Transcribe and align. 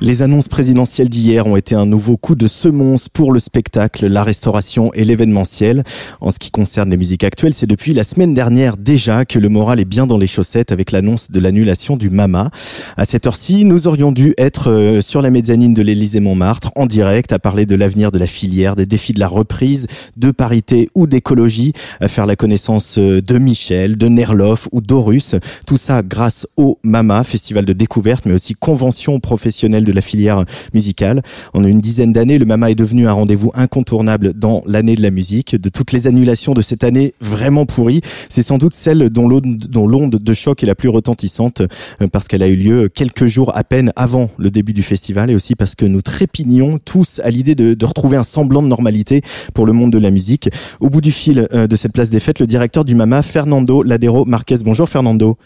Les 0.00 0.22
annonces 0.22 0.46
présidentielles 0.46 1.08
d'hier 1.08 1.48
ont 1.48 1.56
été 1.56 1.74
un 1.74 1.84
nouveau 1.84 2.16
coup 2.16 2.36
de 2.36 2.46
semonce 2.46 3.08
pour 3.08 3.32
le 3.32 3.40
spectacle, 3.40 4.06
la 4.06 4.22
restauration 4.22 4.92
et 4.94 5.02
l'événementiel. 5.02 5.82
En 6.20 6.30
ce 6.30 6.38
qui 6.38 6.52
concerne 6.52 6.88
les 6.90 6.96
musiques 6.96 7.24
actuelles, 7.24 7.52
c'est 7.52 7.66
depuis 7.66 7.94
la 7.94 8.04
semaine 8.04 8.32
dernière 8.32 8.76
déjà 8.76 9.24
que 9.24 9.40
le 9.40 9.48
moral 9.48 9.80
est 9.80 9.84
bien 9.84 10.06
dans 10.06 10.16
les 10.16 10.28
chaussettes 10.28 10.70
avec 10.70 10.92
l'annonce 10.92 11.32
de 11.32 11.40
l'annulation 11.40 11.96
du 11.96 12.10
MAMA. 12.10 12.52
À 12.96 13.04
cette 13.06 13.26
heure-ci, 13.26 13.64
nous 13.64 13.88
aurions 13.88 14.12
dû 14.12 14.34
être 14.38 14.70
euh, 14.70 15.00
sur 15.00 15.20
la 15.20 15.30
mezzanine 15.30 15.74
de 15.74 15.82
l'Élysée-Montmartre 15.82 16.70
en 16.76 16.86
direct 16.86 17.32
à 17.32 17.40
parler 17.40 17.66
de 17.66 17.74
l'avenir 17.74 18.12
de 18.12 18.20
la 18.20 18.28
filière, 18.28 18.76
des 18.76 18.86
défis 18.86 19.14
de 19.14 19.20
la 19.20 19.26
reprise, 19.26 19.88
de 20.16 20.30
parité 20.30 20.90
ou 20.94 21.08
d'écologie, 21.08 21.72
à 22.00 22.06
faire 22.06 22.26
la 22.26 22.36
connaissance 22.36 22.98
euh, 22.98 23.20
de 23.20 23.36
Michel, 23.38 23.98
de 23.98 24.06
Nerloff 24.06 24.68
ou 24.70 24.80
d'Horus. 24.80 25.34
Tout 25.66 25.76
ça 25.76 26.02
grâce 26.04 26.46
au 26.56 26.78
MAMA, 26.84 27.24
festival 27.24 27.64
de 27.64 27.72
découverte, 27.72 28.26
mais 28.26 28.34
aussi 28.34 28.54
convention 28.54 29.18
professionnelle 29.18 29.87
de 29.88 29.92
la 29.94 30.00
filière 30.00 30.44
musicale. 30.74 31.22
En 31.54 31.64
une 31.64 31.80
dizaine 31.80 32.12
d'années, 32.12 32.38
le 32.38 32.44
MAMA 32.44 32.70
est 32.70 32.74
devenu 32.74 33.08
un 33.08 33.12
rendez-vous 33.12 33.50
incontournable 33.54 34.32
dans 34.34 34.62
l'année 34.66 34.94
de 34.94 35.02
la 35.02 35.10
musique. 35.10 35.56
De 35.56 35.68
toutes 35.68 35.92
les 35.92 36.06
annulations 36.06 36.54
de 36.54 36.62
cette 36.62 36.84
année 36.84 37.14
vraiment 37.20 37.66
pourrie, 37.66 38.00
c'est 38.28 38.42
sans 38.42 38.58
doute 38.58 38.74
celle 38.74 39.10
dont 39.10 39.28
l'onde 39.28 40.10
de 40.10 40.34
choc 40.34 40.62
est 40.62 40.66
la 40.66 40.74
plus 40.74 40.88
retentissante 40.88 41.62
euh, 42.02 42.08
parce 42.10 42.28
qu'elle 42.28 42.42
a 42.42 42.48
eu 42.48 42.56
lieu 42.56 42.88
quelques 42.88 43.26
jours 43.26 43.56
à 43.56 43.64
peine 43.64 43.92
avant 43.96 44.30
le 44.38 44.50
début 44.50 44.72
du 44.72 44.82
festival 44.82 45.30
et 45.30 45.34
aussi 45.34 45.54
parce 45.54 45.74
que 45.74 45.84
nous 45.84 46.02
trépignions 46.02 46.78
tous 46.78 47.20
à 47.24 47.30
l'idée 47.30 47.54
de, 47.54 47.74
de 47.74 47.86
retrouver 47.86 48.16
un 48.16 48.24
semblant 48.24 48.62
de 48.62 48.68
normalité 48.68 49.22
pour 49.54 49.66
le 49.66 49.72
monde 49.72 49.92
de 49.92 49.98
la 49.98 50.10
musique. 50.10 50.50
Au 50.80 50.90
bout 50.90 51.00
du 51.00 51.12
fil 51.12 51.48
euh, 51.52 51.66
de 51.66 51.76
cette 51.76 51.92
place 51.92 52.10
des 52.10 52.20
fêtes, 52.20 52.40
le 52.40 52.46
directeur 52.46 52.84
du 52.84 52.94
MAMA, 52.94 53.22
Fernando 53.22 53.82
Ladero 53.82 54.24
Marquez. 54.24 54.56
Bonjour 54.64 54.88
Fernando. 54.88 55.36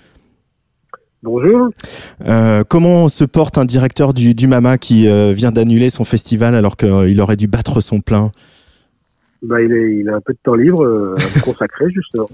Bonjour. 1.23 1.69
Euh, 2.27 2.65
comment 2.69 3.09
se 3.09 3.25
porte 3.25 3.57
un 3.57 3.65
directeur 3.65 4.13
du, 4.13 4.35
du 4.35 4.49
MAMA 4.49 4.77
qui 4.79 5.09
euh, 5.09 5.33
vient 5.33 5.53
d'annuler 5.53 5.89
son 5.89 6.05
festival 6.05 6.55
alors 6.55 6.77
qu'il 6.77 7.21
aurait 7.21 7.37
dû 7.37 7.47
battre 7.47 7.81
son 7.81 8.01
plein? 8.01 8.33
Bah, 9.43 9.61
il, 9.61 9.73
est, 9.73 9.97
il 9.99 10.09
a 10.09 10.15
un 10.15 10.21
peu 10.21 10.33
de 10.33 10.39
temps 10.45 10.55
libre 10.55 10.85
euh, 10.85 11.17
à 11.17 11.41
consacrer, 11.41 11.87
justement. 11.95 12.29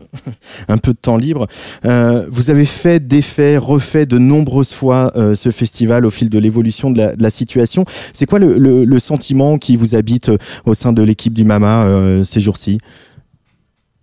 un 0.69 0.77
peu 0.77 0.93
de 0.93 0.99
temps 0.99 1.17
libre. 1.17 1.47
Euh, 1.87 2.27
vous 2.31 2.51
avez 2.51 2.67
fait, 2.67 3.01
défait, 3.01 3.57
refait 3.57 4.05
de 4.05 4.19
nombreuses 4.19 4.75
fois 4.75 5.13
euh, 5.17 5.35
ce 5.35 5.51
festival 5.51 6.05
au 6.05 6.11
fil 6.11 6.29
de 6.29 6.39
l'évolution 6.39 6.91
de 6.91 6.99
la, 6.99 7.17
de 7.17 7.23
la 7.23 7.31
situation. 7.31 7.87
C'est 8.13 8.27
quoi 8.27 8.39
le, 8.39 8.59
le, 8.59 8.85
le, 8.85 8.99
sentiment 8.99 9.57
qui 9.57 9.77
vous 9.77 9.95
habite 9.95 10.31
au 10.67 10.75
sein 10.75 10.93
de 10.93 11.03
l'équipe 11.03 11.33
du 11.33 11.45
MAMA 11.45 11.87
euh, 11.87 12.25
ces 12.25 12.41
jours-ci? 12.41 12.79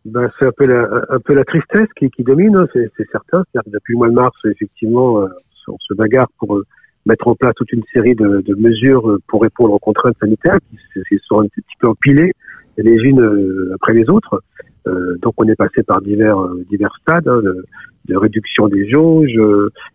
Ben, 0.05 0.29
c'est 0.37 0.45
un 0.45 0.51
peu 0.51 0.65
la, 0.65 0.87
un 1.09 1.19
peu 1.19 1.33
la 1.33 1.43
tristesse 1.43 1.87
qui, 1.97 2.11
qui 2.11 2.23
domine, 2.23 2.55
hein, 2.55 2.67
c'est, 2.73 2.89
certain. 3.11 3.43
C'est-à-dire 3.51 3.71
depuis 3.73 3.93
le 3.93 3.97
mois 3.97 4.09
de 4.09 4.13
mars, 4.13 4.37
effectivement, 4.45 5.21
euh, 5.21 5.27
on 5.67 5.77
se 5.79 5.95
bagarre 5.95 6.27
pour 6.37 6.57
euh, 6.57 6.65
mettre 7.07 7.27
en 7.27 7.35
place 7.35 7.55
toute 7.55 7.71
une 7.71 7.83
série 7.91 8.13
de, 8.13 8.41
de 8.41 8.55
mesures 8.55 9.09
euh, 9.09 9.19
pour 9.27 9.41
répondre 9.41 9.73
aux 9.73 9.79
contraintes 9.79 10.15
sanitaires 10.21 10.59
qui 10.93 11.17
sont 11.27 11.41
un 11.41 11.47
petit 11.47 11.75
peu 11.79 11.87
empilées 11.87 12.33
les 12.77 12.95
unes 12.95 13.71
après 13.73 13.93
les 13.93 14.09
autres. 14.09 14.43
donc 14.85 15.33
on 15.37 15.47
est 15.47 15.55
passé 15.55 15.81
par 15.81 16.01
divers 16.01 16.37
divers 16.69 16.93
stades 17.01 17.25
hein, 17.29 17.41
de, 17.41 18.17
réduction 18.17 18.67
des 18.67 18.89
jauges, 18.89 19.39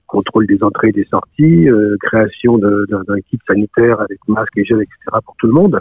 contrôle 0.06 0.46
des 0.46 0.62
entrées 0.62 0.88
et 0.88 0.92
des 0.92 1.04
sorties, 1.04 1.68
création 2.00 2.56
d'un 2.56 3.20
kit 3.28 3.38
sanitaire 3.46 4.00
avec 4.00 4.18
masque 4.28 4.56
et 4.56 4.64
gel, 4.64 4.78
etc. 4.78 5.18
pour 5.26 5.36
tout 5.36 5.46
le 5.46 5.52
monde. 5.52 5.78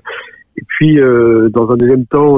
Et 0.58 0.64
puis 0.68 0.98
dans 0.98 1.72
un 1.72 1.78
deuxième 1.78 2.06
temps 2.06 2.36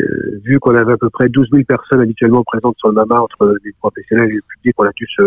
euh, 0.00 0.40
vu 0.44 0.58
qu'on 0.58 0.74
avait 0.74 0.92
à 0.92 0.96
peu 0.96 1.10
près 1.10 1.28
12 1.28 1.48
000 1.50 1.64
personnes 1.64 2.00
habituellement 2.00 2.42
présentes 2.44 2.76
sur 2.78 2.88
le 2.88 2.94
MAMA 2.94 3.20
entre 3.20 3.56
les 3.64 3.72
professionnels 3.78 4.30
et 4.30 4.34
le 4.34 4.42
public, 4.56 4.74
on 4.78 4.84
a 4.84 4.92
dû 4.96 5.06
se, 5.06 5.22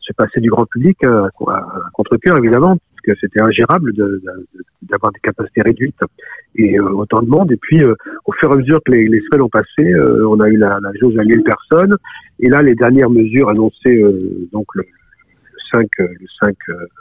se 0.00 0.12
passer 0.12 0.40
du 0.40 0.50
grand 0.50 0.66
public 0.66 0.98
euh, 1.04 1.28
à, 1.48 1.66
contre-cœur 1.92 2.36
évidemment, 2.38 2.76
parce 2.76 3.00
que 3.04 3.20
c'était 3.20 3.42
ingérable 3.42 3.92
d'avoir 3.94 5.12
de, 5.12 5.16
des 5.16 5.20
capacités 5.22 5.62
réduites 5.62 6.00
et 6.56 6.78
euh, 6.78 6.90
autant 6.90 7.22
de 7.22 7.28
monde. 7.28 7.50
Et 7.52 7.56
puis 7.56 7.82
au 7.84 8.32
fur 8.32 8.50
et 8.50 8.52
à 8.52 8.56
mesure 8.56 8.80
que 8.84 8.92
les, 8.92 9.08
les 9.08 9.20
semaines 9.22 9.42
ont 9.42 9.48
passé, 9.48 9.94
on 10.28 10.38
a 10.40 10.48
eu 10.48 10.56
la, 10.56 10.78
la 10.80 10.90
jauge 11.00 11.18
à 11.18 11.24
1000 11.24 11.42
personnes. 11.42 11.96
Et 12.38 12.48
là, 12.48 12.62
les 12.62 12.74
dernières 12.74 13.10
mesures 13.10 13.48
annoncées 13.48 14.04
donc 14.52 14.66
le, 14.74 14.84
5, 15.72 15.88
le 15.98 16.26
5 16.40 16.54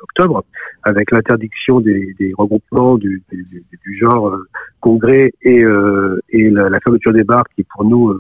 octobre, 0.04 0.44
avec 0.84 1.12
l'interdiction 1.12 1.80
des, 1.80 2.16
regroupements 2.38 2.98
du, 2.98 3.24
genre 4.00 4.36
congrès 4.80 5.32
et, 5.44 5.64
euh, 5.64 6.20
et 6.30 6.50
la, 6.50 6.70
la, 6.70 6.80
fermeture 6.80 7.14
des 7.14 7.24
bars 7.24 7.46
qui 7.56 7.64
pour 7.64 7.84
nous 7.84 8.18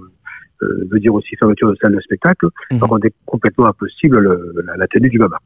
euh, 0.62 0.66
euh 0.66 0.88
veut 0.92 1.00
dire 1.00 1.14
aussi 1.14 1.36
fermeture 1.38 1.70
de 1.70 1.78
salles 1.82 1.96
de 1.96 2.02
spectacle, 2.02 2.48
mmh. 2.72 2.78
rendait 2.84 3.14
complètement 3.26 3.68
impossible 3.68 4.20
le, 4.20 4.54
la, 4.66 4.78
la, 4.78 4.88
tenue 4.88 5.10
du 5.10 5.18
MAMA. 5.18 5.38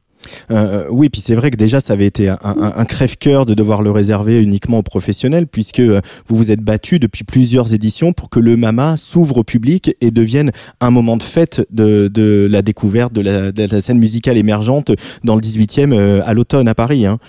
Euh, 0.52 0.56
euh, 0.56 0.88
oui, 0.90 1.10
puis 1.10 1.22
c'est 1.22 1.36
vrai 1.36 1.52
que 1.52 1.58
déjà 1.58 1.80
ça 1.80 1.94
avait 1.94 2.06
été 2.06 2.30
un, 2.30 2.38
un, 2.44 2.74
un 2.76 2.86
crève-cœur 2.86 3.46
de 3.46 3.54
devoir 3.54 3.82
le 3.82 3.92
réserver 3.92 4.42
uniquement 4.42 4.80
aux 4.80 4.84
professionnels, 4.84 5.48
puisque 5.48 5.80
vous 5.82 6.36
vous 6.36 6.52
êtes 6.52 6.62
battu 6.62 7.00
depuis 7.00 7.24
plusieurs 7.24 7.74
éditions 7.74 8.14
pour 8.14 8.30
que 8.30 8.40
le 8.40 8.58
MAMA 8.58 8.98
s'ouvre 8.98 9.38
au 9.38 9.44
public 9.44 9.96
et 10.02 10.12
devienne 10.12 10.52
un 10.82 10.92
moment 10.92 11.18
de 11.18 11.24
fête 11.24 11.66
de, 11.72 12.08
de 12.08 12.48
la 12.50 12.62
découverte 12.62 13.14
de 13.14 13.22
la, 13.22 13.52
de 13.52 13.68
la, 13.72 13.80
scène 13.80 14.00
musicale 14.00 14.38
émergente 14.38 14.92
dans 15.24 15.36
le 15.36 15.42
18e 15.42 16.22
à 16.22 16.34
l'automne 16.34 16.68
à 16.68 16.76
Paris. 16.76 17.06
Hein. 17.06 17.20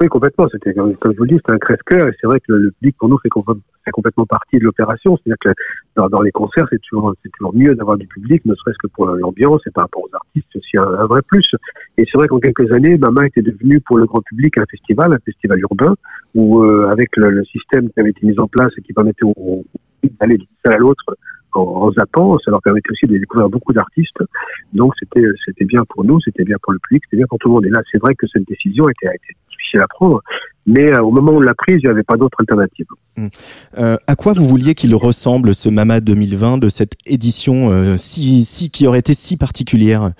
Oui, 0.00 0.08
complètement. 0.08 0.46
C'était, 0.50 0.74
comme 0.74 0.94
je 1.02 1.16
vous 1.16 1.24
le 1.24 1.28
dis, 1.28 1.36
c'était 1.36 1.52
un 1.52 1.58
crève-cœur. 1.58 2.08
Et 2.08 2.12
c'est 2.20 2.26
vrai 2.26 2.40
que 2.40 2.52
le, 2.52 2.70
public, 2.70 2.96
pour 2.98 3.08
nous, 3.08 3.18
fait, 3.18 3.28
complètement 3.28 4.26
partie 4.26 4.58
de 4.58 4.64
l'opération. 4.64 5.16
C'est-à-dire 5.16 5.54
que 5.54 6.08
dans, 6.08 6.20
les 6.22 6.32
concerts, 6.32 6.66
c'est 6.70 6.80
toujours, 6.82 7.14
c'est 7.22 7.30
toujours 7.32 7.54
mieux 7.54 7.74
d'avoir 7.74 7.96
du 7.96 8.06
public, 8.06 8.44
ne 8.44 8.54
serait-ce 8.54 8.78
que 8.78 8.86
pour 8.88 9.06
l'ambiance 9.06 9.60
et 9.66 9.70
par 9.70 9.84
rapport 9.84 10.02
aux 10.02 10.14
artistes, 10.14 10.46
c'est 10.52 10.58
aussi 10.58 10.78
un, 10.78 11.06
vrai 11.06 11.22
plus. 11.22 11.46
Et 11.98 12.04
c'est 12.04 12.18
vrai 12.18 12.28
qu'en 12.28 12.38
quelques 12.38 12.70
années, 12.72 12.96
Mama 12.98 13.26
était 13.26 13.42
devenu 13.42 13.80
pour 13.80 13.98
le 13.98 14.06
grand 14.06 14.22
public 14.22 14.58
un 14.58 14.66
festival, 14.70 15.12
un 15.12 15.18
festival 15.18 15.58
urbain, 15.60 15.94
où, 16.34 16.62
euh, 16.62 16.88
avec 16.88 17.16
le, 17.16 17.44
système 17.44 17.90
qui 17.90 18.00
avait 18.00 18.10
été 18.10 18.26
mis 18.26 18.38
en 18.38 18.48
place 18.48 18.72
et 18.78 18.82
qui 18.82 18.92
permettait 18.92 19.24
aux, 19.24 19.64
d'aller 20.20 20.36
d'une 20.36 20.46
salle 20.64 20.74
à 20.74 20.78
l'autre 20.78 21.04
en, 21.54 21.60
en 21.62 21.92
zappant, 21.92 22.38
ça 22.38 22.50
leur 22.50 22.62
permettait 22.62 22.90
aussi 22.92 23.06
de 23.06 23.18
découvrir 23.18 23.48
beaucoup 23.48 23.72
d'artistes. 23.72 24.22
Donc 24.72 24.92
c'était 24.98 25.24
c'était 25.44 25.64
bien 25.64 25.84
pour 25.88 26.04
nous, 26.04 26.20
c'était 26.20 26.44
bien 26.44 26.56
pour 26.62 26.72
le 26.72 26.78
public, 26.78 27.02
c'était 27.06 27.16
bien 27.16 27.26
pour 27.26 27.38
tout 27.38 27.48
le 27.48 27.54
monde. 27.54 27.66
Et 27.66 27.70
là, 27.70 27.82
c'est 27.90 27.98
vrai 27.98 28.14
que 28.14 28.26
cette 28.28 28.46
décision 28.46 28.86
a 28.86 28.90
été, 28.90 29.08
a 29.08 29.14
été 29.14 29.34
prendre, 29.88 30.22
mais 30.66 30.92
euh, 30.92 31.02
au 31.02 31.10
moment 31.10 31.32
où 31.32 31.36
on 31.36 31.40
l'a 31.40 31.54
prise, 31.54 31.78
il 31.82 31.86
n'y 31.86 31.90
avait 31.90 32.02
pas 32.02 32.16
d'autre 32.16 32.38
alternative. 32.40 32.86
Mmh. 33.16 33.26
Euh, 33.78 33.96
à 34.06 34.16
quoi 34.16 34.32
vous 34.32 34.46
vouliez 34.46 34.74
qu'il 34.74 34.94
ressemble 34.94 35.54
ce 35.54 35.68
Mama 35.68 36.00
2020 36.00 36.58
de 36.58 36.68
cette 36.68 36.94
édition 37.06 37.70
euh, 37.70 37.96
si, 37.96 38.44
si 38.44 38.70
qui 38.70 38.86
aurait 38.86 39.00
été 39.00 39.14
si 39.14 39.36
particulière? 39.36 40.10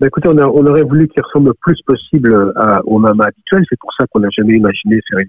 Ben 0.00 0.08
écoutez, 0.08 0.28
on, 0.28 0.38
a, 0.38 0.46
on, 0.46 0.66
aurait 0.66 0.82
voulu 0.82 1.06
qu'il 1.08 1.22
ressemble 1.22 1.48
le 1.48 1.54
plus 1.60 1.80
possible 1.86 2.52
à, 2.56 2.80
au 2.86 2.98
Mama 2.98 3.26
habituel. 3.26 3.64
C'est 3.68 3.78
pour 3.78 3.92
ça 3.94 4.06
qu'on 4.08 4.20
n'a 4.20 4.30
jamais 4.30 4.56
imaginé 4.56 4.98
faire 5.08 5.20
une, 5.20 5.28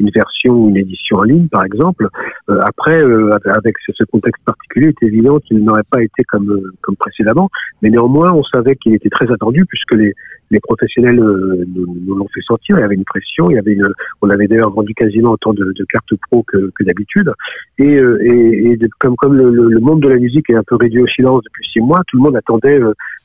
une 0.00 0.10
version 0.10 0.52
ou 0.52 0.68
une 0.68 0.76
édition 0.76 1.18
en 1.18 1.22
ligne, 1.22 1.48
par 1.48 1.64
exemple. 1.64 2.08
Euh, 2.48 2.58
après, 2.62 3.00
euh, 3.00 3.36
avec 3.56 3.76
ce 3.78 4.04
contexte 4.04 4.42
particulier, 4.44 4.94
il 5.00 5.06
est 5.06 5.08
évident 5.08 5.38
qu'il 5.40 5.62
n'aurait 5.64 5.82
pas 5.90 6.02
été 6.02 6.24
comme, 6.24 6.50
euh, 6.50 6.72
comme 6.82 6.96
précédemment, 6.96 7.50
mais 7.82 7.90
néanmoins, 7.90 8.32
on 8.32 8.44
savait 8.44 8.76
qu'il 8.76 8.94
était 8.94 9.10
très 9.10 9.30
attendu 9.32 9.64
puisque 9.66 9.94
les, 9.94 10.14
les 10.50 10.60
professionnels 10.60 11.20
euh, 11.20 11.64
nous, 11.74 11.86
nous 12.06 12.14
l'ont 12.14 12.28
fait 12.34 12.40
sentir. 12.42 12.76
Il 12.78 12.80
y 12.80 12.84
avait 12.84 12.94
une 12.94 13.04
pression, 13.04 13.50
il 13.50 13.54
y 13.54 13.58
avait 13.58 13.72
une, 13.72 13.88
on 14.22 14.30
avait 14.30 14.46
d'ailleurs 14.46 14.70
vendu 14.70 14.94
quasiment 14.94 15.32
autant 15.32 15.52
de, 15.52 15.72
de 15.72 15.84
cartes 15.84 16.14
pro 16.28 16.42
que, 16.42 16.70
que 16.74 16.84
d'habitude. 16.84 17.32
Et, 17.78 17.96
euh, 17.96 18.18
et, 18.22 18.70
et 18.72 18.76
de, 18.76 18.88
comme, 18.98 19.16
comme 19.16 19.34
le, 19.34 19.50
le, 19.50 19.80
monde 19.80 20.02
de 20.02 20.08
la 20.08 20.16
musique 20.16 20.48
est 20.50 20.54
un 20.54 20.62
peu 20.66 20.76
réduit 20.76 21.02
au 21.02 21.06
silence 21.06 21.42
depuis 21.44 21.66
six 21.72 21.80
mois, 21.80 22.02
tout 22.08 22.16
le 22.16 22.22
monde 22.22 22.36
attendait 22.36 22.78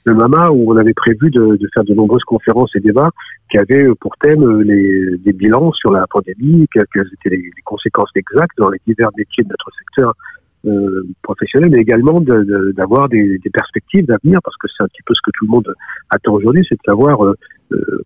le 0.06 0.14
MAMA 0.14 0.52
où 0.52 0.72
on 0.72 0.78
avait 0.78 0.94
prévu 0.94 1.30
de, 1.30 1.56
de, 1.56 1.70
faire 1.74 1.84
de 1.84 1.94
nombreuses 1.94 2.24
conférences 2.24 2.76
et 2.76 2.80
débats 2.80 3.12
qui 3.50 3.58
avaient 3.58 3.88
pour 4.00 4.16
thème 4.18 4.62
les, 4.62 5.18
des 5.18 5.34
bilans 5.34 5.72
sur 5.74 5.92
la 5.92 6.06
pandémie, 6.08 6.68
quelles, 6.74 6.86
étaient 7.14 7.36
les, 7.36 7.38
les, 7.38 7.62
conséquences 7.64 8.12
exactes 8.16 8.58
dans 8.58 8.70
les 8.70 8.80
divers 8.86 9.10
métiers 9.18 9.44
de 9.44 9.50
notre 9.50 9.70
secteur 9.78 10.14
euh, 10.66 11.04
mais 11.70 11.80
également 11.80 12.22
d'avoir 12.22 13.10
de, 13.10 13.18
de, 13.18 13.38
des, 13.44 13.50
perspectives 13.50 14.06
d'avenir, 14.06 14.40
parce 14.44 14.56
que 14.58 14.68
c'est 14.68 14.84
un 14.84 14.88
petit 14.88 15.02
peu 15.06 15.14
ce 15.14 15.22
que 15.24 15.32
tout 15.38 15.46
le 15.46 15.52
monde 15.52 15.74
attend 16.10 16.34
aujourd'hui, 16.34 16.66
c'est 16.68 16.76
de 16.76 16.82
savoir 16.86 17.24
euh, 17.24 17.36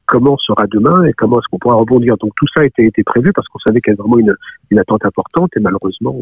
comment 0.05 0.37
sera 0.37 0.65
demain 0.67 1.03
et 1.05 1.13
comment 1.13 1.39
est-ce 1.39 1.47
qu'on 1.51 1.59
pourra 1.59 1.75
rebondir. 1.75 2.17
Donc 2.17 2.31
tout 2.35 2.47
ça 2.55 2.63
a 2.63 2.65
été, 2.65 2.91
prévu 3.03 3.31
parce 3.33 3.47
qu'on 3.47 3.59
savait 3.59 3.79
qu'il 3.81 3.91
y 3.91 3.93
avait 3.93 4.01
vraiment 4.01 4.19
une, 4.19 4.35
une 4.71 4.79
attente 4.79 5.05
importante 5.05 5.51
et 5.55 5.59
malheureusement 5.59 6.17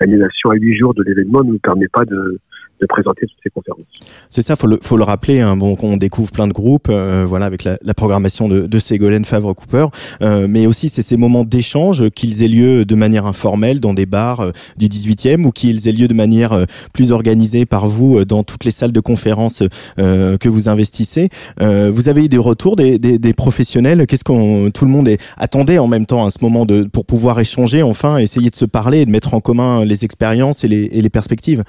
l'annulation 0.00 0.50
à 0.50 0.54
huit 0.54 0.76
jours 0.76 0.94
de 0.94 1.02
l'événement 1.02 1.42
ne 1.42 1.52
nous 1.52 1.58
permet 1.58 1.88
pas 1.88 2.04
de, 2.04 2.40
de 2.80 2.86
présenter 2.86 3.26
toutes 3.26 3.38
ces 3.42 3.50
conférences. 3.50 3.82
C'est 4.28 4.42
ça, 4.42 4.56
faut 4.56 4.66
le, 4.66 4.78
faut 4.82 4.96
le 4.96 5.04
rappeler. 5.04 5.40
Hein, 5.40 5.56
bon, 5.56 5.76
on 5.82 5.96
découvre 5.96 6.30
plein 6.30 6.46
de 6.46 6.52
groupes, 6.52 6.88
euh, 6.90 7.24
voilà, 7.26 7.46
avec 7.46 7.64
la, 7.64 7.78
la, 7.82 7.94
programmation 7.94 8.48
de, 8.48 8.66
de 8.66 8.78
Ségolène 8.78 9.24
Favre 9.24 9.54
Cooper, 9.54 9.86
euh, 10.22 10.46
mais 10.48 10.66
aussi 10.66 10.88
c'est 10.88 11.02
ces 11.02 11.16
moments 11.16 11.44
d'échange 11.44 12.10
qu'ils 12.10 12.42
aient 12.42 12.48
lieu 12.48 12.84
de 12.84 12.94
manière 12.94 13.26
informelle 13.26 13.80
dans 13.80 13.94
des 13.94 14.06
bars 14.06 14.40
euh, 14.40 14.50
du 14.76 14.88
18e 14.88 15.44
ou 15.44 15.52
qu'ils 15.52 15.88
aient 15.88 15.92
lieu 15.92 16.08
de 16.08 16.14
manière 16.14 16.52
euh, 16.52 16.64
plus 16.92 17.12
organisée 17.12 17.66
par 17.66 17.88
vous 17.88 18.24
dans 18.24 18.42
toutes 18.42 18.64
les 18.64 18.70
salles 18.70 18.92
de 18.92 19.00
conférences 19.00 19.62
que 19.96 20.48
vous 20.48 20.68
investissez. 20.68 21.28
vous 21.60 22.08
avez 22.08 22.24
eu 22.24 22.28
des 22.28 22.38
retours 22.38 22.76
des, 22.76 22.98
des, 22.98 23.18
des 23.18 23.32
professionnels? 23.32 24.06
Qu'est-ce 24.06 24.24
qu'on 24.24 24.70
tout 24.70 24.84
le 24.84 24.90
monde 24.90 25.08
est, 25.08 25.20
attendait 25.36 25.78
en 25.78 25.86
même 25.86 26.06
temps 26.06 26.24
à 26.24 26.30
ce 26.30 26.38
moment 26.40 26.66
de 26.66 26.84
pour 26.84 27.04
pouvoir 27.04 27.38
échanger, 27.40 27.82
enfin 27.82 28.18
essayer 28.18 28.50
de 28.50 28.56
se 28.56 28.64
parler 28.64 29.00
et 29.00 29.06
de 29.06 29.10
mettre 29.10 29.34
en 29.34 29.40
commun 29.40 29.84
les 29.84 30.04
expériences 30.04 30.64
et 30.64 30.68
les, 30.68 30.84
et 30.92 31.02
les 31.02 31.10
perspectives? 31.10 31.62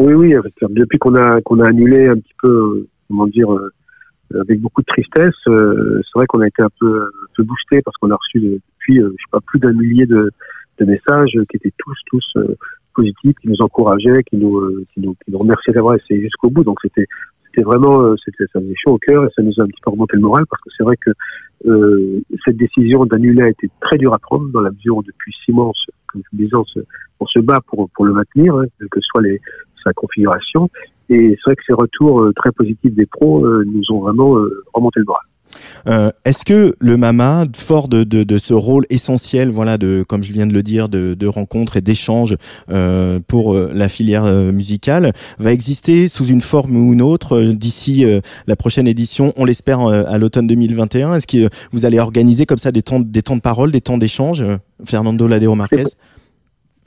Oui, 0.00 0.14
oui, 0.14 0.34
depuis 0.70 0.96
qu'on 0.96 1.14
a 1.14 1.42
qu'on 1.42 1.60
a 1.60 1.68
annulé 1.68 2.08
un 2.08 2.14
petit 2.14 2.32
peu, 2.40 2.86
comment 3.06 3.26
dire, 3.26 3.52
euh, 3.52 3.70
avec 4.40 4.58
beaucoup 4.58 4.80
de 4.80 4.86
tristesse, 4.86 5.34
euh, 5.46 6.00
c'est 6.02 6.18
vrai 6.18 6.26
qu'on 6.26 6.40
a 6.40 6.46
été 6.46 6.62
un 6.62 6.70
peu, 6.80 7.02
un 7.02 7.26
peu 7.36 7.42
boosté 7.42 7.82
parce 7.82 7.94
qu'on 7.98 8.10
a 8.10 8.16
reçu 8.16 8.40
depuis, 8.40 8.98
euh, 8.98 9.10
je 9.10 9.22
sais 9.22 9.30
pas, 9.30 9.40
plus 9.46 9.58
d'un 9.58 9.74
millier 9.74 10.06
de, 10.06 10.32
messages 10.80 11.32
qui 11.50 11.56
étaient 11.58 11.74
tous, 11.76 11.98
tous 12.06 12.38
positifs, 12.94 13.36
qui 13.42 13.48
nous 13.48 13.60
encourageaient, 13.60 14.22
qui 14.22 14.38
nous, 14.38 14.86
qui 14.94 15.00
nous, 15.00 15.12
qui 15.22 15.30
nous 15.30 15.36
remerciaient 15.36 15.74
d'avoir 15.74 15.96
essayé 15.96 16.22
jusqu'au 16.22 16.48
bout. 16.48 16.64
Donc 16.64 16.78
c'était, 16.80 17.06
c'était 17.44 17.60
vraiment, 17.60 18.16
c'était, 18.24 18.44
ça 18.50 18.60
faisait 18.60 18.72
chaud 18.82 18.92
au 18.92 18.98
cœur 18.98 19.26
et 19.26 19.28
ça 19.36 19.42
nous 19.42 19.52
a 19.58 19.64
un 19.64 19.66
petit 19.66 19.82
peu 19.84 19.90
remonté 19.90 20.16
le 20.16 20.22
moral 20.22 20.46
parce 20.48 20.62
que 20.62 20.70
c'est 20.74 20.84
vrai 20.84 20.96
que 20.96 21.10
euh, 21.66 22.22
cette 22.46 22.56
décision 22.56 23.04
d'annuler 23.04 23.42
a 23.42 23.50
été 23.50 23.68
très 23.82 23.98
dure 23.98 24.14
à 24.14 24.18
prendre 24.18 24.48
dans 24.48 24.62
la 24.62 24.70
mesure 24.70 24.96
où 24.96 25.02
depuis 25.02 25.34
six 25.44 25.52
mois, 25.52 25.66
on 25.66 25.72
comme 26.10 26.22
je 26.32 26.38
disais, 26.38 26.56
on 26.56 26.64
se, 26.64 26.80
on 27.20 27.26
se 27.26 27.38
bat 27.40 27.60
pour, 27.66 27.90
pour 27.90 28.06
le 28.06 28.14
maintenir, 28.14 28.56
hein, 28.56 28.64
que 28.90 29.00
ce 29.00 29.06
soit 29.12 29.20
les, 29.20 29.38
sa 29.82 29.92
configuration. 29.92 30.68
Et 31.10 31.36
c'est 31.36 31.50
vrai 31.50 31.56
que 31.56 31.62
ces 31.66 31.72
retours 31.72 32.22
euh, 32.22 32.32
très 32.34 32.52
positifs 32.52 32.94
des 32.94 33.06
pros 33.06 33.44
euh, 33.44 33.64
nous 33.66 33.82
ont 33.90 34.00
vraiment 34.00 34.36
euh, 34.36 34.64
remonté 34.72 35.00
le 35.00 35.06
bras. 35.06 35.20
Euh, 35.88 36.12
Est-ce 36.24 36.44
que 36.44 36.74
le 36.78 36.96
Mama, 36.96 37.42
fort 37.56 37.88
de, 37.88 38.04
de, 38.04 38.22
de, 38.22 38.38
ce 38.38 38.54
rôle 38.54 38.86
essentiel, 38.88 39.50
voilà, 39.50 39.78
de 39.78 40.04
comme 40.06 40.22
je 40.22 40.32
viens 40.32 40.46
de 40.46 40.52
le 40.52 40.62
dire, 40.62 40.88
de, 40.88 41.14
de 41.14 41.26
rencontres 41.26 41.76
et 41.76 41.80
d'échanges 41.80 42.36
euh, 42.70 43.18
pour 43.26 43.54
la 43.54 43.88
filière 43.88 44.26
musicale, 44.52 45.12
va 45.40 45.52
exister 45.52 46.06
sous 46.06 46.26
une 46.26 46.40
forme 46.40 46.76
ou 46.76 46.92
une 46.92 47.02
autre 47.02 47.42
d'ici 47.42 48.06
la 48.46 48.54
prochaine 48.54 48.86
édition 48.86 49.32
On 49.36 49.44
l'espère 49.44 49.80
à 49.80 50.18
l'automne 50.18 50.46
2021. 50.46 51.14
Est-ce 51.14 51.26
que 51.26 51.52
vous 51.72 51.84
allez 51.84 51.98
organiser 51.98 52.46
comme 52.46 52.58
ça 52.58 52.70
des 52.70 52.82
temps, 52.82 53.00
des 53.00 53.22
temps 53.22 53.36
de 53.36 53.40
parole, 53.40 53.72
des 53.72 53.80
temps 53.80 53.98
d'échange, 53.98 54.44
Fernando 54.84 55.26
Ladeo 55.26 55.56
Marquez? 55.56 55.82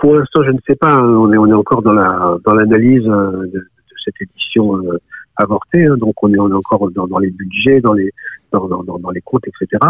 Pour 0.04 0.16
l'instant, 0.16 0.44
je 0.44 0.52
ne 0.52 0.60
sais 0.68 0.76
pas. 0.76 0.92
Hein. 0.92 1.16
On 1.16 1.32
est, 1.32 1.54
encore 1.54 1.82
dans 1.82 1.94
la 1.94 2.36
dans 2.44 2.54
l'analyse 2.54 3.08
euh, 3.08 3.48
de, 3.48 3.66
cette 4.04 4.16
édition 4.20 4.78
euh, 4.80 5.00
avortée. 5.38 5.86
Hein. 5.86 5.96
donc, 5.96 6.22
on 6.22 6.34
est, 6.34 6.38
encore 6.38 6.92
dans, 6.92 7.20
les 7.20 7.32
budgets, 7.32 7.80
dans 7.80 7.94
les 7.94 8.12
dans, 8.52 9.12
les 9.12 9.22
comptes, 9.22 9.48
etc. 9.48 9.82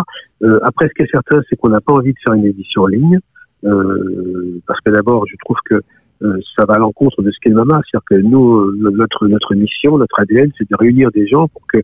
Euh, 0.43 0.59
après, 0.61 0.87
ce 0.87 0.93
qui 0.93 1.01
est 1.01 1.11
certain, 1.11 1.41
c'est 1.49 1.55
qu'on 1.55 1.69
n'a 1.69 1.81
pas 1.81 1.93
envie 1.93 2.13
de 2.13 2.19
faire 2.23 2.35
une 2.35 2.45
édition 2.45 2.83
en 2.83 2.87
ligne, 2.87 3.19
euh, 3.63 4.61
parce 4.67 4.79
que 4.81 4.91
d'abord, 4.91 5.25
je 5.25 5.35
trouve 5.43 5.57
que 5.65 5.81
ça 6.55 6.63
va 6.65 6.75
à 6.75 6.77
l'encontre 6.77 7.21
de 7.23 7.31
ce 7.31 7.37
qu'est 7.41 7.49
le 7.49 7.55
MAMA. 7.55 7.81
C'est-à-dire 7.83 8.05
que 8.07 8.15
nous, 8.15 8.71
notre 8.91 9.27
notre 9.27 9.55
mission, 9.55 9.97
notre 9.97 10.19
ADN, 10.19 10.51
c'est 10.57 10.69
de 10.69 10.75
réunir 10.75 11.09
des 11.11 11.25
gens 11.25 11.47
pour 11.47 11.65
que 11.67 11.79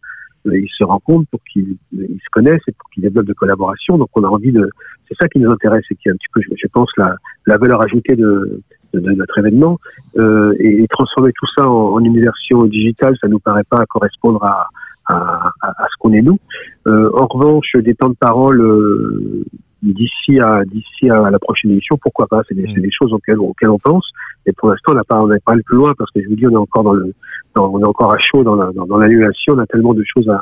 ils 0.46 0.70
se 0.78 0.84
rencontrent, 0.84 1.30
pour 1.30 1.42
qu'ils 1.52 1.78
se 1.92 2.30
connaissent 2.32 2.62
et 2.68 2.72
pour 2.72 2.90
qu'ils 2.90 3.04
développent 3.04 3.28
de 3.28 3.34
collaboration. 3.34 3.98
Donc 3.98 4.10
on 4.16 4.24
a 4.24 4.28
envie 4.28 4.52
de, 4.52 4.70
c'est 5.08 5.16
ça 5.20 5.28
qui 5.28 5.40
nous 5.40 5.52
intéresse 5.52 5.84
et 5.92 5.96
qui 5.96 6.10
est 6.10 6.12
un 6.12 6.16
petit 6.16 6.28
peu, 6.34 6.42
je, 6.42 6.68
pense, 6.68 6.90
la, 6.98 7.16
la 7.46 7.58
valeur 7.58 7.82
ajoutée 7.84 8.16
de, 8.16 8.62
de, 8.94 9.00
notre 9.00 9.38
événement. 9.38 9.80
Euh, 10.18 10.54
et, 10.60 10.86
transformer 10.90 11.32
tout 11.38 11.48
ça 11.56 11.68
en, 11.68 11.94
en, 11.96 12.00
une 12.00 12.20
version 12.20 12.66
digitale, 12.66 13.16
ça 13.22 13.28
nous 13.28 13.40
paraît 13.40 13.64
pas 13.70 13.86
correspondre 13.88 14.44
à, 14.44 14.68
à, 15.08 15.52
à, 15.62 15.86
ce 15.90 15.98
qu'on 16.00 16.14
est 16.14 16.22
nous. 16.22 16.40
Euh, 16.88 17.10
en 17.14 17.28
revanche, 17.28 17.76
des 17.76 17.96
temps 17.96 18.10
de 18.10 18.16
parole 18.16 18.62
euh, 18.62 19.46
d'ici 19.82 20.40
à 20.40 20.64
d'ici 20.66 21.10
à 21.10 21.30
la 21.30 21.40
prochaine 21.40 21.72
édition, 21.72 21.98
pourquoi 21.98 22.28
pas 22.28 22.42
C'est 22.48 22.56
des, 22.56 22.68
mmh. 22.68 22.82
des, 22.82 22.92
choses 22.92 23.14
auxquelles, 23.14 23.40
auxquelles 23.40 23.70
on 23.70 23.80
pense. 23.80 24.10
Et 24.46 24.54
pour 24.54 24.70
l'instant, 24.70 24.92
on 24.94 24.96
n'a 24.96 25.04
pas 25.04 25.22
on 25.22 25.28
n'est 25.28 25.40
pas 25.40 25.54
allé 25.54 25.64
plus 25.64 25.78
loin 25.78 25.94
parce 25.98 26.12
que 26.12 26.22
je 26.22 26.28
vous 26.28 26.36
dis, 26.36 26.48
on 26.48 26.52
est 26.52 26.56
encore 26.56 26.84
dans 26.84 26.94
le 26.94 27.14
dans, 27.56 27.72
on 27.74 27.80
est 27.80 27.86
encore 27.86 28.14
à 28.14 28.18
chaud 28.20 28.44
dans 28.44 28.56
l'annulation. 28.56 29.56
Dans, 29.56 29.62
on 29.62 29.64
a 29.64 29.68
tellement 29.68 29.94
de 29.94 30.04
choses 30.04 30.30
à, 30.30 30.42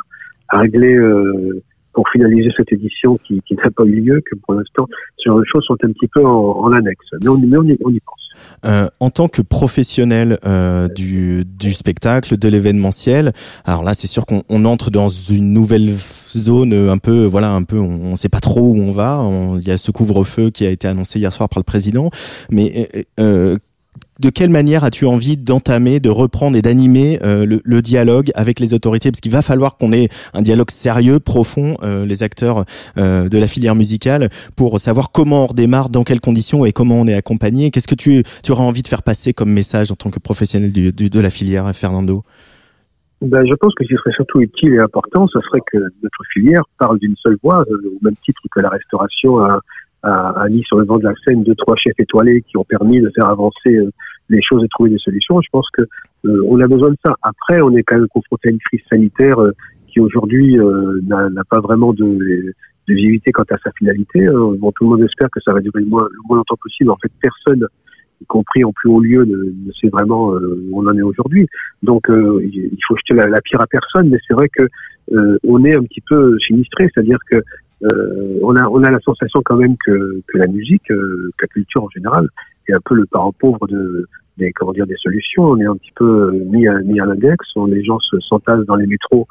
à 0.49 0.59
régler. 0.59 0.95
Euh, 0.95 1.61
pour 1.97 2.07
finaliser 2.09 2.51
cette 2.55 2.71
édition 2.71 3.17
qui, 3.27 3.41
qui 3.47 3.55
n'a 3.55 3.71
pas 3.75 3.83
eu 3.83 3.99
lieu, 4.01 4.21
que 4.23 4.35
pour 4.35 4.53
l'instant, 4.53 4.85
ce 5.17 5.27
genre 5.27 5.39
de 5.39 5.45
choses 5.51 5.63
sont 5.65 5.77
un 5.81 5.91
petit 5.93 6.07
peu 6.07 6.23
en, 6.23 6.71
annexe. 6.71 7.07
Mais 7.23 7.27
on, 7.27 7.39
y, 7.63 7.99
pense. 8.01 8.29
Euh, 8.65 8.85
en 8.99 9.09
tant 9.09 9.27
que 9.27 9.41
professionnel 9.41 10.37
euh, 10.45 10.89
du, 10.89 11.43
du 11.43 11.73
spectacle, 11.73 12.37
de 12.37 12.47
l'événementiel, 12.47 13.31
alors 13.65 13.81
là, 13.81 13.95
c'est 13.95 14.05
sûr 14.05 14.27
qu'on 14.27 14.65
entre 14.65 14.91
dans 14.91 15.07
une 15.07 15.53
nouvelle 15.53 15.95
zone 15.97 16.71
un 16.71 16.99
peu, 16.99 17.25
voilà, 17.25 17.49
un 17.49 17.63
peu, 17.63 17.79
on 17.79 18.11
ne 18.11 18.15
sait 18.15 18.29
pas 18.29 18.41
trop 18.41 18.61
où 18.61 18.77
on 18.77 18.91
va. 18.91 19.27
il 19.59 19.67
y 19.67 19.71
a 19.71 19.79
ce 19.79 19.89
couvre-feu 19.89 20.51
qui 20.51 20.67
a 20.67 20.69
été 20.69 20.87
annoncé 20.87 21.17
hier 21.17 21.33
soir 21.33 21.49
par 21.49 21.57
le 21.57 21.63
président, 21.63 22.11
mais 22.51 22.87
euh, 23.19 23.57
de 24.19 24.29
quelle 24.29 24.49
manière 24.49 24.83
as-tu 24.83 25.05
envie 25.05 25.37
d'entamer, 25.37 25.99
de 25.99 26.09
reprendre 26.09 26.57
et 26.57 26.61
d'animer 26.61 27.19
euh, 27.23 27.45
le, 27.45 27.81
dialogue 27.81 28.31
avec 28.35 28.59
les 28.59 28.73
autorités? 28.73 29.11
Parce 29.11 29.21
qu'il 29.21 29.31
va 29.31 29.41
falloir 29.41 29.77
qu'on 29.77 29.91
ait 29.91 30.09
un 30.33 30.41
dialogue 30.41 30.71
sérieux, 30.71 31.19
profond, 31.19 31.75
euh, 31.83 32.05
les 32.05 32.23
acteurs 32.23 32.65
euh, 32.97 33.29
de 33.29 33.37
la 33.37 33.47
filière 33.47 33.75
musicale, 33.75 34.29
pour 34.55 34.79
savoir 34.79 35.11
comment 35.11 35.43
on 35.43 35.47
redémarre, 35.47 35.89
dans 35.89 36.03
quelles 36.03 36.21
conditions 36.21 36.65
et 36.65 36.71
comment 36.71 36.99
on 36.99 37.07
est 37.07 37.13
accompagné. 37.13 37.71
Qu'est-ce 37.71 37.87
que 37.87 37.95
tu, 37.95 38.23
tu 38.43 38.51
auras 38.51 38.63
envie 38.63 38.81
de 38.81 38.87
faire 38.87 39.03
passer 39.03 39.33
comme 39.33 39.51
message 39.51 39.91
en 39.91 39.95
tant 39.95 40.09
que 40.09 40.19
professionnel 40.19 40.71
du, 40.71 40.91
de 40.91 41.19
la 41.19 41.29
filière, 41.29 41.69
Fernando? 41.75 42.23
Ben, 43.21 43.43
je 43.47 43.53
pense 43.55 43.73
que 43.73 43.83
ce 43.83 43.95
serait 43.95 44.11
surtout 44.11 44.41
utile 44.41 44.75
et 44.75 44.79
important, 44.79 45.27
ce 45.27 45.39
serait 45.41 45.61
que 45.71 45.77
notre 45.77 46.23
filière 46.33 46.61
parle 46.77 46.99
d'une 46.99 47.15
seule 47.15 47.37
voix, 47.41 47.65
au 47.67 48.05
même 48.05 48.15
titre 48.23 48.39
que 48.51 48.59
la 48.59 48.69
restauration 48.69 49.39
a, 49.39 49.59
a, 50.03 50.47
mis 50.49 50.63
sur 50.63 50.77
le 50.77 50.85
vent 50.85 50.97
de 50.97 51.03
la 51.03 51.13
scène 51.23 51.43
deux, 51.43 51.55
trois 51.55 51.75
chefs 51.75 51.99
étoilés 51.99 52.41
qui 52.41 52.57
ont 52.57 52.63
permis 52.63 53.01
de 53.01 53.11
faire 53.15 53.27
avancer 53.27 53.75
euh, 53.75 53.89
les 54.29 54.41
choses 54.41 54.63
et 54.63 54.67
trouver 54.69 54.89
des 54.91 54.99
solutions. 54.99 55.41
Je 55.41 55.49
pense 55.51 55.67
que 55.73 55.81
euh, 56.25 56.43
on 56.47 56.59
a 56.59 56.67
besoin 56.67 56.91
de 56.91 56.97
ça. 57.05 57.13
Après, 57.21 57.61
on 57.61 57.75
est 57.75 57.83
quand 57.83 57.97
même 57.97 58.07
confronté 58.07 58.49
à 58.49 58.51
une 58.51 58.59
crise 58.59 58.81
sanitaire 58.89 59.39
euh, 59.39 59.51
qui 59.87 59.99
aujourd'hui 59.99 60.57
n'a 61.07 61.43
pas 61.49 61.59
vraiment 61.59 61.93
de, 61.93 62.03
de 62.05 62.93
visibilité 62.93 63.31
quant 63.31 63.45
à 63.49 63.57
sa 63.63 63.71
finalité. 63.71 64.27
Bon, 64.59 64.71
tout 64.73 64.83
le 64.83 64.89
monde 64.91 65.01
espère 65.01 65.29
que 65.31 65.39
ça 65.43 65.53
va 65.53 65.61
durer 65.61 65.79
le 65.79 65.87
moins, 65.87 66.03
le 66.03 66.19
moins 66.27 66.37
longtemps 66.37 66.57
possible. 66.61 66.91
En 66.91 66.97
fait, 66.97 67.11
personne 67.21 67.65
y 68.21 68.25
compris 68.25 68.63
en 68.63 68.73
plus 68.73 68.89
haut 68.89 68.99
lieu, 68.99 69.23
ne, 69.25 69.71
sait 69.79 69.89
vraiment 69.89 70.29
où 70.29 70.81
on 70.81 70.87
en 70.87 70.97
est 70.97 71.01
aujourd'hui. 71.01 71.47
Donc, 71.83 72.09
euh, 72.09 72.41
il 72.43 72.77
faut 72.87 72.95
jeter 72.97 73.13
la, 73.13 73.27
la, 73.27 73.41
pierre 73.41 73.61
à 73.61 73.67
personne, 73.67 74.09
mais 74.09 74.17
c'est 74.27 74.33
vrai 74.33 74.49
que 74.49 74.67
euh, 75.13 75.37
on 75.47 75.63
est 75.63 75.75
un 75.75 75.83
petit 75.83 76.01
peu 76.01 76.37
sinistré, 76.39 76.89
c'est-à-dire 76.93 77.19
que 77.29 77.37
euh, 77.83 78.39
on, 78.41 78.55
a, 78.55 78.67
on 78.67 78.83
a 78.83 78.89
la 78.89 78.99
sensation 78.99 79.41
quand 79.45 79.57
même 79.57 79.75
que, 79.85 80.21
que 80.27 80.37
la 80.37 80.47
musique, 80.47 80.89
euh, 80.91 81.31
que 81.37 81.45
la 81.45 81.47
culture 81.47 81.83
en 81.83 81.89
général, 81.89 82.27
est 82.67 82.73
un 82.73 82.81
peu 82.83 82.95
le 82.95 83.05
parent 83.05 83.33
pauvre 83.33 83.67
de, 83.67 84.07
des, 84.37 84.51
comment 84.51 84.73
dire, 84.73 84.87
des 84.87 84.97
solutions. 84.97 85.43
On 85.43 85.59
est 85.59 85.65
un 85.65 85.75
petit 85.75 85.93
peu 85.95 86.31
mis 86.31 86.67
à, 86.67 86.79
mis 86.79 86.99
à 86.99 87.05
l'index. 87.05 87.45
Les 87.67 87.83
gens 87.83 87.99
se 87.99 88.19
s'entassent 88.19 88.65
dans 88.65 88.75
les 88.75 88.87
métros 88.87 89.27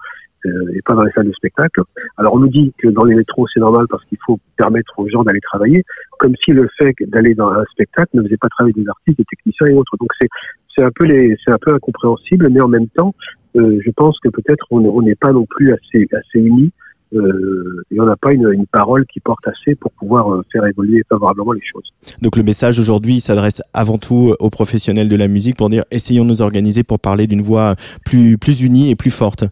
euh, 0.47 0.73
et 0.75 0.83
pas 0.83 0.95
dans 0.95 1.03
les 1.03 1.13
salles 1.13 1.27
de 1.27 1.33
spectacle. 1.33 1.83
Alors 2.19 2.35
on 2.35 2.39
nous 2.39 2.49
dit 2.49 2.73
que 2.79 2.89
dans 2.89 3.05
les 3.05 3.15
métros 3.15 3.47
c'est 3.53 3.61
normal 3.61 3.87
parce 3.89 4.05
qu'il 4.05 4.19
faut 4.25 4.39
permettre 4.57 4.99
aux 4.99 5.09
gens 5.09 5.25
d'aller 5.25 5.41
travailler, 5.41 5.85
comme 6.19 6.35
si 6.45 6.53
le 6.53 6.69
fait 6.79 6.95
d'aller 7.01 7.35
dans 7.35 7.51
un 7.51 7.65
spectacle 7.73 8.11
ne 8.15 8.23
faisait 8.23 8.37
pas 8.37 8.49
travailler 8.49 8.75
des 8.75 8.89
artistes, 8.89 9.19
des 9.19 9.25
techniciens 9.25 9.67
et 9.67 9.75
autres. 9.75 9.97
Donc 9.99 10.11
c'est 10.21 10.83
un 10.83 10.91
peu 10.95 11.05
un 11.05 11.59
peu 11.61 11.75
incompréhensible, 11.75 12.49
mais 12.51 12.61
en 12.61 12.69
même 12.69 12.89
temps, 12.89 13.15
euh, 13.57 13.81
je 13.85 13.91
pense 13.93 14.19
que 14.21 14.29
peut-être 14.29 14.67
on 14.71 15.03
n'est 15.03 15.15
pas 15.15 15.33
non 15.33 15.47
plus 15.47 15.73
assez 15.73 16.07
assez 16.13 16.39
unis 16.39 16.73
euh, 17.15 17.85
et 17.91 18.01
on 18.01 18.05
n'a 18.05 18.17
pas 18.17 18.33
une, 18.33 18.51
une, 18.53 18.67
parole 18.67 19.07
qui 19.07 19.21
porte 19.21 19.47
assez 19.47 19.75
pour 19.77 19.93
pouvoir 19.93 20.33
euh, 20.33 20.43
faire 20.53 20.67
évoluer 20.67 21.03
favorablement 21.09 21.53
les 21.53 21.63
choses. 21.63 21.93
Donc 22.21 22.37
le 22.37 22.43
message 22.43 22.79
aujourd'hui 22.79 23.21
s'adresse 23.21 23.63
avant 23.73 23.99
tout 23.99 24.35
aux 24.41 24.51
professionnels 24.51 25.09
de 25.09 25.17
la 25.17 25.29
musique 25.29 25.57
pour 25.57 25.71
dire 25.71 25.85
essayons 25.91 26.25
de 26.25 26.31
nous 26.31 26.43
organiser 26.43 26.83
pour 26.83 26.99
parler 26.99 27.27
d'une 27.27 27.43
voix 27.43 27.77
plus 28.05 28.39
plus 28.39 28.61
unie 28.61 28.91
et 28.91 28.97
plus 28.97 29.13
forte. 29.13 29.45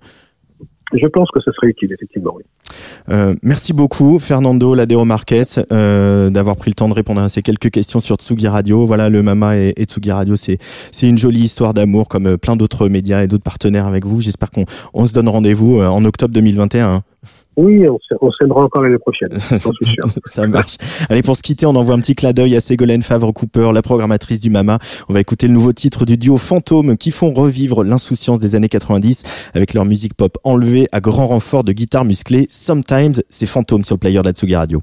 Je 0.92 1.06
pense 1.08 1.28
que 1.30 1.40
ce 1.40 1.50
serait 1.52 1.68
utile, 1.68 1.92
effectivement. 1.92 2.34
Oui. 2.36 2.44
Euh, 3.08 3.34
merci 3.42 3.72
beaucoup, 3.72 4.18
Fernando 4.18 4.74
Ladeo 4.74 5.04
Marquez, 5.04 5.42
euh, 5.72 6.30
d'avoir 6.30 6.56
pris 6.56 6.70
le 6.70 6.74
temps 6.74 6.88
de 6.88 6.94
répondre 6.94 7.20
à 7.20 7.28
ces 7.28 7.42
quelques 7.42 7.70
questions 7.70 8.00
sur 8.00 8.16
Tsugi 8.16 8.46
Radio. 8.46 8.86
Voilà, 8.86 9.08
le 9.08 9.22
Mama 9.22 9.56
et, 9.56 9.72
et 9.76 9.84
Tsugi 9.84 10.12
Radio, 10.12 10.36
c'est 10.36 10.58
c'est 10.92 11.08
une 11.08 11.18
jolie 11.18 11.40
histoire 11.40 11.74
d'amour, 11.74 12.08
comme 12.08 12.26
euh, 12.26 12.36
plein 12.36 12.54
d'autres 12.54 12.88
médias 12.88 13.22
et 13.22 13.26
d'autres 13.26 13.42
partenaires 13.42 13.86
avec 13.86 14.04
vous. 14.04 14.20
J'espère 14.20 14.50
qu'on 14.50 14.66
on 14.92 15.06
se 15.06 15.14
donne 15.14 15.28
rendez-vous 15.28 15.80
euh, 15.80 15.88
en 15.88 16.04
octobre 16.04 16.32
2021. 16.32 17.02
Oui, 17.56 17.86
on 18.20 18.32
s'aimera 18.32 18.64
encore 18.64 18.82
l'année 18.82 18.98
prochaine, 18.98 19.28
j'en 19.50 19.72
suis 19.72 19.86
sûr. 19.86 20.04
Ça 20.24 20.46
marche. 20.46 20.76
Allez, 21.08 21.22
pour 21.22 21.36
se 21.36 21.42
quitter, 21.42 21.66
on 21.66 21.76
envoie 21.76 21.94
un 21.94 22.00
petit 22.00 22.14
clin 22.14 22.32
d'œil 22.32 22.56
à 22.56 22.60
Ségolène 22.60 23.02
Favre-Cooper, 23.02 23.70
la 23.72 23.82
programmatrice 23.82 24.40
du 24.40 24.50
Mama. 24.50 24.78
On 25.08 25.12
va 25.12 25.20
écouter 25.20 25.46
le 25.46 25.54
nouveau 25.54 25.72
titre 25.72 26.04
du 26.04 26.16
duo 26.16 26.36
Fantôme 26.36 26.96
qui 26.96 27.10
font 27.10 27.32
revivre 27.32 27.84
l'insouciance 27.84 28.38
des 28.38 28.54
années 28.54 28.68
90 28.68 29.22
avec 29.54 29.74
leur 29.74 29.84
musique 29.84 30.14
pop 30.14 30.36
enlevée 30.44 30.88
à 30.92 31.00
grand 31.00 31.28
renfort 31.28 31.64
de 31.64 31.72
guitare 31.72 32.04
musclée. 32.04 32.46
Sometimes, 32.50 33.22
c'est 33.28 33.46
Fantôme 33.46 33.84
sur 33.84 33.94
le 33.94 34.00
player 34.00 34.22
d'Atsugi 34.22 34.56
Radio. 34.56 34.82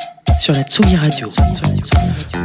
sur 0.41 0.53
la 0.55 0.63
Radio. 0.99 1.29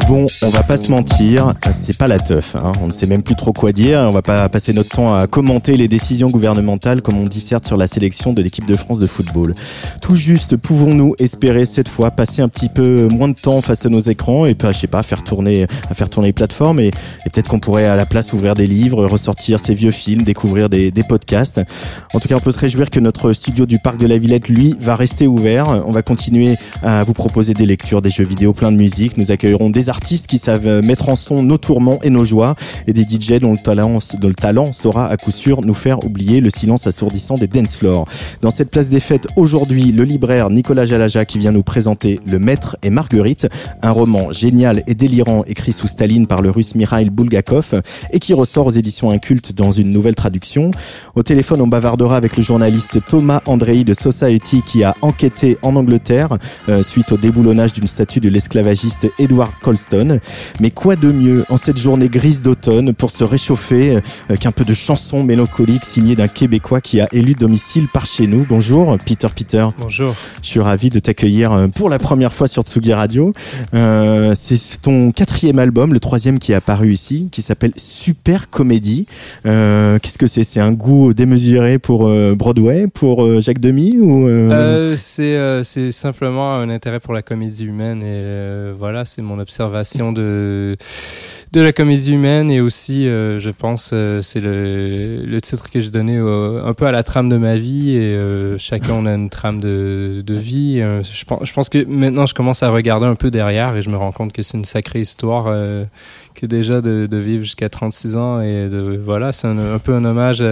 Bon, 0.06 0.26
on 0.42 0.50
va 0.50 0.62
pas 0.62 0.76
se 0.76 0.90
mentir, 0.90 1.54
c'est 1.70 1.96
pas 1.96 2.06
la 2.06 2.18
teuf. 2.18 2.54
Hein. 2.54 2.72
On 2.82 2.88
ne 2.88 2.92
sait 2.92 3.06
même 3.06 3.22
plus 3.22 3.36
trop 3.36 3.54
quoi 3.54 3.72
dire. 3.72 4.00
On 4.00 4.10
va 4.10 4.20
pas 4.20 4.46
passer 4.50 4.74
notre 4.74 4.90
temps 4.90 5.16
à 5.16 5.26
commenter 5.26 5.78
les 5.78 5.88
décisions 5.88 6.28
gouvernementales 6.28 7.00
comme 7.00 7.16
on 7.16 7.24
disserte 7.24 7.66
sur 7.66 7.78
la 7.78 7.86
sélection 7.86 8.34
de 8.34 8.42
l'équipe 8.42 8.66
de 8.66 8.76
France 8.76 9.00
de 9.00 9.06
football. 9.06 9.54
Tout 10.02 10.14
juste, 10.14 10.58
pouvons-nous 10.58 11.14
espérer 11.18 11.64
cette 11.64 11.88
fois 11.88 12.10
passer 12.10 12.42
un 12.42 12.48
petit 12.48 12.68
peu 12.68 13.08
moins 13.10 13.28
de 13.28 13.34
temps 13.34 13.62
face 13.62 13.86
à 13.86 13.88
nos 13.88 14.00
écrans 14.00 14.44
et 14.44 14.54
pas, 14.54 14.72
je 14.72 14.80
sais 14.80 14.86
pas, 14.88 15.02
faire 15.02 15.24
tourner, 15.24 15.66
à 15.90 15.94
faire 15.94 16.10
tourner 16.10 16.28
les 16.28 16.34
plateformes 16.34 16.80
et, 16.80 16.90
peut-être 17.24 17.48
qu'on 17.48 17.60
pourrait 17.60 17.86
à 17.86 17.96
la 17.96 18.04
place 18.04 18.34
ouvrir 18.34 18.52
des 18.52 18.66
livres, 18.66 19.06
ressortir 19.06 19.58
ces 19.58 19.72
vieux 19.72 19.90
films, 19.90 20.22
découvrir 20.22 20.68
des 20.68 20.92
podcasts. 21.08 21.62
En 22.12 22.20
tout 22.20 22.28
cas, 22.28 22.36
on 22.36 22.40
peut 22.40 22.52
se 22.52 22.58
réjouir 22.58 22.90
que 22.90 23.00
notre 23.00 23.32
studio 23.32 23.64
du 23.64 23.78
parc 23.78 23.96
de 23.96 24.06
la 24.06 24.18
Villette, 24.18 24.50
lui, 24.50 24.76
va 24.80 24.96
rester 24.96 25.26
ouvert. 25.26 25.82
On 25.86 25.92
va 25.92 26.02
continuer 26.02 26.56
à 26.82 27.02
vous 27.02 27.14
proposer 27.14 27.54
des 27.54 27.64
lectures 27.64 27.85
des 27.86 28.10
jeux 28.10 28.24
vidéo, 28.24 28.52
plein 28.52 28.72
de 28.72 28.76
musique. 28.76 29.16
Nous 29.16 29.30
accueillerons 29.30 29.70
des 29.70 29.88
artistes 29.88 30.26
qui 30.26 30.38
savent 30.38 30.82
mettre 30.82 31.08
en 31.08 31.14
son 31.14 31.44
nos 31.44 31.56
tourments 31.56 32.00
et 32.02 32.10
nos 32.10 32.24
joies 32.24 32.56
et 32.88 32.92
des 32.92 33.02
DJ 33.02 33.38
dont 33.40 33.52
le 33.52 33.58
talent, 33.58 33.98
dont 34.18 34.28
le 34.28 34.34
talent 34.34 34.72
saura 34.72 35.06
à 35.06 35.16
coup 35.16 35.30
sûr 35.30 35.62
nous 35.62 35.72
faire 35.72 36.04
oublier 36.04 36.40
le 36.40 36.50
silence 36.50 36.88
assourdissant 36.88 37.36
des 37.38 37.46
dance 37.46 37.76
floors. 37.76 38.08
Dans 38.42 38.50
cette 38.50 38.70
place 38.70 38.88
des 38.88 38.98
fêtes, 38.98 39.28
aujourd'hui, 39.36 39.92
le 39.92 40.02
libraire 40.02 40.50
Nicolas 40.50 40.84
Jalaja 40.84 41.24
qui 41.24 41.38
vient 41.38 41.52
nous 41.52 41.62
présenter 41.62 42.18
Le 42.26 42.40
Maître 42.40 42.76
et 42.82 42.90
Marguerite, 42.90 43.46
un 43.82 43.92
roman 43.92 44.32
génial 44.32 44.82
et 44.88 44.94
délirant 44.94 45.44
écrit 45.46 45.72
sous 45.72 45.86
Staline 45.86 46.26
par 46.26 46.42
le 46.42 46.50
russe 46.50 46.74
Mikhail 46.74 47.10
Bulgakov 47.10 47.82
et 48.12 48.18
qui 48.18 48.34
ressort 48.34 48.66
aux 48.66 48.70
éditions 48.70 49.10
Incultes 49.10 49.52
dans 49.52 49.70
une 49.70 49.92
nouvelle 49.92 50.16
traduction. 50.16 50.72
Au 51.14 51.22
téléphone, 51.22 51.60
on 51.60 51.68
bavardera 51.68 52.16
avec 52.16 52.36
le 52.36 52.42
journaliste 52.42 52.98
Thomas 53.06 53.42
Andrei 53.46 53.84
de 53.84 53.94
Society 53.94 54.62
qui 54.66 54.82
a 54.82 54.96
enquêté 55.02 55.56
en 55.62 55.76
Angleterre 55.76 56.38
euh, 56.68 56.82
suite 56.82 57.12
au 57.12 57.16
déboulonnage 57.16 57.65
d'une 57.72 57.86
statue 57.86 58.20
de 58.20 58.28
l'esclavagiste 58.28 59.08
Edward 59.18 59.52
Colston. 59.62 60.20
Mais 60.60 60.70
quoi 60.70 60.96
de 60.96 61.10
mieux 61.12 61.44
en 61.48 61.56
cette 61.56 61.78
journée 61.78 62.08
grise 62.08 62.42
d'automne 62.42 62.92
pour 62.92 63.10
se 63.10 63.24
réchauffer 63.24 64.00
euh, 64.30 64.36
qu'un 64.36 64.52
peu 64.52 64.64
de 64.64 64.74
chanson 64.74 65.24
mélancolique 65.24 65.84
signée 65.84 66.16
d'un 66.16 66.28
Québécois 66.28 66.80
qui 66.80 67.00
a 67.00 67.08
élu 67.12 67.34
domicile 67.34 67.88
par 67.88 68.06
chez 68.06 68.26
nous. 68.26 68.46
Bonjour 68.48 68.96
Peter 69.04 69.28
Peter. 69.34 69.66
Bonjour. 69.78 70.14
Je 70.42 70.48
suis 70.48 70.60
ravi 70.60 70.90
de 70.90 70.98
t'accueillir 70.98 71.52
euh, 71.52 71.68
pour 71.68 71.88
la 71.88 71.98
première 71.98 72.32
fois 72.32 72.48
sur 72.48 72.62
Tsugi 72.62 72.92
Radio. 72.92 73.32
Euh, 73.74 74.32
c'est 74.34 74.80
ton 74.80 75.12
quatrième 75.12 75.58
album, 75.58 75.92
le 75.92 76.00
troisième 76.00 76.38
qui 76.38 76.52
est 76.52 76.54
apparu 76.54 76.92
ici, 76.92 77.28
qui 77.32 77.42
s'appelle 77.42 77.72
Super 77.76 78.50
Comédie. 78.50 79.06
Euh, 79.46 79.98
Qu'est-ce 79.98 80.18
que 80.18 80.26
c'est? 80.26 80.44
C'est 80.44 80.60
un 80.60 80.72
goût 80.72 81.14
démesuré 81.14 81.78
pour 81.78 82.08
Broadway, 82.36 82.86
pour 82.92 83.40
Jacques 83.40 83.60
Demy 83.60 83.96
ou 84.00 84.28
C'est 84.96 85.92
simplement 85.92 86.54
un 86.54 86.68
intérêt 86.68 87.00
pour 87.00 87.14
la 87.14 87.22
comédie 87.22 87.55
humaine 87.64 88.02
et 88.02 88.06
euh, 88.06 88.74
voilà, 88.78 89.04
c'est 89.04 89.22
mon 89.22 89.38
observation 89.38 90.12
de 90.12 90.76
de 91.52 91.60
la 91.60 91.72
comédie 91.72 92.12
humaine 92.12 92.50
et 92.50 92.60
aussi, 92.60 93.08
euh, 93.08 93.38
je 93.38 93.50
pense, 93.50 93.90
euh, 93.92 94.20
c'est 94.20 94.40
le, 94.40 95.38
titre 95.40 95.70
que 95.70 95.80
j'ai 95.80 95.90
donné 95.90 96.16
un 96.16 96.74
peu 96.74 96.86
à 96.86 96.92
la 96.92 97.02
trame 97.02 97.28
de 97.28 97.36
ma 97.36 97.56
vie 97.56 97.96
et 97.96 98.18
chacun 98.58 98.94
on 98.94 99.06
a 99.06 99.14
une 99.14 99.30
trame 99.30 99.60
de, 99.60 100.22
vie. 100.28 100.80
je, 100.80 101.24
pense, 101.24 101.44
je 101.44 101.52
pense 101.52 101.68
que 101.68 101.84
maintenant 101.84 102.26
je 102.26 102.34
commence 102.34 102.62
à 102.62 102.70
regarder 102.70 103.06
un 103.06 103.14
peu 103.14 103.30
derrière 103.30 103.76
et 103.76 103.82
je 103.82 103.90
me 103.90 103.96
rends 103.96 104.12
compte 104.12 104.32
que 104.32 104.42
c'est 104.42 104.56
une 104.56 104.64
sacrée 104.64 105.00
histoire 105.00 105.44
que 106.34 106.46
déjà 106.46 106.80
de, 106.80 107.16
vivre 107.16 107.44
jusqu'à 107.44 107.68
36 107.68 108.16
ans 108.16 108.40
et 108.40 108.68
de 108.68 109.00
voilà, 109.04 109.32
c'est 109.32 109.46
un, 109.46 109.74
un, 109.74 109.78
peu 109.78 109.94
un 109.94 110.04
hommage 110.04 110.42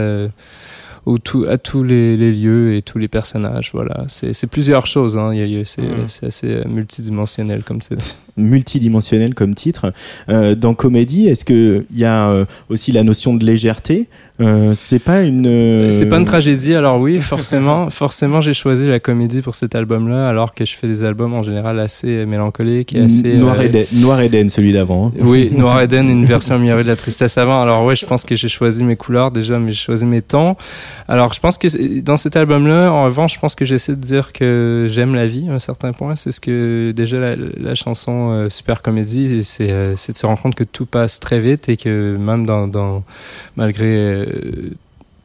ou 1.07 1.19
tout, 1.19 1.45
à 1.49 1.59
tous 1.59 1.83
les, 1.83 2.17
les, 2.17 2.33
lieux 2.33 2.75
et 2.75 2.83
tous 2.83 2.99
les 2.99 3.09
personnages. 3.09 3.71
Voilà, 3.73 4.05
c'est 4.09 4.47
plusieurs 4.47 4.87
choses. 4.87 5.17
Hein. 5.17 5.33
C'est 5.65 5.83
mm. 5.83 6.27
assez 6.27 6.47
euh, 6.47 6.65
multidimensionnel 6.67 7.63
comme 7.63 7.81
titre. 7.81 8.17
multidimensionnel 8.37 9.35
comme 9.35 9.55
titre. 9.55 9.93
Euh, 10.29 10.55
dans 10.55 10.75
comédie, 10.75 11.29
est-ce 11.29 11.45
qu'il 11.45 11.85
y 11.95 12.05
a 12.05 12.31
euh, 12.31 12.45
aussi 12.69 12.93
la 12.93 13.03
notion 13.03 13.35
de 13.35 13.45
légèreté? 13.45 14.09
Euh, 14.41 14.73
c'est 14.75 14.99
pas 14.99 15.23
une. 15.23 15.47
Euh, 15.47 15.91
c'est 15.93 16.07
pas 16.07 16.19
une 16.19 16.25
tragédie. 16.25 16.75
Alors 16.75 16.99
oui, 16.99 17.21
forcément, 17.21 17.89
forcément, 17.91 18.41
j'ai 18.41 18.53
choisi 18.55 18.89
la 18.89 18.99
comédie 18.99 19.43
pour 19.43 19.55
cet 19.55 19.77
album-là, 19.77 20.29
alors 20.29 20.55
que 20.55 20.65
je 20.65 20.75
fais 20.75 20.89
des 20.89 21.05
albums 21.05 21.35
en 21.35 21.45
général 21.45 21.79
assez 21.79 22.27
mélancoliques 22.27 22.95
et 22.95 23.03
assez. 23.03 23.35
Noir, 23.35 23.57
euh... 23.61 23.63
Eden, 23.63 23.87
Noir 23.93 24.21
Eden, 24.21 24.49
celui 24.49 24.73
d'avant. 24.73 25.07
Hein. 25.07 25.19
Oui, 25.21 25.53
Noir 25.57 25.81
Eden, 25.83 26.09
une 26.09 26.25
version 26.25 26.57
améliorée 26.57 26.83
de 26.83 26.89
la 26.89 26.97
tristesse 26.97 27.39
avant. 27.39 27.63
Alors 27.63 27.85
ouais, 27.85 27.95
je 27.95 28.07
pense 28.07 28.25
que 28.25 28.35
j'ai 28.35 28.49
choisi 28.49 28.83
mes 28.83 28.97
couleurs 28.97 29.31
déjà, 29.31 29.61
mais 29.61 29.71
j'ai 29.71 29.85
choisi 29.85 30.05
mes 30.05 30.23
tons. 30.23 30.57
Alors 31.07 31.33
je 31.33 31.39
pense 31.39 31.57
que 31.57 32.01
dans 32.01 32.17
cet 32.17 32.37
album-là, 32.37 32.91
en 32.91 33.05
revanche, 33.05 33.35
je 33.35 33.39
pense 33.39 33.55
que 33.55 33.65
j'essaie 33.65 33.95
de 33.95 34.01
dire 34.01 34.33
que 34.33 34.87
j'aime 34.91 35.15
la 35.15 35.29
vie 35.29 35.47
à 35.49 35.53
un 35.53 35.59
certain 35.61 35.93
point. 35.93 36.17
C'est 36.17 36.33
ce 36.33 36.41
que 36.41 36.91
déjà 36.91 37.21
la, 37.21 37.37
la 37.37 37.75
chanson 37.77 38.31
euh, 38.33 38.49
Super 38.49 38.83
Comédie, 38.83 39.45
c'est 39.45 39.69
de 39.69 39.97
se 39.97 40.27
rendre 40.27 40.43
compte 40.43 40.57
que 40.57 40.65
tout 40.65 40.87
passe 40.87 41.21
très 41.21 41.39
vite 41.39 41.69
et 41.69 41.77
que 41.77 42.17
même 42.19 42.47
dans, 42.47 42.67
dans 42.67 43.05
malgré 43.57 44.24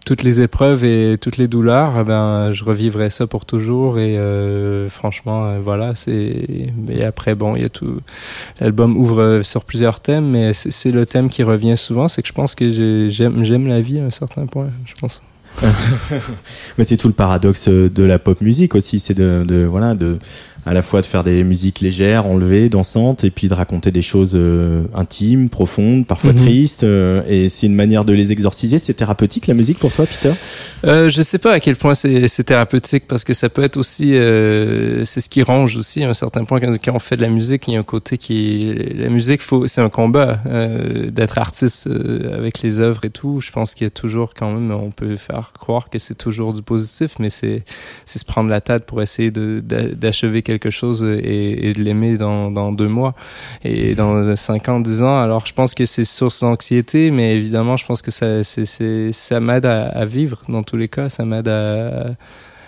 toutes 0.10 0.24
les 0.24 0.42
épreuves 0.42 0.84
et 0.84 1.20
toutes 1.20 1.38
les 1.38 1.48
douleurs, 1.48 1.94
eh 2.00 2.04
ben 2.04 2.52
je 2.52 2.64
revivrai 2.64 3.12
ça 3.12 3.28
pour 3.28 3.46
toujours 3.46 4.00
et 4.00 4.18
euh, 4.18 4.90
franchement 4.90 5.46
euh, 5.46 5.60
voilà 5.64 5.94
c'est 5.94 6.72
mais 6.76 7.04
après 7.04 7.36
bon 7.36 7.56
il 7.56 7.62
y 7.62 7.66
a 7.66 7.70
tout 7.70 8.00
l'album 8.60 8.98
ouvre 8.98 9.42
sur 9.44 9.64
plusieurs 9.66 10.00
thèmes 10.00 10.32
mais 10.32 10.54
c'est 10.56 10.92
le 10.92 11.06
thème 11.06 11.30
qui 11.30 11.44
revient 11.44 11.78
souvent 11.78 12.08
c'est 12.08 12.24
que 12.24 12.28
je 12.28 12.34
pense 12.34 12.56
que 12.56 13.10
j'aime 13.10 13.68
la 13.68 13.82
vie 13.82 14.00
à 14.00 14.06
un 14.06 14.10
certain 14.10 14.48
point 14.48 14.70
je 14.86 14.94
pense. 15.00 15.22
Mais 16.78 16.84
c'est 16.84 16.96
tout 16.96 17.08
le 17.08 17.14
paradoxe 17.14 17.68
de 17.68 18.04
la 18.04 18.18
pop 18.18 18.40
musique 18.42 18.76
aussi 18.76 19.00
c'est 19.00 19.16
de 19.16 19.68
voilà 19.70 19.94
de 19.94 20.18
à 20.66 20.74
la 20.74 20.82
fois 20.82 21.02
de 21.02 21.06
faire 21.06 21.24
des 21.24 21.44
musiques 21.44 21.80
légères, 21.80 22.26
enlevées, 22.26 22.70
dansantes, 22.70 23.24
et 23.24 23.32
puis 23.32 23.48
de 23.48 23.54
raconter 23.54 23.92
des 23.92 24.02
choses 24.02 24.34
euh, 24.36 24.84
intimes, 24.94 25.50
profondes, 25.50 26.06
parfois 26.06 26.34
mhm. 26.34 26.40
tristes. 26.40 26.84
Euh, 26.84 27.24
et 27.28 27.50
c'est 27.50 27.68
une 27.68 27.76
manière 27.76 28.06
de 28.06 28.14
les 28.14 28.32
exorciser. 28.32 28.78
C'est 28.78 28.94
thérapeutique 28.94 29.48
la 29.48 29.54
musique 29.54 29.80
pour 29.80 29.92
toi, 29.92 30.06
Peter? 30.06 30.34
Euh, 30.86 31.10
Je 31.10 31.22
sais 31.22 31.38
pas 31.38 31.54
à 31.54 31.60
quel 31.60 31.76
point 31.76 31.94
c'est 31.94 32.44
thérapeutique 32.44 33.06
parce 33.08 33.24
que 33.24 33.34
ça 33.34 33.50
peut 33.50 33.64
être 33.64 33.78
aussi, 33.78 34.16
euh, 34.16 35.06
c'est 35.06 35.22
ce 35.22 35.30
qui 35.30 35.44
range 35.44 35.78
aussi 35.78 36.04
à 36.04 36.10
un 36.10 36.14
certain 36.14 36.44
point 36.44 36.60
quand, 36.60 36.74
quand, 36.84 36.94
on 36.94 37.00
fait 37.00 37.18
de 37.18 37.22
la 37.22 37.30
musique. 37.30 37.68
Il 37.68 37.74
y 37.74 37.78
a 37.78 37.80
un 37.80 37.84
côté 37.84 38.18
qui, 38.18 38.76
la 38.96 39.10
musique, 39.10 39.42
faut, 39.42 39.68
c'est 39.68 39.82
un 39.82 39.90
combat 39.90 40.42
d'être 41.12 41.38
artiste 41.38 41.88
avec 42.34 42.62
les 42.62 42.80
œuvres 42.80 43.06
et 43.06 43.10
tout. 43.10 43.40
Je 43.42 43.52
pense 43.52 43.74
qu'il 43.74 43.86
y 43.86 43.88
a 43.88 43.92
toujours 43.92 44.34
quand 44.34 44.52
même, 44.52 44.72
on 44.72 44.92
peut 44.92 45.18
faire 45.18 45.54
croire 45.58 45.90
que 45.90 46.00
c'est 46.00 46.16
toujours 46.16 46.54
du 46.54 46.62
positif, 46.62 47.16
mais 47.20 47.30
c'est 47.30 47.64
c'est 48.06 48.20
se 48.20 48.26
prendre 48.26 48.50
la 48.50 48.62
tête 48.62 48.86
pour 48.86 49.02
essayer 49.02 49.32
d'achever 49.32 50.42
quelque 50.42 50.59
chose 50.70 51.04
et, 51.04 51.74
de 51.74 51.82
l'aimer 51.82 52.18
dans, 52.18 52.52
dans, 52.52 52.72
deux 52.72 52.88
mois 52.88 53.14
et 53.64 53.96
dans 53.96 54.36
cinq 54.36 54.68
ans, 54.68 54.80
dix 54.80 55.02
ans. 55.02 55.18
Alors, 55.18 55.46
je 55.46 55.54
pense 55.54 55.74
que 55.74 55.86
c'est 55.86 56.06
source 56.06 56.42
d'anxiété, 56.42 57.12
mais 57.12 57.36
évidemment, 57.36 57.78
je 57.78 57.86
pense 57.86 58.02
que 58.02 58.12
ça, 58.12 58.44
ça 58.44 59.40
m'aide 59.40 59.66
à, 59.66 60.06
vivre 60.06 60.42
dans 60.50 60.64
tous 60.64 60.78
les 60.78 60.90
cas. 60.90 61.10
Ça 61.10 61.24
m'aide 61.24 61.48
à, 61.48 62.12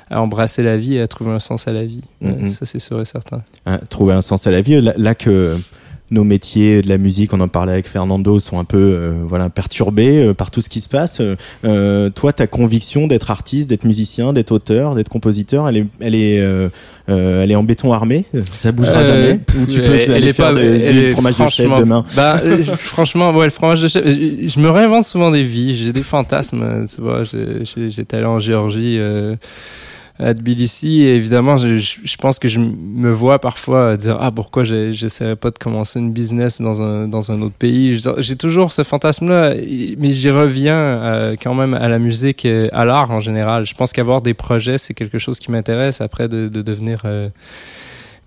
à 0.10 0.22
embrasser 0.22 0.64
la 0.64 0.78
vie 0.78 0.96
et 0.96 1.02
à 1.02 1.08
trouver 1.08 1.32
un 1.32 1.40
sens 1.40 1.68
à 1.68 1.74
la 1.74 1.86
vie. 1.86 2.04
Mm-hmm. 2.24 2.50
Ça, 2.50 2.66
c'est 2.66 2.80
sûr 2.80 3.02
et 3.02 3.06
certain. 3.06 3.42
Hein, 3.66 3.80
trouver 3.90 4.14
un 4.14 4.22
sens 4.22 4.48
à 4.48 4.52
la 4.52 4.62
vie. 4.62 4.82
là 4.82 5.16
que 5.16 5.58
nos 6.12 6.26
métiers 6.26 6.82
de 6.82 6.90
la 6.90 6.98
musique, 6.98 7.34
on 7.34 7.40
en 7.40 7.48
parlait 7.48 7.72
avec 7.72 7.88
Fernando, 7.88 8.40
sont 8.40 8.60
un 8.60 8.66
peu 8.66 8.78
euh, 8.78 9.14
voilà 9.26 9.50
perturbés 9.50 10.26
euh, 10.26 10.34
par 10.34 10.52
tout 10.52 10.60
ce 10.60 10.70
qui 10.70 10.82
se 10.82 10.90
passe. 10.90 11.22
Euh, 11.64 12.10
toi, 12.10 12.34
ta 12.34 12.48
conviction 12.48 13.08
d'être 13.08 13.32
artiste, 13.32 13.70
d'être 13.70 13.86
musicien, 13.86 14.34
d'être 14.34 14.52
auteur, 14.52 14.94
d'être 14.94 15.10
compositeur, 15.10 15.70
elle 15.70 15.78
est, 15.78 15.86
elle 16.02 16.16
est, 16.16 16.36
elle 17.08 17.52
est 17.52 17.56
en 17.56 17.64
béton 17.64 17.94
armé? 17.94 18.26
Ça 18.58 18.72
bougera 18.74 19.06
jamais? 19.06 19.40
Ou 19.58 19.66
tu 19.66 19.82
peux 19.82 19.96
elle, 19.96 20.12
aller 20.12 20.34
faire 20.34 20.54
du 20.54 21.12
fromage 21.14 21.38
de 21.38 21.48
chef 21.48 21.80
demain? 21.80 22.04
Bah, 22.16 22.42
franchement, 22.78 23.32
ouais, 23.32 23.46
le 23.46 23.52
fromage 23.52 23.82
de 23.82 23.88
chef. 23.88 24.06
Je, 24.06 24.60
me 24.60 24.70
réinvente 24.70 25.06
souvent 25.06 25.32
des 25.32 25.44
vies. 25.44 25.76
J'ai 25.76 25.94
des 25.94 26.04
fantasmes. 26.04 26.86
Tu 26.94 27.02
vois, 27.02 27.24
j'étais 27.24 28.18
allé 28.18 28.26
en 28.26 28.40
Géorgie 28.40 29.00
à 30.20 30.34
Tbilissi. 30.34 31.02
Et 31.02 31.16
évidemment, 31.16 31.58
je, 31.58 31.78
je, 31.78 32.18
pense 32.18 32.40
que 32.40 32.48
je 32.48 32.60
me 32.60 33.12
vois 33.12 33.40
parfois 33.40 33.98
dire 33.98 34.18
ah 34.20 34.32
pourquoi 34.32 34.64
j'essaierais 34.64 35.36
pas 35.36 35.52
de 35.52 35.58
commencer 35.58 36.00
une 36.00 36.12
business 36.12 36.62
dans 36.62 36.82
un 36.82 37.08
dans 37.08 37.32
un 37.32 37.42
autre 37.42 37.56
pays? 37.56 38.00
J'ai 38.18 38.36
toujours 38.36 38.72
ce 38.72 38.84
fantasme-là, 38.84 39.56
mais 39.98 40.12
j'y 40.12 40.30
reviens 40.30 40.76
euh, 40.76 41.36
quand 41.42 41.54
même 41.54 41.74
à 41.74 41.88
la 41.88 42.00
musique, 42.00 42.46
à 42.46 42.86
l'art 42.86 43.12
en 43.12 43.20
général. 43.20 43.66
Je 43.66 43.74
pense 43.74 43.94
qu'avoir 43.94 44.22
des 44.22 44.34
projets, 44.34 44.78
c'est 44.78 44.94
quelque 44.94 45.18
chose 45.18 45.40
qui 45.40 45.52
m'intéresse 45.52 46.02
après 46.02 46.28
de, 46.28 46.48
de 46.48 46.62
devenir 46.62 47.02
euh, 47.06 47.30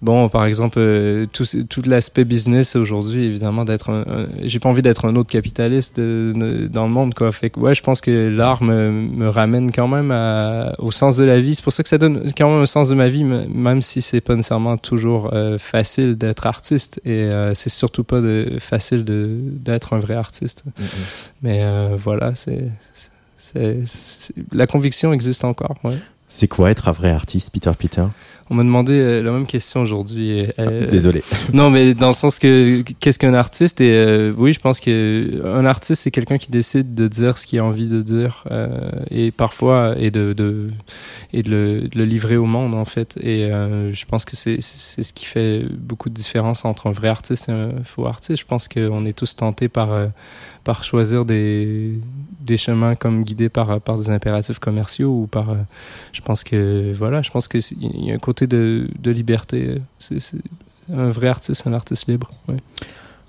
bon, 0.04 0.28
par 0.28 0.44
exemple, 0.44 0.76
euh, 0.78 1.26
tout, 1.32 1.44
tout 1.68 1.82
l'aspect 1.86 2.24
business 2.24 2.76
aujourd'hui, 2.76 3.24
évidemment, 3.24 3.64
d'être 3.64 4.04
j'ai 4.42 4.60
pas 4.60 4.68
envie 4.68 4.82
d'être 4.82 5.06
un 5.06 5.16
autre 5.16 5.30
capitaliste 5.30 5.98
dans 5.98 6.84
le 6.84 6.90
monde, 6.90 7.14
quoi. 7.14 7.32
Fait 7.32 7.50
que, 7.50 7.58
ouais, 7.58 7.74
je 7.74 7.82
pense 7.82 8.00
que 8.00 8.28
l'art 8.28 8.62
me, 8.62 8.90
me 8.90 9.28
ramène 9.28 9.72
quand 9.72 9.88
même 9.88 10.12
au 10.78 10.92
sens 10.92 11.16
de 11.16 11.24
la 11.24 11.40
vie. 11.40 11.54
C'est 11.54 11.64
pour 11.64 11.72
ça 11.72 11.82
que 11.82 11.88
ça 11.88 11.98
donne 11.98 12.30
quand 12.36 12.50
même 12.50 12.60
un 12.60 12.66
sens 12.66 12.90
de 12.90 12.94
ma 12.94 13.08
vie, 13.08 13.24
même 13.24 13.80
si 13.80 14.02
c'est 14.02 14.20
pas 14.20 14.36
nécessairement 14.36 14.76
toujours 14.76 15.30
euh, 15.32 15.58
facile 15.58 16.16
d'être 16.16 16.46
artiste. 16.46 17.00
Et 17.04 17.22
euh, 17.24 17.54
c'est 17.54 17.70
surtout 17.70 18.04
pas 18.04 18.20
de, 18.20 18.58
facile 18.60 19.04
d'être 19.04 19.94
un 19.94 19.98
vrai 19.98 20.14
artiste. 20.14 20.64
Mm-hmm. 20.66 21.30
Mais 21.42 21.64
voilà, 21.96 22.34
c'est, 22.34 22.70
la 24.52 24.66
conviction 24.66 25.12
existe 25.12 25.44
encore, 25.44 25.76
ouais. 25.84 25.98
C'est 26.26 26.48
quoi 26.48 26.70
être 26.70 26.88
un 26.88 26.92
vrai 26.92 27.10
artiste, 27.10 27.50
Peter 27.52 27.70
Peter? 27.78 28.06
On 28.50 28.54
m'a 28.54 28.62
demandé 28.62 28.92
euh, 28.92 29.22
la 29.22 29.33
même 29.33 29.46
question 29.46 29.80
aujourd'hui. 29.80 30.46
Euh, 30.59 30.90
Désolé. 30.90 31.22
Non, 31.52 31.70
mais 31.70 31.94
dans 31.94 32.09
le 32.09 32.14
sens 32.14 32.38
que 32.38 32.83
qu'est-ce 33.00 33.18
qu'un 33.18 33.35
artiste? 33.35 33.80
Et 33.80 33.90
euh, 33.92 34.33
oui, 34.37 34.52
je 34.52 34.61
pense 34.61 34.80
que 34.80 35.42
un 35.44 35.64
artiste 35.64 36.02
c'est 36.02 36.11
quelqu'un 36.11 36.37
qui 36.37 36.50
décide 36.50 36.94
de 36.94 37.09
dire 37.09 37.38
ce 37.38 37.46
qu'il 37.46 37.59
a 37.59 37.64
envie 37.64 37.87
de 37.87 38.02
dire 38.02 38.44
et 39.11 39.30
parfois 39.30 39.94
et 39.98 40.11
de, 40.11 40.33
de 40.33 40.70
et 41.33 41.42
de 41.42 41.50
le, 41.50 41.80
de 41.88 41.98
le, 41.98 42.04
livrer 42.04 42.37
au 42.37 42.46
monde 42.46 42.74
en 42.74 42.85
fait. 42.85 43.16
Et 43.22 43.48
je 43.48 44.04
pense 44.07 44.24
que 44.24 44.37
c'est 44.37 44.61
c'est 44.61 45.02
ce 45.02 45.12
qui 45.12 45.24
fait 45.26 45.64
beaucoup 45.70 46.09
de 46.09 46.14
différence 46.14 46.64
entre 46.64 46.88
un 46.88 46.92
vrai 46.92 47.09
artiste 47.09 47.48
et 47.48 47.52
un 47.52 47.70
faux 47.85 48.07
artiste. 48.07 48.40
Je 48.40 48.46
pense 48.46 48.68
qu'on 48.68 49.04
est 49.04 49.16
tous 49.16 49.37
tentés 49.37 49.68
par 49.68 49.90
par 50.64 50.83
choisir 50.83 51.24
des, 51.24 52.00
des 52.40 52.57
chemins 52.57 52.96
comme 52.96 53.22
guidés 53.22 53.48
par, 53.48 53.81
par 53.81 53.98
des 53.98 54.11
impératifs 54.11 54.59
commerciaux 54.59 55.22
ou 55.22 55.27
par. 55.27 55.50
Euh, 55.50 55.57
je 56.12 56.20
pense 56.20 56.42
que, 56.42 56.92
voilà, 56.94 57.22
je 57.22 57.31
pense 57.31 57.48
qu'il 57.48 57.62
y 57.81 58.11
a 58.11 58.14
un 58.14 58.18
côté 58.18 58.46
de, 58.46 58.88
de 58.98 59.11
liberté. 59.11 59.77
C'est 59.98 60.18
un 60.92 61.11
vrai 61.11 61.29
artiste, 61.29 61.66
un 61.66 61.72
artiste 61.72 62.09
libre. 62.09 62.31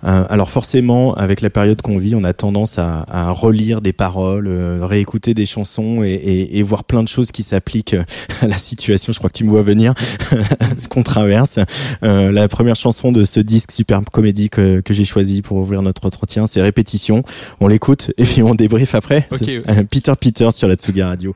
Euh, 0.04 0.24
alors 0.30 0.50
forcément, 0.50 1.14
avec 1.16 1.42
la 1.42 1.50
période 1.50 1.82
qu'on 1.82 1.98
vit, 1.98 2.16
on 2.16 2.24
a 2.24 2.34
tendance 2.34 2.78
à, 2.78 3.06
à 3.08 3.32
relire 3.32 3.82
des 3.82 3.94
paroles, 3.94 4.48
euh, 4.48 4.80
réécouter 4.84 5.34
des 5.34 5.46
chansons 5.46 6.04
et, 6.04 6.12
et, 6.12 6.60
et, 6.60 6.64
voir 6.64 6.84
plein 6.84 7.02
de 7.02 7.08
choses 7.08 7.32
qui 7.32 7.44
s'appliquent 7.44 7.96
à 8.42 8.48
la 8.48 8.58
situation. 8.58 9.14
Je 9.14 9.18
crois 9.18 9.30
que 9.30 9.38
tu 9.38 9.44
me 9.44 9.50
vois 9.50 9.64
venir, 9.64 9.94
ce 10.78 10.88
qu'on 10.88 11.04
traverse. 11.04 11.60
Euh, 12.04 12.32
la 12.32 12.48
première 12.48 12.76
chanson 12.76 13.12
de 13.12 13.24
ce 13.24 13.40
disque 13.40 13.72
superbe 13.72 14.06
comédie 14.12 14.50
que, 14.50 14.82
que 14.82 14.94
j'ai 14.94 15.06
choisi 15.06 15.42
pour 15.42 15.58
ouvrir 15.58 15.82
notre 15.82 16.06
entretien, 16.06 16.46
c'est 16.46 16.62
Répétition. 16.62 17.24
On 17.60 17.68
l'écoute 17.68 18.12
et 18.18 18.24
puis 18.24 18.42
on 18.44 18.56
débrief 18.56 18.96
après. 18.96 19.28
Okay, 19.32 19.62
Peter 19.90 20.14
Peter 20.20 20.50
sur 20.52 20.68
la 20.68 20.76
Tsuga 20.76 21.08
Radio. 21.08 21.36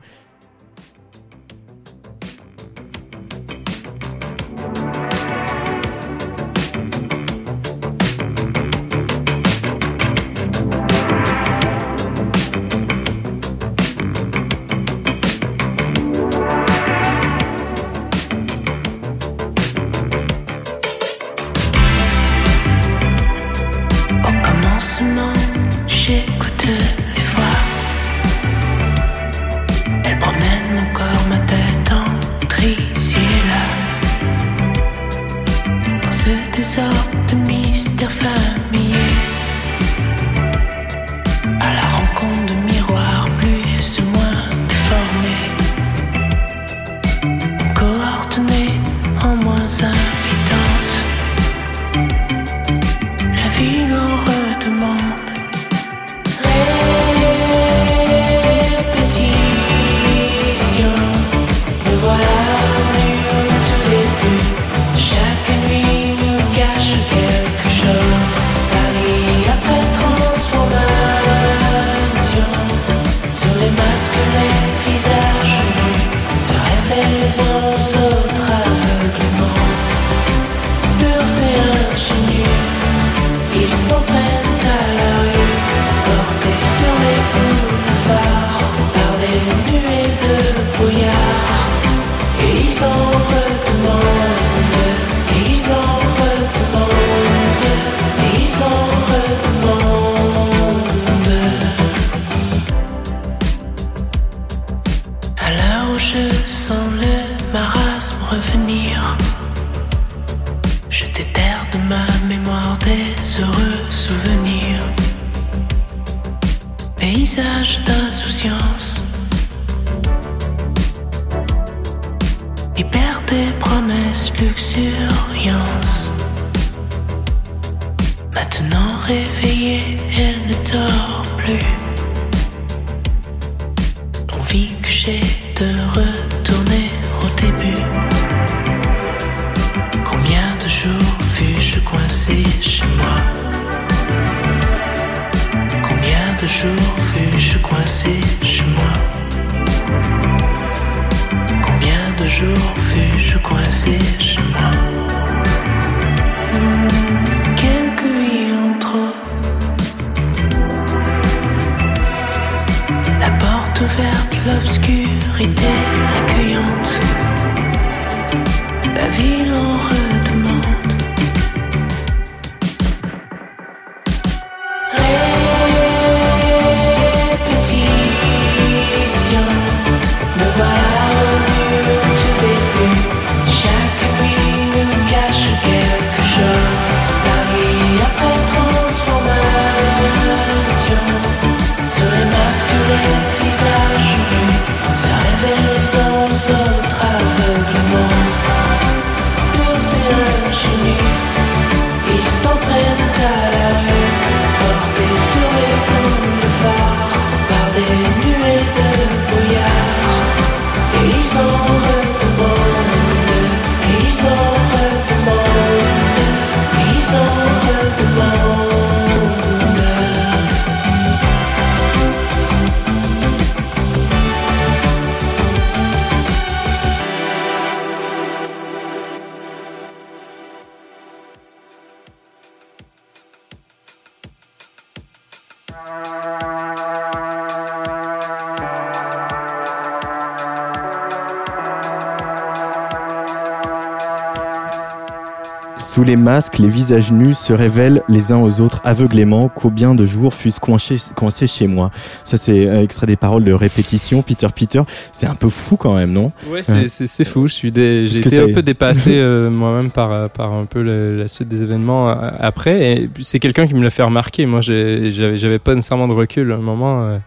Les 246.10 246.16
masques, 246.16 246.58
les 246.58 246.68
visages 246.68 247.12
nus 247.12 247.34
se 247.34 247.52
révèlent 247.52 248.02
les 248.08 248.32
uns 248.32 248.38
aux 248.38 248.60
autres 248.60 248.80
aveuglément. 248.82 249.48
Combien 249.48 249.94
de 249.94 250.06
jours 250.06 250.34
fussent 250.34 250.58
coincés, 250.58 250.96
coincés 251.14 251.46
chez 251.46 251.68
moi 251.68 251.92
Ça, 252.24 252.36
c'est 252.36 252.68
un 252.68 252.80
extrait 252.80 253.06
des 253.06 253.14
paroles 253.14 253.44
de 253.44 253.52
répétition. 253.52 254.20
Peter 254.22 254.48
Peter, 254.52 254.82
c'est 255.12 255.26
un 255.26 255.36
peu 255.36 255.48
fou 255.48 255.76
quand 255.76 255.94
même, 255.94 256.10
non? 256.12 256.32
Ouais, 256.50 256.62
c'est, 256.64 257.24
fou. 257.24 257.46
Je 257.46 257.54
suis 257.54 257.70
dé- 257.70 258.08
j'ai 258.08 258.18
été 258.18 258.40
un 258.40 258.52
peu 258.52 258.62
dépassé 258.62 259.10
euh, 259.14 259.50
moi-même 259.50 259.90
par, 259.92 260.10
euh, 260.10 260.26
par 260.26 260.52
un 260.52 260.64
peu 260.64 260.82
la 260.82 261.28
suite 261.28 261.46
des 261.46 261.62
événements 261.62 262.10
euh, 262.10 262.30
après. 262.40 263.08
C'est 263.22 263.38
quelqu'un 263.38 263.68
qui 263.68 263.74
me 263.74 263.84
l'a 263.84 263.90
fait 263.90 264.02
remarquer. 264.02 264.46
Moi, 264.46 264.62
j'avais, 264.62 265.12
j'avais 265.12 265.60
pas 265.60 265.76
nécessairement 265.76 266.08
de 266.08 266.12
recul 266.14 266.50
à 266.50 266.56
un 266.56 266.58
moment. 266.58 267.04
euh, 267.04 267.18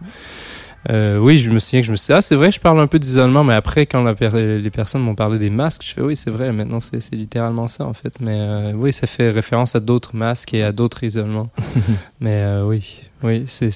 euh, 0.90 1.18
oui, 1.18 1.38
je 1.38 1.50
me 1.50 1.58
souviens 1.58 1.80
que 1.80 1.86
je 1.86 1.92
me 1.92 1.96
suis 1.96 2.06
dit, 2.08 2.12
ah, 2.12 2.20
c'est 2.20 2.34
vrai, 2.34 2.50
je 2.52 2.60
parle 2.60 2.78
un 2.80 2.86
peu 2.86 2.98
d'isolement, 2.98 3.42
mais 3.44 3.54
après, 3.54 3.86
quand 3.86 4.02
la 4.02 4.14
per- 4.14 4.58
les 4.60 4.70
personnes 4.70 5.02
m'ont 5.02 5.14
parlé 5.14 5.38
des 5.38 5.50
masques, 5.50 5.82
je 5.86 5.92
fais, 5.94 6.00
oui, 6.02 6.16
c'est 6.16 6.30
vrai, 6.30 6.52
maintenant, 6.52 6.80
c'est, 6.80 7.00
littéralement 7.12 7.68
ça, 7.68 7.86
en 7.86 7.94
fait. 7.94 8.14
Mais 8.20 8.36
euh, 8.38 8.72
oui, 8.74 8.92
ça 8.92 9.06
fait 9.06 9.30
référence 9.30 9.74
à 9.74 9.80
d'autres 9.80 10.14
masques 10.14 10.52
et 10.54 10.62
à 10.62 10.72
d'autres 10.72 11.02
isolements. 11.04 11.48
mais 12.20 12.42
euh, 12.42 12.64
oui, 12.66 13.00
oui, 13.22 13.44
c'est, 13.46 13.68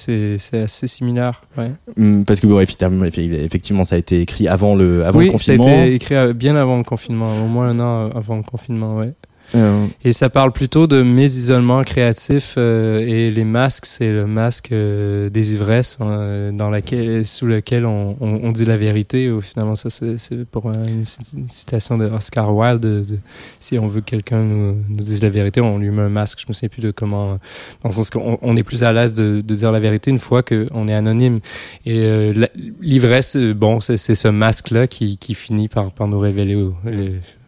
assez 0.53 0.87
similaire. 0.87 1.41
Ouais. 1.57 1.71
Hum, 1.97 2.25
Parce 2.25 2.39
que 2.39 2.47
bon, 2.47 2.59
effectivement, 2.59 3.83
ça 3.83 3.95
a 3.95 3.97
été 3.97 4.21
écrit 4.21 4.47
avant 4.47 4.75
le, 4.75 5.03
avant 5.05 5.19
oui, 5.19 5.25
le 5.25 5.31
confinement. 5.31 5.63
ça 5.63 5.69
a 5.71 5.85
été 5.85 5.95
écrit 5.95 6.15
euh, 6.15 6.33
bien 6.33 6.55
avant 6.55 6.77
le 6.77 6.83
confinement, 6.83 7.31
au 7.43 7.47
moins 7.47 7.69
un 7.69 7.79
an 7.79 8.09
avant 8.15 8.37
le 8.37 8.43
confinement, 8.43 8.95
ouais. 8.97 9.13
Euh, 9.55 9.87
Et 10.05 10.13
ça 10.13 10.29
parle 10.29 10.51
plutôt 10.51 10.85
de 10.85 11.01
mes 11.01 11.23
isolements 11.25 11.83
créatifs 11.83 12.53
euh, 12.57 12.99
et 12.99 13.31
les 13.31 13.43
masques, 13.43 13.85
c'est 13.87 14.11
le 14.11 14.27
masque 14.27 14.71
euh, 14.71 15.29
des 15.29 15.53
ivresses 15.55 15.97
hein, 15.99 16.51
dans 16.53 16.69
laquelle, 16.69 17.25
sous 17.25 17.47
lequel 17.47 17.85
on, 17.85 18.15
on, 18.19 18.41
on 18.43 18.51
dit 18.51 18.65
la 18.65 18.77
vérité. 18.77 19.31
Ou 19.31 19.41
finalement, 19.41 19.75
ça 19.75 19.89
c'est 19.89 20.45
pour 20.45 20.67
euh, 20.67 20.73
une, 20.87 21.03
ci- 21.05 21.21
une 21.35 21.49
citation 21.49 21.97
de 21.97 22.05
Oscar 22.05 22.55
Wilde. 22.55 22.79
de- 22.81 23.03
de- 23.03 23.19
si 23.59 23.79
on 23.79 23.87
veut 23.87 24.01
que 24.01 24.05
quelqu'un 24.05 24.43
nous, 24.43 24.75
nous 24.87 24.97
dise 24.97 25.21
la 25.23 25.29
vérité, 25.29 25.61
on 25.61 25.79
lui 25.79 25.89
met 25.89 26.03
un 26.03 26.09
masque. 26.09 26.39
Je 26.41 26.45
me 26.47 26.53
souviens 26.53 26.69
plus 26.69 26.81
de 26.83 26.91
comment. 26.91 27.39
Dans 27.81 27.89
le 27.89 27.93
sens 27.93 28.09
qu'on 28.11 28.37
on 28.41 28.55
est 28.55 28.63
plus 28.63 28.83
à 28.83 28.93
l'aise 28.93 29.15
de, 29.15 29.41
de 29.41 29.55
dire 29.55 29.71
la 29.71 29.79
vérité 29.79 30.11
une 30.11 30.19
fois 30.19 30.43
qu'on 30.43 30.87
est 30.87 30.93
anonyme. 30.93 31.39
Et 31.85 31.99
euh, 32.03 32.45
l'ivresse, 32.81 33.35
bon, 33.35 33.79
c'est 33.79 33.97
ce 33.97 34.27
masque-là 34.27 34.85
qui, 34.87 35.17
qui 35.17 35.33
finit 35.33 35.67
par, 35.69 35.91
par 35.91 36.07
nous 36.07 36.19
révéler 36.19 36.55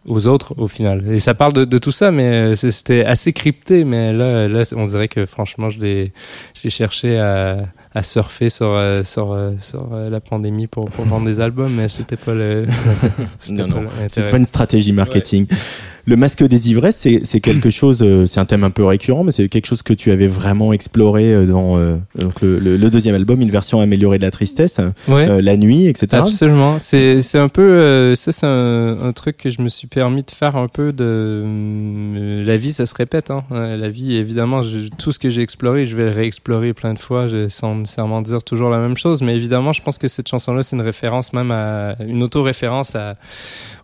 aux 0.06 0.26
autres 0.26 0.54
au 0.58 0.68
final. 0.68 1.04
Et 1.12 1.20
ça 1.20 1.34
parle 1.34 1.52
de, 1.52 1.64
de 1.64 1.78
tout 1.78 1.92
ça, 1.92 2.10
mais 2.10 2.54
euh, 2.54 2.54
c'était 2.56 3.04
assez 3.04 3.32
crypté. 3.32 3.84
Mais 3.84 4.12
là, 4.12 4.48
là, 4.48 4.62
on 4.76 4.86
dirait 4.86 5.08
que 5.08 5.26
franchement, 5.26 5.70
j'ai 5.70 6.12
cherché 6.68 7.18
à, 7.18 7.68
à 7.94 8.02
surfer 8.02 8.50
sur 8.50 8.68
euh, 8.70 9.04
sur 9.04 9.32
euh, 9.32 9.52
sur 9.60 9.90
la 9.94 10.20
pandémie 10.20 10.66
pour, 10.66 10.90
pour 10.90 11.04
vendre 11.04 11.26
des 11.26 11.40
albums, 11.40 11.72
mais 11.72 11.88
c'était 11.88 12.16
pas 12.16 12.34
le. 12.34 12.66
c'était 13.38 13.66
Non, 13.66 13.84
c'est 14.08 14.30
pas 14.30 14.36
une 14.36 14.44
stratégie 14.44 14.92
marketing. 14.92 15.46
Le 16.04 16.16
masque 16.16 16.42
des 16.42 16.70
ivresses, 16.70 17.06
c'est 17.22 17.40
quelque 17.40 17.70
chose, 17.70 18.02
euh, 18.02 18.26
c'est 18.26 18.40
un 18.40 18.44
thème 18.44 18.64
un 18.64 18.70
peu 18.70 18.84
récurrent, 18.84 19.22
mais 19.24 19.30
c'est 19.30 19.48
quelque 19.48 19.66
chose 19.66 19.82
que 19.82 19.92
tu 19.92 20.10
avais 20.10 20.26
vraiment 20.26 20.72
exploré 20.72 21.32
euh, 21.32 21.46
dans 21.46 21.78
euh, 21.78 21.96
donc 22.16 22.40
le, 22.42 22.58
le- 22.58 22.76
le 22.76 22.90
deuxième 22.90 23.14
album, 23.14 23.40
une 23.40 23.50
version 23.50 23.80
améliorée 23.80 24.18
de 24.18 24.24
la 24.24 24.30
tristesse, 24.32 24.80
Ouais. 25.08 25.28
euh, 25.28 25.40
la 25.40 25.56
nuit, 25.56 25.86
etc. 25.86 26.08
Absolument. 26.12 26.78
C'est 26.80 27.22
c'est 27.22 27.38
un 27.38 27.48
peu 27.48 27.62
euh, 27.62 28.14
ça 28.16 28.32
c'est 28.32 28.46
un, 28.46 28.98
un 29.00 29.12
truc 29.12 29.36
que 29.36 29.50
je 29.50 29.62
me 29.62 29.68
suis 29.68 29.86
permis 29.86 30.22
de 30.22 30.30
faire 30.30 30.56
un 30.56 30.68
peu 30.68 30.92
de 30.92 32.42
la 32.44 32.56
vie 32.56 32.72
ça 32.72 32.86
se 32.86 32.94
répète 32.94 33.30
hein. 33.30 33.44
La 33.50 33.88
vie 33.88 34.16
évidemment 34.16 34.62
je- 34.62 34.88
tout 34.98 35.12
ce 35.12 35.18
que 35.18 35.30
j'ai 35.30 35.42
exploré 35.42 35.86
je 35.86 35.94
vais 35.96 36.04
le 36.04 36.10
réexplorer 36.10 36.72
plein 36.72 36.94
de 36.94 36.98
fois 36.98 37.28
je, 37.28 37.48
sans 37.48 37.74
nécessairement 37.76 38.22
dire 38.22 38.42
toujours 38.42 38.70
la 38.70 38.78
même 38.78 38.96
chose 38.96 39.22
mais 39.22 39.34
évidemment 39.36 39.72
je 39.72 39.82
pense 39.82 39.98
que 39.98 40.08
cette 40.08 40.28
chanson 40.28 40.52
là 40.54 40.62
c'est 40.62 40.76
une 40.76 40.82
référence 40.82 41.32
même 41.32 41.50
à 41.50 41.96
une 42.06 42.22
auto-référence 42.22 42.94
à 42.96 43.16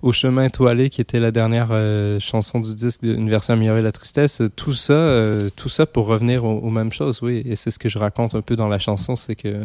au 0.02 0.12
chemin 0.12 0.44
étoilé 0.44 0.90
qui 0.90 1.00
était 1.00 1.20
la 1.20 1.30
dernière 1.30 1.68
euh, 1.72 2.20
chanson 2.20 2.60
du 2.60 2.74
disque 2.74 3.02
d'une 3.02 3.28
version 3.28 3.54
améliorée 3.54 3.80
de 3.80 3.84
la 3.86 3.92
tristesse 3.92 4.42
tout 4.56 4.72
ça 4.72 4.92
euh, 4.92 5.50
tout 5.56 5.68
ça 5.68 5.86
pour 5.86 6.06
revenir 6.06 6.44
aux, 6.44 6.58
aux 6.58 6.70
mêmes 6.70 6.92
choses 6.92 7.20
oui 7.22 7.42
et 7.44 7.56
c'est 7.56 7.70
ce 7.70 7.78
que 7.78 7.88
je 7.88 7.98
raconte 7.98 8.34
un 8.34 8.40
peu 8.42 8.56
dans 8.56 8.68
la 8.68 8.78
chanson 8.78 9.16
c'est 9.16 9.34
que 9.34 9.64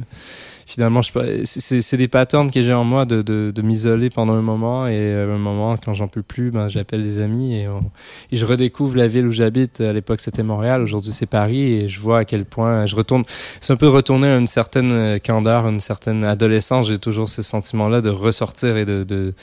finalement, 0.66 1.02
je 1.02 1.12
c'est- 1.46 1.98
des 1.98 2.08
patterns 2.08 2.50
que 2.50 2.64
j'ai 2.64 2.74
en 2.74 2.84
moi 2.86 3.06
de, 3.06 3.22
de, 3.22 3.52
de 3.54 3.62
m'isoler 3.62 4.10
pendant 4.10 4.34
un 4.34 4.42
moment 4.42 4.88
et 4.88 5.14
à 5.14 5.24
un 5.24 5.38
moment, 5.38 5.76
quand 5.78 5.94
j'en 5.94 6.08
peux 6.08 6.24
plus, 6.24 6.52
ben, 6.52 6.70
j'appelle 6.70 7.04
des 7.04 7.20
amis 7.22 7.56
et, 7.58 7.68
on- 7.68 7.92
et 8.32 8.38
je 8.38 8.46
redécouvre 8.46 8.96
la 8.96 9.08
ville 9.08 9.28
où 9.28 9.32
j'habite. 9.32 9.82
À 9.82 9.92
l'époque, 9.94 10.22
c'était 10.22 10.42
Montréal, 10.42 10.82
aujourd'hui, 10.82 11.12
c'est 11.12 11.26
Paris 11.28 11.62
et 11.62 11.90
je 11.90 12.00
vois 12.00 12.20
à 12.20 12.26
quel 12.26 12.46
point 12.46 12.86
je 12.86 12.96
retourne. 12.96 13.24
C'est 13.60 13.74
un 13.74 13.76
peu 13.76 13.90
retourner 13.90 14.30
à 14.30 14.38
une 14.38 14.48
certaine 14.48 14.92
euh, 14.94 15.20
candeur, 15.20 15.68
une 15.68 15.82
certaine 15.82 16.24
adolescence. 16.24 16.88
J'ai 16.88 16.98
toujours 16.98 17.28
ce 17.30 17.42
sentiment-là 17.42 18.00
de 18.02 18.10
ressortir 18.10 18.78
et 18.78 18.86
de, 18.86 19.04
de 19.04 19.34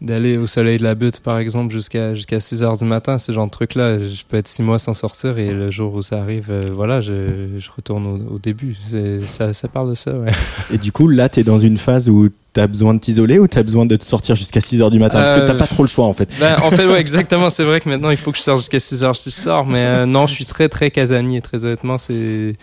d'aller 0.00 0.38
au 0.38 0.46
soleil 0.46 0.78
de 0.78 0.82
la 0.82 0.94
butte, 0.94 1.20
par 1.20 1.38
exemple, 1.38 1.72
jusqu'à 1.72 2.14
jusqu'à 2.14 2.40
6 2.40 2.62
heures 2.62 2.78
du 2.78 2.84
matin, 2.84 3.18
ce 3.18 3.32
genre 3.32 3.44
de 3.44 3.50
truc-là. 3.50 4.00
Je 4.00 4.22
peux 4.26 4.38
être 4.38 4.48
six 4.48 4.62
mois 4.62 4.78
sans 4.78 4.94
sortir 4.94 5.36
et 5.38 5.52
le 5.52 5.70
jour 5.70 5.92
où 5.94 6.00
ça 6.02 6.20
arrive, 6.20 6.46
euh, 6.50 6.62
voilà, 6.72 7.00
je, 7.02 7.12
je 7.58 7.68
retourne 7.76 8.06
au, 8.06 8.34
au 8.34 8.38
début. 8.38 8.76
Ça, 9.26 9.52
ça 9.52 9.68
parle 9.68 9.90
de 9.90 9.94
ça, 9.94 10.12
ouais. 10.14 10.30
Et 10.72 10.78
du 10.78 10.90
coup, 10.90 11.06
là, 11.06 11.28
t'es 11.28 11.42
dans 11.42 11.58
une 11.58 11.76
phase 11.76 12.08
où 12.08 12.30
t'as 12.54 12.66
besoin 12.66 12.94
de 12.94 12.98
t'isoler 12.98 13.38
ou 13.38 13.46
t'as 13.46 13.62
besoin 13.62 13.84
de 13.86 13.94
te 13.94 14.04
sortir 14.04 14.36
jusqu'à 14.36 14.60
6 14.62 14.80
heures 14.80 14.90
du 14.90 14.98
matin? 14.98 15.22
Parce 15.22 15.38
que 15.38 15.44
Euh, 15.44 15.46
t'as 15.46 15.54
pas 15.54 15.66
trop 15.66 15.82
le 15.82 15.88
choix, 15.88 16.06
en 16.06 16.14
fait. 16.14 16.30
Ben, 16.40 16.56
en 16.62 16.70
fait, 16.70 16.86
ouais, 16.86 16.98
exactement. 16.98 17.50
C'est 17.50 17.64
vrai 17.64 17.80
que 17.80 17.88
maintenant, 17.88 18.10
il 18.10 18.16
faut 18.16 18.32
que 18.32 18.38
je 18.38 18.42
sorte 18.42 18.60
jusqu'à 18.60 18.80
6 18.80 19.04
heures 19.04 19.16
si 19.16 19.28
je 19.30 19.34
sors. 19.34 19.66
Mais 19.66 19.84
euh, 19.84 20.06
non, 20.06 20.26
je 20.26 20.32
suis 20.32 20.46
très, 20.46 20.68
très 20.70 20.90
casanier. 20.90 21.42
Très 21.42 21.64
honnêtement, 21.66 21.98
c'est 21.98 22.54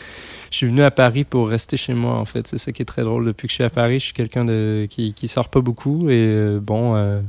je 0.51 0.57
suis 0.57 0.67
venu 0.67 0.81
à 0.81 0.91
Paris 0.91 1.23
pour 1.23 1.49
rester 1.49 1.77
chez 1.77 1.93
moi 1.93 2.15
en 2.15 2.25
fait. 2.25 2.47
C'est 2.47 2.57
ça 2.57 2.71
qui 2.71 2.81
est 2.81 2.85
très 2.85 3.03
drôle. 3.03 3.25
Depuis 3.25 3.47
que 3.47 3.51
je 3.51 3.55
suis 3.55 3.63
à 3.63 3.69
Paris, 3.69 3.99
je 3.99 4.05
suis 4.05 4.13
quelqu'un 4.13 4.45
de 4.45 4.87
qui 4.89 5.13
qui 5.13 5.27
sort 5.27 5.49
pas 5.49 5.61
beaucoup 5.61 6.09
et 6.09 6.15
euh, 6.15 6.59
bon, 6.61 6.95
euh, 6.95 7.19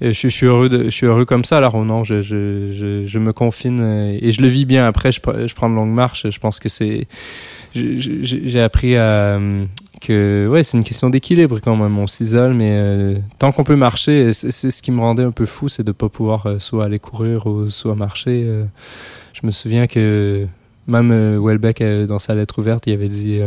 je, 0.00 0.12
je, 0.12 0.28
suis 0.28 0.46
heureux 0.46 0.68
de, 0.68 0.84
je 0.84 0.90
suis 0.90 1.06
heureux 1.06 1.24
comme 1.24 1.44
ça. 1.44 1.58
Alors 1.58 1.74
oh 1.74 1.84
non, 1.84 2.04
je 2.04 2.22
je, 2.22 2.72
je, 2.72 3.06
je 3.06 3.18
me 3.18 3.32
confine 3.32 3.80
et 4.20 4.32
je 4.32 4.42
le 4.42 4.48
vis 4.48 4.64
bien. 4.64 4.86
Après, 4.86 5.12
je, 5.12 5.20
je 5.46 5.54
prends 5.54 5.70
de 5.70 5.74
longues 5.74 5.94
marches. 5.94 6.28
Je 6.30 6.38
pense 6.38 6.58
que 6.58 6.68
c'est 6.68 7.06
j'ai 7.74 8.60
appris 8.60 8.96
à 8.96 9.38
que 10.00 10.48
ouais 10.50 10.62
c'est 10.62 10.76
une 10.76 10.84
question 10.84 11.10
d'équilibre 11.10 11.60
quand 11.60 11.76
même 11.76 11.98
on 11.98 12.06
s'isole 12.06 12.54
mais 12.54 12.72
euh, 12.72 13.18
tant 13.38 13.52
qu'on 13.52 13.64
peut 13.64 13.76
marcher 13.76 14.32
c'est 14.32 14.70
ce 14.70 14.82
qui 14.82 14.90
me 14.90 15.00
rendait 15.00 15.22
un 15.22 15.30
peu 15.30 15.46
fou 15.46 15.68
c'est 15.68 15.84
de 15.84 15.92
pas 15.92 16.08
pouvoir 16.08 16.46
euh, 16.46 16.58
soit 16.58 16.84
aller 16.84 16.98
courir 16.98 17.46
ou 17.46 17.68
soit 17.68 17.94
marcher 17.94 18.44
euh. 18.46 18.64
je 19.34 19.46
me 19.46 19.50
souviens 19.50 19.86
que 19.86 20.46
même 20.86 21.38
Welbeck 21.38 21.82
dans 22.06 22.18
sa 22.18 22.34
lettre 22.34 22.58
ouverte 22.58 22.86
il 22.86 22.92
avait 22.92 23.08
dit 23.08 23.40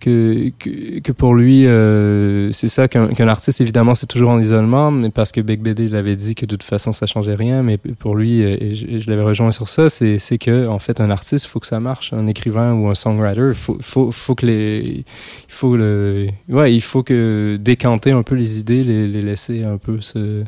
que, 0.00 0.50
que, 0.58 1.00
que, 1.00 1.12
pour 1.12 1.34
lui, 1.34 1.66
euh, 1.66 2.52
c'est 2.52 2.68
ça 2.68 2.88
qu'un 2.88 3.08
qu 3.08 3.22
artiste, 3.22 3.60
évidemment, 3.60 3.94
c'est 3.94 4.06
toujours 4.06 4.30
en 4.30 4.38
isolement, 4.38 4.90
mais 4.90 5.10
parce 5.10 5.32
que 5.32 5.40
Beck 5.40 5.60
BD 5.60 5.88
l'avait 5.88 6.16
dit 6.16 6.34
que 6.34 6.46
de 6.46 6.56
toute 6.56 6.62
façon, 6.62 6.92
ça 6.92 7.06
changeait 7.06 7.34
rien, 7.34 7.62
mais 7.62 7.78
pour 7.78 8.14
lui, 8.14 8.42
euh, 8.42 8.56
et 8.60 8.74
je, 8.74 8.98
je 8.98 9.10
l'avais 9.10 9.22
rejoint 9.22 9.52
sur 9.52 9.68
ça, 9.68 9.88
c'est 9.88 10.38
que, 10.38 10.68
en 10.68 10.78
fait, 10.78 11.00
un 11.00 11.10
artiste, 11.10 11.46
il 11.46 11.48
faut 11.48 11.60
que 11.60 11.66
ça 11.66 11.80
marche. 11.80 12.12
Un 12.12 12.26
écrivain 12.26 12.74
ou 12.74 12.88
un 12.88 12.94
songwriter, 12.94 13.54
faut, 13.54 13.78
faut, 13.80 14.10
faut 14.12 14.34
que 14.34 14.46
les, 14.46 14.98
il 14.98 15.04
faut 15.48 15.76
le, 15.76 16.28
ouais, 16.48 16.74
il 16.74 16.82
faut 16.82 17.02
que 17.02 17.58
décanter 17.60 18.12
un 18.12 18.22
peu 18.22 18.34
les 18.34 18.60
idées, 18.60 18.84
les, 18.84 19.08
les 19.08 19.22
laisser 19.22 19.64
un 19.64 19.78
peu 19.78 20.00
se, 20.00 20.44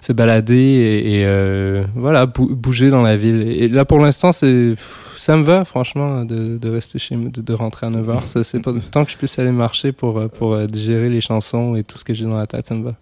se 0.00 0.12
balader 0.12 1.02
et, 1.04 1.24
euh, 1.26 1.84
voilà, 1.94 2.26
bouger 2.26 2.90
dans 2.90 3.02
la 3.02 3.16
ville. 3.16 3.42
Et 3.48 3.68
là, 3.68 3.84
pour 3.84 3.98
l'instant, 3.98 4.32
c'est, 4.32 4.74
ça 5.16 5.36
me 5.36 5.42
va, 5.42 5.64
franchement, 5.64 6.24
de, 6.24 6.58
de 6.58 6.68
rester 6.68 6.98
chez 6.98 7.16
de, 7.16 7.40
de, 7.40 7.52
rentrer 7.52 7.86
à 7.86 7.90
9h. 7.90 8.42
C'est 8.42 8.60
pas 8.60 8.72
tant 8.90 9.04
que 9.04 9.10
je 9.10 9.16
puisse 9.16 9.38
aller 9.38 9.52
marcher 9.52 9.92
pour, 9.92 10.28
pour 10.30 10.56
digérer 10.66 11.08
les 11.08 11.20
chansons 11.20 11.76
et 11.76 11.84
tout 11.84 11.98
ce 11.98 12.04
que 12.04 12.14
j'ai 12.14 12.24
dans 12.24 12.36
la 12.36 12.46
tête, 12.46 12.66
ça 12.66 12.74
me 12.74 12.84
va. 12.84 12.94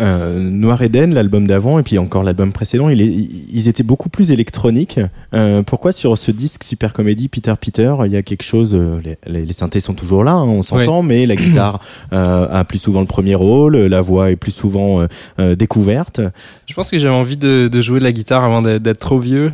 Euh, 0.00 0.38
Noir 0.38 0.82
Eden, 0.82 1.14
l'album 1.14 1.46
d'avant, 1.46 1.78
et 1.78 1.82
puis 1.82 1.98
encore 1.98 2.22
l'album 2.22 2.52
précédent, 2.52 2.88
il 2.88 3.00
est, 3.00 3.06
ils 3.06 3.68
étaient 3.68 3.82
beaucoup 3.82 4.08
plus 4.08 4.30
électroniques. 4.30 5.00
Euh, 5.34 5.62
pourquoi 5.62 5.92
sur 5.92 6.18
ce 6.18 6.30
disque 6.30 6.64
Super 6.64 6.92
Comedy 6.92 7.28
Peter 7.28 7.54
Peter, 7.60 7.94
il 8.04 8.12
y 8.12 8.16
a 8.16 8.22
quelque 8.22 8.42
chose, 8.42 8.74
euh, 8.74 9.00
les, 9.26 9.44
les, 9.44 9.52
synthés 9.52 9.80
sont 9.80 9.94
toujours 9.94 10.24
là, 10.24 10.32
hein, 10.32 10.44
on 10.44 10.62
s'entend, 10.62 11.02
mais 11.02 11.26
la 11.26 11.36
guitare 11.36 11.80
euh, 12.12 12.48
a 12.50 12.64
plus 12.64 12.78
souvent 12.78 13.00
le 13.00 13.06
premier 13.06 13.34
rôle, 13.34 13.76
la 13.76 14.00
voix 14.00 14.30
est 14.30 14.36
plus 14.36 14.52
souvent 14.52 15.06
euh, 15.38 15.54
découverte. 15.54 16.20
Je 16.66 16.74
pense 16.74 16.90
que 16.90 16.98
j'avais 16.98 17.14
envie 17.14 17.36
de, 17.36 17.68
de, 17.68 17.80
jouer 17.80 17.98
de 17.98 18.04
la 18.04 18.12
guitare 18.12 18.44
avant 18.44 18.60
d'être 18.62 18.98
trop 18.98 19.18
vieux 19.18 19.52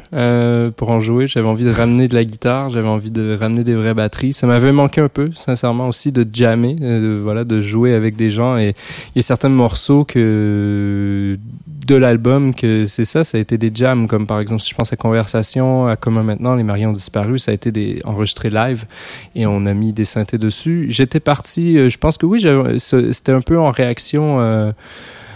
pour 0.76 0.90
en 0.90 1.00
jouer. 1.00 1.26
J'avais 1.26 1.48
envie 1.48 1.64
de 1.64 1.70
ramener 1.70 2.08
de 2.08 2.14
la 2.14 2.24
guitare, 2.24 2.70
j'avais 2.70 2.88
envie 2.88 3.10
de 3.10 3.36
ramener 3.38 3.64
des 3.64 3.74
vraies 3.74 3.94
batteries. 3.94 4.32
Ça 4.32 4.46
m'avait 4.46 4.72
manqué 4.72 5.00
un 5.00 5.08
peu, 5.08 5.30
sincèrement 5.34 5.88
aussi, 5.88 6.10
de 6.10 6.26
jammer, 6.32 6.74
de, 6.74 7.20
voilà, 7.22 7.44
de 7.44 7.60
jouer 7.60 7.94
avec 7.94 8.16
des 8.16 8.30
gens. 8.30 8.56
Et 8.56 8.74
il 9.14 9.16
y 9.16 9.18
a 9.18 9.22
certains 9.22 9.50
morceaux 9.50 10.04
que 10.04 10.31
de 11.86 11.94
l'album 11.94 12.54
que 12.54 12.86
c'est 12.86 13.04
ça, 13.04 13.24
ça 13.24 13.38
a 13.38 13.40
été 13.40 13.58
des 13.58 13.70
jams, 13.74 14.06
comme 14.06 14.26
par 14.26 14.40
exemple, 14.40 14.62
si 14.62 14.70
je 14.70 14.74
pense 14.74 14.92
à 14.92 14.96
Conversation, 14.96 15.86
à 15.86 15.96
Comment 15.96 16.22
maintenant, 16.22 16.54
Les 16.54 16.62
Maris 16.62 16.86
ont 16.86 16.92
disparu, 16.92 17.38
ça 17.38 17.50
a 17.50 17.54
été 17.54 17.72
des 17.72 18.00
enregistrés 18.04 18.50
live 18.50 18.86
et 19.34 19.46
on 19.46 19.66
a 19.66 19.74
mis 19.74 19.92
des 19.92 20.04
synthés 20.04 20.38
dessus. 20.38 20.86
J'étais 20.88 21.20
parti, 21.20 21.76
euh, 21.76 21.88
je 21.88 21.98
pense 21.98 22.18
que 22.18 22.26
oui, 22.26 22.44
c'était 22.78 23.32
un 23.32 23.40
peu 23.40 23.58
en 23.58 23.70
réaction. 23.70 24.40
Euh, 24.40 24.72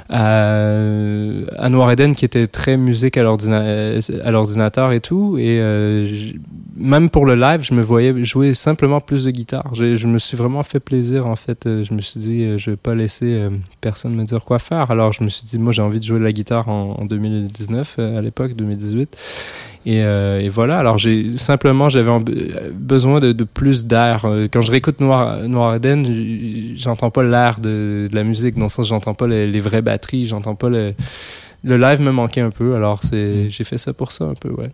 à, 0.09 1.69
Noir 1.69 1.91
Eden 1.91 2.15
qui 2.15 2.25
était 2.25 2.47
très 2.47 2.77
musique 2.77 3.17
à 3.17 3.23
l'ordinateur 3.23 4.93
et 4.93 5.01
tout. 5.01 5.37
Et 5.39 5.59
euh, 5.61 6.07
même 6.77 7.11
pour 7.11 7.27
le 7.27 7.35
live, 7.35 7.63
je 7.63 7.75
me 7.75 7.83
voyais 7.83 8.25
jouer 8.25 8.55
simplement 8.55 9.01
plus 9.01 9.25
de 9.25 9.31
guitare. 9.31 9.75
Je, 9.75 10.07
me 10.07 10.19
suis 10.19 10.37
vraiment 10.37 10.63
fait 10.63 10.81
plaisir 10.81 11.27
en 11.27 11.37
fait. 11.37 11.65
Je 11.65 11.93
me 11.95 12.01
suis 12.01 12.21
dit, 12.21 12.45
euh, 12.45 12.59
je 12.59 12.71
vais 12.71 12.77
pas 12.77 12.95
laisser 12.95 13.35
euh, 13.35 13.51
personne 13.81 14.15
me 14.15 14.25
dire 14.25 14.45
quoi 14.45 14.59
faire. 14.59 14.91
Alors 14.91 15.13
je 15.13 15.25
me 15.25 15.29
suis 15.29 15.47
dit, 15.47 15.59
moi 15.59 15.73
j'ai 15.73 15.83
envie 15.83 15.99
de 15.99 16.05
jouer 16.05 16.19
de 16.19 16.25
la 16.25 16.33
guitare 16.33 16.69
en, 16.69 16.97
en 17.01 17.05
2019 17.07 17.97
euh, 17.99 18.19
à 18.19 18.23
l'époque, 18.23 18.55
2018. 18.55 19.17
Et, 19.87 20.03
euh, 20.03 20.41
et, 20.41 20.49
voilà. 20.49 20.79
Alors 20.79 20.99
j'ai 20.99 21.37
simplement 21.37 21.89
j'avais 21.89 22.11
besoin 22.75 23.21
de, 23.21 23.45
plus 23.45 23.87
d'air. 23.87 24.25
Euh, 24.25 24.49
quand 24.53 24.61
je 24.61 24.73
réécoute 24.73 25.01
Noir 25.01 25.49
Noir 25.49 25.77
Eden, 25.77 26.75
j'entends 26.77 27.11
pas 27.11 27.23
l'air 27.23 27.61
de, 27.61 28.09
la 28.13 28.25
musique 28.25 28.57
dans 28.57 28.65
le 28.65 28.69
sens 28.69 28.89
j'entends 28.89 29.15
pas 29.15 29.29
les, 29.29 29.47
les 29.47 29.61
vraies 29.61 29.83
batteries, 29.83 30.27
j'entends 30.27 30.57
pas 30.57 30.69
le 30.69 30.93
le 31.65 31.77
live 31.77 32.01
me 32.01 32.13
manquait 32.13 32.41
un 32.41 32.51
peu, 32.51 32.77
alors 32.77 33.03
c'est 33.03 33.51
j'ai 33.51 33.65
fait 33.65 33.79
ça 33.79 33.93
pour 33.93 34.13
ça 34.13 34.25
un 34.25 34.35
peu, 34.35 34.51
ouais. 34.51 34.71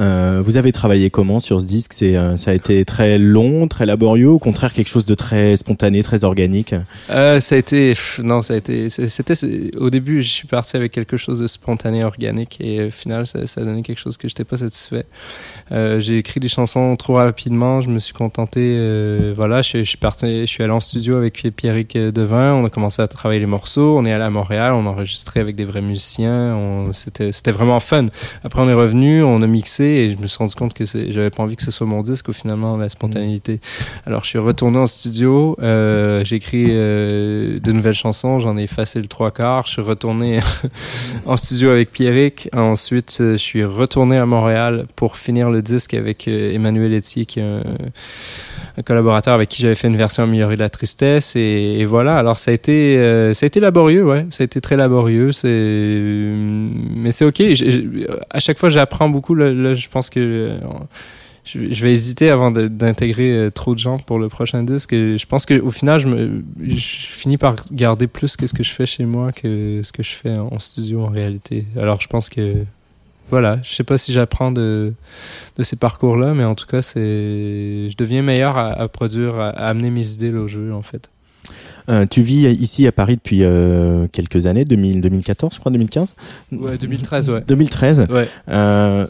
Euh, 0.00 0.42
vous 0.44 0.56
avez 0.56 0.72
travaillé 0.72 1.10
comment 1.10 1.40
sur 1.40 1.60
ce 1.60 1.66
disque? 1.66 1.92
C'est 1.92 2.16
euh, 2.16 2.36
ça 2.36 2.50
a 2.50 2.54
été 2.54 2.84
très 2.84 3.18
long, 3.18 3.68
très 3.68 3.86
laborieux, 3.86 4.30
au 4.30 4.38
contraire 4.38 4.72
quelque 4.72 4.88
chose 4.88 5.06
de 5.06 5.14
très 5.14 5.56
spontané, 5.56 6.02
très 6.02 6.24
organique? 6.24 6.74
Euh, 7.10 7.40
ça 7.40 7.54
a 7.54 7.58
été 7.58 7.94
non, 8.18 8.42
ça 8.42 8.54
a 8.54 8.56
été 8.56 8.88
c'était 8.90 9.34
au 9.78 9.90
début 9.90 10.22
je 10.22 10.30
suis 10.30 10.48
parti 10.48 10.76
avec 10.76 10.92
quelque 10.92 11.16
chose 11.16 11.40
de 11.40 11.46
spontané, 11.46 12.04
organique 12.04 12.58
et 12.60 12.86
au 12.86 12.90
final 12.90 13.26
ça, 13.26 13.38
a 13.38 13.60
donné 13.60 13.82
quelque 13.82 14.00
chose 14.00 14.16
que 14.16 14.28
j'étais 14.28 14.44
pas 14.44 14.56
satisfait. 14.56 15.06
J'ai 15.70 16.18
écrit 16.18 16.40
des 16.40 16.48
chansons 16.48 16.94
trop 16.96 17.14
rapidement, 17.14 17.80
je 17.80 17.90
me 17.90 17.98
suis 17.98 18.12
contenté, 18.12 18.78
voilà, 19.34 19.62
je, 19.62 19.82
suis 19.82 19.96
parti, 19.96 20.40
je 20.42 20.46
suis 20.46 20.62
allé 20.62 20.72
en 20.72 20.80
studio 20.80 21.16
avec 21.16 21.46
Pierrick 21.56 21.96
Devin, 21.96 22.54
on 22.54 22.64
a 22.64 22.70
commencé 22.70 23.00
à 23.02 23.08
travailler 23.08 23.40
les 23.40 23.46
morceaux, 23.46 23.96
on 23.98 24.04
est 24.04 24.12
allé 24.12 24.24
à 24.24 24.30
Montréal, 24.30 24.72
on 24.72 24.86
a 24.86 24.90
enregistré 24.90 25.40
avec 25.40 25.56
des 25.56 25.64
vrais 25.64 25.82
musiciens, 25.82 26.56
c'était 26.92 27.32
c'était 27.32 27.52
vraiment 27.52 27.80
fun. 27.80 28.06
Après 28.42 28.60
on 28.60 28.68
est 28.68 28.74
revenu, 28.74 29.22
on 29.22 29.40
a 29.42 29.46
mixé 29.64 29.84
et 29.84 30.10
je 30.10 30.18
me 30.20 30.26
suis 30.26 30.36
rendu 30.36 30.54
compte 30.54 30.74
que 30.74 30.84
j'avais 30.84 31.30
pas 31.30 31.42
envie 31.42 31.56
que 31.56 31.62
ce 31.62 31.70
soit 31.70 31.86
mon 31.86 32.02
disque, 32.02 32.28
au 32.28 32.32
finalement 32.32 32.76
la 32.76 32.90
spontanéité. 32.90 33.60
Alors 34.04 34.22
je 34.24 34.28
suis 34.28 34.38
retourné 34.38 34.78
en 34.78 34.86
studio, 34.86 35.56
euh, 35.62 36.22
j'ai 36.24 36.36
écrit 36.36 36.66
euh, 36.68 37.58
de 37.60 37.72
nouvelles 37.72 37.94
chansons, 37.94 38.40
j'en 38.40 38.58
ai 38.58 38.64
effacé 38.64 39.00
le 39.00 39.06
trois 39.06 39.30
quarts, 39.30 39.66
je 39.66 39.72
suis 39.72 39.82
retourné 39.82 40.40
en 41.26 41.38
studio 41.38 41.70
avec 41.70 41.92
Pierrick, 41.92 42.50
ensuite 42.54 43.16
je 43.18 43.36
suis 43.36 43.64
retourné 43.64 44.18
à 44.18 44.26
Montréal 44.26 44.86
pour 44.96 45.16
finir 45.16 45.50
le 45.50 45.62
disque 45.62 45.94
avec 45.94 46.28
euh, 46.28 46.52
Emmanuel 46.52 46.92
Etier, 46.92 47.24
qui 47.24 47.40
est 47.40 47.42
un, 47.42 47.62
un, 48.76 48.82
collaborateur 48.82 49.34
avec 49.34 49.48
qui 49.48 49.62
j'avais 49.62 49.74
fait 49.74 49.88
une 49.88 49.96
version 49.96 50.22
améliorée 50.22 50.56
de 50.56 50.60
la 50.60 50.70
tristesse. 50.70 51.36
Et, 51.36 51.84
voilà, 51.84 52.18
alors 52.18 52.38
ça 52.38 52.50
a 52.50 52.54
été, 52.54 52.98
euh, 52.98 53.34
ça 53.34 53.44
a 53.44 53.48
été 53.48 53.60
laborieux, 53.60 54.04
ouais, 54.04 54.26
ça 54.30 54.42
a 54.42 54.44
été 54.44 54.60
très 54.60 54.76
laborieux. 54.76 55.30
Mais 55.44 57.12
c'est 57.12 57.24
ok. 57.24 57.42
À 58.30 58.40
chaque 58.40 58.58
fois, 58.58 58.68
j'apprends 58.68 59.08
beaucoup. 59.08 59.34
Là, 59.34 59.74
je 59.74 59.88
pense 59.88 60.10
que 60.10 60.20
euh, 60.20 60.58
je, 61.44 61.82
vais 61.82 61.92
hésiter 61.92 62.30
avant 62.30 62.50
d'intégrer 62.50 63.50
trop 63.54 63.74
de 63.74 63.78
gens 63.78 63.98
pour 63.98 64.18
le 64.18 64.28
prochain 64.28 64.62
disque. 64.62 64.92
Je 64.92 65.26
pense 65.26 65.46
qu'au 65.46 65.70
final, 65.70 66.00
je, 66.00 66.08
me, 66.08 66.42
finis 66.78 67.38
par 67.38 67.56
garder 67.70 68.06
plus 68.06 68.28
ce 68.28 68.54
que 68.54 68.62
je 68.62 68.70
fais 68.70 68.86
chez 68.86 69.04
moi 69.04 69.32
que 69.32 69.82
ce 69.82 69.92
que 69.92 70.02
je 70.02 70.14
fais 70.14 70.36
en 70.36 70.58
studio 70.58 71.02
en 71.02 71.10
réalité. 71.10 71.66
Alors 71.76 72.00
je 72.00 72.08
pense 72.08 72.28
que 72.28 72.64
voilà, 73.34 73.58
je 73.64 73.74
sais 73.74 73.82
pas 73.82 73.98
si 73.98 74.12
j'apprends 74.12 74.52
de, 74.52 74.92
de 75.56 75.62
ces 75.64 75.74
parcours-là, 75.74 76.34
mais 76.34 76.44
en 76.44 76.54
tout 76.54 76.66
cas, 76.66 76.82
c'est, 76.82 77.00
je 77.90 77.96
deviens 77.96 78.22
meilleur 78.22 78.56
à, 78.56 78.68
à 78.68 78.86
produire, 78.86 79.40
à, 79.40 79.48
à, 79.48 79.70
amener 79.70 79.90
mes 79.90 80.08
idées 80.12 80.32
au 80.32 80.46
jeu, 80.46 80.72
en 80.72 80.82
fait. 80.82 81.10
Euh, 81.90 82.06
tu 82.08 82.22
vis 82.22 82.44
ici 82.52 82.86
à 82.86 82.92
Paris 82.92 83.16
depuis 83.16 83.42
euh, 83.42 84.06
quelques 84.12 84.46
années, 84.46 84.64
2000, 84.64 85.00
2014, 85.00 85.52
je 85.52 85.58
crois, 85.58 85.72
2015 85.72 86.14
Ouais, 86.52 86.78
2013, 86.78 87.30
ouais. 87.30 87.40
2013. 87.44 88.06
Ouais. 88.08 88.28
Euh, 88.50 89.08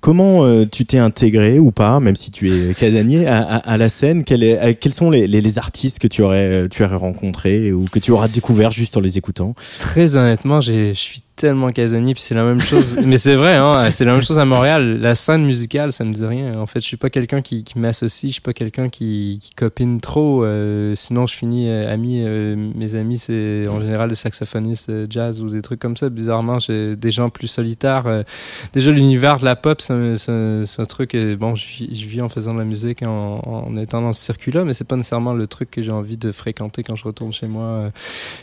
comment 0.00 0.44
euh, 0.44 0.66
tu 0.70 0.86
t'es 0.86 0.98
intégré 0.98 1.58
ou 1.58 1.72
pas, 1.72 1.98
même 1.98 2.14
si 2.14 2.30
tu 2.30 2.52
es 2.52 2.74
casanier, 2.74 3.26
à, 3.26 3.42
à, 3.42 3.56
à 3.56 3.76
la 3.76 3.88
scène? 3.88 4.22
Quel 4.22 4.44
est, 4.44 4.56
à, 4.56 4.72
Quels 4.72 4.94
sont 4.94 5.10
les, 5.10 5.26
les, 5.26 5.40
les, 5.40 5.58
artistes 5.58 5.98
que 5.98 6.06
tu 6.06 6.22
aurais, 6.22 6.68
tu 6.70 6.84
aurais 6.84 6.94
rencontrés 6.94 7.72
ou 7.72 7.80
que 7.90 7.98
tu 7.98 8.12
auras 8.12 8.28
découvert 8.28 8.70
juste 8.70 8.96
en 8.96 9.00
les 9.00 9.18
écoutant? 9.18 9.56
Très 9.80 10.14
honnêtement, 10.14 10.60
je 10.60 10.92
suis 10.94 11.23
tellement 11.44 11.72
casanier 11.72 12.14
puis 12.14 12.22
c'est 12.22 12.34
la 12.34 12.42
même 12.42 12.62
chose. 12.62 12.96
Mais 13.04 13.18
c'est 13.18 13.34
vrai 13.34 13.54
hein 13.56 13.90
c'est 13.90 14.06
la 14.06 14.12
même 14.12 14.22
chose 14.22 14.38
à 14.38 14.46
Montréal. 14.46 14.98
La 15.02 15.14
scène 15.14 15.44
musicale 15.44 15.92
ça 15.92 16.02
me 16.02 16.14
dit 16.14 16.24
rien. 16.24 16.58
En 16.58 16.66
fait 16.66 16.80
je 16.80 16.86
suis 16.86 16.96
pas 16.96 17.10
quelqu'un 17.10 17.42
qui, 17.42 17.64
qui 17.64 17.78
m'associe 17.78 18.30
je 18.30 18.36
suis 18.36 18.40
pas 18.40 18.54
quelqu'un 18.54 18.88
qui, 18.88 19.38
qui 19.42 19.50
copine 19.50 20.00
trop 20.00 20.42
euh, 20.42 20.94
sinon 20.94 21.26
je 21.26 21.34
finis 21.34 21.68
euh, 21.68 21.92
ami 21.92 22.22
euh, 22.24 22.56
mes 22.56 22.94
amis 22.94 23.18
c'est 23.18 23.66
en 23.68 23.78
général 23.78 24.08
des 24.08 24.14
saxophonistes 24.14 24.88
euh, 24.88 25.06
jazz 25.10 25.42
ou 25.42 25.50
des 25.50 25.60
trucs 25.60 25.80
comme 25.80 25.98
ça. 25.98 26.08
Bizarrement 26.08 26.60
j'ai 26.60 26.96
des 26.96 27.12
gens 27.12 27.28
plus 27.28 27.48
solitaires 27.48 28.24
déjà 28.72 28.90
l'univers 28.90 29.38
de 29.38 29.44
la 29.44 29.54
pop 29.54 29.82
c'est 29.82 29.92
un, 29.92 30.86
truc 30.88 31.14
bon 31.38 31.54
je, 31.56 31.84
vis 31.84 32.22
en 32.22 32.30
faisant 32.30 32.54
de 32.54 32.58
la 32.58 32.64
musique 32.64 33.02
en, 33.02 33.40
en 33.44 33.76
étant 33.76 34.00
dans 34.00 34.14
ce 34.14 34.22
circuit 34.22 34.52
là 34.52 34.64
mais 34.64 34.72
c'est 34.72 34.88
pas 34.88 34.96
nécessairement 34.96 35.34
le 35.34 35.46
truc 35.46 35.70
que 35.70 35.82
j'ai 35.82 35.92
envie 35.92 36.16
de 36.16 36.32
fréquenter 36.32 36.82
quand 36.82 36.96
je 36.96 37.04
retourne 37.04 37.34
chez 37.34 37.48
moi. 37.48 37.90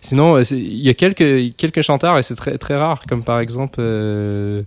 Sinon 0.02 0.40
il 0.40 0.84
y 0.84 0.90
a 0.90 0.94
quelques 0.94 1.56
quelques 1.58 1.82
chanteurs 1.82 2.20
et 2.20 2.22
c'est 2.22 2.36
très 2.36 2.60
très 2.60 2.78
rare, 2.78 2.91
comme 3.08 3.24
par 3.24 3.40
exemple 3.40 3.78
euh, 3.80 4.64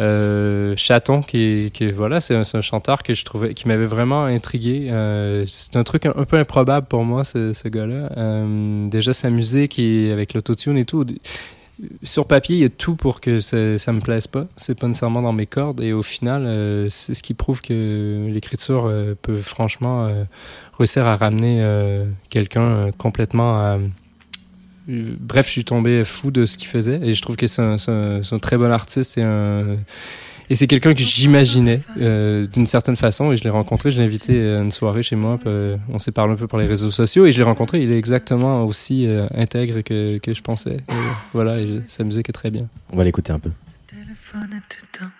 euh, 0.00 0.74
Chaton, 0.76 1.22
qui, 1.22 1.70
qui 1.72 1.90
voilà, 1.90 2.20
c'est 2.20 2.34
un, 2.34 2.60
chanteur 2.60 3.02
que 3.02 3.14
je 3.14 3.24
trouvais, 3.24 3.54
qui 3.54 3.68
m'avait 3.68 3.86
vraiment 3.86 4.24
intrigué. 4.24 4.88
Euh, 4.90 5.44
c'est 5.46 5.76
un 5.76 5.84
truc 5.84 6.06
un, 6.06 6.12
peu 6.24 6.38
improbable 6.38 6.86
pour 6.86 7.04
moi, 7.04 7.24
ce, 7.24 7.68
gars-là. 7.68 8.10
Euh, 8.16 8.88
déjà 8.88 9.12
sa 9.12 9.30
musique 9.30 9.78
et 9.78 10.12
avec 10.12 10.34
l'autotune 10.34 10.78
et 10.78 10.84
tout 10.84 11.04
sur 12.02 12.26
papier, 12.26 12.56
il 12.56 12.62
y 12.62 12.64
a 12.64 12.68
tout 12.68 12.96
pour 12.96 13.20
que 13.20 13.40
ça, 13.40 13.78
ça 13.78 13.92
me 13.92 14.00
plaise 14.00 14.26
pas. 14.26 14.46
C'est 14.56 14.78
pas 14.78 14.88
nécessairement 14.88 15.22
dans 15.22 15.32
mes 15.32 15.46
cordes. 15.46 15.80
Et 15.80 15.92
au 15.92 16.02
final, 16.02 16.44
euh, 16.44 16.88
c'est 16.88 17.14
ce 17.14 17.22
qui 17.22 17.34
prouve 17.34 17.62
que 17.62 18.26
l'écriture 18.28 18.86
euh, 18.86 19.14
peut 19.20 19.40
franchement 19.40 20.06
euh, 20.06 20.24
réussir 20.76 21.06
à 21.06 21.16
ramener 21.16 21.62
euh, 21.62 22.04
quelqu'un 22.30 22.62
euh, 22.62 22.90
complètement 22.96 23.58
à. 23.58 23.78
Bref, 24.88 25.46
je 25.46 25.50
suis 25.52 25.64
tombé 25.64 26.02
fou 26.04 26.30
de 26.30 26.46
ce 26.46 26.56
qu'il 26.56 26.68
faisait 26.68 26.98
et 27.02 27.12
je 27.14 27.20
trouve 27.22 27.36
que 27.36 27.46
c'est 27.46 27.60
un, 27.62 27.76
c'est 27.78 27.90
un- 27.90 28.22
c'est 28.22 28.34
un 28.34 28.38
très 28.38 28.56
bon 28.56 28.70
artiste 28.72 29.18
et 29.18 29.22
un. 29.22 29.76
Et 30.50 30.54
c'est 30.54 30.66
quelqu'un 30.66 30.94
que 30.94 31.00
j'imaginais 31.02 31.82
euh, 32.00 32.46
d'une 32.46 32.66
certaine 32.66 32.96
façon 32.96 33.32
et 33.32 33.36
je 33.36 33.44
l'ai 33.44 33.50
rencontré, 33.50 33.90
je 33.90 33.98
l'ai 33.98 34.06
invité 34.06 34.40
à 34.50 34.60
une 34.60 34.70
soirée 34.70 35.02
chez 35.02 35.14
moi, 35.14 35.38
euh, 35.44 35.76
on 35.90 35.98
s'est 35.98 36.10
parlé 36.10 36.32
un 36.32 36.36
peu 36.36 36.46
par 36.46 36.58
les 36.58 36.66
réseaux 36.66 36.90
sociaux 36.90 37.26
et 37.26 37.32
je 37.32 37.36
l'ai 37.36 37.44
rencontré, 37.44 37.82
il 37.82 37.92
est 37.92 37.98
exactement 37.98 38.64
aussi 38.64 39.06
euh, 39.06 39.26
intègre 39.34 39.82
que, 39.82 40.16
que 40.16 40.32
je 40.32 40.40
pensais. 40.40 40.78
Et 40.88 40.92
voilà, 41.34 41.60
et 41.60 41.82
sa 41.88 42.02
musique 42.02 42.30
est 42.30 42.32
très 42.32 42.50
bien. 42.50 42.66
On 42.90 42.96
va 42.96 43.04
l'écouter 43.04 43.30
un 43.30 43.38
peu. 43.40 43.50
Le 43.50 43.94
téléphone 44.04 44.48
est 44.54 44.78
éteint. 44.84 45.12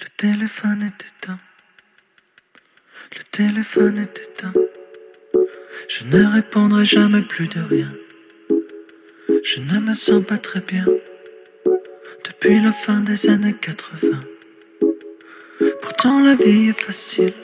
Le 0.00 0.06
téléphone 0.16 0.82
est 0.82 1.04
éteint. 1.06 1.38
Le 3.18 3.22
téléphone 3.30 3.98
est 3.98 4.18
éteint. 4.32 4.52
Je 5.86 6.04
ne 6.04 6.24
répondrai 6.24 6.84
jamais 6.84 7.22
plus 7.22 7.46
de 7.48 7.60
rien. 7.60 7.92
Je 9.44 9.60
ne 9.60 9.80
me 9.80 9.94
sens 9.94 10.24
pas 10.24 10.38
très 10.38 10.60
bien. 10.60 10.84
Depuis 12.24 12.60
la 12.60 12.72
fin 12.72 13.00
des 13.00 13.28
années 13.30 13.54
80. 13.54 14.20
Pourtant 15.80 16.20
la 16.20 16.34
vie 16.34 16.70
est 16.70 16.80
facile. 16.80 17.34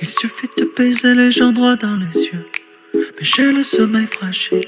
Il 0.00 0.08
suffit 0.08 0.48
de 0.56 0.64
baiser 0.76 1.14
les 1.14 1.30
gens 1.30 1.52
droit 1.52 1.76
dans 1.76 1.96
les 1.96 2.24
yeux. 2.26 2.46
Mais 2.94 3.22
j'ai 3.22 3.52
le 3.52 3.62
sommeil 3.62 4.06
fragile 4.06 4.66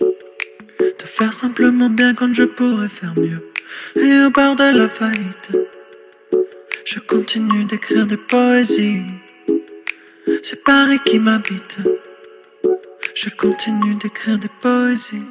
de 0.00 1.04
faire 1.04 1.32
simplement 1.32 1.90
bien 1.90 2.14
quand 2.14 2.32
je 2.32 2.44
pourrais 2.44 2.88
faire 2.88 3.14
mieux. 3.18 3.50
Et 3.96 4.24
au 4.24 4.30
bord 4.30 4.56
de 4.56 4.76
la 4.76 4.88
faillite, 4.88 5.50
je 6.84 6.98
continue 7.00 7.64
d'écrire 7.64 8.06
des 8.06 8.16
poésies. 8.16 9.04
C'est 10.42 10.64
Paris 10.64 10.98
qui 11.04 11.18
m'habite. 11.18 11.78
Je 13.14 13.30
continue 13.30 13.94
d'écrire 13.96 14.38
des 14.38 14.50
poésies. 14.60 15.24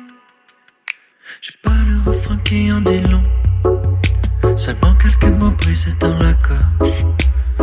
J'ai 1.41 1.53
pas 1.61 1.77
le 1.87 2.11
refrain 2.11 2.37
qui 2.37 2.71
en 2.71 2.81
dit 2.81 2.99
long. 2.99 3.23
Seulement 4.55 4.93
quelques 4.95 5.33
mots 5.37 5.51
brisés 5.51 5.93
dans 5.99 6.17
la 6.17 6.33
gorge. 6.33 7.05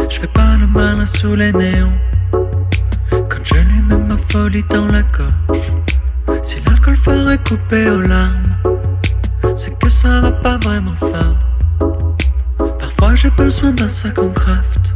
Je 0.09 0.21
fais 0.21 0.27
pas 0.29 0.57
le 0.57 0.67
malin 0.67 1.07
sous 1.07 1.35
les 1.35 1.53
néons. 1.53 1.93
Quand 3.11 3.45
je 3.45 3.55
lui 3.55 3.81
mets 3.89 3.97
ma 3.97 4.17
folie 4.17 4.65
dans 4.71 4.87
la 4.87 5.03
gorge. 5.03 5.73
Si 6.43 6.61
l'alcool 6.67 6.97
ferait 6.97 7.39
couper 7.39 7.91
aux 7.91 8.01
larmes, 8.01 8.57
c'est 9.57 9.77
que 9.79 9.89
ça 9.89 10.21
va 10.21 10.33
pas 10.33 10.59
vraiment 10.59 10.95
fort. 10.95 11.37
Parfois 12.79 13.15
j'ai 13.15 13.31
besoin 13.31 13.73
d'un 13.73 13.89
sac 13.89 14.19
en 14.19 14.31
craft, 14.31 14.95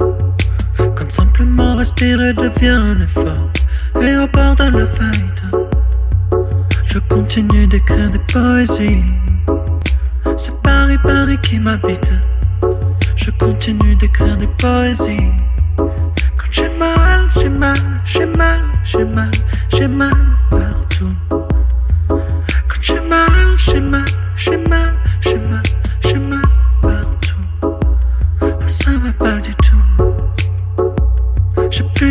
simplement 1.10 1.76
respirer 1.76 2.32
devient 2.32 2.68
un 2.68 3.00
effort. 3.00 3.50
Et 4.00 4.16
au 4.16 4.26
bord 4.28 4.56
de 4.56 4.64
la 4.64 4.86
faillite, 4.86 5.44
je 6.84 6.98
continue 6.98 7.66
d'écrire 7.66 8.10
des 8.10 8.18
poésies. 8.32 9.02
C'est 10.36 10.56
Paris, 10.62 10.98
Paris 11.02 11.38
qui 11.42 11.58
m'habite. 11.58 12.12
Je 13.16 13.30
continue 13.32 13.94
d'écrire 13.96 14.36
des 14.36 14.48
poésies. 14.58 15.32
Quand 15.76 16.50
j'ai 16.50 16.68
mal, 16.78 17.28
j'ai 17.38 17.48
mal, 17.48 17.76
j'ai 18.04 18.26
mal, 18.26 18.62
j'ai 18.84 19.04
mal, 19.04 19.30
j'ai 19.70 19.88
mal 19.88 20.39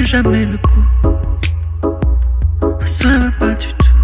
jamais 0.10 0.43
le 0.43 0.58
coup. 0.58 0.86
Ça 2.84 3.19
va 3.19 3.30
pas 3.38 3.54
du 3.54 3.67
tout. 3.67 3.95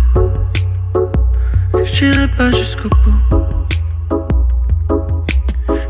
J'irai 1.83 2.27
pas 2.37 2.51
jusqu'au 2.51 2.89
bout. 2.89 3.21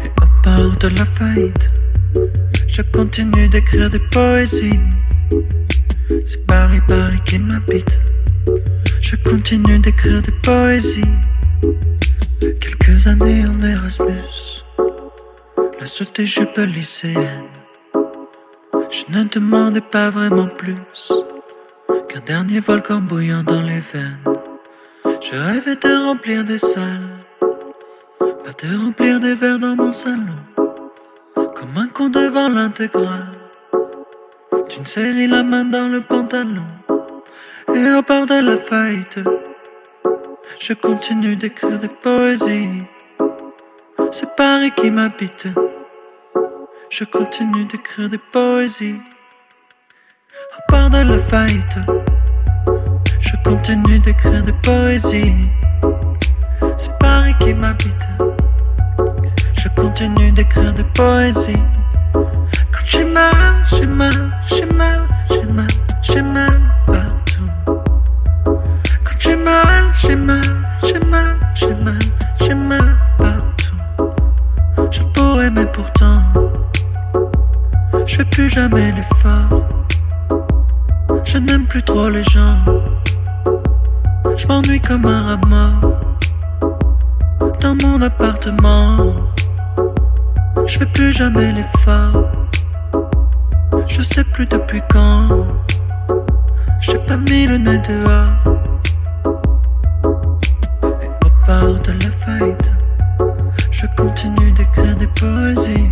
Et 0.06 0.12
au 0.22 0.26
bord 0.42 0.78
de 0.78 0.88
la 0.88 1.06
faillite, 1.06 1.70
je 2.66 2.82
continue 2.82 3.50
d'écrire 3.50 3.90
des 3.90 4.00
poésies. 4.00 4.80
C'est 6.26 6.46
Paris, 6.48 6.80
Paris 6.88 7.20
qui 7.26 7.38
m'habite. 7.38 8.00
Je 9.02 9.18
continue 9.18 9.80
d'écrire 9.80 10.22
des 10.22 10.38
poésies. 10.44 11.18
Quelques 12.62 13.06
années 13.08 13.46
en 13.46 13.62
Erasmus, 13.62 14.64
la 15.78 15.86
sous 15.86 16.06
tes 16.06 16.26
jupes 16.26 16.58
lycéennes. 16.58 17.55
Je 18.96 19.04
ne 19.14 19.26
demandais 19.26 19.82
pas 19.82 20.10
vraiment 20.10 20.48
plus 20.48 21.12
qu'un 22.08 22.22
dernier 22.22 22.62
volcan 22.62 23.02
bouillant 23.02 23.44
dans 23.44 23.62
les 23.62 23.82
veines. 23.82 24.24
Je 25.20 25.36
rêvais 25.36 25.76
de 25.76 26.06
remplir 26.08 26.46
des 26.46 26.58
salles, 26.58 27.10
pas 28.20 28.54
de 28.64 28.78
remplir 28.78 29.20
des 29.20 29.36
verres 29.36 29.60
dans 29.60 29.76
mon 29.76 29.92
salon, 29.92 30.40
comme 31.36 31.78
un 31.78 31.88
con 31.88 32.08
devant 32.08 32.48
l'intégrale. 32.48 33.34
D'une 34.70 34.86
série 34.86 35.28
la 35.28 35.44
main 35.44 35.66
dans 35.66 35.90
le 35.90 36.00
pantalon 36.00 36.64
et 37.68 37.92
au 37.92 38.02
bord 38.02 38.26
de 38.26 38.40
la 38.40 38.56
faillite, 38.56 39.20
je 40.58 40.72
continue 40.72 41.36
d'écrire 41.36 41.80
des 41.80 41.90
poésies. 41.90 42.84
C'est 44.12 44.34
Paris 44.38 44.72
qui 44.72 44.90
m'habite. 44.90 45.50
Je 46.98 47.04
continue 47.04 47.66
d'écrire 47.66 48.08
des 48.08 48.18
poésies. 48.32 49.02
Au 50.56 50.72
bord 50.72 50.90
de 50.90 51.00
la 51.00 51.20
faillite, 51.24 51.78
je 53.20 53.36
continue 53.44 54.00
d'écrire 54.00 54.42
des 54.42 54.54
poésies. 54.64 55.36
C'est 56.78 56.98
Paris 57.00 57.36
qui 57.42 57.54
m'habite. 57.54 58.08
Je 59.58 59.68
continue 59.76 60.32
d'écrire 60.32 60.74
des 60.74 60.86
poésies. 60.96 61.66
Quand 62.14 62.86
j'ai 62.86 63.04
mal, 63.04 63.34
j'ai 63.72 63.88
mal, 63.88 64.40
j'ai 64.48 64.66
mal, 64.66 65.02
j'ai 65.30 65.44
mal, 65.44 65.68
j'ai 66.02 66.22
mal 66.22 66.62
partout. 66.88 67.76
Quand 69.04 69.20
j'ai 69.20 69.36
mal, 69.36 69.84
j'ai 70.00 70.16
mal, 70.16 70.42
j'ai 70.82 71.00
mal, 71.00 71.36
j'ai 71.56 71.74
mal, 71.74 72.00
j'ai 72.40 72.54
mal 72.54 72.98
partout. 73.18 73.76
Je 74.90 75.02
pourrais, 75.14 75.50
mais 75.50 75.66
pourtant, 75.66 76.22
je 78.06 78.16
fais 78.18 78.26
plus 78.26 78.50
jamais 78.50 78.92
l'effort. 78.92 79.64
Je 81.24 81.38
n'aime 81.38 81.66
plus 81.66 81.84
trop 81.84 82.10
les 82.10 82.24
gens. 82.24 82.58
Je 84.38 84.48
m'ennuie 84.48 84.82
comme 84.82 85.06
un 85.06 85.24
rat 85.28 85.48
mort 85.48 85.96
dans 87.62 87.76
mon 87.84 88.02
appartement. 88.02 89.14
Je 90.66 90.80
fais 90.80 90.86
plus 90.86 91.12
jamais 91.12 91.52
l'effort. 91.52 92.32
Je 93.88 94.02
sais 94.02 94.24
plus 94.24 94.46
depuis 94.46 94.82
quand. 94.90 95.30
J'ai 96.82 97.00
pas 97.00 97.18
mis 97.18 97.48
le 97.48 97.58
nez 97.58 97.80
dehors. 97.80 98.60
Et 101.02 101.10
au 101.26 101.30
bord 101.48 101.80
de 101.82 101.92
la 101.92 102.12
faillite, 102.24 102.74
je 103.72 103.86
continue 103.98 104.52
d'écrire 104.52 104.96
des 104.98 105.08
poésies. 105.08 105.90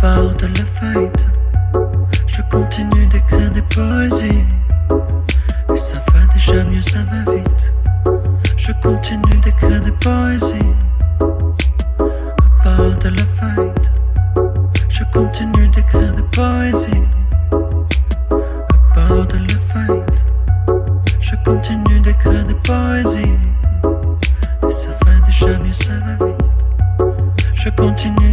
Bord 0.00 0.32
de 0.36 0.46
la 0.46 0.64
faillite, 0.78 1.26
je 2.28 2.40
continue 2.52 3.06
d'écrire 3.06 3.50
des 3.50 3.62
poésies. 3.62 4.44
Et 5.72 5.76
ça 5.76 5.98
va 6.12 6.20
déjà 6.32 6.62
mieux, 6.62 6.80
ça 6.80 7.00
va 7.00 7.32
vite. 7.32 7.72
Je 8.56 8.70
continue 8.80 9.38
d'écrire 9.42 9.80
des 9.80 9.90
poésies. 9.90 10.72
Au 11.20 12.04
bord 12.62 12.96
de 13.00 13.08
la 13.08 13.24
faillite, 13.34 13.90
je 14.88 15.02
continue 15.12 15.66
d'écrire 15.68 16.12
des 16.14 16.22
poésies. 16.22 17.04
Au 17.50 18.94
bord 18.94 19.26
de 19.26 19.38
la 19.38 19.58
faillite, 19.72 20.24
je 21.20 21.34
continue 21.44 22.00
d'écrire 22.00 22.44
des 22.44 22.54
poésies. 22.54 23.38
Et 24.68 24.72
ça 24.72 24.90
va 25.04 25.18
déjà 25.26 25.58
mieux, 25.58 25.72
ça 25.72 25.92
va 26.06 26.24
vite. 26.24 26.48
Je 27.54 27.70
continue 27.70 28.27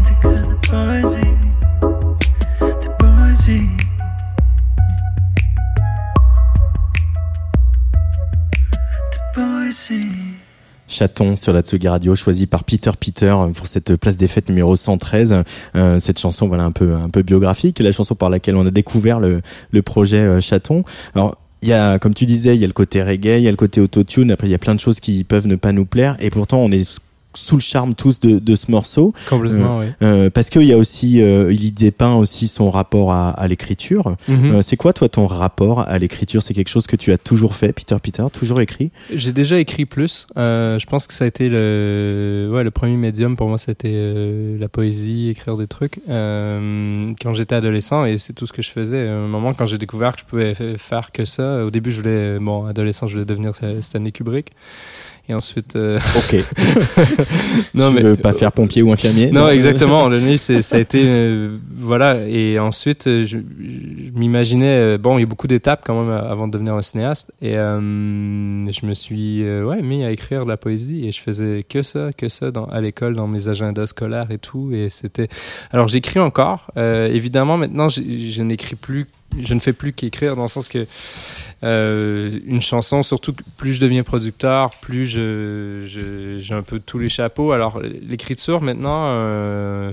Chaton 11.06 11.36
sur 11.36 11.54
la 11.54 11.62
Tsugi 11.62 11.88
Radio, 11.88 12.16
choisi 12.16 12.48
par 12.48 12.64
Peter 12.64 12.90
Peter 13.00 13.36
pour 13.54 13.68
cette 13.68 13.96
place 13.96 14.18
des 14.18 14.28
fêtes 14.28 14.50
numéro 14.50 14.76
113. 14.76 15.44
Euh, 15.76 16.00
cette 16.00 16.18
chanson, 16.18 16.48
voilà, 16.48 16.64
un 16.64 16.72
peu, 16.72 16.96
un 16.96 17.10
peu 17.10 17.22
biographique, 17.22 17.78
la 17.78 17.92
chanson 17.92 18.16
par 18.16 18.32
laquelle 18.32 18.56
on 18.56 18.66
a 18.66 18.72
découvert 18.72 19.20
le, 19.20 19.44
le 19.72 19.82
projet 19.84 20.18
euh, 20.18 20.42
Chaton. 20.42 20.84
Alors, 21.14 21.38
il 21.62 21.70
y 21.70 21.74
a, 21.74 22.00
comme 22.00 22.16
tu 22.16 22.26
disais, 22.26 22.56
il 22.56 22.62
y 22.62 22.64
a 22.64 22.68
le 22.68 22.74
côté 22.74 23.04
reggae, 23.04 23.38
il 23.38 23.44
y 23.44 23.48
a 23.48 23.52
le 23.52 23.56
côté 23.56 23.82
autotune. 23.82 24.32
Après, 24.32 24.48
il 24.48 24.52
y 24.52 24.56
a 24.56 24.58
plein 24.58 24.74
de 24.74 24.80
choses 24.80 25.00
qui 25.00 25.24
peuvent 25.24 25.46
ne 25.46 25.56
pas 25.56 25.74
nous 25.74 25.86
plaire. 25.86 26.18
Et 26.20 26.32
pourtant, 26.32 26.58
on 26.58 26.72
est 26.72 27.00
sous 27.36 27.56
le 27.56 27.62
charme 27.62 27.96
tous 27.96 28.20
de, 28.20 28.40
de 28.40 28.56
ce 28.56 28.72
morceau. 28.72 29.14
Complètement, 29.30 29.80
oui. 29.80 29.86
Euh, 30.02 30.30
parce 30.30 30.50
qu'il 30.50 30.64
y 30.64 30.74
a 30.74 30.78
aussi, 30.78 31.22
euh, 31.22 31.52
il 31.52 31.64
y 31.64 31.72
dépeint 31.72 32.16
aussi 32.16 32.48
son 32.48 32.70
rapport 32.70 33.14
à, 33.14 33.30
à 33.30 33.48
l'écriture. 33.48 34.16
Mhm. 34.28 34.56
Euh, 34.56 34.62
c'est 34.62 34.78
quoi, 34.78 34.94
toi, 34.94 35.10
ton 35.10 35.28
rapport 35.28 35.88
à 35.88 35.98
l'écriture? 35.98 36.42
C'est 36.42 36.54
quelque 36.54 36.70
chose 36.70 36.88
que 36.88 36.96
tu 36.96 37.12
as 37.12 37.18
toujours 37.18 37.56
fait, 37.56 37.74
Peter 37.74 37.96
Peter, 38.02 38.24
toujours 38.32 38.62
écrit? 38.62 38.92
J'ai 39.14 39.34
déjà 39.34 39.60
écrit 39.60 39.86
plus. 39.86 40.28
Euh, 40.38 40.80
je 40.80 40.86
pense 40.86 41.08
que 41.08 41.14
ça 41.14 41.26
a 41.26 41.28
été 41.28 41.50
le, 41.50 42.50
ouais, 42.54 42.64
le 42.64 42.72
premier 42.72 42.98
médium 42.98 43.36
pour 43.36 43.48
moi, 43.48 43.58
c'était 43.58 43.92
euh, 43.94 44.58
la 44.60 44.70
poésie, 44.70 45.30
écrire 45.30 45.58
des 45.58 45.68
trucs. 45.68 46.00
Euh, 46.10 47.14
quand 47.22 47.34
j'étais 47.34 47.56
adolescent, 47.56 48.06
et 48.06 48.18
c'est 48.18 48.34
tout 48.34 48.48
ce 48.48 48.54
que 48.54 48.62
je 48.62 48.70
faisais. 48.70 49.08
À 49.08 49.14
un 49.16 49.28
moment, 49.28 49.54
quand 49.54 49.66
j'ai 49.66 49.78
découvert 49.78 50.16
que 50.16 50.22
je 50.22 50.26
pouvais 50.26 50.54
fa- 50.56 50.78
faire 50.78 51.12
que 51.12 51.26
ça, 51.26 51.66
au 51.66 51.72
début, 51.72 51.92
je 51.92 51.98
voulais, 51.98 52.40
bon, 52.40 52.66
adolescent, 52.66 53.08
je 53.08 53.14
voulais 53.14 53.26
devenir 53.26 53.52
Stanley 53.82 54.12
Kubrick. 54.12 54.52
Et 55.28 55.34
ensuite, 55.34 55.76
euh, 55.76 56.00
Ok. 56.18 56.36
non 57.74 57.90
tu 57.90 57.96
mais 57.96 58.02
veux 58.04 58.16
pas 58.16 58.34
faire 58.34 58.52
pompier 58.52 58.84
ou 58.84 58.92
infirmier 58.92 59.32
non, 59.32 59.50
exactement. 59.50 60.08
Le 60.16 60.20
nez, 60.20 60.38
ça 60.38 60.54
a 60.76 60.80
été, 60.80 61.04
euh, 61.06 61.58
voilà. 61.78 62.28
Et 62.28 62.60
ensuite, 62.60 63.08
euh, 63.08 63.26
je, 63.26 63.38
je 63.38 64.12
m'imaginais, 64.20 64.68
euh, 64.70 64.98
bon, 65.00 65.18
il 65.18 65.22
y 65.22 65.24
a 65.24 65.28
beaucoup 65.28 65.48
d'étapes 65.48 65.82
quand 65.84 66.00
même 66.00 66.12
euh, 66.12 66.30
avant 66.32 66.48
de 66.48 66.54
devenir 66.54 66.76
un 66.76 66.82
cinéaste. 66.82 67.32
Et 67.42 67.58
euh, 67.58 67.80
je 68.72 68.86
me 68.86 68.94
suis, 68.94 69.44
euh, 69.44 69.64
ouais, 69.64 69.82
mis 69.82 70.04
à 70.04 70.12
écrire 70.12 70.46
de 70.46 70.50
la 70.50 70.58
poésie 70.58 71.08
et 71.08 71.12
je 71.12 71.22
faisais 71.22 71.64
que 71.68 71.82
ça, 71.82 72.10
que 72.16 72.30
ça 72.30 72.52
dans, 72.52 72.66
à 72.66 72.80
l'école, 72.82 73.16
dans 73.16 73.28
mes 73.28 73.48
agendas 73.48 73.88
scolaires 73.88 74.30
et 74.30 74.38
tout. 74.38 74.72
Et 74.74 74.90
c'était, 74.90 75.28
alors 75.72 75.88
j'écris 75.88 76.20
encore. 76.20 76.72
Euh, 76.78 77.08
évidemment, 77.08 77.58
maintenant, 77.58 77.90
je, 77.90 78.02
je 78.02 78.42
n'écris 78.44 78.76
plus. 78.76 79.08
Je 79.38 79.54
ne 79.54 79.60
fais 79.60 79.74
plus 79.74 79.92
qu'écrire 79.92 80.38
dans 80.38 80.44
le 80.44 80.48
sens 80.48 80.70
que 80.70 80.86
euh, 81.64 82.40
une 82.46 82.62
chanson, 82.62 83.02
surtout 83.04 83.34
que 83.34 83.42
plus 83.58 83.74
je 83.74 83.82
deviens 83.82 84.04
producteur, 84.04 84.70
plus 84.82 85.06
je, 85.08 85.84
j'ai 86.40 86.54
un 86.54 86.62
peu 86.64 86.80
tous 86.80 87.00
les 87.00 87.10
chapeaux. 87.10 87.52
Alors 87.54 87.82
l'écriture 87.82 88.62
maintenant, 88.62 89.06
euh, 89.08 89.92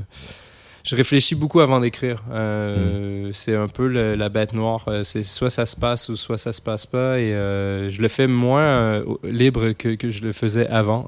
je 0.84 0.96
réfléchis 0.96 1.36
beaucoup 1.36 1.60
avant 1.60 1.78
d'écrire. 1.80 2.24
Euh, 2.32 3.30
C'est 3.32 3.54
un 3.54 3.68
peu 3.68 3.86
le- 3.86 4.16
la 4.16 4.28
bête 4.28 4.52
noire. 4.52 4.84
C'est 5.04 5.22
soit 5.22 5.48
ça 5.48 5.64
se 5.64 5.76
passe 5.76 6.08
ou 6.08 6.16
soit 6.16 6.38
ça 6.38 6.52
se 6.52 6.60
passe 6.60 6.84
pas. 6.86 7.20
Et 7.20 7.30
je 7.30 8.02
le 8.02 8.08
fais 8.08 8.26
moins 8.26 9.02
libre 9.22 9.70
que, 9.72 9.94
que 9.94 10.10
je 10.10 10.22
le 10.22 10.32
faisais 10.32 10.66
avant, 10.68 11.06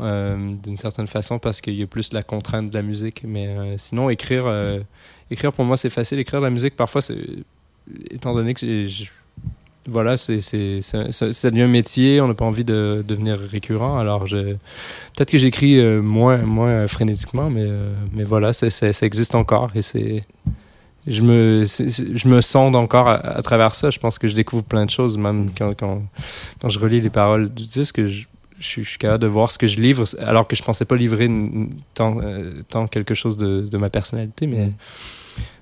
d'une 0.63 0.77
certaine 0.77 1.09
façon, 1.09 1.39
parce 1.41 1.61
qu'il 1.61 1.75
y 1.75 1.83
a 1.83 1.87
plus 1.89 2.13
la 2.13 2.23
contrainte 2.23 2.71
de 2.71 2.75
la 2.75 2.83
musique. 2.83 3.23
Mais 3.27 3.75
sinon, 3.77 4.09
écrire, 4.11 4.47
écrire 5.31 5.53
pour 5.53 5.65
moi 5.65 5.77
c'est 5.77 5.91
facile. 5.91 6.21
Écrire 6.21 6.39
de 6.41 6.45
la 6.47 6.51
musique, 6.51 6.77
parfois, 6.77 7.03
c'est 7.03 7.19
étant 8.11 8.33
donné 8.33 8.55
que 8.55 8.61
je- 8.87 9.05
voilà, 9.87 10.17
c'est, 10.17 10.41
c'est, 10.41 10.81
ça, 10.83 11.11
ça- 11.13 11.51
devient 11.51 11.63
un 11.63 11.67
métier, 11.69 12.21
on 12.21 12.29
n'a 12.29 12.35
pas 12.35 12.45
envie 12.45 12.65
de 12.65 13.05
devenir 13.07 13.39
récurrent. 13.39 13.99
Alors, 13.99 14.27
je, 14.27 14.37
peut-être 15.17 15.31
que 15.31 15.39
j'écris 15.39 15.79
euh, 15.79 16.01
moins, 16.01 16.39
moins 16.39 16.89
frénétiquement, 16.89 17.51
mais, 17.51 17.65
euh, 17.67 17.93
mais 18.13 18.25
voilà, 18.25 18.53
c'est, 18.53 18.71
c'est- 18.71 18.93
ça 18.93 19.07
existe 19.07 19.35
encore 19.35 19.71
et 19.75 19.83
c'est, 19.83 20.25
je 21.07 21.21
me, 21.21 21.65
je 21.67 22.29
me 22.29 22.41
sonde 22.41 22.77
encore 22.77 23.09
à, 23.09 23.15
à 23.17 23.43
travers 23.43 23.75
ça. 23.75 23.91
Je 23.91 23.99
pense 23.99 24.19
que 24.19 24.27
je 24.27 24.35
découvre 24.35 24.65
plein 24.65 24.87
de 24.87 24.91
choses, 24.91 25.19
même 25.19 25.51
quand, 25.57 25.75
quand, 25.79 26.03
quand 26.63 26.69
je 26.71 26.79
relis 26.79 27.01
les 27.03 27.11
paroles 27.11 27.53
du 27.53 27.65
disque. 27.67 28.07
Je, 28.07 28.25
je 28.61 28.67
suis, 28.67 28.85
je 28.85 28.89
suis 28.91 28.99
capable 28.99 29.21
de 29.23 29.27
voir 29.27 29.51
ce 29.51 29.59
que 29.59 29.67
je 29.67 29.79
livre, 29.79 30.05
alors 30.21 30.47
que 30.49 30.57
je 30.57 30.63
pensais 30.63 30.85
pas 30.87 30.97
livrer 30.97 31.29
tant, 31.93 32.19
euh, 32.23 32.53
tant 32.71 32.87
quelque 32.87 33.13
chose 33.13 33.37
de, 33.37 33.61
de 33.63 33.77
ma 33.77 33.91
personnalité, 33.91 34.47
mais 34.47 34.71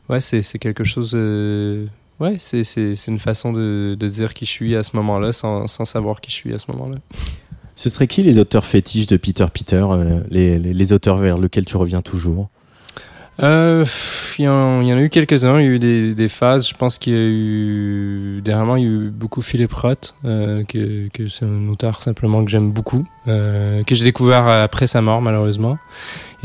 ouais, 0.08 0.20
c'est, 0.20 0.42
c'est 0.42 0.58
quelque 0.60 0.84
chose. 0.84 1.12
euh, 1.16 1.86
Ouais, 2.22 2.36
c'est, 2.38 2.62
c'est, 2.62 2.94
c'est 2.94 3.10
une 3.10 3.18
façon 3.18 3.52
de, 3.52 3.96
de 3.98 4.08
dire 4.08 4.32
qui 4.32 4.44
je 4.44 4.50
suis 4.50 4.76
à 4.76 4.84
ce 4.84 4.94
moment-là 4.94 5.32
sans, 5.32 5.66
sans 5.66 5.84
savoir 5.84 6.20
qui 6.20 6.30
je 6.30 6.36
suis 6.36 6.54
à 6.54 6.60
ce 6.60 6.70
moment-là. 6.70 6.98
Ce 7.74 7.88
serait 7.90 8.06
qui 8.06 8.22
les 8.22 8.38
auteurs 8.38 8.64
fétiches 8.64 9.08
de 9.08 9.16
Peter 9.16 9.46
Peter, 9.52 9.84
euh, 9.90 10.20
les, 10.30 10.60
les, 10.60 10.72
les 10.72 10.92
auteurs 10.92 11.16
vers 11.16 11.36
lesquels 11.36 11.64
tu 11.64 11.76
reviens 11.76 12.00
toujours? 12.00 12.48
Euh, 13.42 13.84
Il 14.38 14.44
y, 14.44 14.48
en, 14.48 14.82
il 14.82 14.88
y 14.88 14.92
en 14.92 14.98
a 14.98 15.00
eu 15.00 15.08
quelques-uns, 15.08 15.58
il 15.58 15.64
y 15.64 15.68
a 15.68 15.70
eu 15.72 15.78
des, 15.78 16.14
des 16.14 16.28
phases. 16.28 16.68
Je 16.68 16.74
pense 16.74 16.98
qu'il 16.98 17.12
y 17.12 17.16
a 17.16 17.28
eu. 17.28 18.40
Dernièrement, 18.44 18.76
il 18.76 18.84
y 18.84 18.86
a 18.86 18.90
eu 18.90 19.10
beaucoup 19.10 19.42
Philippe 19.42 19.72
Roth, 19.72 20.14
euh, 20.24 20.64
que, 20.64 21.08
que 21.08 21.28
c'est 21.28 21.46
un 21.46 21.68
auteur 21.68 22.02
simplement 22.02 22.44
que 22.44 22.50
j'aime 22.50 22.70
beaucoup, 22.70 23.04
euh, 23.26 23.82
que 23.84 23.94
j'ai 23.94 24.04
découvert 24.04 24.46
après 24.46 24.86
sa 24.86 25.00
mort, 25.00 25.22
malheureusement. 25.22 25.78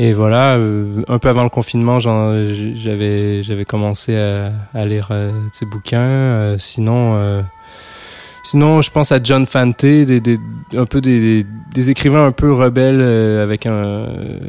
Et 0.00 0.12
voilà, 0.12 0.56
euh, 0.56 1.02
un 1.08 1.18
peu 1.18 1.28
avant 1.28 1.42
le 1.42 1.48
confinement, 1.48 1.98
j'avais 1.98 3.42
j'avais 3.42 3.64
commencé 3.64 4.16
à, 4.16 4.52
à 4.74 4.86
lire 4.86 5.08
euh, 5.10 5.30
ses 5.52 5.66
bouquins. 5.66 5.98
Euh, 6.00 6.56
sinon. 6.58 7.14
euh, 7.16 7.42
Sinon, 8.44 8.80
je 8.80 8.90
pense 8.90 9.12
à 9.12 9.18
John 9.22 9.44
Fante, 9.44 9.84
des, 9.84 10.20
des, 10.20 10.38
un 10.74 10.86
peu 10.86 11.02
des, 11.02 11.44
des, 11.74 11.90
écrivains 11.90 12.24
un 12.24 12.32
peu 12.32 12.50
rebelles 12.54 13.00
euh, 13.00 13.42
avec 13.42 13.66
un 13.66 13.72
euh, 13.72 14.06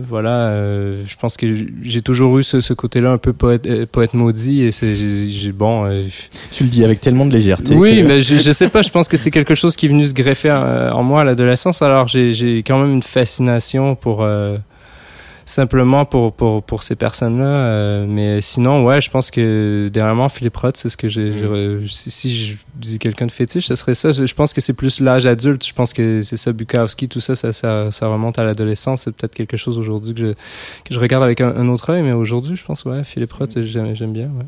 voilà. 0.07 0.51
euh, 0.51 1.03
je 1.05 1.15
pense 1.17 1.35
que 1.35 1.47
j'ai 1.81 2.01
toujours 2.01 2.37
eu 2.37 2.43
ce, 2.43 2.61
ce 2.61 2.71
côté-là 2.73 3.09
un 3.09 3.17
peu 3.17 3.33
poète, 3.33 3.67
poète 3.87 4.13
maudit 4.13 4.61
et 4.61 4.71
c'est 4.71 4.95
j'ai- 4.95 5.51
bon. 5.51 5.85
euh, 5.85 6.03
Tu 6.51 6.63
le 6.63 6.69
dis 6.69 6.85
avec 6.85 7.01
tellement 7.01 7.25
de 7.25 7.33
légèreté. 7.33 7.75
oui, 7.75 8.01
que- 8.01 8.07
mais 8.07 8.21
je, 8.21 8.37
je 8.37 8.51
sais 8.51 8.69
pas. 8.69 8.83
Je 8.83 8.89
pense 8.89 9.07
que 9.09 9.17
c'est 9.17 9.31
quelque 9.31 9.55
chose 9.55 9.75
qui 9.75 9.87
est 9.87 9.89
venu 9.89 10.07
se 10.07 10.13
greffer 10.13 10.51
en, 10.51 10.91
en 10.93 11.03
moi 11.03 11.21
à 11.21 11.23
l'adolescence. 11.25 11.81
Alors 11.81 12.07
j'ai 12.07 12.33
j'ai 12.33 12.59
quand 12.59 12.79
même 12.79 12.93
une 12.93 13.03
fascination 13.03 13.95
pour 13.95 14.21
euh, 14.21 14.55
simplement 15.49 16.05
pour 16.05 16.33
pour 16.33 16.63
pour 16.63 16.83
ces 16.83 16.95
personnes-là. 16.95 17.45
euh, 17.45 18.05
mais 18.07 18.41
sinon, 18.41 18.85
ouais, 18.85 19.01
je 19.01 19.09
pense 19.09 19.31
que 19.31 19.89
dernièrement 19.91 20.29
Philippe 20.29 20.55
Roth, 20.57 20.77
c'est 20.77 20.89
ce 20.89 20.97
que 20.97 21.07
j'ai. 21.07 21.31
re- 21.31 21.87
si, 21.89 22.35
je 22.35 22.55
dis 22.75 22.99
quelqu'un 22.99 23.25
de 23.25 23.31
fétiche, 23.31 23.65
ce 23.65 23.75
serait 23.75 23.95
ça. 23.95 24.11
Je, 24.11 24.33
pense 24.33 24.53
que 24.53 24.61
c'est 24.61 24.73
plus 24.73 24.99
l'âge 24.99 25.25
adulte. 25.25 25.65
Je 25.65 25.73
pense 25.73 25.91
que 25.93 26.21
c'est 26.21 26.37
ça, 26.37 26.53
Bukowski, 26.53 27.09
tout 27.09 27.19
ça, 27.19 27.35
ça, 27.35 27.51
ça, 27.51 27.91
ça 27.91 28.07
remonte 28.07 28.37
à 28.39 28.43
l'adolescence. 28.43 29.01
C'est 29.01 29.15
peut-être 29.15 29.33
quelque 29.35 29.57
chose 29.57 29.77
aujourd'hui 29.77 30.13
que 30.13 30.19
je 30.19 30.31
que 30.85 30.93
je 30.93 30.99
regarde 30.99 31.23
avec 31.23 31.41
un, 31.41 31.55
un 31.55 31.67
autre 31.69 31.89
œil. 31.89 32.03
Mais 32.03 32.13
aujourd'hui, 32.13 32.55
je 32.55 32.63
pense, 32.63 32.85
ouais, 32.85 33.03
Philippe 33.03 33.33
Roth, 33.33 33.61
j'aime 33.61 33.95
j'aime 33.95 34.13
bien. 34.13 34.27
Ouais. 34.27 34.45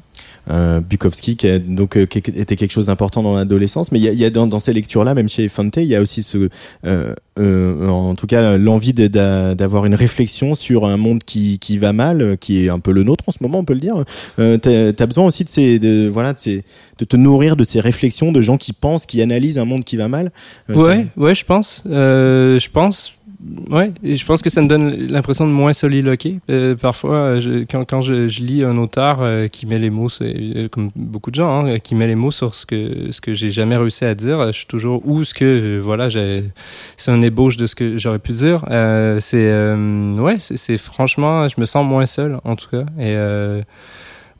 Euh, 0.50 0.80
Bukowski 0.80 1.36
qui 1.36 1.48
a 1.48 1.60
donc 1.60 1.98
euh, 1.98 2.06
qui 2.06 2.18
était 2.18 2.56
quelque 2.56 2.72
chose 2.72 2.88
d'important 2.88 3.22
dans 3.24 3.36
l'adolescence 3.36 3.92
mais 3.92 4.00
il 4.00 4.04
y 4.04 4.10
a, 4.10 4.14
y 4.14 4.26
a 4.26 4.30
dans, 4.30 4.48
dans 4.48 4.60
ces 4.60 4.74
lectures 4.74 5.04
là 5.04 5.14
même 5.14 5.30
chez 5.30 5.48
Fante 5.50 5.78
il 5.78 5.86
y 5.86 5.96
a 5.96 6.02
aussi 6.02 6.24
ce 6.24 6.50
euh, 6.86 7.14
euh, 7.40 7.88
en 7.88 8.16
tout 8.16 8.28
cas 8.28 8.58
l'envie 8.58 8.94
d'avoir 8.94 9.86
une 9.86 9.96
réflexion 9.96 10.56
sur 10.56 10.86
un 10.86 10.98
monde 10.98 11.24
qui, 11.24 11.60
qui 11.60 11.78
va 11.78 11.94
mal 11.94 12.38
qui 12.40 12.66
est 12.66 12.70
un 12.70 12.80
peu 12.80 12.92
le 12.92 13.04
nôtre 13.04 13.24
en 13.28 13.32
ce 13.32 13.38
moment 13.42 13.60
on 13.60 13.64
peut 13.64 13.74
le 13.74 13.80
dire 13.80 14.04
euh, 14.40 14.58
t'as 14.58 15.04
as 15.04 15.08
besoin 15.08 15.26
aussi 15.26 15.44
de 15.44 15.50
ces 15.50 15.80
de 15.80 16.10
voilà 16.12 16.34
de 16.34 16.40
ces 16.40 16.64
de 16.98 17.06
te 17.06 17.16
nourrir 17.18 17.56
de 17.56 17.64
ces 17.64 17.80
réflexions 17.80 18.32
de 18.32 18.42
gens 18.42 18.58
qui 18.58 18.74
pensent 18.74 19.06
qui 19.06 19.22
analysent 19.22 19.58
un 19.58 19.66
monde 19.66 19.84
qui 19.84 19.96
va 19.98 20.08
mal 20.08 20.32
Euh, 20.70 20.76
Ouais, 20.76 21.06
ouais, 21.18 21.36
je 21.36 21.46
pense. 21.46 21.84
Euh, 21.88 22.60
je 22.60 22.70
pense. 22.70 23.14
Ouais, 23.70 23.92
je 24.04 24.24
pense 24.26 24.42
que 24.42 24.50
ça 24.50 24.62
me 24.62 24.68
donne 24.68 25.08
l'impression 25.08 25.48
de 25.48 25.52
moins 25.52 25.74
soliloquer. 25.74 26.40
Euh, 26.50 26.76
parfois, 26.76 27.16
euh, 27.16 27.66
quand, 27.70 27.86
quand 27.86 28.02
je, 28.02 28.28
lis 28.42 28.64
un 28.64 28.78
auteur 28.78 29.20
euh, 29.22 29.48
qui 29.48 29.66
met 29.66 29.80
les 29.80 29.90
mots, 29.90 30.10
comme 30.72 30.92
beaucoup 30.96 31.32
de 31.32 31.36
gens, 31.36 31.66
hein, 31.66 31.80
qui 31.80 31.96
met 31.96 32.06
les 32.08 32.16
mots 32.16 32.32
sur 32.32 32.54
ce 32.54 32.66
que 32.66 33.12
ce 33.12 33.20
que 33.20 33.34
j'ai 33.34 33.50
jamais 33.50 33.78
réussi 33.78 34.06
à 34.06 34.14
dire, 34.14 34.48
je 34.48 34.58
suis 34.58 34.68
toujours 34.68 35.02
ou 35.08 35.24
ce 35.24 35.34
que 35.34 35.80
voilà, 35.80 36.10
c'est 36.98 37.12
un 37.12 37.22
ébauche 37.22 37.58
de 37.58 37.66
ce 37.66 37.76
que 37.76 37.98
j'aurais 37.98 38.20
pu 38.20 38.34
dire. 38.34 38.64
C'est 39.20 39.52
ouais, 40.20 40.38
c'est, 40.40 40.78
franchement, 40.78 41.48
je 41.48 41.60
me 41.60 41.66
sens 41.66 41.86
moins 41.86 42.06
seul 42.06 42.40
en 42.44 42.56
tout 42.56 42.70
cas. 42.70 42.86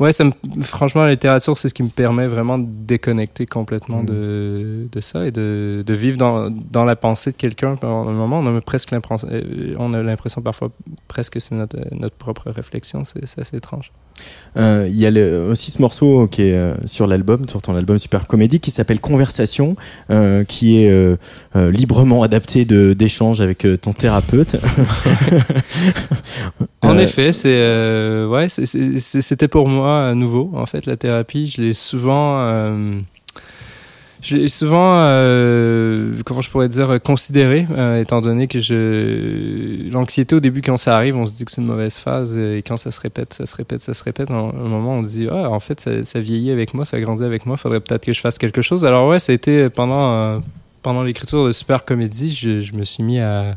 Ouais, 0.02 0.12
ça 0.12 0.24
me, 0.24 0.32
franchement, 0.64 1.04
la 1.04 1.12
littérature, 1.12 1.56
c'est 1.60 1.70
ce 1.70 1.76
qui 1.76 1.84
me 1.84 1.88
permet 1.90 2.26
vraiment 2.26 2.58
de 2.58 2.66
déconnecter 2.68 3.46
complètement 3.46 4.02
de, 4.04 4.90
de 4.92 5.00
ça 5.00 5.28
et 5.28 5.32
de, 5.32 5.84
de 5.86 5.94
vivre 5.94 6.18
dans, 6.18 6.50
dans 6.50 6.86
la 6.86 6.96
pensée 6.96 7.32
de 7.32 7.36
quelqu'un. 7.38 7.76
Pendant 7.76 8.10
un 8.10 8.14
moment, 8.14 8.40
on 8.40 8.58
a 8.58 8.62
presque 8.62 8.90
l'impression, 8.90 9.28
euh, 9.32 9.76
on 9.78 9.94
a 9.94 10.02
l'impression 10.02 10.42
parfois 10.42 10.72
presque 11.08 11.34
que 11.34 11.40
c'est 11.40 11.54
notre, 11.54 11.78
notre 11.94 12.16
propre 12.16 12.50
réflexion. 12.50 13.04
C'est 13.06 13.28
c'est 13.28 13.42
assez 13.42 13.58
étrange. 13.58 13.92
Euh, 14.58 14.86
Il 14.90 14.98
y 15.00 15.06
a 15.06 15.12
le- 15.12 15.48
aussi 15.50 15.72
ce 15.72 15.82
morceau 15.82 16.28
qui 16.28 16.42
est 16.44 16.54
euh, 16.54 16.74
sur 16.86 17.08
l'album, 17.08 17.48
sur 17.48 17.62
ton 17.62 17.74
album 17.76 17.98
Super 17.98 18.28
Comédie, 18.28 18.60
qui 18.60 18.70
s'appelle 18.72 19.00
Conversation, 19.00 19.78
euh, 20.10 20.44
qui 20.44 20.84
est 20.84 20.90
euh, 20.92 21.16
euh, 21.56 21.72
librement 21.72 22.22
adapté 22.22 22.66
de 22.66 22.92
d'échanges 22.94 23.40
avec 23.40 23.66
euh, 23.66 23.78
ton 23.78 23.94
thérapeute. 23.94 24.58
En 26.82 26.98
Euh, 26.98 27.02
effet, 27.02 27.32
c'est 27.32 27.48
euh, 27.56 28.28
ouais, 28.28 28.48
c'était 28.50 29.48
pour 29.48 29.68
moi 29.68 30.14
nouveau. 30.16 30.52
En 30.56 30.66
fait, 30.66 30.86
la 30.86 30.98
thérapie, 30.98 31.48
je 31.48 31.62
l'ai 31.62 31.74
souvent, 31.74 32.40
l'ai 34.30 34.48
souvent, 34.48 34.94
euh, 34.98 36.16
comment 36.26 36.42
je 36.42 36.50
pourrais 36.50 36.70
dire, 36.70 37.02
considéré, 37.02 37.66
euh, 37.72 38.00
étant 38.02 38.22
donné 38.22 38.48
que 38.48 38.60
je, 38.60 39.90
l'anxiété 39.92 40.36
au 40.36 40.40
début 40.40 40.62
quand 40.62 40.78
ça 40.78 40.96
arrive, 40.96 41.18
on 41.18 41.26
se 41.26 41.38
dit 41.38 41.46
que 41.46 41.52
c'est 41.52 41.62
une 41.62 41.68
mauvaise 41.68 41.98
phase, 41.98 42.34
euh, 42.36 42.58
et 42.58 42.62
quand 42.62 42.78
ça 42.78 42.92
se 42.92 43.00
répète, 43.00 43.34
ça 43.34 43.46
se 43.46 43.56
répète, 43.56 43.82
ça 43.82 43.94
se 43.94 44.04
répète. 44.04 44.30
À 44.30 44.36
un 44.36 44.52
moment, 44.52 44.94
on 44.94 45.04
se 45.04 45.12
dit, 45.12 45.28
ah, 45.32 45.50
en 45.50 45.60
fait, 45.60 45.80
ça, 45.80 46.04
ça 46.04 46.20
vieillit 46.20 46.52
avec 46.52 46.74
moi, 46.74 46.86
ça 46.86 47.00
grandit 47.02 47.24
avec 47.24 47.46
moi. 47.46 47.58
Faudrait 47.58 47.80
peut-être 47.80 48.06
que 48.06 48.14
je 48.14 48.20
fasse 48.20 48.38
quelque 48.38 48.62
chose. 48.62 48.86
Alors 48.86 49.10
ouais, 49.10 49.20
ça 49.20 49.32
a 49.32 49.36
été 49.36 49.70
pendant 49.70 50.12
euh, 50.12 50.40
pendant 50.84 51.04
l'écriture 51.04 51.46
de 51.46 51.52
Super 51.52 51.86
Comédie, 51.86 52.34
je, 52.34 52.62
je 52.62 52.74
me 52.74 52.84
suis 52.84 53.04
mis 53.04 53.20
à 53.20 53.56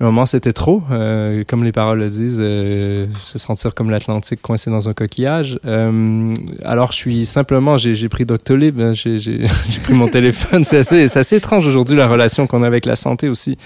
un 0.00 0.06
moment 0.06 0.26
c'était 0.26 0.52
trop, 0.52 0.82
euh, 0.90 1.44
comme 1.46 1.62
les 1.62 1.70
paroles 1.70 2.00
le 2.00 2.08
disent, 2.08 2.38
euh, 2.40 3.06
se 3.24 3.38
sentir 3.38 3.74
comme 3.74 3.90
l'Atlantique 3.90 4.42
coincé 4.42 4.70
dans 4.70 4.88
un 4.88 4.92
coquillage. 4.92 5.60
Euh, 5.66 6.34
alors 6.64 6.90
je 6.90 6.96
suis 6.96 7.26
simplement, 7.26 7.76
j'ai 7.76 8.08
pris 8.08 8.24
Doctolib, 8.24 8.80
hein, 8.80 8.92
j'ai 8.94 9.48
pris 9.82 9.94
mon 9.94 10.08
téléphone. 10.08 10.64
C'est 10.64 10.78
assez, 10.78 11.06
c'est 11.06 11.20
assez 11.20 11.36
étrange 11.36 11.66
aujourd'hui 11.66 11.96
la 11.96 12.08
relation 12.08 12.46
qu'on 12.46 12.62
a 12.64 12.66
avec 12.66 12.86
la 12.86 12.96
santé 12.96 13.28
aussi. 13.28 13.56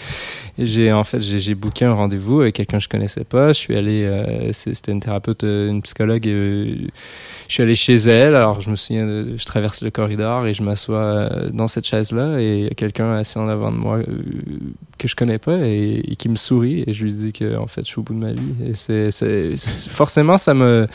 J'ai 0.58 0.92
en 0.92 1.04
fait 1.04 1.20
j'ai 1.20 1.54
booké 1.54 1.84
un 1.84 1.92
rendez-vous 1.92 2.40
avec 2.40 2.56
quelqu'un 2.56 2.78
que 2.78 2.82
je 2.82 2.88
connaissais 2.88 3.22
pas. 3.22 3.48
Je 3.52 3.58
suis 3.58 3.76
allé, 3.76 4.04
euh, 4.04 4.52
c'était 4.52 4.90
une 4.90 4.98
thérapeute, 4.98 5.44
euh, 5.44 5.70
une 5.70 5.82
psychologue. 5.82 6.26
Euh, 6.26 6.74
je 7.46 7.52
suis 7.52 7.62
allé 7.62 7.76
chez 7.76 7.94
elle. 7.94 8.34
Alors 8.34 8.60
je 8.60 8.68
me 8.68 8.74
souviens, 8.74 9.06
de, 9.06 9.36
je 9.36 9.44
traverse 9.44 9.82
le 9.82 9.90
corridor 9.90 10.46
et 10.46 10.54
je 10.54 10.64
m'assois 10.64 11.30
dans 11.52 11.68
cette 11.68 11.86
chaise 11.86 12.10
là 12.10 12.38
et 12.40 12.70
quelqu'un 12.76 13.12
assis 13.14 13.38
en 13.38 13.48
avant 13.48 13.70
de 13.70 13.76
moi 13.76 14.00
que 14.98 15.06
je 15.06 15.14
connais 15.14 15.38
pas 15.38 15.58
et, 15.58 16.02
et, 16.04 16.16
qui 16.16 16.28
me 16.28 16.36
sourit 16.36 16.82
et 16.86 16.92
je 16.92 17.04
lui 17.04 17.12
dis 17.12 17.32
que 17.32 17.56
en 17.56 17.68
fait 17.68 17.82
je 17.82 17.86
suis 17.86 18.00
au 18.00 18.02
bout 18.02 18.14
de 18.14 18.18
ma 18.18 18.32
vie. 18.32 18.54
Et 18.66 18.74
c'est 18.74 19.54
forcément 19.88 20.38
ça 20.38 20.54
me 20.54 20.88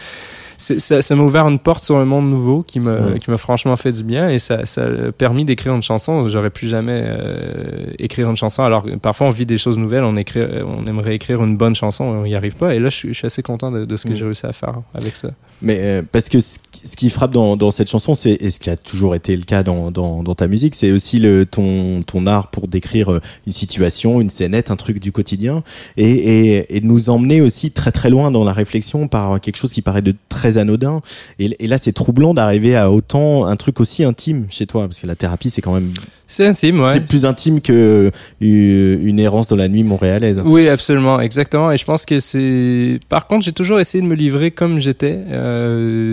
ça 0.80 1.16
m'a 1.16 1.24
ouvert 1.24 1.48
une 1.48 1.60
porte 1.60 1.84
sur 1.84 1.98
un 1.98 2.06
monde 2.06 2.30
nouveau 2.30 2.64
qui 2.64 2.80
m'a 2.80 3.18
qui 3.20 3.30
m'a 3.30 3.38
franchement 3.38 3.76
fait 3.76 3.92
du 3.92 4.04
bien 4.04 4.30
et 4.30 4.40
ça, 4.40 4.66
ça 4.66 4.84
a 4.84 5.12
permis 5.12 5.46
d'écrire 5.46 5.74
une 5.76 5.84
chanson. 5.84 6.28
J'aurais 6.30 6.50
plus 6.50 6.68
jamais 6.68 7.04
euh, 7.06 7.86
écrire 8.00 8.30
une 8.30 8.38
chanson. 8.38 8.64
Alors 8.64 8.86
parfois 9.02 9.28
on 9.28 9.32
vit 9.32 9.46
des 9.46 9.58
choses 9.58 9.78
nouvelles, 9.78 10.04
on 10.04 10.16
écrit, 10.16 10.42
on 10.66 10.86
aimerait 10.88 11.16
écrire 11.16 11.44
une 11.44 11.58
bonne 11.58 11.76
chanson, 11.76 12.06
on 12.06 12.24
n'y 12.24 12.36
arrive 12.36 12.56
pas. 12.56 12.76
Et 12.76 12.80
là, 12.80 12.90
je 12.90 12.96
suis, 12.96 13.08
je 13.10 13.14
suis 13.14 13.26
assez 13.26 13.44
content 13.44 13.72
de, 13.72 13.86
de 13.86 13.98
ce 13.98 14.08
que 14.08 14.16
j'ai 14.16 14.26
réussi 14.26 14.46
à 14.46 14.54
faire 14.54 14.82
avec 14.94 15.16
ça. 15.16 15.30
Mais 15.64 15.78
euh, 15.80 16.02
parce 16.12 16.30
que 16.30 16.40
ce, 16.42 16.60
qui 16.96 17.10
frappe 17.10 17.32
dans, 17.32 17.56
dans 17.56 17.72
cette 17.72 17.90
chanson, 17.90 18.14
c'est 18.14 18.34
et 18.42 18.50
ce 18.50 18.60
qui 18.60 18.70
a 18.70 18.76
toujours 18.76 19.16
été 19.16 19.36
le 19.36 19.44
cas 19.44 19.64
dans, 19.64 19.90
dans, 19.90 20.22
dans 20.22 20.36
ta 20.36 20.48
musique, 20.48 20.76
c'est 20.76 20.92
aussi 20.92 21.20
le 21.20 21.46
ton 21.46 22.04
ton 22.04 22.28
art 22.28 22.52
pour 22.52 22.68
décrire 22.68 23.14
euh, 23.14 23.22
une 23.48 23.54
situation, 23.54 24.20
une 24.20 24.30
scénette, 24.30 24.70
un 24.70 24.76
truc 24.76 25.00
du 25.00 25.12
quotidien 25.12 25.64
et, 25.98 26.10
et, 26.10 26.78
et 26.78 26.82
nous 26.82 27.10
emmener 27.10 27.42
aussi 27.42 27.72
très 27.72 27.92
très 27.92 28.10
loin 28.10 28.30
dans 28.30 28.44
la 28.44 28.54
réflexion 28.54 29.08
par 29.08 29.40
quelque 29.40 29.58
chose 29.58 29.72
qui 29.72 29.82
paraît 29.82 30.02
de 30.02 30.14
très 30.30 30.58
anodin. 30.58 31.02
Et, 31.40 31.68
là, 31.68 31.78
c'est 31.78 31.94
troublant 31.94 32.34
d'arriver 32.34 32.76
à 32.76 32.92
autant 32.92 33.46
un 33.46 33.56
truc 33.56 33.80
aussi 33.80 34.04
intime 34.04 34.46
chez 34.50 34.66
toi, 34.66 34.84
parce 34.88 35.00
que 35.00 35.08
la 35.08 35.16
thérapie, 35.16 35.50
c'est 35.50 35.62
quand 35.62 35.74
même. 35.74 35.94
C'est 36.28 36.46
intime, 36.46 36.80
ouais. 36.80 36.94
C'est 36.94 37.06
plus 37.06 37.26
intime 37.26 37.62
que 37.62 38.12
euh, 38.42 39.00
une 39.02 39.20
errance 39.20 39.48
dans 39.48 39.56
la 39.56 39.68
nuit 39.68 39.84
montréalaise. 39.84 40.42
Oui, 40.44 40.68
absolument, 40.68 41.20
exactement. 41.20 41.72
Et 41.72 41.78
je 41.78 41.86
pense 41.86 42.06
que 42.06 42.20
c'est. 42.20 43.00
Par 43.10 43.28
contre, 43.28 43.46
j'ai 43.46 43.52
toujours 43.52 43.80
essayé 43.80 44.02
de 44.02 44.08
me 44.08 44.16
livrer 44.16 44.52
comme 44.52 44.80
j'étais 44.80 45.20
euh, 45.30 45.53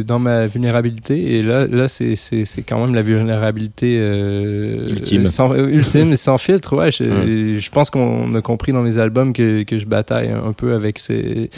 dans 0.04 0.18
ma 0.18 0.46
vulnérabilité. 0.46 1.38
Et 1.38 1.42
là, 1.42 1.66
là, 1.66 1.88
c'est 1.88 2.16
c'est 2.16 2.62
quand 2.62 2.80
même 2.80 2.94
la 2.94 3.02
vulnérabilité 3.02 3.96
euh, 3.98 4.86
ultime, 4.88 5.26
sans, 5.26 5.54
ultime, 5.54 6.14
sans 6.16 6.38
filtre. 6.38 6.76
Ouais, 6.76 6.90
je, 6.90 7.58
je 7.58 7.70
pense 7.70 7.90
qu'on 7.90 8.34
a 8.34 8.40
compris 8.40 8.72
dans 8.72 8.82
mes 8.82 8.98
albums 8.98 9.32
que 9.32 9.62
que 9.62 9.78
je 9.78 9.86
bataille 9.86 10.30
un 10.30 10.52
peu 10.52 10.74
avec 10.74 10.98
ces 10.98 11.50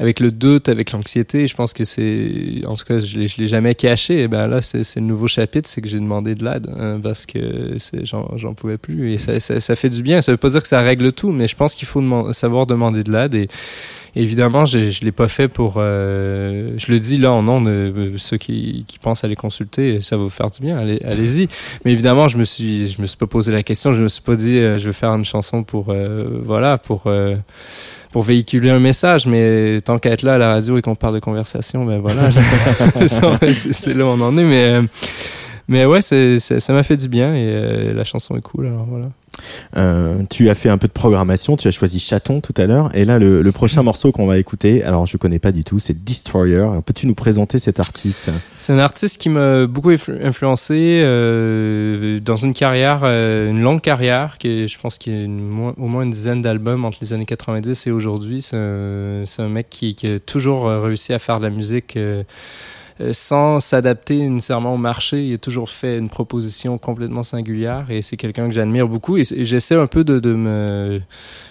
avec 0.00 0.18
le 0.18 0.30
doute, 0.30 0.70
avec 0.70 0.92
l'anxiété, 0.92 1.46
je 1.46 1.54
pense 1.54 1.74
que 1.74 1.84
c'est, 1.84 2.62
en 2.66 2.74
tout 2.74 2.86
cas, 2.86 3.00
je 3.00 3.18
l'ai, 3.18 3.26
l'ai 3.36 3.46
jamais 3.46 3.74
caché. 3.74 4.22
Et 4.22 4.28
ben 4.28 4.46
là, 4.46 4.62
c'est, 4.62 4.96
le 4.96 5.02
nouveau 5.02 5.28
chapitre, 5.28 5.68
c'est 5.68 5.82
que 5.82 5.88
j'ai 5.88 6.00
demandé 6.00 6.34
de 6.34 6.42
l'aide 6.42 6.68
hein, 6.80 6.98
parce 7.02 7.26
que 7.26 7.78
c'est, 7.78 8.06
j'en, 8.06 8.34
j'en 8.38 8.54
pouvais 8.54 8.78
plus 8.78 9.12
et 9.12 9.18
ça, 9.18 9.38
ça, 9.40 9.60
ça, 9.60 9.76
fait 9.76 9.90
du 9.90 10.02
bien. 10.02 10.22
Ça 10.22 10.32
veut 10.32 10.38
pas 10.38 10.48
dire 10.48 10.62
que 10.62 10.68
ça 10.68 10.80
règle 10.80 11.12
tout, 11.12 11.32
mais 11.32 11.46
je 11.46 11.54
pense 11.54 11.74
qu'il 11.74 11.86
faut 11.86 12.32
savoir 12.32 12.66
demander 12.66 13.04
de 13.04 13.12
l'aide 13.12 13.34
et 13.34 13.48
évidemment, 14.14 14.66
je, 14.66 14.90
je 14.90 15.00
l'ai 15.02 15.12
pas 15.12 15.28
fait 15.28 15.48
pour. 15.48 15.74
Euh, 15.76 16.72
je 16.76 16.90
le 16.92 16.98
dis 16.98 17.18
là 17.18 17.32
en 17.32 17.42
nom 17.42 17.60
de 17.60 18.14
ceux 18.16 18.36
qui, 18.36 18.84
qui 18.86 18.98
pensent 18.98 19.24
aller 19.24 19.36
consulter, 19.36 20.00
ça 20.00 20.16
va 20.16 20.24
vous 20.24 20.30
faire 20.30 20.50
du 20.50 20.60
bien. 20.60 20.78
Allez, 20.78 21.00
allez-y. 21.04 21.48
Mais 21.84 21.92
évidemment, 21.92 22.28
je 22.28 22.38
me 22.38 22.44
suis, 22.44 22.88
je 22.88 23.00
me 23.00 23.06
suis 23.06 23.18
pas 23.18 23.26
posé 23.26 23.52
la 23.52 23.62
question. 23.62 23.92
Je 23.92 24.02
me 24.02 24.08
suis 24.08 24.22
pas 24.22 24.36
dit, 24.36 24.58
euh, 24.58 24.78
je 24.78 24.86
vais 24.86 24.92
faire 24.92 25.10
une 25.10 25.24
chanson 25.24 25.62
pour, 25.62 25.86
euh, 25.90 26.24
voilà, 26.44 26.78
pour 26.78 27.08
pour 28.12 28.22
véhiculer 28.22 28.70
un 28.70 28.80
message, 28.80 29.26
mais 29.26 29.80
tant 29.82 29.98
qu'à 29.98 30.10
être 30.10 30.22
là 30.22 30.34
à 30.34 30.38
la 30.38 30.48
radio 30.54 30.76
et 30.76 30.82
qu'on 30.82 30.96
parle 30.96 31.14
de 31.14 31.20
conversation, 31.20 31.84
ben 31.84 32.00
voilà, 32.00 32.28
c'est 32.30 33.94
là 33.94 34.04
où 34.04 34.08
on 34.08 34.20
en 34.20 34.36
est. 34.36 34.44
Mais, 34.44 34.64
euh, 34.64 34.82
mais 35.68 35.84
ouais, 35.84 36.02
ça 36.02 36.72
m'a 36.72 36.82
fait 36.82 36.96
du 36.96 37.08
bien 37.08 37.34
et 37.34 37.46
euh, 37.46 37.94
la 37.94 38.04
chanson 38.04 38.36
est 38.36 38.40
cool, 38.40 38.66
alors 38.66 38.86
voilà. 38.88 39.06
Euh, 39.76 40.22
tu 40.30 40.48
as 40.48 40.54
fait 40.54 40.68
un 40.68 40.78
peu 40.78 40.88
de 40.88 40.92
programmation, 40.92 41.56
tu 41.56 41.68
as 41.68 41.70
choisi 41.70 41.98
Chaton 41.98 42.40
tout 42.40 42.54
à 42.56 42.66
l'heure, 42.66 42.90
et 42.94 43.04
là 43.04 43.18
le, 43.18 43.42
le 43.42 43.52
prochain 43.52 43.82
morceau 43.82 44.12
qu'on 44.12 44.26
va 44.26 44.38
écouter, 44.38 44.82
alors 44.84 45.06
je 45.06 45.16
connais 45.16 45.38
pas 45.38 45.52
du 45.52 45.64
tout, 45.64 45.78
c'est 45.78 46.04
Destroyer. 46.04 46.66
Peux-tu 46.84 47.06
nous 47.06 47.14
présenter 47.14 47.58
cet 47.58 47.80
artiste? 47.80 48.30
C'est 48.58 48.72
un 48.72 48.78
artiste 48.78 49.18
qui 49.18 49.28
m'a 49.28 49.66
beaucoup 49.66 49.90
influencé 49.90 51.00
euh, 51.04 52.20
dans 52.20 52.36
une 52.36 52.54
carrière, 52.54 53.00
euh, 53.04 53.50
une 53.50 53.60
longue 53.60 53.80
carrière, 53.80 54.38
qui 54.38 54.68
je 54.68 54.78
pense 54.78 54.98
qu'il 54.98 55.12
y 55.12 55.24
a 55.24 55.26
au 55.26 55.86
moins 55.86 56.02
une 56.02 56.10
dizaine 56.10 56.42
d'albums 56.42 56.84
entre 56.84 56.98
les 57.00 57.12
années 57.12 57.26
90 57.26 57.86
et 57.86 57.90
aujourd'hui. 57.90 58.42
C'est 58.42 58.56
un, 58.56 59.24
un, 59.38 59.48
mec 59.48 59.68
qui, 59.70 59.94
qui, 59.94 60.06
a 60.06 60.18
toujours 60.18 60.68
réussi 60.68 61.12
à 61.12 61.18
faire 61.18 61.38
de 61.38 61.44
la 61.44 61.50
musique 61.50 61.98
sans 63.12 63.60
s'adapter 63.60 64.28
nécessairement 64.28 64.74
au 64.74 64.78
marché. 64.78 65.24
Il 65.24 65.34
a 65.34 65.38
toujours 65.38 65.70
fait 65.70 65.98
une 65.98 66.08
proposition 66.08 66.78
complètement 66.78 67.22
singulière 67.22 67.86
et 67.90 68.02
c'est 68.02 68.16
quelqu'un 68.16 68.48
que 68.48 68.54
j'admire 68.54 68.88
beaucoup. 68.88 69.16
Et, 69.16 69.24
j'essaie 69.24 69.74
un 69.74 69.86
peu 69.86 70.04
de, 70.04 70.18
de, 70.18 70.34
me. 70.34 71.00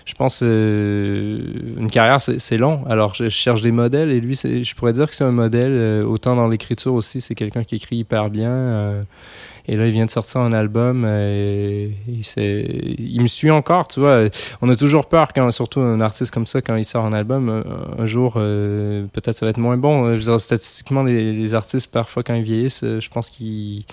Je 0.05 0.13
pense 0.13 0.41
euh, 0.43 1.39
une 1.77 1.89
carrière, 1.89 2.21
c'est 2.21 2.57
long. 2.57 2.83
Alors 2.87 3.15
je 3.15 3.29
cherche 3.29 3.61
des 3.61 3.71
modèles 3.71 4.11
et 4.11 4.19
lui, 4.19 4.35
je 4.35 4.75
pourrais 4.75 4.93
dire 4.93 5.09
que 5.09 5.15
c'est 5.15 5.23
un 5.23 5.31
modèle. 5.31 5.71
Euh, 5.71 6.03
autant 6.03 6.35
dans 6.35 6.47
l'écriture 6.47 6.93
aussi, 6.93 7.21
c'est 7.21 7.35
quelqu'un 7.35 7.63
qui 7.63 7.75
écrit 7.75 7.97
hyper 7.97 8.29
bien. 8.29 9.05
Et 9.67 9.75
là, 9.75 9.87
il 9.87 9.91
vient 9.91 10.05
de 10.05 10.09
sortir 10.09 10.41
un 10.41 10.53
album. 10.53 11.05
Et 11.05 11.91
il, 12.07 13.21
me 13.21 13.27
suit 13.27 13.51
encore, 13.51 13.87
tu 13.87 13.99
vois. 13.99 14.25
On 14.61 14.69
a 14.69 14.75
toujours 14.75 15.07
peur, 15.07 15.33
quand, 15.33 15.51
surtout 15.51 15.81
un 15.81 16.01
artiste 16.01 16.33
comme 16.33 16.45
ça, 16.45 16.61
quand 16.61 16.75
il 16.75 16.85
sort 16.85 17.05
un 17.05 17.13
album, 17.13 17.63
un, 17.97 18.05
jour, 18.05 18.33
euh, 18.37 19.05
peut-être 19.13 19.37
ça 19.37 19.45
va 19.45 19.51
être 19.51 19.57
moins 19.57 19.77
bon. 19.77 20.09
Je 20.11 20.15
veux 20.15 20.31
dire, 20.31 20.39
statistiquement, 20.39 21.03
les, 21.03 21.33
les, 21.33 21.53
artistes, 21.53 21.91
parfois, 21.91 22.23
quand 22.23 22.33
ils 22.33 22.43
vieillissent, 22.43 22.83
je 22.83 23.09
pense 23.09 23.29
qu'ils 23.29 23.83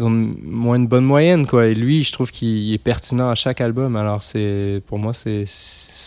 ils 0.00 0.04
ont 0.04 0.34
moins 0.42 0.76
une 0.76 0.86
bonne 0.86 1.04
moyenne 1.04 1.46
quoi. 1.46 1.66
Et 1.66 1.74
lui 1.74 2.02
je 2.02 2.12
trouve 2.12 2.30
qu'il 2.30 2.72
est 2.72 2.78
pertinent 2.78 3.28
à 3.28 3.34
chaque 3.34 3.60
album. 3.60 3.96
Alors 3.96 4.22
c'est 4.22 4.82
pour 4.86 4.98
moi 4.98 5.12
c'est 5.14 5.44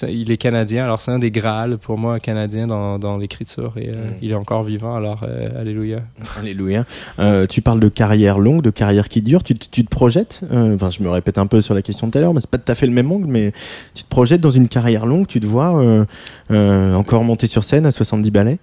il 0.09 0.31
est 0.31 0.37
canadien. 0.37 0.83
Alors 0.83 0.99
c'est 0.99 1.11
un 1.11 1.19
des 1.19 1.31
graals 1.31 1.77
pour 1.77 1.97
moi 1.97 2.19
canadien 2.19 2.67
dans, 2.67 2.99
dans 2.99 3.17
l'écriture. 3.17 3.73
Et 3.77 3.89
euh, 3.89 3.93
mm. 3.93 4.13
il 4.21 4.31
est 4.31 4.35
encore 4.35 4.63
vivant. 4.63 4.95
Alors 4.95 5.21
euh, 5.23 5.59
alléluia. 5.59 6.01
Alléluia. 6.39 6.85
Euh, 7.19 7.45
tu 7.47 7.61
parles 7.61 7.79
de 7.79 7.89
carrière 7.89 8.39
longue 8.39 8.61
de 8.61 8.71
carrière 8.71 9.07
qui 9.09 9.21
dure. 9.21 9.43
Tu, 9.43 9.55
tu 9.55 9.83
te 9.83 9.89
projettes 9.89 10.41
enfin 10.51 10.89
je 10.89 11.03
me 11.03 11.09
répète 11.09 11.37
un 11.37 11.47
peu 11.47 11.61
sur 11.61 11.73
la 11.73 11.81
question 11.81 12.07
de 12.07 12.11
tout 12.11 12.17
à 12.17 12.21
l'heure 12.21 12.33
mais 12.33 12.39
c'est 12.39 12.49
pas 12.49 12.57
tout 12.57 12.71
à 12.71 12.75
fait 12.75 12.87
le 12.87 12.93
même 12.93 13.11
angle 13.11 13.27
mais 13.27 13.53
tu 13.93 14.03
te 14.03 14.09
projettes 14.09 14.41
dans 14.41 14.51
une 14.51 14.67
carrière 14.67 15.05
longue 15.05 15.27
tu 15.27 15.39
te 15.39 15.45
vois 15.45 16.05
euh, 16.53 16.95
encore 16.95 17.23
monter 17.23 17.47
sur 17.47 17.63
scène 17.63 17.85
à 17.85 17.91
70 17.91 18.31
ballets 18.31 18.57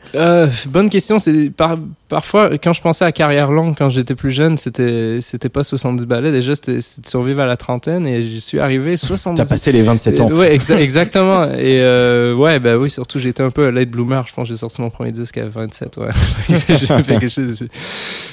bonne 0.68 0.90
question 0.90 1.18
c'est 1.18 1.50
par, 1.50 1.78
parfois 2.08 2.50
quand 2.58 2.72
je 2.72 2.80
pensais 2.80 3.04
à 3.04 3.12
carrière 3.12 3.50
longue 3.50 3.74
quand 3.76 3.90
j'étais 3.90 4.14
plus 4.14 4.30
jeune 4.30 4.56
c'était 4.56 5.18
c'était 5.20 5.48
pas 5.48 5.64
70 5.64 6.06
balais, 6.06 6.30
déjà 6.32 6.54
c'était 6.54 6.76
de 6.76 7.06
survivre 7.06 7.40
à 7.40 7.46
la 7.46 7.56
trentaine 7.56 8.06
et 8.06 8.22
j'y 8.22 8.40
suis 8.40 8.60
arrivé 8.60 8.96
70. 8.96 9.36
T'as 9.36 9.48
passé 9.48 9.72
les 9.72 9.82
27 9.82 10.20
ans. 10.20 10.30
ouais, 10.32 10.54
exactement. 10.54 11.44
et 11.44 11.80
euh, 11.80 12.34
ouais, 12.34 12.58
bah 12.58 12.76
oui, 12.76 12.90
surtout 12.90 13.18
j'étais 13.18 13.42
un 13.42 13.50
peu 13.50 13.66
un 13.66 13.70
late 13.70 13.90
bloomer. 13.90 14.26
Je 14.26 14.34
pense 14.34 14.48
que 14.48 14.54
j'ai 14.54 14.58
sorti 14.58 14.80
mon 14.80 14.90
premier 14.90 15.10
disque 15.10 15.38
à 15.38 15.46
27. 15.46 15.96
Ouais, 15.98 16.08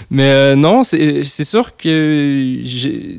Mais 0.09 0.29
euh, 0.29 0.55
non, 0.55 0.83
c'est 0.83 1.23
sûr 1.23 1.75
que 1.75 2.59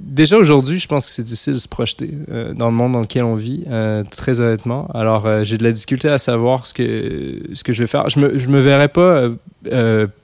déjà 0.01 0.36
aujourd'hui, 0.36 0.78
je 0.78 0.89
pense 0.89 1.07
que 1.07 1.12
c'est 1.12 1.22
difficile 1.22 1.55
de 1.55 1.59
se 1.59 1.68
projeter 1.68 2.11
euh, 2.30 2.53
dans 2.53 2.66
le 2.66 2.74
monde 2.74 2.93
dans 2.93 3.01
lequel 3.01 3.24
on 3.24 3.34
vit, 3.34 3.64
euh, 3.70 4.05
très 4.11 4.41
honnêtement. 4.41 4.89
Alors 4.95 5.26
euh, 5.26 5.45
j'ai 5.45 5.59
de 5.59 5.64
la 5.64 5.72
difficulté 5.72 6.09
à 6.09 6.18
savoir 6.31 6.66
ce 6.66 6.74
que 6.74 7.41
ce 7.55 7.64
que 7.64 7.72
je 7.72 7.83
vais 7.83 7.87
faire. 7.87 8.09
Je 8.09 8.20
me 8.20 8.39
je 8.39 8.49
me 8.49 8.61
verrais 8.61 8.89
pas 8.89 9.29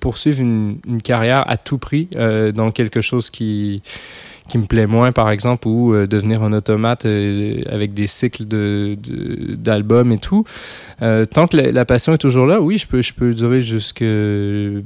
poursuivre 0.00 0.40
une, 0.40 0.78
une, 0.86 1.02
carrière 1.02 1.44
à 1.48 1.56
tout 1.56 1.78
prix 1.78 2.08
dans 2.54 2.70
quelque 2.70 3.00
chose 3.00 3.30
qui 3.30 3.82
qui 4.48 4.58
me 4.58 4.64
plaît 4.64 4.86
moins, 4.86 5.10
par 5.10 5.30
exemple, 5.30 5.66
ou 5.68 5.94
euh, 5.94 6.06
devenir 6.06 6.42
un 6.42 6.52
automate 6.52 7.06
euh, 7.06 7.62
avec 7.70 7.94
des 7.94 8.06
cycles 8.06 8.46
de 8.46 8.96
d'albums 9.56 10.12
et 10.12 10.18
tout. 10.18 10.44
Euh, 11.00 11.24
tant 11.24 11.46
que 11.46 11.56
la, 11.56 11.84
passion 11.86 12.12
est 12.12 12.18
toujours 12.18 12.46
là, 12.46 12.60
oui, 12.60 12.76
je 12.76 12.86
peux 12.86 13.00
je 13.00 13.14
peux 13.14 13.32
durer 13.32 13.62
jusque 13.62 14.04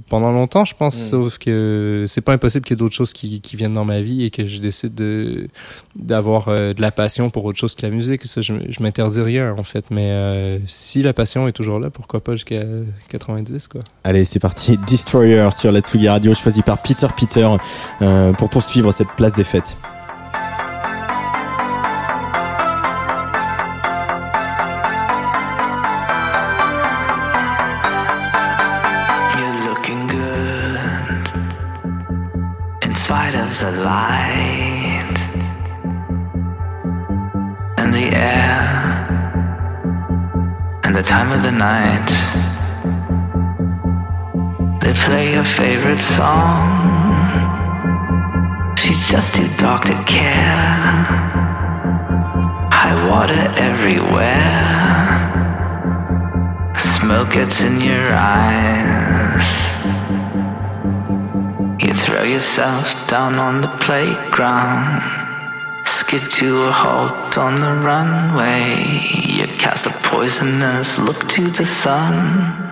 pendant 0.09 0.31
longtemps, 0.31 0.65
je 0.65 0.75
pense. 0.75 0.97
Mm. 0.97 1.11
Sauf 1.11 1.39
que 1.39 2.05
c'est 2.07 2.21
pas 2.21 2.33
impossible 2.33 2.65
qu'il 2.65 2.75
y 2.75 2.77
ait 2.77 2.79
d'autres 2.79 2.95
choses 2.95 3.13
qui, 3.13 3.41
qui 3.41 3.57
viennent 3.57 3.73
dans 3.73 3.85
ma 3.85 4.01
vie 4.01 4.25
et 4.25 4.31
que 4.31 4.47
je 4.47 4.61
décide 4.61 4.95
de 4.95 5.49
d'avoir 5.97 6.47
de 6.47 6.81
la 6.81 6.93
passion 6.93 7.31
pour 7.31 7.45
autre 7.45 7.59
chose 7.59 7.75
que 7.75 7.85
la 7.85 7.91
musique. 7.91 8.25
Ça, 8.27 8.41
je, 8.41 8.55
je 8.69 8.83
m'interdis 8.83 9.21
rien 9.21 9.55
en 9.59 9.65
fait. 9.65 9.87
Mais 9.91 10.61
si 10.69 11.03
la 11.03 11.13
passion 11.13 11.49
est 11.49 11.53
toujours 11.53 11.81
là, 11.81 11.91
pourquoi 11.91 12.21
pas 12.21 12.33
jusqu'à 12.33 12.63
90 13.09 13.67
quoi. 13.67 13.81
Allez, 14.05 14.25
c'est 14.25 14.39
parti. 14.39 14.79
Destroyer 14.87 15.49
sur 15.51 15.73
la 15.73 15.81
Tsugi 15.81 16.09
Radio, 16.09 16.33
choisi 16.33 16.63
par 16.63 16.81
Peter 16.81 17.09
Peter 17.17 17.49
pour 18.39 18.51
poursuivre 18.51 18.93
cette 18.93 19.11
place 19.17 19.35
des 19.35 19.48
of 33.49 33.59
the 33.61 33.73
light 33.83 35.17
and 37.79 37.95
the 37.95 38.09
air 38.15 38.69
and 40.85 40.95
the 40.95 41.03
time 41.03 41.33
of 41.33 41.43
the 41.43 41.53
night. 41.53 42.09
They 44.83 44.93
play 44.93 45.33
your 45.33 45.45
favorite 45.45 46.01
song. 46.01 46.98
Just 49.09 49.35
too 49.37 49.49
dark 49.57 49.85
to 49.87 49.95
care. 50.05 51.07
High 52.71 53.09
water 53.09 53.43
everywhere. 53.57 54.69
Smoke 56.77 57.31
gets 57.31 57.63
in 57.63 57.81
your 57.81 58.13
eyes. 58.15 59.49
You 61.83 61.95
throw 61.95 62.23
yourself 62.23 63.09
down 63.09 63.37
on 63.37 63.63
the 63.63 63.69
playground. 63.81 65.01
Skid 65.87 66.31
to 66.33 66.65
a 66.65 66.71
halt 66.71 67.39
on 67.39 67.55
the 67.63 67.75
runway. 67.83 68.85
You 69.25 69.47
cast 69.57 69.87
a 69.87 69.91
poisonous 70.11 70.99
look 70.99 71.27
to 71.31 71.49
the 71.49 71.65
sun. 71.65 72.68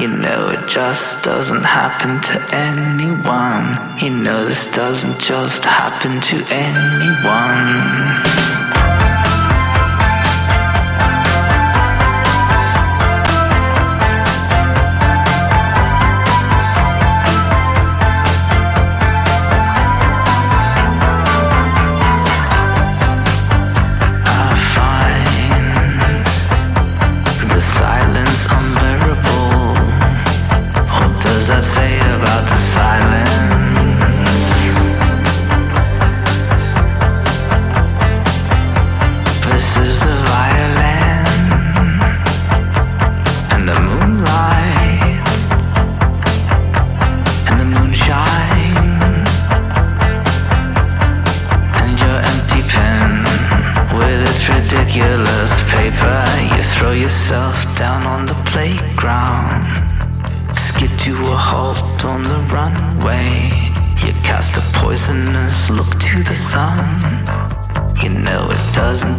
You 0.00 0.08
know 0.08 0.48
it 0.48 0.66
just 0.66 1.22
doesn't 1.22 1.62
happen 1.62 2.20
to 2.22 2.54
anyone. 2.54 3.96
You 4.02 4.10
know 4.10 4.44
this 4.44 4.66
doesn't 4.72 5.20
just 5.20 5.64
happen 5.64 6.20
to 6.20 6.44
anyone. 6.50 7.74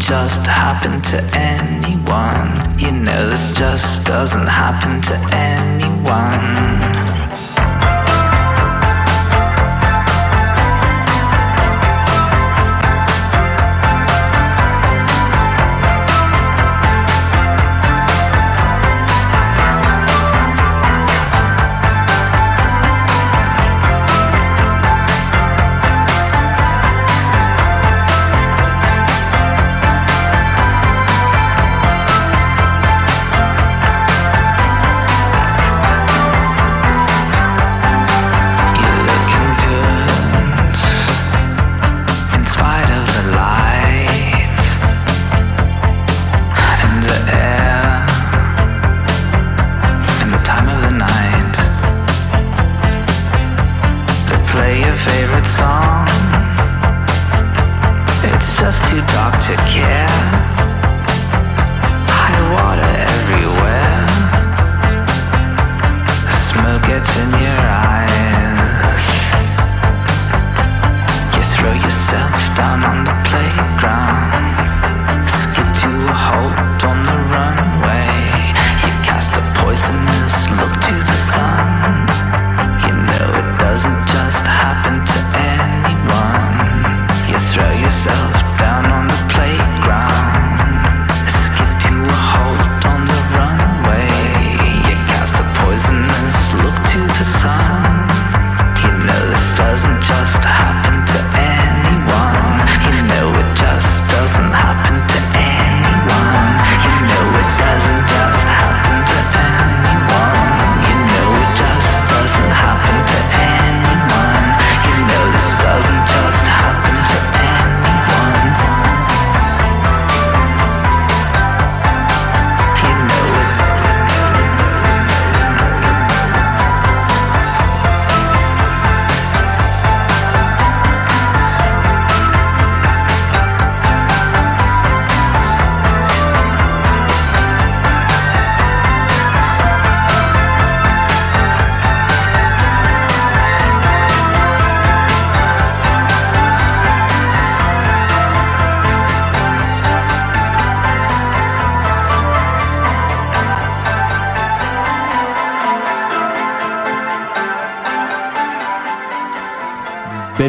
Just 0.08 0.45
happen 0.45 1.01
to 1.01 1.18
anyone. 1.34 2.80
You 2.80 2.91
know 2.91 3.28
this 3.28 3.58
just 3.58 4.06
doesn't 4.06 4.45
happen 4.45 5.01
to 5.01 5.16
anyone. 5.34 6.95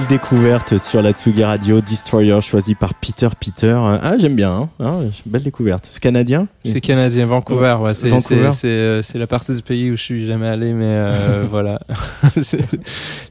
Belle 0.09 0.19
découverte 0.19 0.79
sur 0.79 1.03
la 1.03 1.11
Tsugi 1.13 1.43
Radio, 1.43 1.81
Destroyer 1.81 2.41
choisi 2.41 2.77
par 2.77 2.95
Peter 2.95 3.29
Peter. 3.41 3.77
Ah, 3.77 4.15
j'aime 4.19 4.37
bien. 4.37 4.53
hein. 4.53 4.69
Ah, 4.79 4.99
belle 5.25 5.43
découverte. 5.43 5.89
C'est 5.91 6.01
canadien? 6.01 6.47
C'est 6.65 6.81
canadien, 6.81 7.27
Vancouver. 7.27 7.77
Ouais, 7.81 7.93
c'est, 7.93 8.11
Vancouver? 8.11 8.53
c'est, 8.53 8.61
c'est, 8.61 8.69
euh, 8.69 9.03
c'est 9.03 9.19
la 9.19 9.27
partie 9.27 9.55
du 9.55 9.63
pays 9.63 9.91
où 9.91 9.97
je 9.97 10.03
suis 10.03 10.27
jamais 10.27 10.47
allé, 10.47 10.73
mais 10.75 10.85
euh, 10.87 11.45
voilà. 11.51 11.81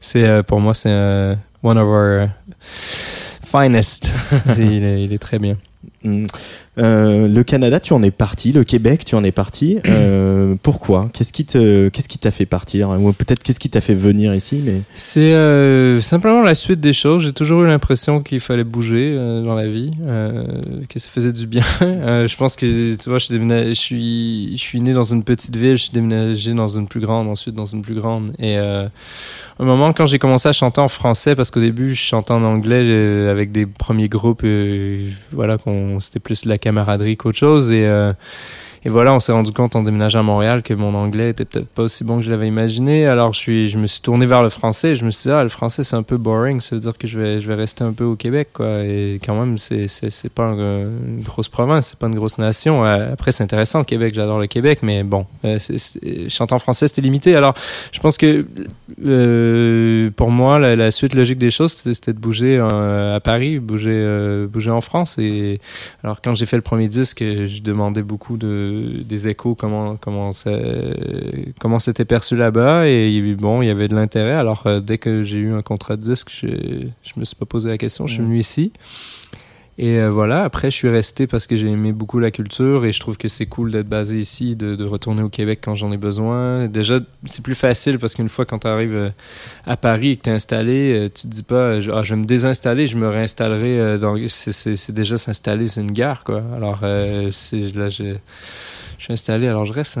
c'est, 0.00 0.22
euh, 0.24 0.42
pour 0.42 0.60
moi, 0.60 0.74
c'est 0.74 0.90
euh, 0.90 1.34
one 1.62 1.78
of 1.78 1.88
our 1.88 2.28
finest. 3.42 4.10
il, 4.58 4.84
est, 4.84 5.04
il 5.04 5.12
est 5.14 5.18
très 5.18 5.38
bien. 5.38 5.56
Euh, 6.78 7.26
le 7.26 7.42
Canada, 7.42 7.80
tu 7.80 7.94
en 7.94 8.02
es 8.02 8.10
parti. 8.10 8.52
Le 8.52 8.64
Québec, 8.64 9.04
tu 9.04 9.14
en 9.14 9.24
es 9.24 9.32
parti. 9.32 9.78
Euh, 9.86 10.25
pourquoi 10.62 11.08
Qu'est-ce 11.12 11.32
qui 11.32 11.44
te, 11.44 11.88
qu'est-ce 11.88 12.08
qui 12.08 12.18
t'a 12.18 12.30
fait 12.30 12.46
partir 12.46 12.90
Ou 12.90 13.12
peut-être 13.12 13.42
qu'est-ce 13.42 13.58
qui 13.58 13.70
t'a 13.70 13.80
fait 13.80 13.94
venir 13.94 14.34
ici 14.34 14.62
Mais 14.64 14.82
C'est 14.94 15.34
euh, 15.34 16.00
simplement 16.00 16.42
la 16.42 16.54
suite 16.54 16.80
des 16.80 16.92
choses. 16.92 17.22
J'ai 17.22 17.32
toujours 17.32 17.62
eu 17.62 17.66
l'impression 17.66 18.20
qu'il 18.20 18.40
fallait 18.40 18.64
bouger 18.64 19.14
euh, 19.16 19.42
dans 19.42 19.54
la 19.54 19.68
vie, 19.68 19.92
euh, 20.02 20.44
que 20.88 20.98
ça 20.98 21.08
faisait 21.08 21.32
du 21.32 21.46
bien. 21.46 21.62
Je 21.80 22.36
pense 22.36 22.56
que, 22.56 22.94
tu 22.94 23.08
vois, 23.08 23.18
je 23.18 23.74
suis, 23.74 24.52
je, 24.56 24.62
suis, 24.62 24.80
né 24.80 24.92
dans 24.92 25.04
une 25.04 25.22
petite 25.22 25.56
ville, 25.56 25.76
je 25.76 25.84
suis 25.84 25.92
déménagé 25.92 26.54
dans 26.54 26.68
une 26.68 26.88
plus 26.88 27.00
grande, 27.00 27.28
ensuite 27.28 27.54
dans 27.54 27.66
une 27.66 27.82
plus 27.82 27.94
grande. 27.94 28.32
Et 28.38 28.56
euh, 28.58 28.88
un 29.58 29.64
moment, 29.64 29.92
quand 29.92 30.06
j'ai 30.06 30.18
commencé 30.18 30.48
à 30.48 30.52
chanter 30.52 30.80
en 30.80 30.88
français, 30.88 31.34
parce 31.34 31.50
qu'au 31.50 31.60
début, 31.60 31.94
je 31.94 32.02
chantais 32.02 32.32
en 32.32 32.42
anglais 32.42 33.28
avec 33.28 33.52
des 33.52 33.66
premiers 33.66 34.08
groupes, 34.08 34.44
voilà, 35.32 35.56
c'était 36.00 36.20
plus 36.20 36.42
de 36.42 36.48
la 36.48 36.58
camaraderie 36.58 37.16
qu'autre 37.16 37.38
chose. 37.38 37.72
Et, 37.72 37.86
et 38.86 38.88
voilà, 38.88 39.12
on 39.12 39.18
s'est 39.18 39.32
rendu 39.32 39.50
compte 39.50 39.74
en 39.74 39.82
déménageant 39.82 40.20
à 40.20 40.22
Montréal 40.22 40.62
que 40.62 40.72
mon 40.72 40.94
anglais 40.94 41.30
était 41.30 41.44
peut-être 41.44 41.66
pas 41.66 41.82
aussi 41.82 42.04
bon 42.04 42.18
que 42.18 42.22
je 42.22 42.30
l'avais 42.30 42.46
imaginé. 42.46 43.04
Alors 43.08 43.32
je 43.32 43.40
suis, 43.40 43.68
je 43.68 43.78
me 43.78 43.88
suis 43.88 44.00
tourné 44.00 44.26
vers 44.26 44.44
le 44.44 44.48
français. 44.48 44.90
Et 44.90 44.94
je 44.94 45.04
me 45.04 45.10
suis 45.10 45.28
dit 45.28 45.34
ah 45.34 45.42
le 45.42 45.48
français 45.48 45.82
c'est 45.82 45.96
un 45.96 46.04
peu 46.04 46.16
boring. 46.16 46.60
Ça 46.60 46.76
veut 46.76 46.80
dire 46.80 46.96
que 46.96 47.08
je 47.08 47.18
vais, 47.18 47.40
je 47.40 47.48
vais 47.48 47.56
rester 47.56 47.82
un 47.82 47.92
peu 47.92 48.04
au 48.04 48.14
Québec 48.14 48.50
quoi. 48.52 48.84
Et 48.84 49.18
quand 49.26 49.34
même 49.34 49.58
c'est, 49.58 49.88
c'est, 49.88 50.32
pas 50.32 50.44
un- 50.44 50.82
une 50.82 51.20
grosse 51.24 51.48
province, 51.48 51.88
c'est 51.88 51.98
pas 51.98 52.06
une 52.06 52.14
grosse 52.14 52.38
nation. 52.38 52.84
Euh, 52.84 53.12
Après 53.12 53.32
c'est 53.32 53.42
intéressant 53.42 53.80
le 53.80 53.86
Québec, 53.86 54.14
j'adore 54.14 54.38
le 54.38 54.46
Québec, 54.46 54.78
mais 54.84 55.02
bon, 55.02 55.26
euh, 55.44 55.58
chanter 56.28 56.54
en 56.54 56.60
français 56.60 56.86
c'était 56.86 57.02
limité. 57.02 57.34
Alors 57.34 57.54
je 57.90 57.98
pense 57.98 58.16
que 58.16 58.46
euh, 59.04 60.10
pour 60.14 60.30
moi 60.30 60.60
la, 60.60 60.92
suite 60.92 61.16
logique 61.16 61.38
des 61.38 61.50
choses 61.50 61.72
c'était, 61.72 62.12
de 62.12 62.20
bouger 62.20 62.60
à 62.60 63.18
Paris, 63.18 63.58
bouger, 63.58 64.46
bouger 64.48 64.70
en 64.70 64.80
France 64.80 65.18
et 65.18 65.58
alors 66.04 66.22
quand 66.22 66.36
j'ai 66.36 66.46
fait 66.46 66.54
le 66.54 66.62
premier 66.62 66.86
disque, 66.86 67.18
je 67.18 67.62
demandais 67.62 68.02
beaucoup 68.02 68.36
de 68.36 68.75
des 69.04 69.28
échos 69.28 69.54
comment 69.54 69.96
comment 69.96 70.30
comment 71.60 71.78
c'était 71.78 72.04
perçu 72.04 72.36
là-bas 72.36 72.86
et 72.86 73.34
bon 73.34 73.62
il 73.62 73.66
y 73.68 73.70
avait 73.70 73.88
de 73.88 73.94
l'intérêt. 73.94 74.32
Alors 74.32 74.66
euh, 74.66 74.80
dès 74.80 74.98
que 74.98 75.22
j'ai 75.22 75.38
eu 75.38 75.52
un 75.52 75.62
contrat 75.62 75.96
de 75.96 76.02
disque, 76.02 76.28
je 76.30 76.48
je 77.02 77.12
me 77.16 77.24
suis 77.24 77.36
pas 77.36 77.46
posé 77.46 77.68
la 77.68 77.78
question, 77.78 78.06
je 78.06 78.14
suis 78.14 78.22
venu 78.22 78.38
ici. 78.38 78.72
Et 79.78 79.98
euh, 79.98 80.10
voilà, 80.10 80.42
après 80.44 80.70
je 80.70 80.76
suis 80.76 80.88
resté 80.88 81.26
parce 81.26 81.46
que 81.46 81.54
j'ai 81.56 81.68
aimé 81.68 81.92
beaucoup 81.92 82.18
la 82.18 82.30
culture 82.30 82.86
et 82.86 82.92
je 82.92 83.00
trouve 83.00 83.18
que 83.18 83.28
c'est 83.28 83.44
cool 83.44 83.70
d'être 83.70 83.88
basé 83.88 84.18
ici, 84.18 84.56
de, 84.56 84.74
de 84.74 84.84
retourner 84.84 85.20
au 85.22 85.28
Québec 85.28 85.60
quand 85.62 85.74
j'en 85.74 85.92
ai 85.92 85.98
besoin. 85.98 86.66
Déjà, 86.66 87.00
c'est 87.24 87.42
plus 87.44 87.54
facile 87.54 87.98
parce 87.98 88.14
qu'une 88.14 88.30
fois 88.30 88.46
quand 88.46 88.60
tu 88.60 88.68
arrives 88.68 88.94
euh, 88.94 89.10
à 89.66 89.76
Paris 89.76 90.12
et 90.12 90.16
que 90.16 90.22
tu 90.22 90.30
es 90.30 90.32
installé, 90.32 90.94
euh, 90.94 91.04
tu 91.14 91.22
te 91.22 91.26
dis 91.26 91.42
pas 91.42 91.56
euh, 91.56 91.82
ah, 91.92 92.02
je 92.02 92.14
vais 92.14 92.20
me 92.20 92.24
désinstaller, 92.24 92.86
je 92.86 92.96
me 92.96 93.06
réinstallerai 93.08 93.98
c'est- 94.28 94.92
déjà 94.92 95.18
s'installer, 95.18 95.68
c'est 95.68 95.82
une 95.82 95.92
gare 95.92 96.24
quoi. 96.24 96.42
Alors 96.56 96.80
euh, 96.82 97.30
là 97.74 97.90
je 97.90 98.14
suis 99.06 99.12
installé 99.12 99.46
alors 99.48 99.64
je 99.64 99.72
reste. 99.72 99.98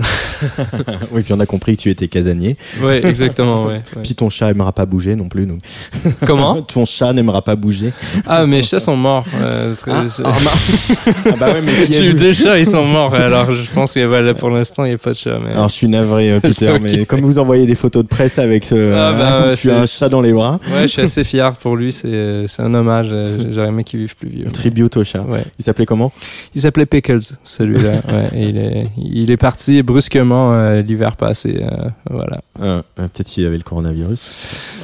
oui, 1.12 1.22
puis 1.22 1.32
on 1.32 1.40
a 1.40 1.46
compris 1.46 1.76
que 1.76 1.82
tu 1.82 1.90
étais 1.90 2.08
casanier. 2.08 2.56
ouais, 2.82 3.04
exactement, 3.06 3.64
ouais. 3.66 3.74
ouais. 3.96 4.02
Puis 4.02 4.14
ton 4.14 4.28
chat 4.28 4.50
aimera 4.50 4.72
pas 4.72 4.86
bouger 4.86 5.14
non 5.16 5.28
plus. 5.28 5.46
Donc. 5.46 5.60
Comment 6.26 6.62
ton 6.62 6.84
chat 6.84 7.12
n'aimera 7.12 7.42
pas 7.42 7.56
bouger. 7.56 7.92
Ah, 8.26 8.46
mes 8.46 8.62
chats 8.62 8.80
sont 8.80 8.96
morts. 8.96 9.24
euh, 9.40 9.74
très- 9.74 9.92
Ah 9.92 11.30
bah 11.38 11.52
ouais, 11.52 11.62
mais 11.62 11.72
s'il 11.72 11.92
y 11.92 11.96
a 11.96 12.00
J'ai 12.00 12.06
eu 12.10 12.14
deux 12.14 12.32
chats, 12.32 12.58
ils 12.58 12.66
sont 12.66 12.84
morts. 12.84 13.14
Alors 13.14 13.52
je 13.52 13.70
pense 13.72 13.94
que 13.94 14.04
voilà, 14.04 14.34
pour 14.34 14.50
l'instant, 14.50 14.84
il 14.84 14.88
n'y 14.88 14.94
a 14.94 14.98
pas 14.98 15.10
de 15.10 15.16
chat. 15.16 15.38
Mais... 15.42 15.52
Alors 15.52 15.68
je 15.68 15.74
suis 15.74 15.88
navré 15.88 16.30
euh, 16.32 16.40
Peter, 16.40 16.74
mais 16.82 17.04
comme 17.06 17.20
vous 17.20 17.38
envoyez 17.38 17.66
des 17.66 17.74
photos 17.74 18.02
de 18.04 18.08
presse 18.08 18.38
avec 18.38 18.72
euh, 18.72 18.94
Ah, 18.96 19.12
bah, 19.16 19.28
hein, 19.38 19.48
ouais, 19.50 19.56
tu 19.56 19.70
as 19.70 19.78
un 19.80 19.86
chat 19.86 20.08
dans 20.08 20.20
les 20.20 20.32
bras, 20.32 20.58
Ouais, 20.74 20.82
je 20.82 20.86
suis 20.88 21.02
assez 21.02 21.24
fier 21.24 21.54
pour 21.56 21.76
lui. 21.76 21.92
C'est 21.92 22.46
c'est 22.48 22.62
un 22.62 22.74
hommage. 22.74 23.08
euh, 23.10 23.52
J'aurais 23.52 23.68
aimé 23.68 23.84
qu'il 23.84 24.00
vive 24.00 24.16
plus 24.16 24.28
vieux. 24.28 24.46
tribute 24.50 24.96
au 24.96 25.04
chat. 25.04 25.20
Ouais. 25.20 25.44
Il 25.58 25.64
s'appelait 25.64 25.86
comment? 25.86 26.12
Il 26.54 26.60
s'appelait 26.60 26.86
Pickles, 26.86 27.20
celui-là. 27.44 27.90
ouais, 27.90 28.28
et 28.34 28.42
il, 28.48 28.56
est, 28.58 28.88
il 28.98 29.30
est 29.30 29.36
parti 29.36 29.82
brusquement 29.82 30.52
euh, 30.52 30.82
l'hiver 30.82 31.16
passé. 31.16 31.60
euh, 31.62 31.88
voilà. 32.10 32.40
Euh, 32.60 32.82
Peut-être 32.96 33.28
s'il 33.28 33.44
avait 33.46 33.56
le 33.58 33.62
coronavirus. 33.62 34.28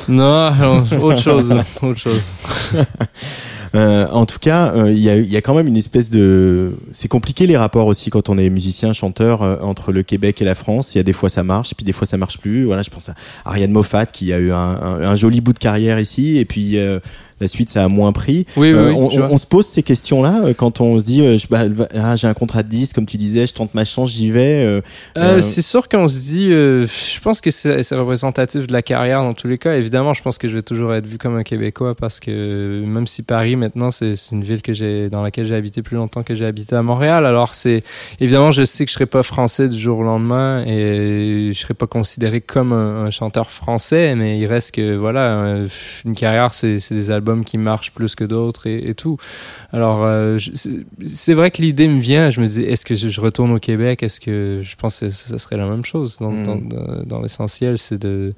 Non, 0.08 0.50
autre 1.00 1.20
chose. 1.20 1.52
autre 1.82 1.98
chose. 1.98 2.20
Euh, 3.74 4.06
en 4.08 4.26
tout 4.26 4.38
cas, 4.38 4.70
euh, 4.74 4.90
il 4.92 4.98
y, 4.98 5.08
a, 5.08 5.16
y 5.16 5.34
a 5.34 5.40
quand 5.40 5.54
même 5.54 5.66
une 5.66 5.78
espèce 5.78 6.10
de... 6.10 6.72
C'est 6.92 7.08
compliqué 7.08 7.46
les 7.46 7.56
rapports 7.56 7.86
aussi 7.86 8.10
quand 8.10 8.28
on 8.28 8.36
est 8.36 8.50
musicien, 8.50 8.92
chanteur, 8.92 9.40
euh, 9.42 9.56
entre 9.62 9.92
le 9.92 10.02
Québec 10.02 10.42
et 10.42 10.44
la 10.44 10.54
France. 10.54 10.94
Il 10.94 10.98
y 10.98 11.00
a 11.00 11.04
des 11.04 11.14
fois 11.14 11.30
ça 11.30 11.42
marche, 11.42 11.72
et 11.72 11.74
puis 11.74 11.84
des 11.86 11.92
fois 11.94 12.06
ça 12.06 12.18
marche 12.18 12.36
plus. 12.36 12.64
Voilà, 12.66 12.82
je 12.82 12.90
pense 12.90 13.08
à 13.08 13.14
Ariane 13.46 13.70
Moffat 13.70 14.04
qui 14.04 14.30
a 14.34 14.38
eu 14.38 14.52
un, 14.52 14.56
un- 14.58 15.00
un 15.08 15.16
joli 15.16 15.40
bout 15.40 15.54
de 15.54 15.58
carrière 15.58 15.98
ici, 15.98 16.36
et 16.36 16.44
puis 16.44 16.76
euh, 16.76 17.00
la 17.42 17.48
suite 17.48 17.68
ça 17.70 17.84
a 17.84 17.88
moins 17.88 18.12
pris. 18.12 18.46
Oui, 18.56 18.72
oui, 18.72 18.78
Euh, 18.78 18.92
oui, 18.92 19.18
on, 19.30 19.36
se 19.38 19.46
pose 19.46 19.66
ces 19.66 19.82
questions-là 19.82 20.42
euh, 20.44 20.54
quand 20.54 20.80
on 20.80 20.98
se 21.00 21.04
dit 21.04 21.20
euh, 21.22 21.36
je- 21.38 21.46
bah, 21.48 21.62
ah, 21.94 22.16
j'ai 22.16 22.26
un 22.26 22.34
contrat 22.34 22.62
de 22.62 22.68
10 22.68 22.92
comme 22.92 23.06
tu 23.06 23.16
disais, 23.16 23.46
je 23.46 23.54
tente 23.54 23.74
ma 23.74 23.84
chance, 23.84 24.10
j'y 24.10 24.30
vais. 24.30 24.80
c'est 25.40 25.62
sûr 25.62 25.88
qu'on 25.88 26.08
se 26.08 26.18
dit, 26.20 26.48
je 26.48 27.20
pense 27.20 27.40
que 27.40 27.50
c'est 27.50 27.82
représentatif 27.94 28.66
de 28.66 28.72
la 28.72 28.82
carrière 28.82 29.22
dans 29.22 29.32
tous 29.32 29.48
les 29.48 29.58
cas. 29.58 29.74
Évidemment, 29.76 30.14
je 30.14 30.22
pense 30.22 30.38
que 30.38 30.48
je 30.48 30.56
vais 30.56 30.62
toujours 30.62 30.94
être 30.94 31.06
vu 31.06 31.18
comme 31.18 31.36
un 31.36 31.42
Québécois 31.42 31.94
parce 31.94 32.20
que 32.20 32.84
même 32.86 33.06
si 33.06 33.22
Paris 33.22 33.56
maintenant 33.56 33.90
c'est 33.90 34.14
une 34.30 34.42
ville 34.42 34.62
que 34.62 34.72
j'ai 34.72 35.10
dans 35.10 35.22
laquelle 35.22 35.46
j'ai 35.46 35.54
habité 35.54 35.82
plus 35.82 35.96
longtemps 35.96 36.22
que 36.22 36.34
j'ai 36.34 36.44
habité 36.46 36.76
à 36.76 36.82
Montréal, 36.82 37.26
alors 37.26 37.54
c'est 37.54 37.82
évidemment 38.20 38.50
je 38.52 38.64
sais 38.64 38.84
que 38.84 38.90
je 38.90 38.94
serai 38.94 39.06
pas 39.06 39.22
français 39.22 39.68
du 39.68 39.76
jour 39.78 39.98
au 39.98 40.02
lendemain 40.02 40.64
et 40.66 41.50
je 41.52 41.58
serai 41.58 41.74
pas 41.74 41.86
considéré 41.86 42.40
comme 42.40 42.72
un, 42.72 43.04
un 43.06 43.10
chanteur 43.10 43.50
français, 43.50 44.14
mais 44.14 44.38
il 44.38 44.46
reste 44.46 44.74
que 44.74 44.96
voilà 44.96 45.56
une 46.04 46.14
carrière 46.14 46.54
c'est 46.54 46.78
des 46.90 47.10
albums 47.10 47.31
qui 47.44 47.58
marchent 47.58 47.90
plus 47.92 48.14
que 48.14 48.24
d'autres 48.24 48.66
et, 48.66 48.88
et 48.90 48.94
tout. 48.94 49.16
Alors, 49.72 50.04
euh, 50.04 50.38
c'est- 50.54 51.34
vrai 51.34 51.50
que 51.50 51.62
l'idée 51.62 51.88
me 51.88 51.98
vient. 52.00 52.30
Je 52.30 52.40
me 52.40 52.46
dis, 52.46 52.62
est-ce 52.62 52.84
que 52.84 52.94
je, 52.94 53.20
retourne 53.20 53.52
au 53.52 53.58
Québec? 53.58 54.02
Est-ce 54.02 54.20
que 54.20 54.60
je 54.62 54.76
pense 54.76 55.00
que 55.00 55.10
ça, 55.10 55.38
serait 55.38 55.56
la 55.56 55.68
même 55.68 55.84
chose 55.84 56.18
dans, 56.20 56.30
Mm. 56.30 56.42
dans, 56.44 56.56
dans- 56.56 57.02
dans 57.04 57.20
l'essentiel, 57.22 57.78
c'est 57.78 57.98
de, 58.00 58.34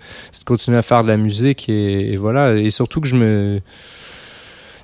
continuer 0.47 0.79
à 0.79 0.83
faire 0.83 1.03
de 1.03 1.09
la 1.09 1.17
musique 1.17 1.69
et, 1.69 2.13
et 2.13 2.17
voilà. 2.17 2.55
Et 2.55 2.71
surtout 2.71 3.01
que 3.01 3.09
je 3.09 3.17
me 3.17 3.61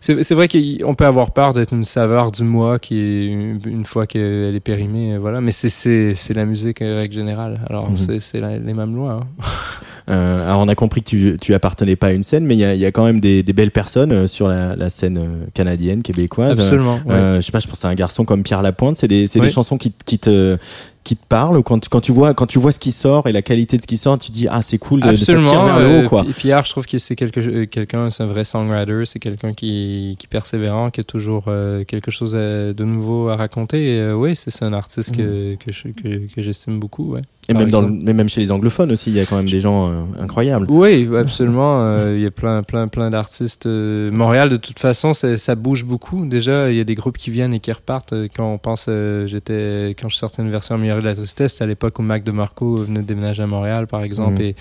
c'est 0.02 0.32
vrai 0.32 0.48
qu'on 0.48 0.94
peut 0.94 1.04
avoir 1.04 1.30
peur 1.32 1.52
d'être 1.52 1.74
une 1.74 1.84
saveur 1.84 2.32
du 2.32 2.42
mois 2.42 2.78
qui 2.78 2.98
est 2.98 3.26
une, 3.26 3.84
fois 3.84 4.06
qu'elle 4.06 4.54
est 4.54 4.60
périmée, 4.60 5.18
voilà. 5.18 5.42
Mais 5.42 5.52
c'est 5.52 6.14
la 6.34 6.46
musique 6.46 6.80
en 6.80 6.96
règle 6.96 7.14
générale. 7.14 7.60
Alors 7.68 7.90
Mhm. 7.90 8.18
c'est 8.18 8.40
les 8.40 8.72
mêmes 8.74 8.96
lois. 8.96 9.20
hein. 9.20 9.26
Euh, 10.10 10.44
alors 10.46 10.60
on 10.60 10.68
a 10.68 10.74
compris 10.74 11.02
que 11.02 11.08
tu, 11.08 11.36
tu 11.40 11.54
appartenais 11.54 11.96
pas 11.96 12.08
à 12.08 12.12
une 12.12 12.22
scène, 12.22 12.44
mais 12.44 12.54
il 12.54 12.58
y 12.58 12.64
a, 12.64 12.74
il 12.74 12.80
y 12.80 12.86
a 12.86 12.90
quand 12.92 13.04
même 13.04 13.20
des, 13.20 13.42
des 13.42 13.52
belles 13.52 13.70
personnes 13.70 14.12
euh, 14.12 14.26
sur 14.26 14.48
la, 14.48 14.74
la 14.76 14.90
scène 14.90 15.18
euh, 15.18 15.46
canadienne, 15.54 16.02
québécoise. 16.02 16.58
Absolument. 16.58 17.00
ouais. 17.06 17.14
Euh, 17.14 17.36
je 17.36 17.46
sais 17.46 17.52
pas, 17.52 17.60
je 17.60 17.68
pense 17.68 17.84
à 17.84 17.88
un 17.88 17.94
garçon 17.94 18.24
comme 18.24 18.42
Pierre 18.42 18.62
Lapointe. 18.62 18.96
C'est 18.96 19.08
des, 19.08 19.26
chansons 19.50 19.78
qui, 19.78 19.92
qui 20.04 20.18
te 20.18 20.58
qui 21.02 21.16
te 21.16 21.24
parlent 21.26 21.56
ou 21.56 21.62
quand, 21.62 21.78
tu- 21.78 21.88
quand 21.88 22.02
tu 22.02 22.12
vois 22.12 22.34
quand 22.34 22.44
tu 22.46 22.58
vois 22.58 22.72
ce 22.72 22.78
qui 22.78 22.92
sort 22.92 23.26
et 23.26 23.32
la 23.32 23.40
qualité 23.40 23.78
de 23.78 23.82
ce 23.82 23.86
qui 23.86 23.96
sort, 23.96 24.18
tu 24.18 24.30
dis 24.30 24.46
ah 24.50 24.60
c'est 24.60 24.76
cool 24.76 25.00
de, 25.00 25.08
Absolument. 25.08 25.64
vers 25.64 25.78
le 25.78 25.84
euh, 25.86 26.04
haut 26.04 26.08
quoi. 26.08 26.24
Pi- 26.24 26.32
Pierre, 26.34 26.62
je 26.66 26.70
trouve 26.72 26.84
que 26.86 26.98
c'est 26.98 27.16
euh, 27.22 27.64
quelqu'un, 27.64 28.10
c'est 28.10 28.22
un 28.22 28.26
vrai 28.26 28.44
songwriter, 28.44 29.04
c'est 29.06 29.18
quelqu'un 29.18 29.54
qui, 29.54 30.16
qui 30.18 30.26
est 30.26 30.30
persévérant, 30.30 30.90
qui 30.90 31.00
a 31.00 31.04
toujours 31.04 31.44
euh, 31.48 31.84
quelque 31.84 32.10
chose 32.10 32.36
à- 32.36 32.74
de 32.74 32.84
nouveau 32.84 33.30
à 33.30 33.36
raconter. 33.36 33.98
Euh, 33.98 34.12
oui, 34.14 34.36
c'est 34.36 34.62
un 34.62 34.74
artiste 34.74 35.16
que, 35.16 35.54
que, 35.54 35.72
je- 35.72 35.88
que, 35.88 36.32
que 36.34 36.42
j'estime 36.42 36.78
beaucoup. 36.78 37.14
Ouais. 37.14 37.22
Et 37.50 37.54
même 37.54 37.70
dans 37.70 37.82
le- 37.82 37.90
même 37.90 38.28
chez 38.28 38.40
les 38.40 38.50
anglophones 38.52 38.92
aussi, 38.92 39.10
il 39.10 39.16
y 39.16 39.20
a 39.20 39.26
quand 39.26 39.36
même 39.36 39.48
des 39.48 39.60
gens 39.60 39.90
euh, 39.90 40.02
incroyables. 40.20 40.66
Oui, 40.70 41.08
absolument. 41.16 41.80
Euh, 41.82 42.14
Il 42.16 42.22
y 42.22 42.26
a 42.26 42.30
plein, 42.30 42.62
plein, 42.62 42.88
plein 42.88 43.10
d'artistes. 43.10 43.66
Euh, 43.66 44.10
Montréal, 44.10 44.48
de 44.48 44.56
toute 44.56 44.78
façon, 44.78 45.12
ça 45.12 45.54
bouge 45.54 45.84
beaucoup. 45.84 46.24
Déjà, 46.26 46.70
il 46.70 46.76
y 46.76 46.80
a 46.80 46.84
des 46.84 46.94
groupes 46.94 47.18
qui 47.18 47.30
viennent 47.30 47.52
et 47.54 47.60
qui 47.60 47.72
repartent. 47.72 48.12
Euh, 48.12 48.28
Quand 48.34 48.50
on 48.52 48.58
pense, 48.58 48.86
euh, 48.88 49.26
j'étais, 49.26 49.96
quand 50.00 50.08
je 50.08 50.16
sortais 50.16 50.42
une 50.42 50.50
version 50.50 50.74
améliorée 50.76 51.00
de 51.00 51.06
la 51.06 51.14
tristesse, 51.14 51.52
c'était 51.52 51.64
à 51.64 51.66
l'époque 51.66 51.98
où 51.98 52.02
Mac 52.02 52.24
de 52.24 52.30
Marco 52.30 52.76
venait 52.76 53.00
de 53.00 53.06
déménager 53.06 53.42
à 53.42 53.46
Montréal, 53.46 53.86
par 53.86 54.02
exemple. 54.02 54.34
Mhm. 54.40 54.40
Et 54.48 54.54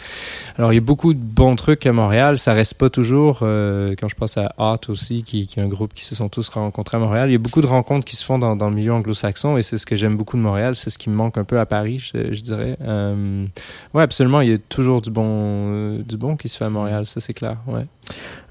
alors, 0.57 0.71
il 0.71 0.75
y 0.75 0.79
a 0.79 0.81
beaucoup 0.81 1.13
de 1.13 1.19
bons 1.19 1.55
trucs 1.55 1.85
à 1.85 1.91
Montréal. 1.93 2.37
Ça 2.37 2.53
reste 2.53 2.75
pas 2.75 2.89
toujours. 2.89 3.39
euh, 3.43 3.93
quand 3.99 4.07
je 4.09 4.15
pense 4.15 4.37
à 4.37 4.53
Hot 4.57 4.89
aussi, 4.89 5.23
qui, 5.23 5.45
qui 5.47 5.59
est 5.59 5.63
un 5.63 5.67
groupe 5.67 5.93
qui 5.93 6.05
se 6.05 6.15
sont 6.15 6.29
tous 6.29 6.49
rencontrés 6.49 6.97
à 6.97 6.99
Montréal, 6.99 7.29
il 7.29 7.33
y 7.33 7.35
a 7.35 7.39
beaucoup 7.39 7.61
de 7.61 7.67
rencontres 7.67 8.05
qui 8.05 8.15
se 8.15 8.23
font 8.23 8.39
dans, 8.39 8.55
dans 8.55 8.69
le 8.69 8.75
milieu 8.75 8.93
anglo-saxon 8.93 9.57
et 9.57 9.61
c'est 9.63 9.77
ce 9.77 9.85
que 9.85 9.95
j'aime 9.95 10.15
beaucoup 10.17 10.37
de 10.37 10.41
Montréal. 10.41 10.75
C'est 10.75 10.89
ce 10.89 10.97
qui 10.97 11.09
me 11.09 11.15
manque 11.15 11.37
un 11.37 11.43
peu 11.43 11.59
à 11.59 11.65
Paris, 11.65 11.99
je, 11.99 12.33
je 12.33 12.41
dirais. 12.41 12.77
Euh, 12.81 13.45
ouais, 13.93 14.03
absolument. 14.03 14.41
Il 14.41 14.49
y 14.49 14.53
a 14.53 14.57
toujours 14.57 15.01
du 15.01 15.11
bon, 15.11 15.25
euh, 15.25 16.01
du 16.01 16.17
bon 16.17 16.35
qui 16.35 16.49
se 16.49 16.57
fait 16.57 16.65
à 16.65 16.69
Montréal. 16.69 17.05
Ça, 17.05 17.19
c'est 17.19 17.33
clair. 17.33 17.57
Ouais. 17.67 17.85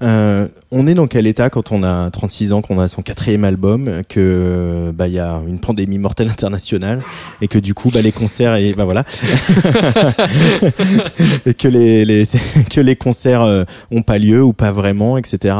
Euh, 0.01 0.47
on 0.71 0.87
est 0.87 0.93
dans 0.93 1.07
quel 1.07 1.27
état 1.27 1.49
quand 1.49 1.71
on 1.71 1.83
a 1.83 2.09
36 2.11 2.53
ans, 2.53 2.61
qu'on 2.61 2.79
a 2.79 2.87
son 2.87 3.01
quatrième 3.01 3.43
album, 3.43 4.03
que 4.07 4.91
bah 4.95 5.07
il 5.07 5.13
y 5.13 5.19
a 5.19 5.41
une 5.47 5.59
pandémie 5.59 5.97
mortelle 5.97 6.29
internationale 6.29 7.01
et 7.41 7.49
que 7.49 7.59
du 7.59 7.73
coup 7.73 7.91
bah 7.91 8.01
les 8.01 8.13
concerts 8.13 8.55
et 8.55 8.73
bah 8.73 8.85
voilà 8.85 9.03
et 11.45 11.53
que 11.53 11.67
les, 11.67 12.05
les 12.05 12.23
que 12.71 12.79
les 12.79 12.95
concerts 12.95 13.41
euh, 13.41 13.65
ont 13.91 14.01
pas 14.01 14.17
lieu 14.17 14.41
ou 14.41 14.53
pas 14.53 14.71
vraiment, 14.71 15.17
etc. 15.17 15.55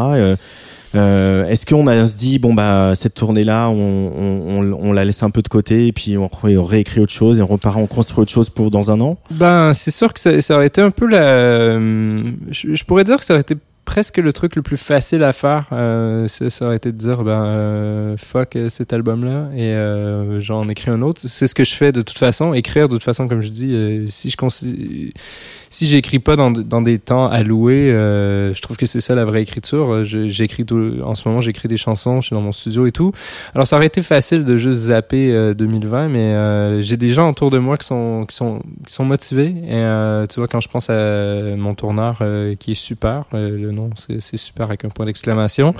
Euh, 0.95 1.45
Est-ce 1.45 1.65
qu'on 1.65 1.85
a 1.87 2.07
se 2.07 2.15
dit 2.17 2.39
bon 2.39 2.53
bah 2.53 2.93
cette 2.95 3.13
tournée 3.13 3.43
là 3.43 3.69
on, 3.69 3.75
on, 3.75 4.73
on, 4.81 4.91
la 4.91 5.05
laisse 5.05 5.21
un 5.21 5.29
peu 5.29 5.41
de 5.43 5.47
côté 5.47 5.87
et 5.87 5.91
puis 5.91 6.17
on, 6.17 6.27
ré- 6.27 6.57
on 6.57 6.63
réécrit 6.63 6.99
autre 7.01 7.13
chose 7.13 7.37
et 7.39 7.41
on 7.43 7.47
repart 7.47 7.77
on 7.77 7.85
construit 7.85 8.23
autre 8.23 8.31
chose 8.31 8.49
pour 8.49 8.71
dans 8.71 8.89
un 8.89 8.99
an? 8.99 9.17
Ben, 9.31 9.73
c'est 9.75 9.91
sûr 9.91 10.11
que 10.13 10.19
ça, 10.19 10.41
ça 10.41 10.55
aurait 10.55 10.67
été 10.67 10.81
un 10.81 10.91
peu 10.91 11.05
la. 11.07 11.21
euh, 11.21 12.23
Je, 12.49 12.73
je 12.73 12.83
pourrais 12.85 13.03
dire 13.03 13.17
que 13.17 13.25
ça 13.25 13.33
aurait 13.33 13.41
été 13.41 13.55
presque 13.85 14.17
le 14.17 14.31
truc 14.33 14.55
le 14.55 14.61
plus 14.61 14.77
facile 14.77 15.23
à 15.23 15.33
faire. 15.33 15.65
Euh, 15.71 16.27
ça, 16.27 16.49
ça 16.51 16.65
aurait 16.65 16.75
été 16.75 16.91
de 16.91 16.97
dire, 16.97 17.23
ben, 17.23 17.43
euh, 17.45 18.17
fuck 18.17 18.55
euh, 18.55 18.69
cet 18.69 18.93
album-là 18.93 19.49
et 19.55 19.73
euh, 19.73 20.39
j'en 20.41 20.67
écris 20.69 20.91
un 20.91 21.01
autre. 21.01 21.21
C'est 21.25 21.47
ce 21.47 21.55
que 21.55 21.63
je 21.63 21.73
fais 21.73 21.91
de 21.91 22.01
toute 22.03 22.17
façon. 22.19 22.53
Écrire, 22.53 22.87
de 22.87 22.93
toute 22.93 23.03
façon, 23.03 23.27
comme 23.27 23.41
je 23.41 23.49
dis, 23.49 24.05
si 24.07 24.29
je 24.29 24.37
si 25.69 25.85
j'écris 25.85 26.19
pas 26.19 26.35
dans, 26.35 26.51
des 26.81 26.97
temps 26.97 27.27
alloués, 27.27 27.91
euh, 27.91 28.53
je 28.53 28.61
trouve 28.61 28.75
que 28.75 28.85
c'est 28.85 29.01
ça 29.01 29.13
la 29.13 29.25
vraie 29.25 29.41
écriture. 29.41 29.91
Euh, 29.91 30.03
J'écris 30.03 30.65
en 31.03 31.15
ce 31.15 31.27
moment, 31.27 31.41
j'écris 31.41 31.67
des 31.67 31.77
chansons, 31.77 32.21
je 32.21 32.27
suis 32.27 32.33
dans 32.33 32.41
mon 32.41 32.51
studio 32.51 32.87
et 32.87 32.91
tout. 32.91 33.11
Alors 33.53 33.67
ça 33.67 33.75
aurait 33.75 33.85
été 33.85 34.01
facile 34.01 34.45
de 34.45 34.57
juste 34.57 34.79
zapper 34.79 35.31
euh, 35.31 35.53
2020, 35.53 36.09
mais 36.09 36.19
euh, 36.19 36.81
j'ai 36.81 36.97
des 36.97 37.13
gens 37.13 37.29
autour 37.29 37.51
de 37.51 37.59
moi 37.59 37.77
qui 37.77 37.85
sont 37.85 38.25
qui 38.27 38.35
sont 38.35 38.61
qui 38.85 38.93
sont 38.93 39.05
motivés. 39.05 39.53
Et 39.63 39.73
euh, 39.73 40.25
tu 40.25 40.39
vois, 40.39 40.47
quand 40.47 40.61
je 40.61 40.67
pense 40.67 40.89
à 40.89 41.55
mon 41.55 41.75
tourneur 41.75 42.19
euh, 42.21 42.55
qui 42.55 42.71
est 42.71 42.75
super, 42.75 43.25
euh, 43.33 43.51
le 43.57 43.71
nom 43.71 43.89
c'est 43.95 44.37
super 44.37 44.67
avec 44.67 44.85
un 44.85 44.89
point 44.89 45.05
d'exclamation. 45.05 45.75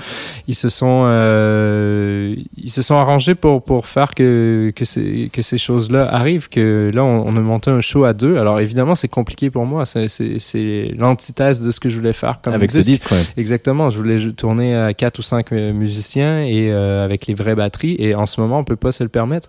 Ils 0.46 0.54
se 0.54 0.68
sont 0.68 1.02
euh, 1.04 2.36
ils 2.56 2.70
se 2.70 2.82
sont 2.82 2.94
arrangés 2.94 3.34
pour 3.34 3.62
pour 3.64 3.86
faire 3.86 4.14
que 4.14 4.72
que 4.76 5.28
que 5.28 5.42
ces 5.42 5.58
choses 5.58 5.90
là 5.90 6.08
arrivent. 6.12 6.48
Que 6.48 6.90
là 6.94 7.02
on, 7.04 7.26
on 7.26 7.36
a 7.36 7.40
monté 7.40 7.70
un 7.70 7.80
show 7.80 8.04
à 8.04 8.12
deux. 8.12 8.36
Alors 8.36 8.60
évidemment 8.60 8.94
c'est 8.94 9.08
compliqué 9.08 9.50
pour 9.50 9.66
moi. 9.66 9.79
C'est 9.84 10.94
l'antithèse 10.96 11.60
de 11.60 11.70
ce 11.70 11.80
que 11.80 11.88
je 11.88 11.96
voulais 11.96 12.12
faire 12.12 12.40
comme 12.42 12.54
Avec 12.54 12.70
ce 12.70 12.78
disque. 12.78 13.10
ouais. 13.10 13.22
Exactement. 13.36 13.90
Je 13.90 13.98
voulais 13.98 14.18
tourner 14.32 14.74
à 14.76 14.94
quatre 14.94 15.18
ou 15.18 15.22
cinq 15.22 15.52
euh, 15.52 15.72
musiciens 15.72 16.42
et 16.42 16.70
euh, 16.70 17.04
avec 17.04 17.26
les 17.26 17.34
vraies 17.34 17.54
batteries. 17.54 17.96
Et 17.98 18.14
en 18.14 18.26
ce 18.26 18.40
moment, 18.40 18.58
on 18.58 18.64
peut 18.64 18.76
pas 18.76 18.92
se 18.92 19.02
le 19.02 19.08
permettre. 19.08 19.48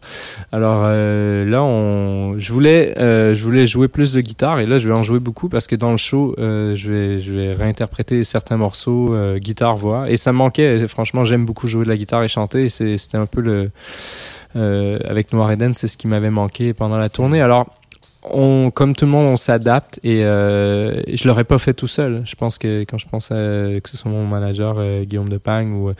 Alors 0.51 0.84
euh, 0.86 1.45
là, 1.45 1.63
on, 1.63 2.38
je 2.38 2.51
voulais, 2.53 2.97
euh, 2.97 3.34
je 3.36 3.43
voulais 3.43 3.67
jouer 3.67 3.88
plus 3.88 4.13
de 4.13 4.21
guitare 4.21 4.59
et 4.59 4.65
là, 4.65 4.77
je 4.77 4.88
vais 4.88 4.93
en 4.93 5.03
jouer 5.03 5.19
beaucoup 5.19 5.49
parce 5.49 5.67
que 5.67 5.75
dans 5.75 5.91
le 5.91 5.97
show, 5.97 6.36
euh, 6.39 6.75
je 6.75 6.89
vais, 6.91 7.21
je 7.21 7.32
vais 7.32 7.53
réinterpréter 7.53 8.23
certains 8.23 8.57
morceaux 8.57 9.13
euh, 9.13 9.38
guitare 9.38 9.77
voix 9.77 10.09
et 10.09 10.17
ça 10.17 10.32
me 10.32 10.38
manquait. 10.38 10.88
Franchement, 10.88 11.23
j'aime 11.23 11.45
beaucoup 11.45 11.67
jouer 11.67 11.84
de 11.84 11.89
la 11.89 11.97
guitare 11.97 12.23
et 12.23 12.27
chanter. 12.27 12.69
C'était 12.69 13.17
un 13.17 13.25
peu 13.25 13.41
le 13.41 13.69
euh, 14.55 14.99
avec 15.05 15.32
Noir 15.32 15.49
Eden, 15.51 15.73
c'est 15.73 15.88
ce 15.88 15.95
qui 15.97 16.07
m'avait 16.07 16.29
manqué 16.29 16.73
pendant 16.73 16.97
la 16.97 17.07
tournée. 17.09 17.41
Alors 17.41 17.67
on, 18.24 18.69
comme 18.72 18.95
tout 18.95 19.05
le 19.05 19.11
monde, 19.11 19.28
on 19.28 19.38
s'adapte 19.38 19.99
et 20.03 20.24
euh, 20.24 21.01
je 21.11 21.28
l'aurais 21.28 21.43
pas 21.43 21.57
fait 21.57 21.74
tout 21.74 21.88
seul. 21.88 22.22
Je 22.24 22.36
pense 22.36 22.57
que 22.57 22.82
quand 22.82 22.97
je 22.97 23.07
pense 23.07 23.32
à 23.32 23.36
que 23.82 23.89
ce 23.89 23.97
soit 23.97 24.11
mon 24.11 24.26
manager 24.28 24.76
euh, 24.78 25.03
Guillaume 25.03 25.30
Depagne 25.30 25.74
ou, 25.74 25.91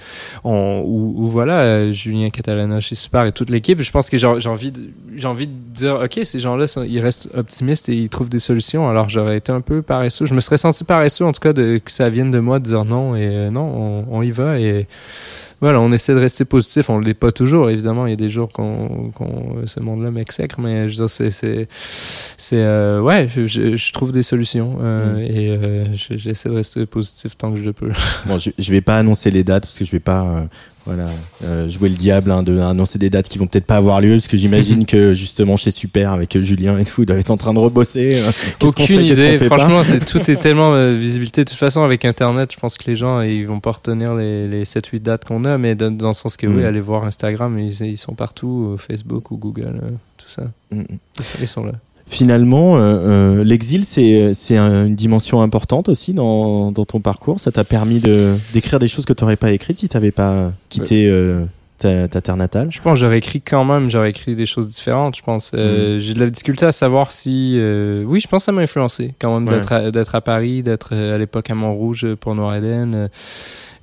on, 0.43 0.84
ou, 0.86 1.15
ou 1.17 1.28
voilà 1.28 1.61
euh, 1.61 1.93
Julien 1.93 2.30
Catalana 2.30 2.80
chez 2.80 2.95
Super 2.95 3.26
et 3.26 3.32
toute 3.32 3.49
l'équipe, 3.49 3.82
je 3.82 3.91
pense 3.91 4.09
que 4.09 4.17
j'ai 4.17 4.28
envie 4.28 4.72
de, 4.72 4.89
j'ai 5.15 5.28
envie 5.28 5.47
de 5.47 5.53
dire 5.74 5.99
ok 6.03 6.19
ces 6.24 6.39
gens-là 6.39 6.65
ils 6.88 6.99
restent 6.99 7.30
optimistes 7.36 7.89
et 7.89 7.95
ils 7.95 8.09
trouvent 8.09 8.30
des 8.30 8.39
solutions. 8.39 8.88
Alors 8.88 9.09
j'aurais 9.09 9.38
été 9.38 9.51
un 9.51 9.61
peu 9.61 9.82
paresseux. 9.82 10.26
Je 10.28 10.36
me 10.36 10.41
serais 10.41 10.57
senti 10.57 10.84
paresseux 10.84 11.26
en 11.26 11.32
tout 11.32 11.41
cas 11.41 11.53
de 11.53 11.80
que 11.84 11.91
ça 11.91 12.09
vienne 12.09 12.30
de 12.30 12.39
moi 12.39 12.59
de 12.59 12.65
dire 12.65 12.86
non 12.86 13.15
et 13.15 13.28
euh, 13.28 13.49
non 13.49 13.61
on, 13.61 14.05
on 14.11 14.22
y 14.22 14.32
va 14.32 14.59
et 14.59 14.88
voilà, 15.62 15.80
on 15.80 15.91
essaie 15.91 16.14
de 16.14 16.20
rester 16.20 16.43
positif. 16.43 16.89
On 16.89 16.99
l'est 16.99 17.14
pas 17.14 17.32
toujours, 17.32 17.70
évidemment. 17.70 18.07
Il 18.07 18.09
y 18.09 18.14
a 18.14 18.18
des 18.18 18.30
jours 18.30 18.49
qu'on, 18.51 19.12
qu'on 19.16 19.55
ce 19.68 19.80
monde-là 19.80 20.12
m'exècre, 20.12 20.59
mais 20.59 20.89
je 20.89 20.97
veux 20.97 21.05
dire, 21.05 21.09
c'est, 21.09 21.30
c'est, 21.32 21.68
c'est, 22.38 22.57
euh, 22.57 22.99
ouais, 23.01 23.30
je, 23.34 23.45
je, 23.47 23.76
je 23.76 23.93
trouve 23.93 24.12
des 24.12 24.24
solutions 24.24 24.80
euh, 24.82 25.16
Mm. 25.16 25.20
et 25.20 25.49
euh, 25.49 25.86
je- 25.95 26.18
j'essaie 26.18 26.49
de 26.49 26.55
rester 26.55 26.86
positif 26.86 27.38
tant 27.38 27.51
que 27.51 27.57
je 27.59 27.64
le 27.64 27.74
peux. 27.74 27.91
Bon, 28.26 28.38
je, 28.38 28.49
je 28.57 28.72
vais 28.72 28.82
pas 28.82 28.97
annoncer 28.97 29.30
les 29.32 29.43
dates 29.43 29.64
parce 29.64 29.78
que 29.78 29.86
je 29.86 29.91
vais 29.91 29.99
pas 29.99 30.22
euh, 30.24 30.43
voilà 30.86 31.05
euh, 31.43 31.69
jouer 31.69 31.89
le 31.89 31.95
diable 31.95 32.32
hein, 32.32 32.41
de 32.41 32.57
annoncer 32.59 32.97
des 32.97 33.09
dates 33.11 33.29
qui 33.29 33.38
vont 33.38 33.45
peut-être 33.45 33.65
pas 33.67 33.75
avoir 33.75 34.01
lieu 34.01 34.13
parce 34.13 34.27
que 34.27 34.36
j'imagine 34.38 34.86
que 34.88 35.13
justement 35.15 35.55
chez 35.55 35.69
Super 35.69 36.11
avec 36.11 36.36
euh, 36.36 36.41
Julien 36.41 36.77
et 36.79 36.86
tout 36.86 37.03
ils 37.03 37.05
doivent 37.05 37.19
être 37.19 37.29
en 37.29 37.38
train 37.38 37.53
de 37.53 37.59
rebosser. 37.59 38.19
euh, 38.19 38.32
Aucune 38.67 38.86
fait, 38.99 39.05
idée. 39.05 39.38
Franchement, 39.38 39.84
c'est 39.84 40.03
tout 40.03 40.29
est 40.32 40.38
tellement 40.38 40.73
euh, 40.73 40.95
visibilité. 40.95 41.43
De 41.43 41.49
toute 41.49 41.59
façon, 41.59 41.84
avec 41.84 42.03
Internet, 42.03 42.51
je 42.51 42.59
pense 42.59 42.77
que 42.79 42.89
les 42.89 42.95
gens 42.95 43.21
ils 43.21 43.45
vont 43.45 43.59
pas 43.59 43.71
retenir 43.73 44.15
les, 44.15 44.47
les 44.47 44.63
7-8 44.63 44.99
dates 45.01 45.25
qu'on 45.25 45.45
a, 45.45 45.57
mais 45.59 45.75
dans, 45.75 45.95
dans 45.95 46.07
le 46.09 46.13
sens 46.15 46.36
que 46.36 46.47
oui, 46.47 46.63
Mm. 46.63 46.65
allez 46.65 46.82
voir 46.82 47.03
Instagram, 47.05 47.59
ils, 47.59 47.82
ils 47.84 47.97
sont 47.97 48.13
partout, 48.15 48.75
Facebook 48.79 49.29
ou 49.32 49.38
Google, 49.38 49.79
tout 50.17 50.27
ça. 50.29 50.43
Mm, 50.71 50.79
mm. 50.82 50.86
Ils 51.41 51.47
sont 51.47 51.63
là. 51.65 51.73
Finalement, 52.12 52.76
euh, 52.76 52.80
euh, 53.39 53.43
l'exil, 53.45 53.86
c'est 53.86 54.34
c'est 54.34 54.57
un- 54.57 54.86
une 54.88 54.95
dimension 54.95 55.41
importante 55.41 55.88
aussi 55.88 56.14
dans, 56.14 56.74
dans 56.74 56.84
ton 56.84 56.99
parcours. 56.99 57.39
Ça 57.39 57.51
t'a 57.53 57.64
permis 57.64 57.99
de 58.01 58.36
d'écrire 58.51 58.80
des 58.80 58.89
choses 58.89 59.05
que 59.05 59.14
tu 59.14 59.24
n'aurais 59.24 59.38
pas 59.38 59.51
écrites 59.53 59.80
si 59.80 59.88
tu 59.88 59.95
n'avais 59.95 60.12
pas 60.12 60.51
quitté 60.68 61.07
euh, 61.07 61.45
ta, 61.80 62.09
ta 62.09 62.20
terre 62.20 62.36
natale. 62.36 62.68
Je 62.70 62.82
pense 62.82 62.95
que 62.95 62.99
j'aurais 63.05 63.20
écrit 63.20 63.39
quand 63.39 63.64
même, 63.64 63.89
j'aurais 63.89 64.09
écrit 64.09 64.36
des 64.36 64.45
choses 64.45 64.68
différentes. 64.68 65.16
Je 65.16 65.22
pense. 65.24 65.53
Mm. 65.53 65.99
J'ai 65.99 66.14
de 66.14 66.20
la 66.20 66.30
difficulté 66.30 66.66
à 66.66 66.74
savoir 66.74 67.14
si. 67.14 67.53
oui, 68.05 68.20
je 68.20 68.28
pense 68.28 68.41
que 68.41 68.45
ça 68.45 68.51
m'a 68.51 68.62
influencé 68.64 69.14
quand 69.18 69.39
même 69.39 69.47
Ouais. 69.47 69.55
d'être 69.59 69.72
à, 69.72 69.89
d'être 69.89 70.14
à 70.14 70.20
Paris, 70.20 70.64
d'être 70.64 70.93
à 70.93 71.18
l'époque 71.18 71.49
à 71.49 71.55
Montrouge 71.55 72.05
pour 72.20 72.36
Noir 72.36 72.55
Eden. 72.57 73.09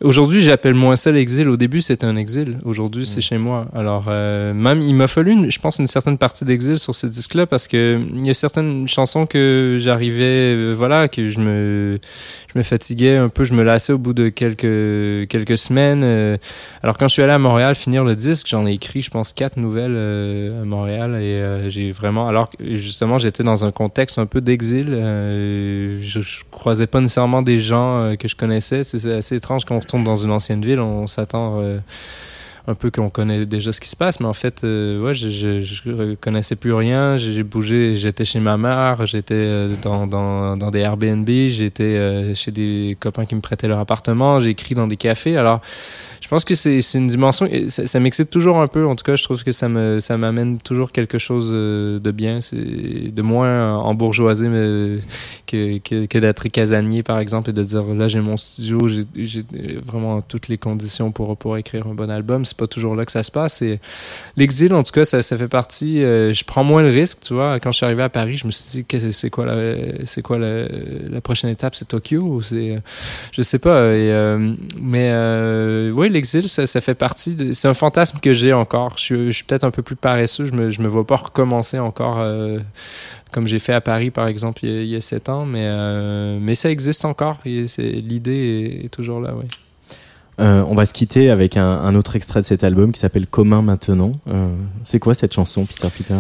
Aujourd'hui, 0.01 0.43
j'appelle 0.43 0.75
moins 0.75 0.95
ça 0.95 1.11
l'exil. 1.11 1.49
Au 1.49 1.57
début, 1.57 1.81
c'était 1.81 2.07
un 2.07 2.15
exil. 2.15 2.59
Aujourd'hui, 2.65 3.05
c'est 3.05 3.19
Mm. 3.19 3.23
chez 3.23 3.39
moi. 3.39 3.67
Alors, 3.75 4.05
euh, 4.07 4.55
même, 4.55 4.81
il 4.81 4.95
m'a 4.95 5.09
fallu, 5.09 5.33
une- 5.33 5.51
je 5.51 5.59
pense, 5.59 5.81
une 5.81 5.89
certaine 5.89 6.19
partie 6.19 6.45
d'exil 6.45 6.79
sur 6.79 6.95
ce 6.95 7.09
disque-là 7.09 7.47
parce 7.47 7.67
que 7.67 7.99
il 8.17 8.25
y 8.25 8.31
a 8.31 8.35
certaines 8.35 8.87
chansons 8.87 9.27
que 9.27 9.77
j'arrivais, 9.81 10.55
euh, 10.55 10.73
voilà, 10.79 11.09
que 11.09 11.29
je 11.29 11.41
me, 11.41 11.99
je 12.55 12.57
me 12.59 12.63
fatiguais 12.63 13.17
un 13.17 13.29
peu, 13.29 13.43
je 13.43 13.55
me 13.55 13.65
lassais 13.65 13.93
au 13.93 13.99
bout 13.99 14.13
de 14.13 14.29
quelques 14.29 15.29
quelques 15.29 15.59
semaines. 15.59 16.03
euh, 16.05 16.37
alors 16.85 16.97
quand 16.97 17.09
je 17.09 17.15
suis 17.15 17.23
allé 17.23 17.33
à 17.33 17.39
Montréal 17.41 17.75
finir 17.75 18.05
le 18.05 18.15
disque, 18.15 18.47
j'en 18.49 18.69
ai 18.69 18.75
écrit, 18.75 19.03
je 19.03 19.11
pense, 19.11 19.33
quatre 19.33 19.57
nouvelles 19.57 19.97
euh, 19.97 20.63
à 20.63 20.65
Montréal 20.65 21.17
et 21.21 21.69
j'ai 21.71 21.91
vraiment, 21.91 22.29
alors 22.29 22.51
que, 22.51 22.77
justement, 22.77 23.19
j'étais 23.19 23.43
dans 23.43 23.65
un 23.65 23.73
contexte 23.73 24.21
un 24.21 24.27
peu 24.27 24.41
d'exil. 24.41 24.87
je, 24.91 26.21
je 26.21 26.39
croisais 26.53 26.87
pas 26.87 27.01
nécessairement 27.01 27.43
des 27.43 27.59
gens 27.61 28.15
que 28.17 28.29
je 28.29 28.37
connaissais. 28.37 28.85
C'est 28.85 29.13
assez 29.13 29.35
étrange 29.35 29.65
quand 29.65 29.75
on 29.95 29.99
retourne 29.99 30.05
dans 30.05 30.17
une 30.17 30.33
ancienne 30.33 30.65
ville, 30.65 30.81
on 30.81 31.07
s'attend. 31.07 31.63
Un 32.69 32.75
peu 32.75 32.91
qu'on 32.91 33.09
connaît 33.09 33.47
déjà 33.47 33.73
ce 33.73 33.81
qui 33.81 33.89
se 33.89 33.97
passe, 33.97 34.21
mais 34.21 34.27
en 34.27 34.35
fait, 34.35 34.63
euh, 34.63 35.03
ouais, 35.03 35.15
je, 35.15 35.31
je, 35.63 36.15
connaissais 36.17 36.55
plus 36.55 36.75
rien. 36.75 37.17
J'ai 37.17 37.43
bougé, 37.43 37.97
j'étais 37.97 38.27
chez 38.27 38.41
ma 38.41 38.59
mère, 38.59 39.07
j'étais 39.07 39.35
euh, 39.35 39.75
dans, 39.83 40.07
dans, 40.07 40.55
dans 40.55 40.71
des 40.71 40.81
Airbnb, 40.81 41.27
j'étais 41.27 41.85
euh, 41.85 42.35
chez 42.35 42.51
des 42.51 42.99
copains 43.01 43.25
qui 43.25 43.35
me 43.35 43.41
prêtaient 43.41 43.69
leur 43.69 43.79
appartement, 43.79 44.39
j'ai 44.41 44.51
écrit 44.51 44.75
dans 44.75 44.87
des 44.87 44.99
cafés. 44.99 45.39
Alors, 45.39 45.63
je 46.21 46.29
pense 46.29 46.45
que 46.45 46.55
c'est 46.55 46.83
une 46.95 47.09
dimension, 47.09 47.49
ça, 47.69 48.01
m'excite 48.01 48.29
toujours 48.29 48.59
un 48.61 48.67
peu. 48.67 48.87
En 48.87 48.97
tout 48.97 49.05
cas, 49.05 49.17
je 49.17 49.25
trouve 49.25 49.43
que 49.43 49.53
ça 49.53 49.71
me 49.71 49.99
ça 50.01 50.19
m'amène 50.19 50.59
toujours 50.59 50.93
quelque 50.93 51.17
chose 51.17 51.51
de 51.51 52.11
bien, 52.11 52.41
de 52.53 53.23
moins 53.23 53.77
embourgeoisé 53.77 54.49
mais, 54.49 54.99
que, 55.47 55.79
que, 55.79 56.19
d'être 56.19 56.49
casanier, 56.49 57.03
par 57.03 57.19
exemple, 57.19 57.51
et 57.51 57.53
de 57.55 57.63
dire 57.63 57.95
là, 57.95 58.09
j'ai 58.09 58.21
mon 58.21 58.37
studio, 58.37 58.79
j'ai 58.89 59.47
vraiment 59.83 60.21
toutes 60.21 60.49
les 60.49 60.59
conditions 60.59 61.13
pour, 61.13 61.37
pour 61.39 61.57
écrire 61.57 61.87
un 61.87 61.95
bon 61.95 62.11
album. 62.11 62.45
Pas 62.59 62.67
toujours 62.67 62.95
là 62.95 63.07
que 63.07 63.13
ça 63.13 63.23
se 63.23 63.31
passe. 63.31 63.63
L'exil, 64.37 64.75
en 64.75 64.83
tout 64.83 64.93
cas, 64.93 65.05
ça, 65.05 65.23
fait 65.23 65.49
partie. 65.49 66.03
euh, 66.03 66.35
je 66.35 66.45
prends 66.45 66.65
moins 66.65 66.83
le 66.83 66.91
risque, 66.91 67.21
tu 67.23 67.33
vois. 67.33 67.59
Quand 67.61 67.73
je 67.73 67.79
suis 67.79 67.87
arrivé 67.87 68.03
à 68.03 68.09
Paris, 68.11 68.37
je 68.37 68.47
me 68.47 68.51
suis 68.51 68.85
dit, 68.85 69.13
c'est 69.13 69.31
quoi 69.31 69.47
la, 69.47 71.21
prochaine 71.23 71.51
étape? 71.51 71.75
C'est 71.75 71.87
Tokyo 71.87 72.21
ou 72.21 72.43
c'est, 72.43 72.73
euh, 72.73 72.79
je 73.33 73.43
sais 73.43 73.59
pas. 73.59 73.77
Euh, 73.79 74.55
mais 74.81 75.91
oui, 75.93 76.09
l'exil, 76.11 76.49
ça, 76.49 76.81
fait 76.81 76.95
partie. 76.95 77.55
C'est 77.55 77.69
un 77.69 77.75
fantasme 77.75 78.19
que 78.21 78.33
j'ai 78.33 78.53
encore. 78.53 78.99
Je 78.99 79.31
suis, 79.31 79.45
peut-être 79.45 79.65
un 79.65 79.71
peu 79.71 79.83
plus 79.83 79.97
paresseux. 79.97 80.47
Je 80.47 80.53
me, 80.53 80.71
je 80.71 80.83
me 80.83 80.89
vois 80.89 81.07
pas 81.07 81.17
recommencer 81.17 81.79
encore. 81.79 82.19
comme 83.31 83.47
j'ai 83.47 83.61
fait 83.61 83.73
à 83.73 83.81
Paris, 83.81 84.11
par 84.11 84.27
exemple, 84.27 84.65
il 84.65 84.87
y 84.87 84.97
a, 84.97 85.01
sept 85.01 85.29
ans, 85.29 85.47
mais, 85.47 86.55
ça 86.55 86.71
existe 86.71 87.05
encore. 87.05 87.39
L'idée 87.45 88.81
est, 88.83 88.87
est 88.87 88.89
toujours 88.89 89.21
là, 89.21 89.33
oui. 89.37 89.47
Euh, 90.41 90.63
on 90.69 90.75
va 90.75 90.87
se 90.87 90.93
quitter 90.93 91.31
avec 91.31 91.57
un, 91.57 91.65
un 91.67 91.95
autre 91.97 92.15
extrait 92.17 92.41
de 92.41 92.47
cet 92.47 92.63
album 92.65 92.93
qui 92.93 93.01
s'appelle 93.01 93.27
Commun 93.27 93.63
maintenant. 93.63 94.13
Euh, 94.29 94.49
c'est 94.85 94.99
quoi 95.01 95.15
cette 95.15 95.33
chanson, 95.35 95.65
Peter 95.65 95.89
Peter? 95.97 96.15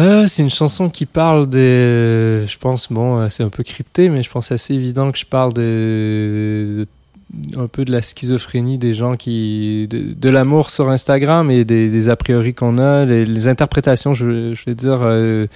Euh, 0.00 0.28
c'est 0.28 0.42
une 0.42 0.50
chanson 0.50 0.88
qui 0.90 1.06
parle 1.06 1.50
de, 1.50 2.46
je 2.46 2.56
pense, 2.58 2.92
bon, 2.92 3.18
euh, 3.18 3.28
c'est 3.30 3.42
un 3.42 3.48
peu 3.48 3.64
crypté, 3.64 4.10
mais 4.10 4.22
je 4.22 4.30
pense 4.30 4.52
assez 4.52 4.74
évident 4.74 5.10
que 5.10 5.18
je 5.18 5.26
parle 5.26 5.52
de, 5.54 6.84
de- 6.84 6.86
un 7.56 7.66
peu 7.66 7.84
de 7.84 7.92
la 7.92 8.02
schizophrénie 8.02 8.78
des 8.78 8.94
gens 8.94 9.16
qui, 9.16 9.86
de, 9.88 10.14
de 10.14 10.30
l'amour 10.30 10.70
sur 10.70 10.88
Instagram 10.88 11.50
et 11.50 11.64
des, 11.64 11.88
des 11.90 12.08
a 12.08 12.16
priori 12.16 12.54
qu'on 12.54 12.78
a, 12.78 13.04
les, 13.04 13.26
les 13.26 13.48
interprétations, 13.48 14.14
je, 14.14 14.54
je 14.54 14.64
vais 14.64 14.74
dire, 14.74 15.00
euh, 15.02 15.46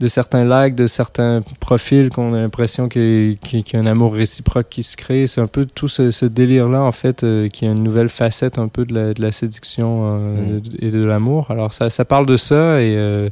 de 0.00 0.08
certains 0.08 0.44
likes, 0.44 0.74
de 0.74 0.86
certains 0.86 1.40
profils 1.60 2.08
qu'on 2.08 2.34
a 2.34 2.40
l'impression 2.40 2.88
qu'il 2.88 3.38
y 3.52 3.76
a 3.76 3.78
un 3.78 3.86
amour 3.86 4.14
réciproque 4.14 4.68
qui 4.68 4.82
se 4.82 4.96
crée. 4.96 5.26
C'est 5.26 5.40
un 5.40 5.46
peu 5.46 5.66
tout 5.66 5.88
ce, 5.88 6.10
ce 6.10 6.26
délire-là, 6.26 6.82
en 6.82 6.92
fait, 6.92 7.22
euh, 7.22 7.48
qui 7.48 7.64
a 7.64 7.70
une 7.70 7.82
nouvelle 7.82 8.08
facette 8.08 8.58
un 8.58 8.68
peu 8.68 8.84
de 8.84 8.94
la, 8.94 9.14
de 9.14 9.22
la 9.22 9.30
séduction 9.32 10.00
euh, 10.04 10.34
Mm. 10.34 10.60
et 10.80 10.90
de 10.90 11.04
l'amour. 11.04 11.50
Alors, 11.50 11.72
ça, 11.72 11.90
ça 11.90 12.04
parle 12.04 12.26
de 12.26 12.36
ça 12.36 12.80
et 12.80 12.94
euh, 12.96 13.28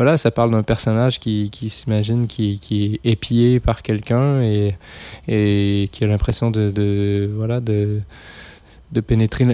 voilà, 0.00 0.16
ça 0.16 0.30
parle 0.30 0.50
d'un 0.50 0.62
personnage 0.62 1.20
qui, 1.20 1.50
qui 1.50 1.68
s'imagine 1.68 2.26
qui, 2.26 2.58
qui 2.58 2.98
est 3.04 3.10
épié 3.10 3.60
par 3.60 3.82
quelqu'un 3.82 4.40
et, 4.40 4.74
et 5.28 5.90
qui 5.92 6.04
a 6.04 6.06
l'impression 6.06 6.50
de, 6.50 6.70
de 6.70 7.30
voilà 7.36 7.60
de 7.60 8.00
de 8.92 9.00
pénétrer 9.02 9.44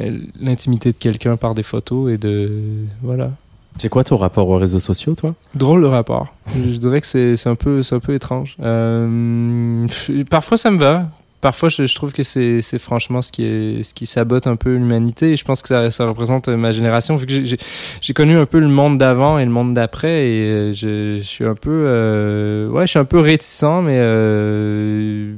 l'intimité 0.41 0.93
de 0.93 0.97
quelqu'un 0.97 1.37
par 1.37 1.57
des 1.57 1.65
photos 1.65 2.13
et 2.13 2.17
de 2.17 2.63
voilà. 3.03 3.33
C'est 3.79 3.89
quoi 3.89 4.05
ton 4.05 4.17
rapport 4.17 4.49
aux 4.49 4.57
réseaux 4.57 4.79
sociaux, 4.79 5.17
toi? 5.17 5.35
Drôle 5.57 5.81
le 5.81 5.89
rapport. 5.89 6.33
Je 6.55 6.77
dirais 6.77 7.01
que 7.01 7.09
c'est 7.09 7.49
un 7.49 7.57
peu 7.57 7.83
c'est 7.83 7.97
un 7.97 7.99
peu 7.99 8.15
étrange. 8.15 8.57
Euh, 8.63 9.89
parfois 10.31 10.59
ça 10.59 10.71
me 10.71 10.79
va 10.79 11.11
parfois, 11.47 11.69
je, 11.69 11.95
trouve 11.95 12.13
que 12.13 12.25
c'est 12.25 12.79
franchement 12.81 13.23
ce 13.23 13.31
qui 13.31 14.07
sabote 14.07 14.49
un 14.49 14.57
peu 14.57 14.75
l'humanité. 14.75 15.31
Et 15.31 15.37
je 15.37 15.45
pense 15.45 15.63
que 15.63 15.69
ça, 15.91 16.07
représente 16.09 16.49
ma 16.49 16.73
génération, 16.73 17.15
vu 17.15 17.25
que 17.25 17.45
j'ai- 17.45 18.15
connu 18.15 18.37
un 18.37 18.47
peu 18.47 18.59
le 18.59 18.67
monde 18.67 18.99
d'avant 18.99 19.39
et 19.39 19.45
le 19.45 19.53
monde 19.53 19.73
d'après, 19.73 20.27
et 20.29 20.41
euh, 20.43 20.73
je, 20.73 21.21
suis 21.23 21.45
un 21.45 21.55
peu, 21.55 21.71
euh, 21.87 22.69
ouais, 22.69 22.85
je 22.87 22.91
suis 22.91 22.99
un 22.99 23.05
peu 23.05 23.21
réticent, 23.21 23.81
mais 23.81 23.99
euh, 24.01 25.37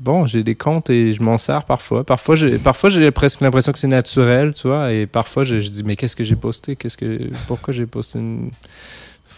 bon, 0.00 0.26
j'ai 0.26 0.42
des 0.42 0.56
comptes 0.56 0.90
et 0.90 1.12
je 1.12 1.22
m'en 1.22 1.38
sers 1.38 1.64
parfois. 1.66 2.02
Parfois, 2.02 2.34
j'ai 2.34 2.58
parfois 2.58 2.90
j'ai 2.90 3.08
presque 3.12 3.40
l'impression 3.40 3.70
que 3.70 3.78
c'est 3.78 3.86
naturel, 3.86 4.54
tu 4.54 4.66
vois, 4.66 4.92
et 4.92 5.06
parfois 5.06 5.44
je, 5.44 5.54
dis 5.56 5.84
mais 5.84 5.94
qu'est-ce 5.94 6.16
que 6.16 6.24
j'ai 6.24 6.34
posté, 6.34 6.74
qu'est-ce 6.74 6.96
que, 6.96 7.30
pourquoi 7.46 7.72
j'ai 7.72 7.86
posté 7.86 8.18
une 8.18 8.50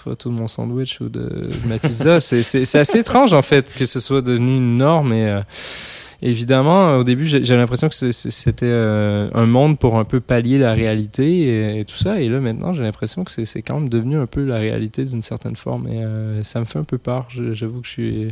photo 0.07 0.31
de 0.31 0.35
mon 0.35 0.49
sandwich 0.49 1.01
ou 1.01 1.09
de, 1.09 1.51
ma 1.67 1.79
pizza? 1.79 2.21
C'est- 2.21 2.77
assez 2.77 2.99
étrange, 2.99 3.33
en 3.33 3.43
fait, 3.43 3.75
que 3.75 3.85
ce 3.85 3.99
soit 3.99 4.23
devenu 4.23 4.57
une 4.57 4.77
norme. 4.79 5.13
Et 5.13 5.27
euh, 5.27 5.41
évidemment, 6.23 6.97
au 6.97 7.05
début, 7.05 7.27
j'ai 7.27 7.57
l'impression 7.57 7.89
que 7.89 7.95
c'était 7.95 8.67
euh, 8.67 9.29
un 9.35 9.47
monde 9.47 9.79
pour 9.79 9.99
un 9.99 10.05
peu 10.05 10.21
pallier 10.21 10.59
la 10.59 10.73
réalité 10.73 11.79
et, 11.79 11.85
tout 11.85 11.97
ça. 11.97 12.21
Et 12.21 12.29
là, 12.29 12.41
maintenant, 12.41 12.73
j'ai 12.73 12.83
l'impression 12.83 13.25
que 13.25 13.45
c'est 13.45 13.63
quand 13.63 13.75
même 13.75 13.89
devenu 13.89 14.17
un 14.17 14.27
peu 14.27 14.45
la 14.45 14.57
réalité 14.57 15.05
d'une 15.05 15.23
certaine 15.23 15.57
forme. 15.57 15.89
Et 15.89 16.03
euh, 16.03 16.43
ça 16.43 16.61
me 16.61 16.65
fait 16.65 16.79
un 16.79 16.85
peu 16.85 16.99
peur. 16.99 17.29
J'avoue 17.31 17.81
que 17.81 17.87
je 17.87 17.93
suis... 17.93 18.29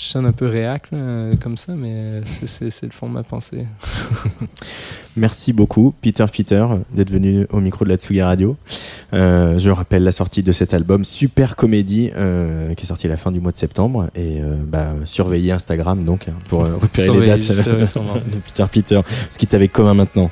Je 0.00 0.04
sonne 0.04 0.26
un 0.26 0.32
peu 0.32 0.46
réac, 0.46 0.84
là, 0.92 1.30
comme 1.42 1.56
ça, 1.56 1.72
mais 1.74 2.20
c'est- 2.24 2.70
c'est 2.70 2.86
le 2.86 2.92
fond 2.92 3.08
de 3.08 3.14
ma 3.14 3.24
pensée. 3.24 3.66
Merci 5.16 5.52
beaucoup, 5.52 5.92
Peter 6.00 6.24
Peter, 6.32 6.64
d'être 6.94 7.10
venu 7.10 7.46
au 7.50 7.58
micro 7.58 7.84
de 7.84 7.88
la 7.90 7.96
Tsugi 7.96 8.22
Radio. 8.22 8.56
Euh, 9.12 9.58
je 9.58 9.70
rappelle 9.70 10.04
la 10.04 10.12
sortie 10.12 10.44
de 10.44 10.52
cet 10.52 10.72
album 10.72 11.02
Super 11.04 11.56
Comédie, 11.56 12.10
euh, 12.16 12.72
qui 12.74 12.84
est 12.84 12.86
sorti 12.86 13.06
à 13.06 13.10
la 13.10 13.16
fin 13.16 13.32
du 13.32 13.40
mois 13.40 13.50
de 13.50 13.56
septembre. 13.56 14.08
Et 14.14 14.40
euh, 14.40 14.54
bah, 14.64 14.94
surveillez 15.04 15.50
Instagram 15.50 16.04
donc 16.04 16.28
hein, 16.28 16.34
pour 16.48 16.64
euh, 16.64 16.76
repérer 16.76 17.18
les 17.18 17.26
dates 17.26 17.40
de 18.30 18.38
Peter 18.46 18.64
Peter. 18.70 19.00
Ce 19.30 19.36
qui 19.38 19.46
avec 19.56 19.72
commun 19.72 19.94
maintenant. 19.94 20.30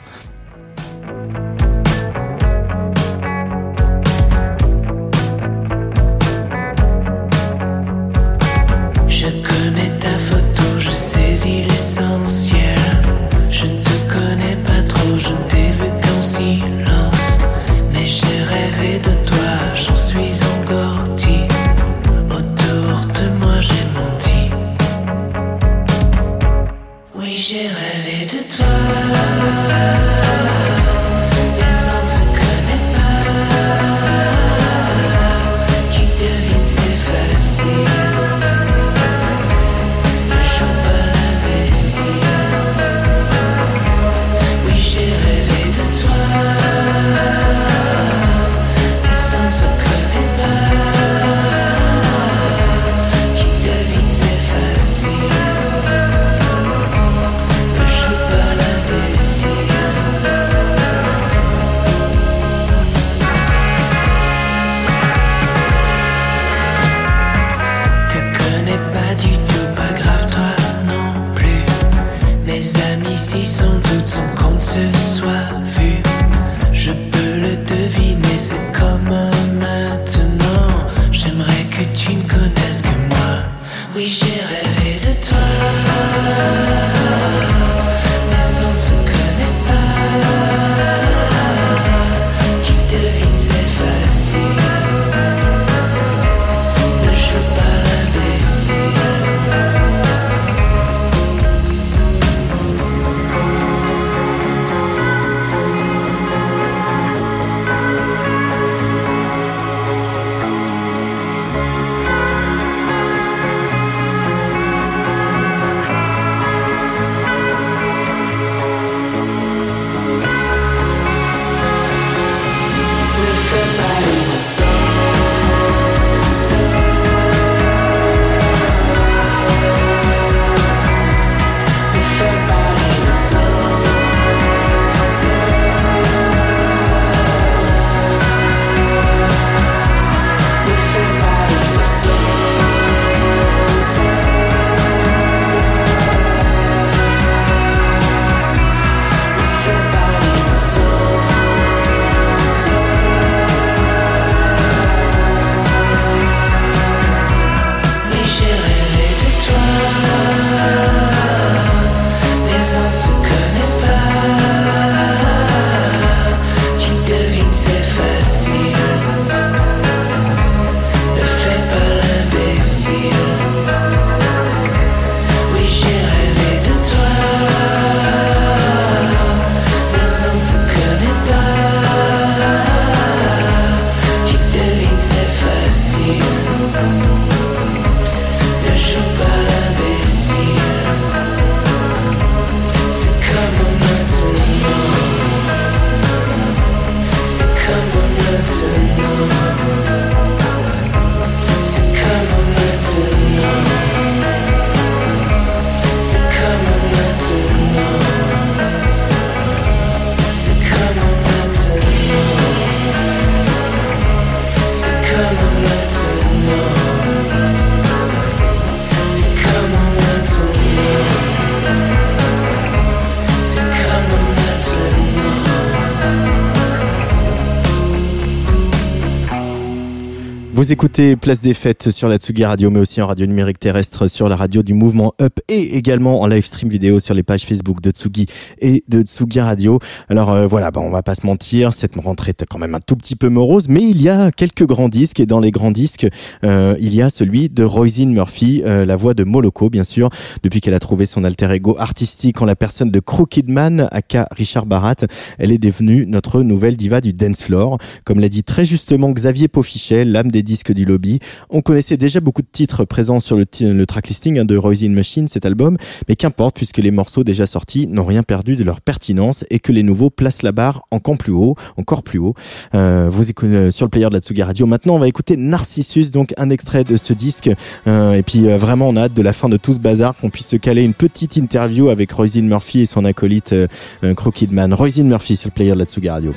Vous 230.66 230.72
écoutez 230.72 231.14
Place 231.14 231.42
des 231.42 231.54
Fêtes 231.54 231.92
sur 231.92 232.08
la 232.08 232.16
Tsugi 232.16 232.44
Radio, 232.44 232.70
mais 232.70 232.80
aussi 232.80 233.00
en 233.00 233.06
radio 233.06 233.24
numérique 233.24 233.60
terrestre 233.60 234.08
sur 234.08 234.28
la 234.28 234.34
radio 234.34 234.64
du 234.64 234.74
mouvement 234.74 235.14
Up 235.22 235.38
et 235.46 235.76
également 235.76 236.22
en 236.22 236.26
live 236.26 236.44
stream 236.44 236.68
vidéo 236.68 236.98
sur 236.98 237.14
les 237.14 237.22
pages 237.22 237.44
Facebook 237.44 237.80
de 237.80 237.92
Tsugi 237.92 238.26
et 238.58 238.82
de 238.88 239.02
Tsugi 239.02 239.38
Radio. 239.38 239.78
Alors 240.08 240.32
euh, 240.32 240.48
voilà, 240.48 240.72
bah, 240.72 240.80
on 240.82 240.90
va 240.90 241.04
pas 241.04 241.14
se 241.14 241.24
mentir, 241.24 241.72
cette 241.72 241.94
rentrée 241.94 242.30
est 242.30 242.46
quand 242.46 242.58
même 242.58 242.74
un 242.74 242.80
tout 242.80 242.96
petit 242.96 243.14
peu 243.14 243.28
morose, 243.28 243.68
mais 243.68 243.80
il 243.80 244.02
y 244.02 244.08
a 244.08 244.32
quelques 244.32 244.66
grands 244.66 244.88
disques 244.88 245.20
et 245.20 245.26
dans 245.26 245.38
les 245.38 245.52
grands 245.52 245.70
disques, 245.70 246.08
euh, 246.42 246.74
il 246.80 246.92
y 246.96 247.00
a 247.00 247.10
celui 247.10 247.48
de 247.48 247.62
Roisin 247.62 248.06
Murphy, 248.06 248.62
euh, 248.64 248.84
la 248.84 248.96
voix 248.96 249.14
de 249.14 249.22
Moloko 249.22 249.70
bien 249.70 249.84
sûr, 249.84 250.10
depuis 250.42 250.60
qu'elle 250.60 250.74
a 250.74 250.80
trouvé 250.80 251.06
son 251.06 251.22
alter 251.22 251.48
ego 251.52 251.76
artistique 251.78 252.42
en 252.42 252.44
la 252.44 252.56
personne 252.56 252.90
de 252.90 252.98
Crooked 252.98 253.48
Man, 253.48 253.88
aka 253.92 254.26
Richard 254.32 254.66
Barat, 254.66 254.96
elle 255.38 255.52
est 255.52 255.58
devenue 255.58 256.06
notre 256.08 256.42
nouvelle 256.42 256.76
diva 256.76 257.00
du 257.00 257.12
dance 257.12 257.44
floor. 257.44 257.78
Comme 258.04 258.18
l'a 258.18 258.28
dit 258.28 258.42
très 258.42 258.64
justement 258.64 259.12
Xavier 259.12 259.46
Paufichet, 259.46 260.04
l'âme 260.04 260.32
des 260.32 260.42
du 260.64 260.84
lobby. 260.84 261.20
On 261.50 261.62
connaissait 261.62 261.96
déjà 261.96 262.20
beaucoup 262.20 262.42
de 262.42 262.48
titres 262.50 262.84
présents 262.84 263.20
sur 263.20 263.36
le, 263.36 263.44
le 263.60 263.86
tracklisting 263.86 264.38
hein, 264.38 264.44
de 264.44 264.56
Roisin 264.56 264.90
Machine, 264.90 265.28
cet 265.28 265.46
album, 265.46 265.76
mais 266.08 266.16
qu'importe 266.16 266.56
puisque 266.56 266.78
les 266.78 266.90
morceaux 266.90 267.24
déjà 267.24 267.46
sortis 267.46 267.86
n'ont 267.86 268.04
rien 268.04 268.22
perdu 268.22 268.56
de 268.56 268.64
leur 268.64 268.80
pertinence 268.80 269.44
et 269.50 269.58
que 269.58 269.72
les 269.72 269.82
nouveaux 269.82 270.10
placent 270.10 270.42
la 270.42 270.52
barre 270.52 270.86
encore 270.90 271.18
plus 271.18 271.32
haut, 271.32 271.56
encore 271.76 272.02
plus 272.02 272.18
haut. 272.18 272.34
Euh, 272.74 273.08
vous 273.10 273.30
écoutez 273.30 273.54
euh, 273.54 273.70
sur 273.70 273.86
le 273.86 273.90
player 273.90 274.08
de 274.08 274.14
la 274.14 274.20
Tsuga 274.20 274.46
Radio. 274.46 274.66
Maintenant, 274.66 274.96
on 274.96 274.98
va 274.98 275.08
écouter 275.08 275.36
Narcissus, 275.36 276.10
donc 276.10 276.32
un 276.36 276.50
extrait 276.50 276.84
de 276.84 276.96
ce 276.96 277.12
disque. 277.12 277.50
Euh, 277.86 278.14
et 278.14 278.22
puis 278.22 278.48
euh, 278.48 278.56
vraiment, 278.56 278.88
on 278.88 278.96
a 278.96 279.02
hâte 279.02 279.14
de 279.14 279.22
la 279.22 279.32
fin 279.32 279.48
de 279.48 279.56
tout 279.56 279.74
ce 279.74 279.78
bazar 279.78 280.14
qu'on 280.16 280.30
puisse 280.30 280.48
se 280.48 280.56
caler 280.56 280.84
une 280.84 280.94
petite 280.94 281.36
interview 281.36 281.88
avec 281.88 282.12
Roisin 282.12 282.42
Murphy 282.42 282.80
et 282.80 282.86
son 282.86 283.04
acolyte 283.04 283.52
euh, 283.52 283.66
Crooked 284.14 284.52
Man. 284.52 284.74
Roisin 284.74 285.04
Murphy 285.04 285.36
sur 285.36 285.48
le 285.48 285.54
player 285.54 285.72
de 285.72 285.78
la 285.78 285.84
Tsuga 285.84 286.14
Radio. 286.14 286.32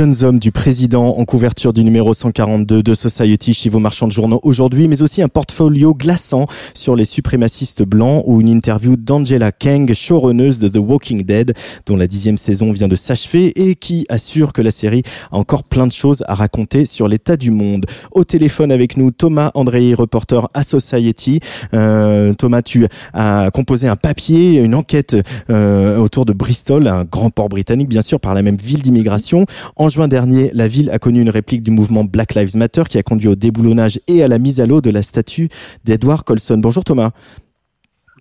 Jeunes 0.00 0.24
hommes 0.24 0.38
du 0.38 0.50
président 0.50 1.18
en 1.18 1.26
couverture 1.26 1.74
du 1.74 1.84
numéro 1.84 2.14
142 2.14 2.82
de 2.82 2.94
Society 2.94 3.52
chez 3.52 3.68
vos 3.68 3.80
marchands 3.80 4.06
de 4.06 4.12
journaux 4.12 4.40
aujourd'hui, 4.44 4.88
mais 4.88 5.02
aussi 5.02 5.20
un 5.20 5.28
portfolio 5.28 5.92
glaçant 5.92 6.46
sur 6.72 6.96
les 6.96 7.04
suprémacistes 7.04 7.82
blancs 7.82 8.22
ou 8.24 8.40
une 8.40 8.48
interview 8.48 8.96
d'Angela 8.96 9.52
Kang, 9.52 9.92
showrunneuse 9.92 10.58
de 10.58 10.68
The 10.68 10.78
Walking 10.78 11.24
Dead, 11.24 11.52
dont 11.84 11.98
la 11.98 12.06
dixième 12.06 12.38
saison 12.38 12.72
vient 12.72 12.88
de 12.88 12.96
s'achever 12.96 13.52
et 13.56 13.74
qui 13.74 14.06
assure 14.08 14.54
que 14.54 14.62
la 14.62 14.70
série 14.70 15.02
a 15.32 15.36
encore 15.36 15.64
plein 15.64 15.86
de 15.86 15.92
choses 15.92 16.24
à 16.26 16.34
raconter 16.34 16.86
sur 16.86 17.06
l'état 17.06 17.36
du 17.36 17.50
monde. 17.50 17.84
Au 18.12 18.24
téléphone 18.24 18.72
avec 18.72 18.96
nous, 18.96 19.10
Thomas 19.10 19.50
André, 19.52 19.92
reporter 19.92 20.48
à 20.54 20.62
Society. 20.62 21.40
Euh, 21.74 22.32
Thomas, 22.32 22.62
tu 22.62 22.86
as 23.12 23.50
composé 23.52 23.86
un 23.86 23.96
papier, 23.96 24.60
une 24.60 24.74
enquête 24.74 25.14
euh, 25.50 25.98
autour 25.98 26.24
de 26.24 26.32
Bristol, 26.32 26.86
un 26.86 27.04
grand 27.04 27.28
port 27.28 27.50
britannique 27.50 27.90
bien 27.90 28.00
sûr, 28.00 28.18
par 28.18 28.32
la 28.32 28.40
même 28.40 28.56
ville 28.56 28.80
d'immigration. 28.80 29.44
Juin 29.90 30.08
dernier, 30.08 30.50
la 30.54 30.68
ville 30.68 30.90
a 30.90 30.98
connu 30.98 31.20
une 31.20 31.30
réplique 31.30 31.62
du 31.62 31.70
mouvement 31.70 32.04
Black 32.04 32.34
Lives 32.34 32.56
Matter 32.56 32.84
qui 32.88 32.98
a 32.98 33.02
conduit 33.02 33.28
au 33.28 33.34
déboulonnage 33.34 34.00
et 34.08 34.22
à 34.22 34.28
la 34.28 34.38
mise 34.38 34.60
à 34.60 34.66
l'eau 34.66 34.80
de 34.80 34.90
la 34.90 35.02
statue 35.02 35.48
d'Edward 35.84 36.24
Colston. 36.24 36.58
Bonjour 36.58 36.84
Thomas. 36.84 37.10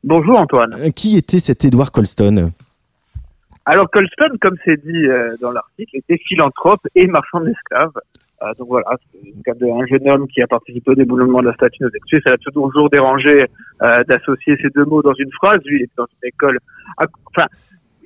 Bonjour 0.04 0.38
Antoine. 0.38 0.74
Euh, 0.80 0.90
Qui 0.92 1.18
était 1.18 1.40
cet 1.40 1.64
Edward 1.66 1.92
Colston 1.92 2.52
Alors 3.66 3.90
Colston, 3.92 4.36
comme 4.42 4.56
c'est 4.66 4.82
dit 4.86 5.06
euh, 5.08 5.30
dans 5.42 5.52
l'article, 5.52 5.98
était 5.98 6.18
philanthrope 6.28 6.82
et 6.96 7.08
marchand 7.08 7.42
d'esclaves. 7.42 7.92
Euh, 8.42 8.54
donc 8.58 8.70
voilà, 8.70 8.86
c'est 9.12 9.60
d'un 9.60 9.86
jeune 9.88 10.10
homme 10.10 10.28
qui 10.30 10.42
a 10.42 10.48
participé 10.48 10.92
au 10.92 10.96
déboulonnement 10.96 11.42
de 11.42 11.48
la 11.48 11.54
statue 11.56 11.84
excuses. 11.94 12.22
Ça 12.24 12.32
l'a 12.32 12.38
toujours 12.38 12.90
dérangé 12.90 13.46
euh, 13.82 14.04
d'associer 14.06 14.56
ces 14.62 14.70
deux 14.74 14.86
mots 14.86 15.02
dans 15.02 15.14
une 15.20 15.32
phrase. 15.34 15.60
Lui, 15.66 15.80
il 15.80 15.84
était 15.84 15.94
dans 15.98 16.06
une 16.06 16.28
école. 16.30 16.60
à- 16.98 17.06
Enfin, 17.36 17.48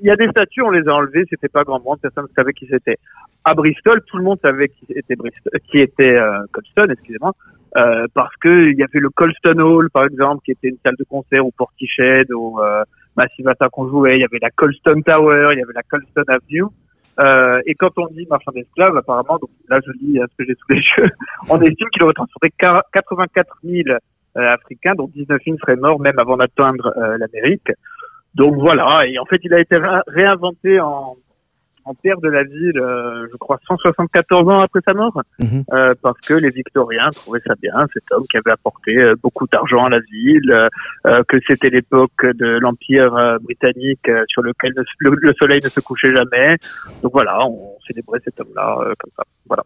il 0.03 0.07
y 0.07 0.11
a 0.11 0.15
des 0.17 0.27
statues, 0.27 0.61
on 0.61 0.69
les 0.69 0.87
a 0.87 0.93
enlevées, 0.93 1.23
c'était 1.29 1.47
pas 1.47 1.63
grand 1.63 1.79
monde, 1.79 1.97
personne 2.01 2.25
ne 2.25 2.33
savait 2.35 2.53
qui 2.53 2.67
c'était. 2.69 2.97
À 3.45 3.53
Bristol, 3.53 4.01
tout 4.05 4.17
le 4.17 4.23
monde 4.23 4.37
savait 4.41 4.67
qui 4.67 4.85
était 4.89 5.15
Bristol, 5.15 5.53
qui 5.71 5.79
était 5.79 6.15
euh, 6.15 6.43
Colston, 6.51 6.87
excusez-moi, 6.91 7.31
euh, 7.77 8.05
parce 8.13 8.35
que 8.35 8.69
il 8.69 8.77
y 8.77 8.83
avait 8.83 8.99
le 8.99 9.09
Colston 9.09 9.59
Hall, 9.59 9.89
par 9.89 10.03
exemple, 10.03 10.41
qui 10.43 10.51
était 10.51 10.67
une 10.67 10.77
salle 10.83 10.95
de 10.99 11.05
concert 11.05 11.45
au 11.45 11.51
Portiched, 11.51 12.31
au 12.33 12.61
euh, 12.61 12.83
Massive 13.15 13.47
Attack 13.47 13.71
qu'on 13.71 13.87
jouait. 13.87 14.17
Il 14.17 14.21
y 14.21 14.25
avait 14.25 14.39
la 14.41 14.51
Colston 14.51 15.01
Tower, 15.05 15.49
il 15.53 15.59
y 15.59 15.63
avait 15.63 15.73
la 15.73 15.83
Colston 15.83 16.23
Avenue. 16.27 16.65
Euh, 17.19 17.61
et 17.65 17.75
quand 17.75 17.91
on 17.97 18.07
dit 18.07 18.25
marchand 18.29 18.51
d'esclaves, 18.51 18.97
apparemment, 18.97 19.37
donc 19.39 19.51
là 19.69 19.79
je 19.85 19.91
lis 20.01 20.19
euh, 20.19 20.25
ce 20.31 20.35
que 20.37 20.45
j'ai 20.45 20.55
sous 20.55 20.65
les 20.69 20.75
yeux, 20.97 21.11
on 21.49 21.61
estime 21.61 21.87
qu'il 21.93 22.03
aurait 22.03 22.13
transporté 22.13 22.51
84 22.57 23.57
000 23.63 23.89
euh, 23.89 23.95
Africains, 24.35 24.95
dont 24.95 25.07
19 25.07 25.39
000 25.45 25.57
seraient 25.57 25.75
morts 25.75 25.99
même 25.99 26.17
avant 26.17 26.37
d'atteindre 26.37 26.91
l'Amérique. 27.19 27.71
Donc 28.35 28.55
voilà, 28.55 29.05
et 29.07 29.17
en 29.19 29.25
fait 29.25 29.39
il 29.43 29.53
a 29.53 29.59
été 29.59 29.75
ré- 29.77 30.01
réinventé 30.07 30.79
en, 30.79 31.15
en 31.85 31.93
père 31.95 32.19
de 32.21 32.29
la 32.29 32.43
ville, 32.43 32.79
euh, 32.79 33.27
je 33.31 33.35
crois 33.37 33.59
174 33.67 34.47
ans 34.49 34.61
après 34.61 34.79
sa 34.87 34.93
mort, 34.93 35.21
Mhm. 35.39 35.65
euh, 35.73 35.93
parce 36.01 36.17
que 36.21 36.33
les 36.33 36.49
Victoriens 36.49 37.09
trouvaient 37.13 37.41
ça 37.45 37.53
bien, 37.61 37.73
cet 37.93 38.03
homme 38.11 38.23
qui 38.31 38.37
avait 38.37 38.51
apporté 38.51 38.97
euh, 38.97 39.15
beaucoup 39.21 39.45
d'argent 39.51 39.83
à 39.85 39.89
la 39.89 39.99
ville, 39.99 40.49
euh, 40.51 40.69
euh, 41.07 41.21
que 41.27 41.37
c'était 41.45 41.69
l'époque 41.69 42.25
de 42.25 42.57
l'Empire 42.59 43.37
britannique 43.41 44.09
sur 44.29 44.41
lequel 44.41 44.71
le, 44.77 44.83
le- 44.99 45.17
le 45.21 45.33
soleil 45.33 45.59
ne 45.63 45.69
se 45.69 45.79
couchait 45.81 46.15
jamais. 46.15 46.55
Donc 47.03 47.11
voilà, 47.11 47.45
on 47.45 47.75
célébrait 47.85 48.19
cet 48.23 48.39
homme-là 48.39 48.77
euh, 48.79 48.93
comme 48.97 49.11
ça. 49.17 49.23
Voilà. 49.45 49.63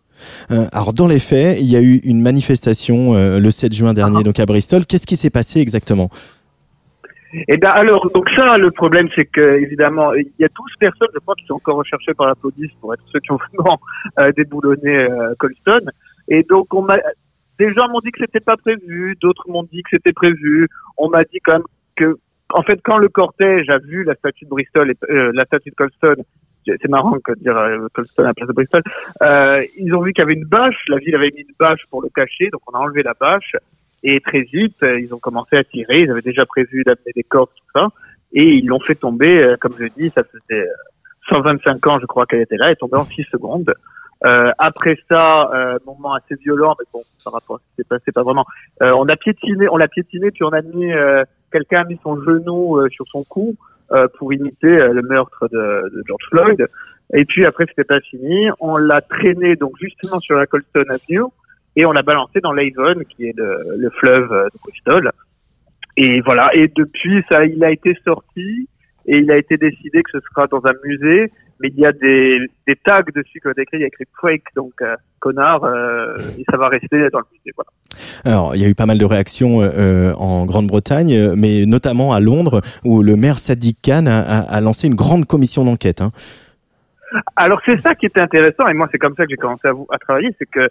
Euh, 0.52 0.65
Alors 0.73 0.94
dans 0.94 1.07
les 1.07 1.19
faits, 1.19 1.57
il 1.61 1.72
y 1.72 1.76
a 1.76 1.81
eu 1.81 1.98
une 2.03 2.22
manifestation 2.23 3.14
euh, 3.15 3.39
le 3.39 3.52
7 3.52 3.72
juin 3.73 3.94
dernier 3.94 4.23
donc 4.23 4.39
à 4.39 4.45
Bristol. 4.48 4.85
Qu'est-ce 4.88 5.06
qui 5.06 5.15
s'est 5.18 5.30
passé 5.30 5.60
exactement? 5.61 6.10
Et 7.48 7.58
ben 7.58 7.70
alors, 7.70 8.10
donc 8.12 8.30
ça, 8.36 8.58
le 8.58 8.72
problème, 8.72 9.10
c'est 9.16 9.26
que 9.26 9.60
évidemment, 9.60 10.14
il 10.14 10.32
y 10.40 10.45
a 10.45 10.48
12 10.48 10.72
personnes, 10.80 11.10
je 11.14 11.20
crois, 11.20 11.36
qui 11.36 11.45
sont 11.45 11.56
encore 11.56 11.78
recherchées 11.78 12.14
par 12.14 12.28
la 12.28 12.36
police 12.36 12.72
pour 12.80 12.94
être 12.94 13.04
ceux 13.12 13.20
qui 13.20 13.32
ont 13.32 13.40
vraiment 13.54 13.80
euh, 14.20 14.32
déboulonné 14.32 14.95
euh, 14.95 15.34
Colston. 15.40 15.82
Et 16.30 16.44
donc, 16.44 16.74
on 16.74 16.82
m'a, 16.82 16.98
des 17.60 17.74
gens 17.74 17.90
m'ont 17.90 17.99
dit 17.99 18.12
que 18.12 18.20
c'était 18.20 18.40
pas 18.40 18.58
prévu, 18.58 19.16
d'autres 19.22 19.49
m'ont 19.49 19.64
dit 19.64 19.82
que 19.84 19.90
c'était 19.91 20.14
prévu. 20.14 20.68
On 20.98 21.10
m'a 21.10 21.24
dit 21.24 21.40
quand 21.44 21.54
même 21.54 21.64
que, 21.95 22.18
en 22.54 22.64
fait, 22.64 22.80
quand 22.84 22.98
le 22.98 23.10
cortège 23.10 23.70
a 23.70 23.80
vu 23.80 24.04
la 24.04 24.16
statue 24.16 24.45
de 24.45 24.49
Bristol, 24.49 24.91
et, 24.91 25.12
euh, 25.12 25.32
la 25.34 25.45
statue 25.45 25.72
de 25.72 25.76
Colston, 25.76 26.24
c'est 26.66 26.90
marrant 26.90 27.16
de 27.16 27.34
dire 27.40 27.58
euh, 27.58 27.88
Colston 27.94 28.24
à 28.24 28.28
la 28.28 28.34
place 28.34 28.48
de 28.48 28.54
Bristol, 28.54 28.84
euh, 29.22 29.64
ils 29.78 29.94
ont 29.95 30.02
vu 30.02 30.14
qu'il 30.14 30.22
y 30.22 30.24
avait 30.24 30.34
une 30.34 30.45
bâche, 30.45 30.76
la 30.88 30.98
ville 30.98 31.16
avait 31.16 31.32
mis 31.34 31.41
une 31.41 31.56
bâche 31.60 31.82
pour 31.90 32.02
le 32.02 32.10
cacher, 32.10 32.49
donc 32.52 32.62
on 32.72 32.78
a 32.78 32.80
enlevé 32.80 33.04
la 33.04 33.14
bâche. 33.14 33.56
Et 34.03 34.19
très 34.22 34.41
vite, 34.41 34.76
euh, 34.84 34.99
ils 34.99 35.14
ont 35.14 35.19
commencé 35.19 35.56
à 35.56 35.64
tirer. 35.64 36.02
Ils 36.02 36.11
avaient 36.11 36.22
déjà 36.22 36.45
prévu 36.45 36.84
d'amener 36.84 37.11
des 37.15 37.24
cordes, 37.24 37.49
tout 37.49 37.80
ça. 37.80 37.88
Et 38.34 38.44
ils 38.44 38.68
l'ont 38.68 38.80
fait 38.80 38.95
tomber, 38.95 39.44
euh, 39.44 39.57
comme 39.60 39.74
je 39.80 39.86
dis, 39.98 40.11
ça 40.14 40.24
faisait 40.24 40.61
euh, 40.61 40.74
125 41.30 41.88
ans, 41.88 41.99
je 41.99 42.06
crois 42.06 42.26
qu'elle 42.26 42.41
était 42.41 42.57
là, 42.57 42.68
elle 42.68 42.74
est 42.74 42.76
tombée 42.76 42.98
en 42.98 43.06
6 43.06 43.24
secondes. 43.32 43.74
Euh, 44.26 44.52
après 44.57 44.98
ça, 45.10 45.52
euh, 45.53 45.78
moment 45.86 46.14
assez 46.15 46.36
violent, 46.36 46.76
mais 46.80 46.86
bon, 46.91 47.03
par 47.24 47.34
rapport 47.34 47.57
à 47.57 47.60
ce 47.60 47.64
qui 47.65 47.76
s'est 47.78 47.88
passé, 47.88 48.11
pas 48.11 48.24
vraiment. 48.24 48.45
Euh, 48.82 48.91
on 48.98 49.07
a 49.10 49.15
piétiné, 49.15 49.68
on 49.69 49.78
l'a 49.78 49.88
piétiné, 49.88 50.32
puis 50.32 50.44
on 50.44 50.49
a 50.49 50.61
mis, 50.61 50.91
euh, 50.91 51.24
quelqu'un 51.52 51.82
a 51.82 51.84
mis 51.84 51.99
son 52.02 52.19
genou 52.24 52.78
euh, 52.78 52.90
sur 52.90 53.06
son 53.10 53.24
cou 53.24 53.56
euh, 53.91 54.07
pour 54.18 54.34
imiter 54.34 54.68
euh, 54.68 54.94
le 54.94 55.02
meurtre 55.03 55.48
de, 55.52 55.90
de 55.95 56.03
George 56.07 56.24
Floyd. 56.30 56.68
Et 57.14 57.26
puis 57.26 57.45
après, 57.45 57.65
c'était 57.68 57.84
pas 57.84 57.99
fini. 58.02 58.49
On 58.60 58.76
l'a 58.76 59.02
traîné 59.02 59.56
donc 59.56 59.74
justement 59.80 60.19
sur 60.19 60.36
la 60.36 60.48
Colston 60.48 60.86
Avenue 60.90 61.24
et 61.78 61.86
on 61.86 61.94
l'a 61.94 62.04
balancé 62.04 62.41
dans 62.41 62.52
l'Avon, 62.52 62.95
qui 63.12 63.28
est 63.28 63.36
le, 63.38 63.49
le 63.78 63.90
fleuve 63.91 64.30
euh, 64.34 64.45
de 64.54 64.60
Bristol. 64.64 65.12
Et 65.95 66.20
voilà. 66.22 66.54
Et 66.54 66.68
depuis, 66.76 67.24
ça, 67.30 67.45
il 67.45 67.64
a 67.64 67.72
été 67.72 67.98
sorti 68.04 68.68
et 69.06 69.18
il 69.20 69.32
a 69.32 69.38
été 69.38 69.56
décidé 69.58 70.04
que 70.04 70.12
ce 70.12 70.20
sera 70.28 70.48
dans 70.48 70.64
un 70.66 70.74
musée. 70.84 71.32
Mais 71.60 71.70
il 71.76 71.80
y 71.80 71.88
a 71.88 71.91
des, 71.91 72.38
des 72.68 72.76
tags 72.76 73.02
dessus 73.16 73.40
qui 73.40 73.48
ont 73.48 73.52
été 73.52 73.64
écrits, 73.64 73.78
il 73.78 73.82
y 73.82 73.84
a 73.84 73.88
écrit 73.88 74.06
Quake, 74.22 74.44
donc 74.56 74.74
euh, 74.84 74.95
connard, 75.20 75.64
euh, 75.64 76.16
et 76.38 76.44
ça 76.52 76.56
va 76.56 76.68
rester 76.68 77.10
dans 77.10 77.18
le 77.18 77.26
musée. 77.32 77.52
Voilà. 77.56 77.72
Alors, 78.26 78.56
il 78.56 78.62
y 78.62 78.66
a 78.66 78.70
eu 78.70 78.76
pas 78.76 78.86
mal 78.86 78.99
de 78.99 79.06
réactions 79.06 79.62
euh, 79.64 80.14
en 80.20 80.45
Grande-Bretagne, 80.45 81.34
mais 81.36 81.66
notamment 81.66 82.14
à 82.14 82.20
Londres, 82.20 82.62
où 82.86 83.02
le 83.02 83.16
maire 83.16 83.40
Sadiq 83.40 83.78
Khan 83.84 84.06
a, 84.06 84.18
a- 84.20 84.56
a 84.58 84.62
lancé 84.62 84.86
une 84.86 84.94
grande 84.94 85.26
commission 85.26 85.66
d'enquête. 85.66 86.02
Hein. 86.02 86.12
Alors 87.36 87.60
c'est 87.66 87.80
ça 87.82 87.95
qui 87.95 88.06
était 88.06 88.20
intéressant, 88.20 88.68
et 88.68 88.76
moi 88.76 88.88
c'est 88.91 88.99
comme 88.99 89.16
ça 89.16 89.24
que 89.24 89.32
j'ai 89.32 89.38
commencé 89.38 89.68
à, 89.68 89.72
vous- 89.72 89.88
à 89.91 89.98
travailler, 89.98 90.30
c'est 90.38 90.45
que 90.49 90.70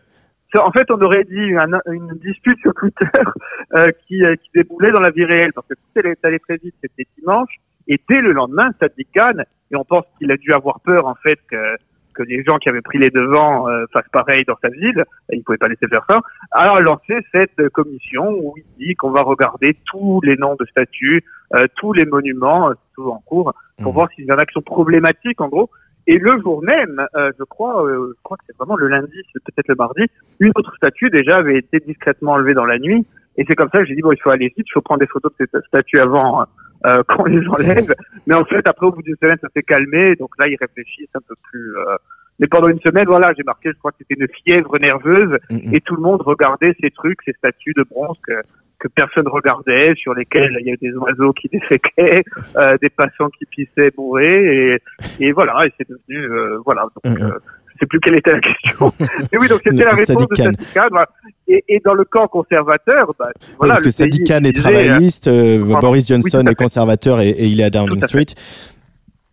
en 0.57 0.71
fait 0.73 0.91
on 0.91 1.01
aurait 1.01 1.25
dit 1.25 1.55
un- 1.57 1.81
une 1.93 2.13
dispute 2.23 2.59
sur 2.61 2.73
Twitter 2.75 3.07
euh, 3.75 3.91
qui, 4.07 4.25
euh, 4.25 4.37
qui 4.37 4.51
déboulait 4.55 4.93
dans 4.93 5.01
la 5.01 5.11
vie 5.11 5.25
réelle, 5.25 5.53
parce 5.53 5.67
que 5.67 5.75
tout 5.75 5.81
allait, 6.01 6.17
allait 6.23 6.39
très 6.39 6.57
vite, 6.57 6.75
c'était 6.83 7.07
dimanche, 7.19 7.55
et 7.89 8.01
dès 8.09 8.21
le 8.21 8.33
lendemain, 8.33 8.71
Sadiq 8.81 9.09
Khan, 9.15 9.43
et 9.71 9.77
on 9.77 9.85
pense 9.85 10.05
qu'il 10.19 10.31
a 10.33 10.37
dû 10.37 10.53
avoir 10.53 10.81
peur 10.81 11.07
en 11.07 11.15
fait 11.17 11.39
que, 11.51 11.77
que 12.15 12.23
les 12.23 12.43
gens 12.45 12.57
qui 12.59 12.69
avaient 12.71 12.81
pris 12.81 12.99
les 12.99 13.11
devants 13.11 13.69
euh, 13.69 13.85
fassent 13.93 14.09
pareil 14.13 14.45
dans 14.47 14.57
sa 14.63 14.69
ville, 14.71 15.05
il 15.33 15.43
pouvait 15.45 15.59
pas 15.59 15.69
laisser 15.69 15.87
faire 15.89 16.05
ça, 16.09 16.21
a 16.53 16.81
lancé 16.81 17.15
cette 17.33 17.69
commission 17.71 18.31
où 18.31 18.55
il 18.57 18.65
dit 18.87 18.95
qu'on 18.95 19.11
va 19.11 19.23
regarder 19.23 19.77
tous 19.91 20.21
les 20.23 20.37
noms 20.37 20.55
de 20.59 20.65
statues, 20.67 21.23
euh, 21.55 21.67
tous 21.77 21.93
les 21.93 22.07
monuments, 22.07 22.71
euh, 22.71 22.75
toujours 22.95 23.15
en 23.15 23.23
cours, 23.27 23.53
pour 23.83 23.93
Mhm. 23.93 23.95
voir 23.95 24.09
s'il 24.15 24.25
y 24.25 24.33
en 24.33 24.39
a 24.39 24.47
qui 24.47 24.53
sont 24.55 24.63
problématiques 24.63 25.41
en 25.43 25.49
gros, 25.49 25.69
et 26.07 26.19
le 26.19 26.41
jour 26.41 26.63
même, 26.63 27.05
euh, 27.17 27.33
je 27.39 27.45
crois, 27.45 27.85
euh, 27.85 28.13
je 28.17 28.23
crois 28.23 28.37
que 28.37 28.45
c'est 28.47 28.57
vraiment 28.57 28.77
le 28.77 28.89
lundi, 28.89 29.19
peut-être 29.35 29.69
le 29.69 29.75
mardi, 29.75 30.05
une 30.41 30.53
autre 30.55 30.75
statue 30.77 31.11
déjà 31.11 31.37
avait 31.39 31.59
été 31.59 31.81
discrètement 31.81 32.33
enlevée 32.33 32.55
dans 32.55 32.65
la 32.67 32.79
nuit. 32.79 33.07
Et 33.39 33.45
c'est 33.47 33.55
comme 33.55 33.69
ça 33.71 33.79
que 33.81 33.85
j'ai 33.87 33.95
dit 33.95 34.03
bon, 34.03 34.13
il 34.13 34.21
faut 34.23 34.31
aller 34.31 34.47
vite, 34.57 34.67
il 34.67 34.73
faut 34.73 34.81
prendre 34.81 35.01
des 35.01 35.07
photos 35.07 35.33
de 35.39 35.47
cette 35.53 35.65
statue 35.67 35.99
avant 35.99 36.45
euh, 36.87 37.03
qu'on 37.09 37.25
les 37.25 37.47
enlève. 37.49 37.95
Mais 38.27 38.35
en 38.35 38.45
fait, 38.45 38.67
après 38.67 38.87
au 38.87 38.93
bout 38.93 39.03
d'une 39.03 39.17
semaine, 39.17 39.39
ça 39.41 39.49
s'est 39.55 39.63
calmé. 39.63 40.15
Donc 40.17 40.31
là, 40.39 40.49
ils 40.49 40.57
réfléchissent 40.61 41.15
un 41.15 41.21
peu 41.27 41.35
plus. 41.51 41.77
euh, 41.77 41.97
Mais 42.39 42.47
pendant 42.47 42.69
une 42.69 42.81
semaine, 42.81 43.07
voilà, 43.07 43.33
j'ai 43.37 43.43
marqué, 43.45 43.71
je 43.73 43.79
crois 43.79 43.91
que 43.93 43.99
c'était 44.01 44.21
une 44.21 44.29
fièvre 44.45 44.79
nerveuse 44.79 45.37
Mhm. 45.51 45.75
et 45.75 45.81
tout 45.81 45.97
le 45.97 46.03
monde 46.03 46.23
regardait 46.23 46.75
ces 46.81 46.91
trucs, 46.91 47.19
ces 47.25 47.33
statues 47.33 47.75
de 47.77 47.83
bronze 47.83 48.19
que 48.27 48.33
que 48.79 48.89
personne 48.89 49.29
regardait, 49.29 49.95
sur 49.97 50.15
lesquelles 50.15 50.57
il 50.61 50.67
y 50.67 50.69
avait 50.69 50.79
des 50.81 50.93
oiseaux 50.95 51.33
qui 51.33 51.49
déféquaient, 51.53 52.23
euh, 52.57 52.77
des 52.81 52.91
passants 52.91 53.31
qui 53.31 53.47
pissaient 53.47 53.91
bourrés, 53.91 54.75
et, 54.75 54.83
et 55.21 55.33
voilà, 55.33 55.67
et 55.67 55.73
c'est 55.79 55.89
devenu, 55.89 56.25
euh, 56.31 56.59
voilà, 56.65 56.87
donc, 57.05 57.21
euh, 57.21 57.31
je 57.77 57.81
sais 57.81 57.87
plus 57.87 58.01
quelle 58.01 58.17
était 58.17 58.33
la 58.33 58.41
question. 58.41 58.93
Mais 59.01 59.39
oui, 59.39 59.49
donc 59.49 59.61
c'était 59.65 59.85
la 59.85 59.93
réponse 59.93 60.29
de 60.29 60.75
Khan, 60.75 60.89
voilà. 60.91 61.09
et, 61.49 61.65
et 61.69 61.81
dans 61.85 61.95
le 61.95 62.05
camp 62.05 62.27
conservateur, 62.29 63.13
bah, 63.19 63.31
voilà, 63.59 63.75
parce 63.75 63.85
que 63.85 64.25
Khan 64.27 64.45
est 64.45 64.57
euh, 64.57 64.61
travailliste, 64.61 65.29
euh, 65.29 65.59
pardon. 65.59 65.79
Boris 65.89 66.09
Johnson 66.09 66.43
Oui, 66.45 66.53
est 66.53 66.55
conservateur 66.55 67.21
et, 67.21 67.31
et 67.31 67.47
il 67.47 67.61
est 67.61 67.65
à 67.65 67.71
Downing 67.71 68.03
à 68.03 68.09
Street. 68.09 68.27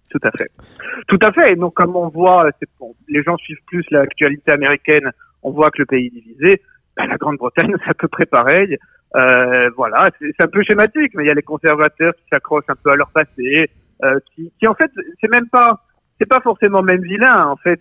Tout 0.09 0.19
à 0.23 0.31
fait. 0.37 0.51
Tout 1.07 1.19
à 1.21 1.31
fait. 1.31 1.53
Et 1.53 1.55
donc, 1.55 1.73
comme 1.73 1.95
on 1.95 2.09
voit, 2.09 2.49
bon, 2.79 2.93
les 3.07 3.23
gens 3.23 3.35
suivent 3.37 3.63
plus 3.65 3.83
l'actualité 3.89 4.51
américaine, 4.51 5.09
on 5.41 5.51
voit 5.51 5.71
que 5.71 5.79
le 5.79 5.85
pays 5.85 6.07
est 6.07 6.21
divisé. 6.21 6.61
Ben, 6.97 7.07
la 7.07 7.17
Grande-Bretagne, 7.17 7.73
c'est 7.83 7.89
à 7.89 7.93
peu 7.93 8.07
près 8.07 8.25
pareil. 8.25 8.77
Euh, 9.15 9.69
voilà, 9.75 10.09
c'est 10.19 10.41
un 10.41 10.47
peu 10.47 10.63
schématique, 10.63 11.11
mais 11.15 11.23
il 11.23 11.27
y 11.27 11.31
a 11.31 11.35
les 11.35 11.41
conservateurs 11.43 12.13
qui 12.15 12.23
s'accrochent 12.31 12.69
un 12.69 12.75
peu 12.83 12.91
à 12.91 12.95
leur 12.95 13.11
passé, 13.11 13.69
euh, 14.03 14.19
qui, 14.33 14.51
qui 14.59 14.67
en 14.67 14.73
fait, 14.73 14.91
c'est 15.21 15.29
même 15.31 15.47
pas, 15.49 15.81
c'est 16.19 16.27
pas 16.27 16.41
forcément 16.41 16.81
même 16.81 17.01
vilain. 17.01 17.47
En 17.47 17.57
fait, 17.57 17.79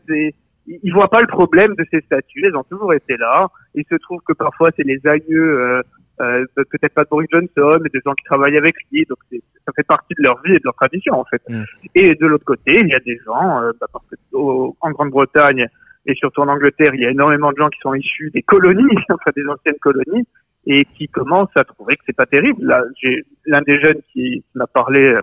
ils 0.67 0.93
voient 0.93 1.09
pas 1.11 1.21
le 1.21 1.27
problème 1.27 1.75
de 1.75 1.85
ces 1.91 2.01
statues. 2.03 2.45
Elles 2.47 2.57
ont 2.57 2.65
toujours 2.65 2.93
été 2.95 3.17
là. 3.17 3.49
Il 3.75 3.85
se 3.91 3.95
trouve 3.97 4.21
que 4.27 4.33
parfois 4.35 4.71
c'est 4.77 4.85
les 4.87 5.01
aïeux 5.07 5.61
euh, 5.61 5.83
euh, 6.21 6.45
peut-être 6.55 6.95
pas 6.95 7.05
de 7.05 7.09
Boris 7.09 7.29
Johnson, 7.33 7.79
mais 7.83 7.89
des 7.89 8.01
gens 8.05 8.13
qui 8.15 8.25
travaillent 8.25 8.59
avec 8.59 8.77
lui. 8.93 9.05
Donc 9.09 9.19
ça 9.67 9.73
fait 9.75 9.87
partie 9.87 10.15
de 10.19 10.23
leur 10.23 10.41
vie 10.43 10.53
et 10.53 10.59
de 10.59 10.65
leur 10.65 10.75
tradition 10.75 11.15
en 11.19 11.25
fait. 11.25 11.43
Mm. 11.49 11.63
Et 11.95 12.15
de 12.15 12.27
l'autre 12.27 12.45
côté, 12.45 12.79
il 12.81 12.89
y 12.89 12.95
a 12.95 13.01
des 13.01 13.19
gens, 13.25 13.63
euh, 13.63 13.73
bah, 13.81 13.87
parce 13.93 14.05
que 14.11 14.17
au- 14.33 14.77
en 14.81 14.91
Grande-Bretagne 14.91 15.67
et 16.07 16.15
surtout 16.15 16.41
en 16.41 16.49
Angleterre, 16.49 16.95
il 16.95 17.01
y 17.01 17.07
a 17.07 17.11
énormément 17.11 17.53
de 17.53 17.57
gens 17.57 17.69
qui 17.69 17.81
sont 17.81 17.95
issus 17.95 18.31
des 18.31 18.43
colonies, 18.43 18.97
enfin 19.11 19.31
des 19.37 19.47
anciennes 19.47 19.79
colonies, 19.81 20.27
et 20.67 20.85
qui 20.97 21.09
commencent 21.09 21.57
à 21.57 21.65
trouver 21.65 21.97
que 21.97 22.03
c'est 22.07 22.17
pas 22.17 22.27
terrible. 22.27 22.65
Là, 22.65 22.83
j'ai 23.01 23.25
l'un 23.47 23.63
des 23.63 23.81
jeunes 23.81 24.01
qui, 24.13 24.45
m'a 24.55 24.67
parlé. 24.67 25.17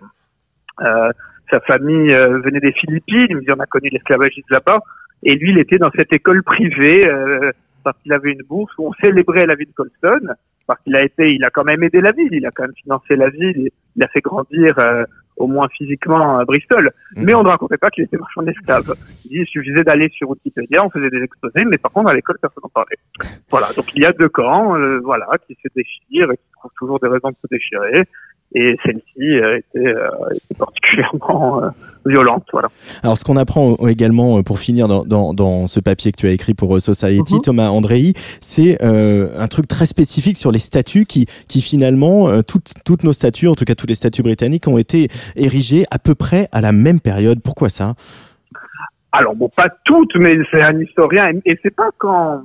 euh, 0.81 1.11
sa 1.51 1.59
famille 1.61 2.13
euh, 2.13 2.39
venait 2.39 2.59
des 2.59 2.73
Philippines, 2.73 3.27
il 3.29 3.37
me 3.37 3.41
dit 3.41 3.51
on 3.51 3.59
a 3.59 3.65
connu 3.65 3.89
l'esclavagisme 3.89 4.47
là-bas, 4.49 4.79
et 5.23 5.35
lui 5.35 5.51
il 5.51 5.59
était 5.59 5.77
dans 5.77 5.91
cette 5.95 6.13
école 6.13 6.43
privée 6.43 7.05
euh, 7.07 7.51
parce 7.83 7.97
qu'il 8.01 8.13
avait 8.13 8.31
une 8.31 8.43
bourse 8.43 8.71
où 8.77 8.87
on 8.87 8.93
célébrait 9.01 9.45
la 9.45 9.55
vie 9.55 9.65
de 9.65 9.73
Colston, 9.73 10.33
parce 10.67 10.81
qu'il 10.83 10.95
a 10.95 11.03
été, 11.03 11.33
il 11.33 11.43
a 11.43 11.49
quand 11.49 11.63
même 11.63 11.83
aidé 11.83 12.01
la 12.01 12.11
ville, 12.11 12.29
il 12.31 12.45
a 12.45 12.51
quand 12.51 12.63
même 12.63 12.75
financé 12.83 13.15
la 13.15 13.29
ville, 13.29 13.69
il 13.95 14.03
a 14.03 14.07
fait 14.07 14.21
grandir 14.21 14.77
euh, 14.77 15.03
au 15.39 15.47
moins 15.47 15.67
physiquement 15.69 16.39
euh, 16.39 16.45
Bristol, 16.45 16.91
mais 17.15 17.33
on 17.33 17.43
ne 17.43 17.49
racontait 17.49 17.77
pas 17.77 17.89
qu'il 17.89 18.03
était 18.03 18.17
marchand 18.17 18.43
d'esclaves. 18.43 18.93
Il 19.29 19.45
suffisait 19.47 19.83
d'aller 19.83 20.09
sur 20.09 20.29
Wikipédia, 20.29 20.85
on 20.85 20.89
faisait 20.89 21.09
des 21.09 21.23
exposés, 21.23 21.65
mais 21.65 21.77
par 21.77 21.91
contre 21.91 22.09
à 22.09 22.13
l'école 22.13 22.37
personne 22.41 22.61
n'en 22.63 22.69
parlait. 22.69 22.97
Voilà, 23.49 23.67
donc 23.75 23.85
il 23.95 24.03
y 24.03 24.05
a 24.05 24.11
deux 24.11 24.29
camps, 24.29 24.75
euh, 24.75 24.99
voilà, 25.03 25.27
qui 25.47 25.55
se 25.55 25.67
déchirent 25.75 26.31
et 26.31 26.37
qui 26.37 26.51
trouvent 26.57 26.71
toujours 26.77 26.99
des 26.99 27.07
raisons 27.07 27.29
de 27.29 27.35
se 27.41 27.47
déchirer. 27.49 28.03
Et 28.55 28.75
celle-ci 28.83 29.21
euh, 29.21 29.59
était, 29.59 29.85
euh, 29.87 30.09
était 30.33 30.55
particulièrement 30.57 31.63
euh, 31.63 31.69
violente, 32.07 32.45
voilà. 32.51 32.69
Alors, 33.03 33.15
ce 33.15 33.23
qu'on 33.23 33.37
apprend 33.37 33.73
euh, 33.79 33.87
également, 33.89 34.39
euh, 34.39 34.41
pour 34.41 34.57
finir 34.57 34.87
dans, 34.87 35.03
dans, 35.05 35.35
dans 35.35 35.67
ce 35.67 35.79
papier 35.79 36.11
que 36.11 36.17
tu 36.17 36.25
as 36.25 36.31
écrit 36.31 36.55
pour 36.55 36.75
euh, 36.75 36.79
Society, 36.79 37.35
Mhm. 37.35 37.41
Thomas 37.41 37.69
Andrei, 37.69 38.13
c'est 38.41 38.83
euh, 38.83 39.29
un 39.37 39.47
truc 39.47 39.67
très 39.67 39.85
spécifique 39.85 40.37
sur 40.37 40.51
les 40.51 40.57
statues 40.57 41.05
qui, 41.05 41.27
qui 41.47 41.61
finalement, 41.61 42.27
euh, 42.29 42.41
toutes, 42.41 42.73
toutes 42.83 43.03
nos 43.03 43.13
statues, 43.13 43.47
en 43.47 43.53
tout 43.53 43.65
cas 43.65 43.75
toutes 43.75 43.89
les 43.89 43.95
statues 43.95 44.23
britanniques, 44.23 44.67
ont 44.67 44.79
été 44.79 45.09
érigées 45.35 45.85
à 45.91 45.99
peu 45.99 46.15
près 46.15 46.47
à 46.51 46.61
la 46.61 46.71
même 46.71 46.99
période. 46.99 47.41
Pourquoi 47.43 47.69
ça? 47.69 47.93
Alors 49.11 49.35
bon, 49.35 49.49
pas 49.49 49.69
toutes, 49.85 50.15
mais 50.15 50.37
c'est 50.49 50.63
un 50.63 50.79
historien, 50.79 51.29
et, 51.29 51.51
et 51.51 51.59
c'est 51.61 51.75
pas 51.75 51.89
quand, 51.99 52.41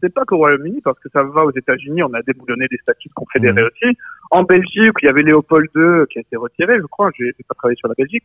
c'est 0.00 0.12
pas 0.12 0.24
qu'au 0.26 0.36
Royaume-Uni, 0.36 0.80
parce 0.82 0.98
que 0.98 1.08
ça 1.12 1.22
va 1.22 1.44
aux 1.44 1.52
États-Unis, 1.52 2.02
on 2.02 2.12
a 2.12 2.22
déboulonné 2.22 2.66
des 2.70 2.78
statues 2.82 3.08
de 3.08 3.14
confédérés 3.14 3.62
aussi. 3.62 3.96
En 4.30 4.44
Belgique, 4.44 4.94
il 5.02 5.06
y 5.06 5.08
avait 5.08 5.22
Léopold 5.22 5.68
II 5.74 6.06
qui 6.08 6.18
a 6.18 6.20
été 6.20 6.36
retiré, 6.36 6.76
je 6.78 6.86
crois. 6.86 7.10
J'ai 7.18 7.26
j'ai 7.36 7.44
pas 7.48 7.54
travaillé 7.54 7.76
sur 7.76 7.88
la 7.88 7.94
Belgique. 7.98 8.24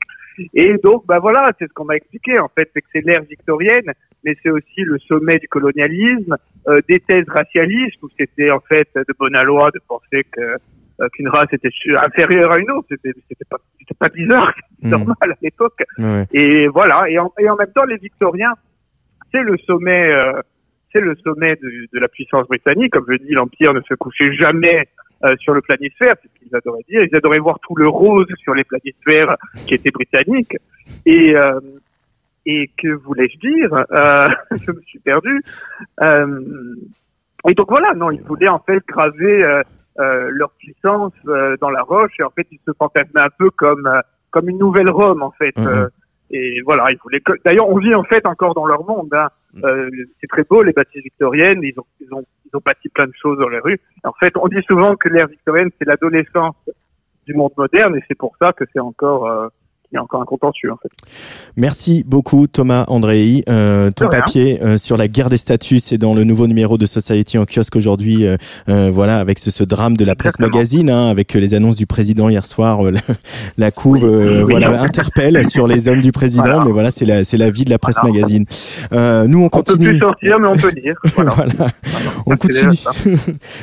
Et 0.54 0.76
donc, 0.84 1.06
bah 1.08 1.18
voilà, 1.20 1.52
c'est 1.58 1.68
ce 1.68 1.74
qu'on 1.74 1.86
m'a 1.86 1.96
expliqué. 1.96 2.38
En 2.40 2.48
fait, 2.50 2.70
c'est 2.74 2.82
que 2.82 2.88
c'est 2.94 3.02
l'ère 3.06 3.24
victorienne, 3.24 3.92
mais 4.24 4.36
c'est 4.44 4.52
aussi 4.52 4.82
le 4.84 5.00
sommet 5.00 5.40
du 5.40 5.48
colonialisme, 5.48 6.36
euh, 6.68 6.80
des 6.88 7.00
thèses 7.00 7.28
racialistes 7.28 8.02
où 8.04 8.10
c'était 8.18 8.52
en 8.52 8.60
fait 8.60 8.88
de 8.96 9.14
bonne 9.18 9.36
loi 9.44 9.72
de 9.72 9.80
penser 9.88 10.24
que 10.32 10.42
euh, 11.02 11.10
qu'une 11.14 11.28
race 11.28 11.50
était 11.52 11.70
inférieure 12.00 12.52
à 12.52 12.60
une 12.60 12.70
autre. 12.72 12.88
C'était 12.90 13.12
c'était 13.28 13.46
pas 13.50 13.58
c'était 13.80 13.96
pas 14.00 14.10
bizarre, 14.10 14.54
c'était 14.76 14.86
Mhm. 14.96 15.00
normal 15.00 15.18
à 15.22 15.36
l'époque. 15.42 15.82
Et 16.32 16.68
voilà. 16.68 17.10
Et 17.10 17.18
en, 17.18 17.34
et 17.40 17.50
en 17.50 17.56
même 17.56 17.72
temps, 17.74 17.86
les 17.86 17.98
Victoriens, 17.98 18.54
c'est 19.32 19.42
le 19.42 19.58
sommet, 19.66 20.12
euh, 20.14 20.40
c'est 20.94 21.02
le 21.02 21.16
sommet 21.24 21.56
de, 21.56 21.70
de 21.92 22.00
la 22.00 22.08
puissance 22.08 22.48
britannique. 22.48 22.94
Comme 22.94 23.06
je 23.10 23.16
dis, 23.18 23.32
l'empire 23.34 23.74
ne 23.74 23.82
se 23.82 23.96
couchait 23.96 24.34
jamais 24.34 24.88
euh, 25.24 25.36
sur 25.38 25.54
le 25.54 25.62
planisphère, 25.62 26.16
c'est 26.22 26.28
ce 26.28 26.40
qu'ils 26.40 26.56
adoraient 26.56 26.86
dire. 26.90 27.04
Ils 27.04 27.16
adoraient 27.16 27.40
voir 27.40 27.60
tout 27.60 27.76
le 27.76 27.88
rose 27.88 28.28
sur 28.44 28.54
les 28.54 28.64
planisphères 28.64 29.38
qui 29.66 29.76
étaient 29.76 29.92
britanniques. 29.92 30.58
Et 31.06 31.36
euh, 31.36 31.60
et 32.46 32.70
que 32.78 32.90
voulais-je 32.90 33.40
dire 33.40 33.86
euh, 33.92 34.30
Je 34.66 34.72
me 34.72 34.82
suis 34.82 35.00
perdu. 35.00 35.42
Euh, 36.02 36.76
et 37.48 37.54
donc 37.54 37.70
voilà, 37.70 37.94
non, 37.94 38.12
ils 38.12 38.22
voulaient 38.22 38.48
en 38.48 38.60
fait 38.60 38.84
graver 38.88 39.44
euh, 39.44 39.62
euh, 40.00 40.30
leur 40.32 40.52
puissance 40.52 41.14
euh, 41.28 41.56
dans 41.62 41.70
la 41.70 41.82
roche. 41.82 42.14
Et 42.20 42.24
en 42.24 42.30
fait, 42.30 42.48
ils 42.52 42.60
se 42.66 42.72
fantasmaient 42.78 43.22
un 43.22 43.30
peu 43.38 43.50
comme 43.52 43.90
comme 44.32 44.50
une 44.50 44.58
nouvelle 44.58 44.90
Rome 44.90 45.24
en 45.24 45.32
fait. 45.32 45.58
Mhm. 45.58 45.68
Euh, 45.68 45.88
et 46.32 46.62
voilà, 46.62 46.92
ils 46.92 46.98
voulaient. 47.02 47.22
Que... 47.22 47.34
D'ailleurs, 47.44 47.70
on 47.70 47.78
vit 47.78 47.96
en 47.96 48.04
fait 48.04 48.26
encore 48.26 48.54
dans 48.54 48.66
leur 48.66 48.84
monde. 48.86 49.14
Hein. 49.14 49.30
Euh, 49.64 49.90
c'est 50.20 50.28
très 50.28 50.44
beau 50.44 50.64
les 50.64 50.74
bâtisses 50.74 51.04
victoriennes. 51.04 51.62
Ils 51.64 51.80
ont 51.80 51.86
ils 52.02 52.14
ont 52.14 52.26
ils 52.46 52.56
ont 52.56 52.62
bâti 52.66 52.90
plein 52.90 53.08
de 53.08 53.14
choses 53.22 53.38
dans 53.40 53.50
les 53.50 53.60
rues. 53.60 53.80
En 54.04 54.14
fait, 54.14 54.34
on 54.38 54.48
dit 54.48 54.62
souvent 54.68 54.96
que 54.96 55.10
l'ère 55.10 55.28
victorienne 55.28 55.70
c'est 55.78 55.86
l'adolescence 55.86 56.56
du 57.26 57.34
monde 57.34 57.54
moderne, 57.58 57.96
et 57.98 58.04
c'est 58.08 58.18
pour 58.18 58.36
ça 58.38 58.54
que 58.54 58.66
c'est 58.72 58.80
encore 58.80 59.28
euh, 59.28 59.48
il 59.96 59.98
y 59.98 60.00
a 60.00 60.04
encore 60.04 60.22
un 60.22 60.26
contentieux 60.26 60.72
en 60.72 60.78
fait. 60.78 60.90
Merci 61.56 62.04
beaucoup 62.06 62.48
Thomas 62.48 62.84
Andrei. 62.88 63.44
Euh, 63.50 63.92
ton 63.92 64.10
papier 64.10 64.62
euh, 64.62 64.78
sur 64.78 64.98
la 64.98 65.08
guerre 65.08 65.30
des 65.30 65.38
statuts, 65.38 65.80
c'est 65.80 65.98
dans 65.98 66.14
le 66.14 66.24
nouveau 66.26 66.48
numéro 66.48 66.78
de 66.78 66.86
Society 66.86 67.38
en 67.38 67.46
kiosque 67.46 67.76
aujourd'hui. 67.78 68.26
euh, 68.26 68.36
euh, 68.68 68.92
voilà, 68.94 69.20
avec 69.20 69.40
ce, 69.40 69.52
ce 69.52 69.64
drame 69.64 69.96
de 69.96 70.04
la 70.04 70.16
presse 70.16 70.34
Exactement. 70.36 70.58
magazine, 70.58 70.90
hein, 70.90 71.10
avec 71.10 71.34
les 71.34 71.54
annonces 71.54 71.78
du 71.78 71.86
président 71.88 72.28
hier 72.30 72.46
soir. 72.46 72.84
la, 72.92 73.00
la 73.58 73.72
couve, 73.72 74.04
Oui. 74.04 74.44
voilà, 74.50 74.82
interpelle 74.82 75.50
sur 75.50 75.66
les 75.68 75.88
hommes 75.88 76.02
du 76.02 76.12
président. 76.12 76.44
Voilà. 76.44 76.64
Mais 76.66 76.72
voilà, 76.72 76.92
c'est 76.92 77.06
la, 77.06 77.24
c'est 77.24 77.38
la 77.38 77.50
vie 77.50 77.64
de 77.64 77.70
la 77.70 77.80
presse 77.80 77.96
Voilà. 78.02 78.14
magazine. 78.16 78.46
Nous, 78.92 79.40
on 79.40 79.46
On 79.46 79.50
peut 79.50 79.62
continue. 79.64 79.90
plus 79.90 80.00
sortir, 80.00 80.40
mais 80.40 80.48
on 80.48 80.58
peut 80.58 80.72
lire. 80.72 80.96
Voilà. 81.16 81.54
On 82.26 82.36
continue. 82.36 82.78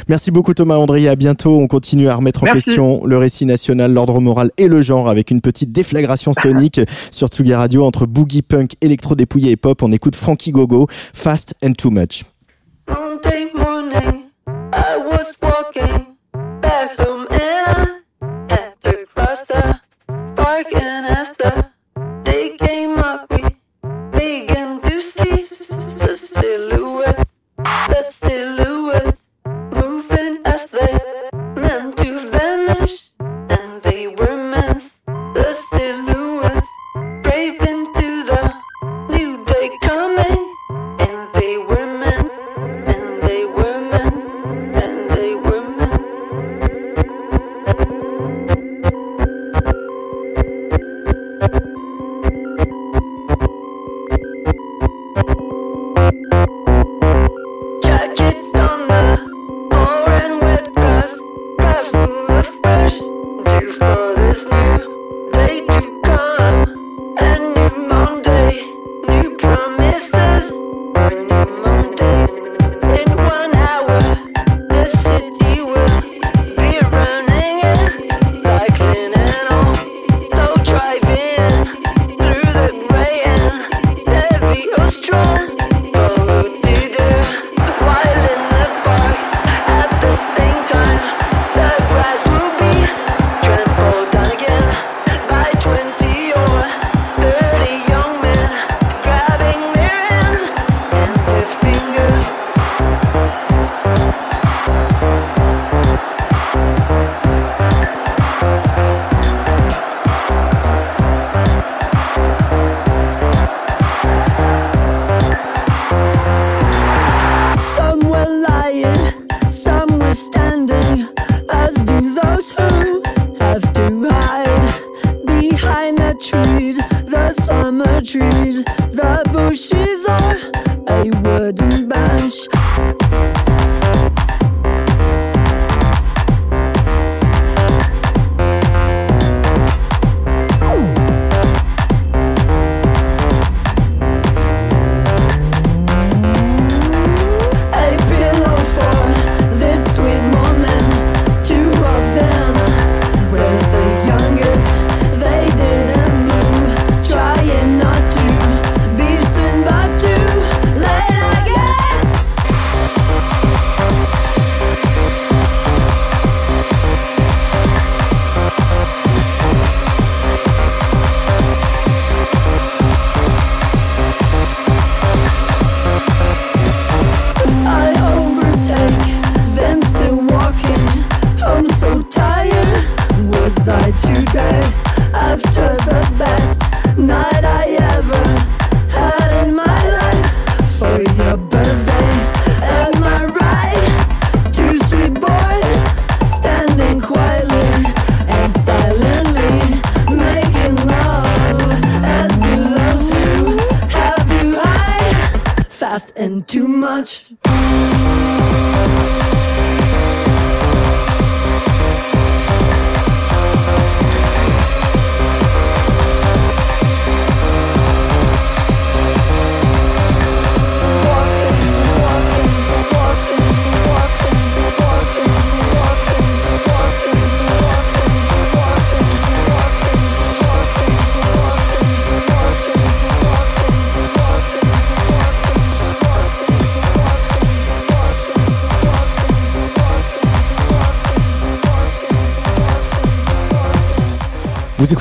Merci 0.08 0.30
beaucoup 0.30 0.54
Thomas 0.54 0.76
André. 0.76 1.08
À 1.08 1.16
bientôt. 1.16 1.58
On 1.58 1.66
continue 1.66 2.08
à 2.08 2.16
remettre 2.16 2.44
en 2.44 2.46
question 2.46 3.04
le 3.04 3.16
récit 3.18 3.44
national, 3.44 3.92
l'ordre 3.92 4.20
moral 4.20 4.50
et 4.56 4.68
le 4.68 4.80
genre 4.82 5.08
avec 5.08 5.30
une 5.30 5.40
petite 5.40 5.72
déflagration 5.72 6.21
sonique 6.32 6.80
sur 7.10 7.28
Tsugi 7.28 7.54
Radio 7.54 7.84
entre 7.84 8.06
boogie 8.06 8.42
punk, 8.42 8.76
électro 8.80 9.14
dépouillé 9.16 9.50
et 9.50 9.56
pop. 9.56 9.82
On 9.82 9.90
écoute 9.90 10.14
Frankie 10.14 10.52
Gogo, 10.52 10.86
Fast 10.90 11.54
and 11.62 11.72
Too 11.72 11.90
Much. 11.90 12.24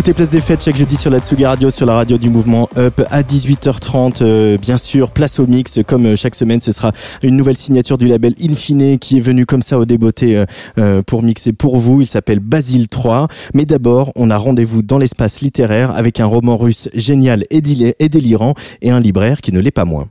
Écoutez 0.01 0.15
Place 0.15 0.31
des 0.31 0.41
Fêtes 0.41 0.63
chaque 0.63 0.77
jeudi 0.77 0.97
sur 0.97 1.11
la 1.11 1.19
Tsugi 1.19 1.45
Radio, 1.45 1.69
sur 1.69 1.85
la 1.85 1.93
radio 1.93 2.17
du 2.17 2.31
mouvement 2.31 2.67
Up 2.75 3.03
à 3.11 3.21
18h30. 3.21 4.23
euh, 4.23 4.57
bien 4.57 4.79
sûr, 4.79 5.11
place 5.11 5.37
au 5.37 5.45
mix. 5.45 5.77
Comme 5.85 6.07
euh, 6.07 6.15
chaque 6.15 6.33
semaine, 6.33 6.59
ce 6.59 6.71
sera 6.71 6.91
une 7.21 7.37
nouvelle 7.37 7.55
signature 7.55 7.99
du 7.99 8.07
label 8.07 8.33
Infine 8.41 8.97
qui 8.97 9.19
est 9.19 9.21
venu 9.21 9.45
comme 9.45 9.61
ça 9.61 9.77
au 9.77 9.85
débeauté 9.85 10.37
euh, 10.37 10.45
euh, 10.79 11.03
pour 11.03 11.21
mixer 11.21 11.53
pour 11.53 11.77
vous. 11.77 12.01
Il 12.01 12.07
s'appelle 12.07 12.39
Basile 12.39 12.87
3. 12.87 13.27
Mais 13.53 13.65
d'abord, 13.65 14.11
on 14.15 14.31
a 14.31 14.37
rendez-vous 14.37 14.81
dans 14.81 14.97
l'espace 14.97 15.41
littéraire 15.41 15.91
avec 15.91 16.19
un 16.19 16.25
roman 16.25 16.57
russe 16.57 16.89
génial 16.95 17.45
et, 17.51 17.61
délirant 17.61 18.55
et 18.81 18.89
un 18.89 18.99
libraire 18.99 19.39
qui 19.39 19.51
ne 19.51 19.59
l'est 19.59 19.69
pas 19.69 19.85
moins. 19.85 20.07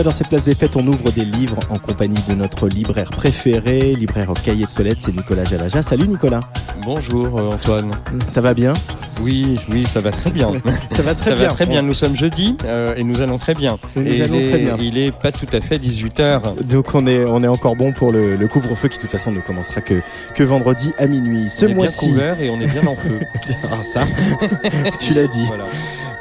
Mois 0.00 0.04
dans 0.04 0.16
cette 0.16 0.28
place 0.28 0.44
des 0.44 0.54
fêtes, 0.54 0.76
on 0.76 0.86
ouvre 0.86 1.10
des 1.12 1.24
livres 1.26 1.58
en 1.68 1.78
compagnie 1.78 2.20
de 2.26 2.34
notre 2.34 2.68
libraire 2.68 3.10
préféré, 3.10 3.94
libraire 3.94 4.30
au 4.30 4.34
cahier 4.34 4.64
de 4.64 4.70
Colette, 4.74 4.98
c'est 5.00 5.14
Nicolas 5.14 5.44
Jalaja. 5.44 5.82
Salut 5.82 6.08
Nicolas. 6.08 6.40
Bonjour 6.82 7.38
euh, 7.38 7.52
Antoine. 7.52 7.90
Ça 8.24 8.40
va 8.40 8.54
bien? 8.54 8.72
Oui, 9.20 9.58
oui, 9.70 9.84
ça 9.86 10.00
va 10.00 10.10
très 10.10 10.30
bien. 10.30 10.50
Ça 10.90 11.02
va 11.02 11.14
très 11.14 11.30
ça 11.30 11.36
bien. 11.36 11.48
va 11.48 11.54
très 11.54 11.66
bien. 11.66 11.82
Nous 11.82 11.92
sommes 11.92 12.16
jeudi 12.16 12.56
euh, 12.64 12.94
et 12.96 13.04
nous 13.04 13.20
allons 13.20 13.36
très 13.36 13.54
bien. 13.54 13.78
Nous 13.94 14.06
Et 14.06 14.22
allons 14.22 14.38
il 14.38 14.48
très 14.48 14.58
est- 14.60 14.64
bien. 14.64 14.76
Il 14.80 14.96
est 14.96 15.12
pas 15.12 15.30
tout 15.32 15.46
à 15.52 15.60
fait 15.60 15.76
18h. 15.78 16.62
Donc 16.64 16.94
on 16.94 17.06
est 17.06 17.24
on 17.26 17.42
est 17.42 17.48
encore 17.48 17.76
bon 17.76 17.92
pour 17.92 18.12
le, 18.12 18.34
le 18.36 18.48
couvre-feu 18.48 18.88
qui 18.88 18.96
de 18.96 19.02
toute 19.02 19.10
façon 19.10 19.30
ne 19.30 19.40
commencera 19.40 19.82
que 19.82 20.00
que 20.34 20.42
vendredi 20.42 20.94
à 20.98 21.06
minuit. 21.06 21.50
Ce 21.50 21.66
on 21.66 21.68
est 21.68 21.72
bien 21.72 21.76
mois-ci, 21.76 22.08
couvert 22.08 22.40
et 22.40 22.48
on 22.48 22.58
est 22.62 22.66
bien 22.66 22.86
en 22.86 22.96
feu. 22.96 23.20
ah 23.70 23.82
ça, 23.82 24.04
tu 24.98 25.12
l'as 25.12 25.26
dit. 25.26 25.44
Voilà. 25.46 25.64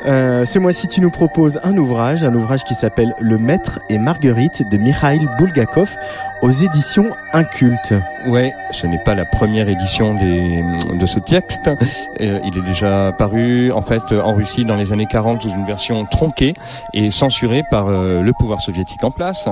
Euh, 0.10 0.48
ce 0.48 0.58
mois-ci, 0.58 0.88
tu 0.88 1.02
nous 1.02 1.12
proposes 1.12 1.60
un 1.62 1.78
ouvrage, 1.78 2.24
un 2.24 2.34
ouvrage 2.34 2.64
qui 2.64 2.74
s'appelle 2.74 3.14
Le 3.20 3.38
Maître 3.38 3.80
et 3.90 4.00
Marguerite 4.00 4.68
de 4.68 4.76
Mikhail 4.78 5.28
Bulgakov 5.38 5.96
aux 6.42 6.50
éditions 6.50 7.12
Inculte. 7.32 7.94
Ouais, 8.26 8.52
ce 8.72 8.88
n'est 8.88 9.04
pas 9.04 9.14
la 9.14 9.26
première 9.26 9.70
édition 9.70 10.16
des, 10.16 10.64
de 10.98 11.06
ce 11.06 11.20
texte. 11.20 11.68
Euh, 11.68 12.40
il 12.44 12.58
est 12.58 12.66
déjà 12.66 13.12
paru 13.12 13.72
en 13.72 13.84
fait 13.84 14.02
en 14.12 14.34
Russie 14.34 14.66
dans 14.66 14.78
les 14.78 14.92
années 14.92 15.06
40 15.06 15.44
sous 15.44 15.50
une 15.50 15.66
version 15.66 16.04
tronquée 16.06 16.56
et 16.94 17.12
censurée 17.12 17.62
par 17.70 17.88
euh, 17.88 18.24
le 18.24 18.34
pouvoir 18.34 18.62
soviétique 18.62 19.04
en 19.04 19.12
place, 19.12 19.48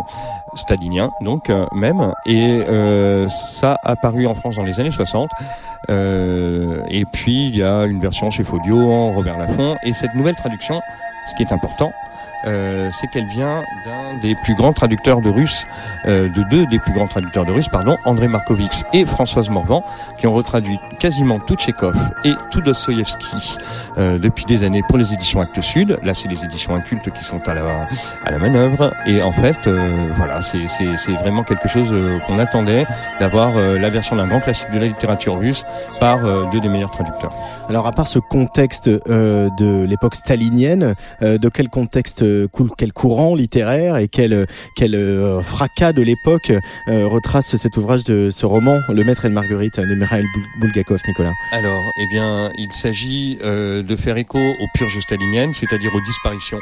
stalinien 0.56 1.12
donc 1.22 1.52
même. 1.72 2.14
Et 2.26 2.62
ça 3.30 3.78
a 3.84 3.96
paru 3.96 4.26
en 4.26 4.34
France 4.34 4.56
dans 4.56 4.64
les 4.64 4.80
années 4.80 4.92
60. 4.92 5.30
Euh, 5.90 6.82
et 6.90 7.06
puis 7.06 7.48
il 7.48 7.56
y 7.56 7.64
a 7.64 7.86
une 7.86 8.00
version 8.00 8.32
chez 8.32 8.44
Folio, 8.44 9.12
Robert 9.12 9.38
Laffont. 9.38 9.78
Et 9.84 9.94
cette 9.94 10.14
nouvelle 10.16 10.36
traduction, 10.36 10.82
ce 11.30 11.36
qui 11.36 11.44
est 11.44 11.54
important, 11.54 11.92
euh, 12.46 12.90
c'est 13.00 13.08
qu'elle 13.08 13.28
vient 13.28 13.64
d'un 13.86 14.18
des 14.22 14.36
plus 14.36 14.56
grands 14.56 14.74
traducteurs 14.74 15.22
de 15.22 15.30
russe, 15.30 15.66
euh, 16.06 16.30
de 16.30 16.44
deux 16.44 16.66
des 16.68 16.80
plus 16.80 16.94
grands 16.94 17.08
traducteurs 17.08 17.46
de 17.46 17.52
russe, 17.52 17.68
pardon, 17.70 17.98
André 18.06 18.28
Markovitch 18.28 18.84
et 18.94 19.06
Françoise 19.06 19.50
Morvan, 19.50 19.84
qui 20.18 20.28
ont 20.28 20.34
retraduit 20.34 20.80
quasiment 21.00 21.40
tout 21.40 21.56
Tchekhov 21.56 21.98
et 22.24 22.34
tout 22.52 22.62
Dostoïevski 22.62 23.58
euh, 23.98 24.20
depuis 24.20 24.46
des 24.46 24.64
années 24.64 24.84
pour 24.88 24.98
les 24.98 25.14
éditions 25.14 25.42
Actes 25.42 25.62
Sud. 25.62 25.98
Là, 26.04 26.14
c'est 26.14 26.28
les 26.28 26.44
éditions 26.44 26.76
incultes 26.76 27.12
qui 27.12 27.24
sont 27.24 27.48
à 27.48 27.54
la 27.54 27.88
à 28.26 28.32
la 28.32 28.38
manœuvre. 28.38 28.94
Et 29.06 29.22
en 29.22 29.32
fait, 29.32 29.68
euh, 29.68 30.08
voilà, 30.16 30.42
c'est 30.42 31.12
vraiment 31.14 31.44
quelque 31.44 31.68
chose 31.68 31.90
euh, 31.92 32.20
qu'on 32.20 32.40
attendait 32.40 32.86
d'avoir 33.20 33.56
la 33.56 33.90
version 33.90 34.16
d'un 34.16 34.28
grand 34.28 34.40
classique 34.40 34.72
de 34.72 34.80
la 34.80 34.88
littérature 34.88 35.38
russe 35.38 35.66
par 36.00 36.20
deux 36.50 36.60
des 36.60 36.70
meilleurs 36.70 36.92
traducteurs. 36.92 37.34
Alors 37.70 37.88
à 37.88 37.92
part 37.92 38.08
ce 38.08 38.20
contexte 38.20 38.90
de 38.90 39.86
l'époque 39.88 40.16
stalinienne, 40.16 40.96
de 41.22 41.50
quel 41.50 41.70
contexte, 41.70 42.24
euh, 42.28 42.48
quel 42.78 42.94
courant 42.94 43.34
littéraire 43.36 43.98
et 43.98 44.08
quel, 44.08 44.34
euh, 44.34 44.46
quel 44.76 44.94
euh, 44.96 45.42
fracas 45.42 45.94
de 45.94 46.02
l'époque 46.02 46.52
retrace 46.88 47.56
cet 47.56 47.78
ouvrage 47.78 48.04
de 48.04 48.30
ce 48.32 48.46
roman, 48.46 48.80
Le 48.90 49.04
Maître 49.04 49.26
et 49.26 49.30
Marguerite 49.30 49.80
de 49.80 49.96
Mikhail 49.96 50.24
Bul- 50.34 50.62
Bulgakov, 50.62 51.00
Nicolas. 51.08 51.34
Alors, 51.52 51.82
eh 52.00 52.08
bien, 52.14 52.52
il 52.58 52.72
s'agit 52.74 53.38
de 53.42 53.96
faire 53.96 54.18
écho 54.18 54.38
aux 54.38 54.68
purges 54.76 55.00
staliniennes, 55.00 55.54
c'est-à-dire 55.54 55.94
aux 55.96 56.02
disparitions 56.02 56.60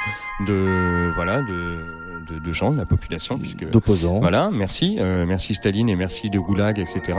de 0.47 1.11
voilà 1.15 1.41
de, 1.41 1.79
de, 2.27 2.39
de 2.39 2.51
gens 2.53 2.71
de 2.71 2.77
la 2.77 2.85
population, 2.85 3.37
puisque 3.37 3.69
D'opposants. 3.69 4.19
voilà, 4.19 4.49
merci, 4.51 4.97
euh, 4.99 5.25
merci 5.27 5.53
Staline 5.53 5.89
et 5.89 5.95
merci 5.95 6.29
de 6.29 6.39
Goulag, 6.39 6.79
etc. 6.79 7.17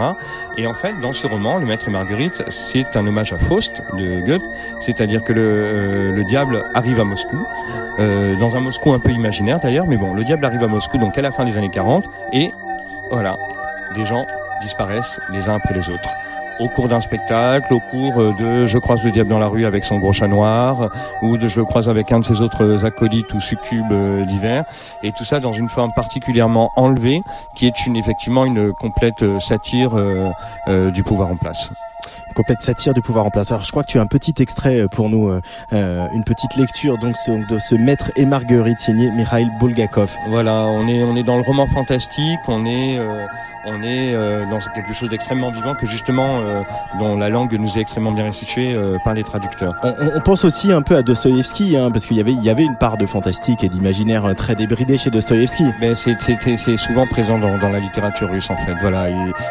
Et 0.57 0.67
en 0.67 0.75
fait, 0.75 0.95
dans 1.01 1.13
ce 1.13 1.27
roman, 1.27 1.59
Le 1.59 1.67
Maître 1.67 1.89
et 1.89 1.91
Marguerite, 1.91 2.43
c'est 2.51 2.97
un 2.97 3.07
hommage 3.07 3.33
à 3.33 3.39
Faust 3.39 3.83
de 3.99 4.21
Goethe, 4.21 4.43
c'est-à-dire 4.81 5.23
que 5.25 5.33
le, 5.33 5.43
euh, 5.43 6.13
le 6.13 6.25
diable 6.25 6.63
arrive 6.75 7.01
à 7.01 7.05
Moscou, 7.05 7.39
euh, 7.99 8.37
dans 8.37 8.57
un 8.57 8.61
Moscou 8.61 8.93
un 8.93 8.99
peu 8.99 9.11
imaginaire 9.11 9.61
d'ailleurs, 9.61 9.87
mais 9.87 9.97
bon, 9.97 10.15
le 10.15 10.25
diable 10.25 10.45
arrive 10.45 10.63
à 10.63 10.69
Moscou 10.69 10.99
donc 10.99 11.17
à 11.19 11.23
la 11.23 11.33
fin 11.33 11.45
des 11.45 11.57
années 11.57 11.71
40, 11.71 12.05
et 12.33 12.51
voilà, 13.11 13.37
des 13.95 14.05
gens 14.05 14.27
disparaissent 14.63 15.21
les 15.31 15.49
uns 15.49 15.55
après 15.55 15.75
les 15.75 15.89
autres. 15.91 16.11
Au 16.59 16.69
cours 16.69 16.89
d'un 16.89 17.03
spectacle, 17.03 17.75
au 17.75 17.81
cours 17.81 18.19
euh, 18.19 18.33
de 18.33 18.67
Je 18.67 18.79
croise 18.79 19.05
le 19.05 19.11
diable 19.11 19.29
dans 19.29 19.39
la 19.39 19.49
rue 19.49 19.67
avec 19.67 19.85
son 19.85 19.99
gros 19.99 20.15
chat 20.15 20.27
noir, 20.27 20.89
ou 21.21 21.37
de 21.37 21.49
Je 21.49 21.61
croise 21.61 21.87
avec 21.89 22.13
un 22.13 22.21
de 22.21 22.25
ses 22.25 22.41
autres 22.41 22.85
acolytes 22.87 23.35
ou 23.35 23.41
succubes 23.41 23.93
euh, 23.93 24.25
divers, 24.25 24.65
et 25.03 25.13
tout 25.13 25.25
ça 25.25 25.39
dans 25.39 25.53
une 25.53 25.69
forme 25.69 25.93
particulièrement 25.93 26.71
enlevée, 26.77 27.21
qui 27.57 27.67
est 27.67 27.87
une 27.87 27.95
effectivement 27.97 28.47
une 28.47 28.73
complète 28.73 29.23
euh, 29.23 29.39
satire 29.39 29.91
du 30.93 31.03
pouvoir 31.03 31.31
en 31.31 31.37
place. 31.37 31.71
Complète 32.37 32.61
satire 32.61 32.95
du 32.95 33.01
pouvoir 33.01 33.25
en 33.27 33.31
place. 33.31 33.51
Alors 33.51 33.65
je 33.65 33.71
crois 33.71 33.83
que 33.83 33.89
tu 33.89 33.99
as 33.99 34.03
un 34.03 34.07
petit 34.07 34.35
extrait 34.39 34.81
euh, 34.81 34.89
pour 34.89 35.09
nous, 35.09 35.29
euh, 35.29 35.41
euh, 35.73 36.07
une 36.15 36.23
petite 36.23 36.55
lecture 36.57 36.99
donc 36.99 37.15
de 37.27 37.59
ce 37.59 37.75
Maître 37.75 38.11
et 38.17 38.27
Marguerite 38.27 38.79
signé 38.79 39.11
Mikhail 39.11 39.49
Bulgakov. 39.59 40.11
Voilà, 40.29 40.67
on 40.67 40.87
est 40.87 41.03
on 41.03 41.17
est 41.17 41.23
dans 41.25 41.37
le 41.37 41.43
roman 41.43 41.67
fantastique, 41.67 42.39
on 42.49 42.65
est 42.67 42.99
euh, 42.99 43.27
on 43.69 43.83
est 43.83 44.15
euh, 44.15 44.45
dans 44.49 44.59
quelque 44.75 44.95
chose 44.95 45.09
d'extrêmement 45.11 45.51
vivant 45.51 45.75
que 45.75 45.87
justement 45.87 46.39
euh, 46.41 46.63
dont 47.01 47.17
la 47.17 47.29
langue 47.31 47.53
nous 47.59 47.77
est 47.77 47.81
extrêmement 47.81 48.13
bien 48.13 48.25
restituée 48.25 48.73
euh, 48.75 48.97
par 49.05 49.15
les 49.15 49.25
traducteurs. 49.25 49.75
On, 49.83 49.89
on- 49.89 50.13
on 50.17 50.21
pense 50.21 50.45
aussi 50.45 50.71
un 50.73 50.83
peu 50.83 50.97
à 50.97 51.03
Dostoïevski, 51.03 51.77
hein, 51.77 51.91
parce 51.91 52.07
qu'il 52.07 52.17
y 52.17 52.21
avait, 52.21 52.33
il 52.33 52.43
y 52.45 52.49
avait 52.51 52.63
une 52.65 52.77
part 52.77 52.97
de 52.97 53.07
fantastique 53.07 53.65
et 53.65 53.69
d'imaginaire 53.69 54.25
très 54.37 54.55
débridé 54.55 54.99
chez 54.99 55.11
Dostoïevski. 55.11 55.65
Mais 55.81 55.95
c'est 55.97 56.17
c'est- 56.21 56.77
souvent 56.77 57.07
présent 57.09 57.39
dans, 57.39 57.59
dans 57.59 57.71
la 57.71 57.81
littérature 57.81 58.31
russe 58.31 58.51
en 58.51 58.57
fait. 58.57 58.75
Voilà, 58.81 59.07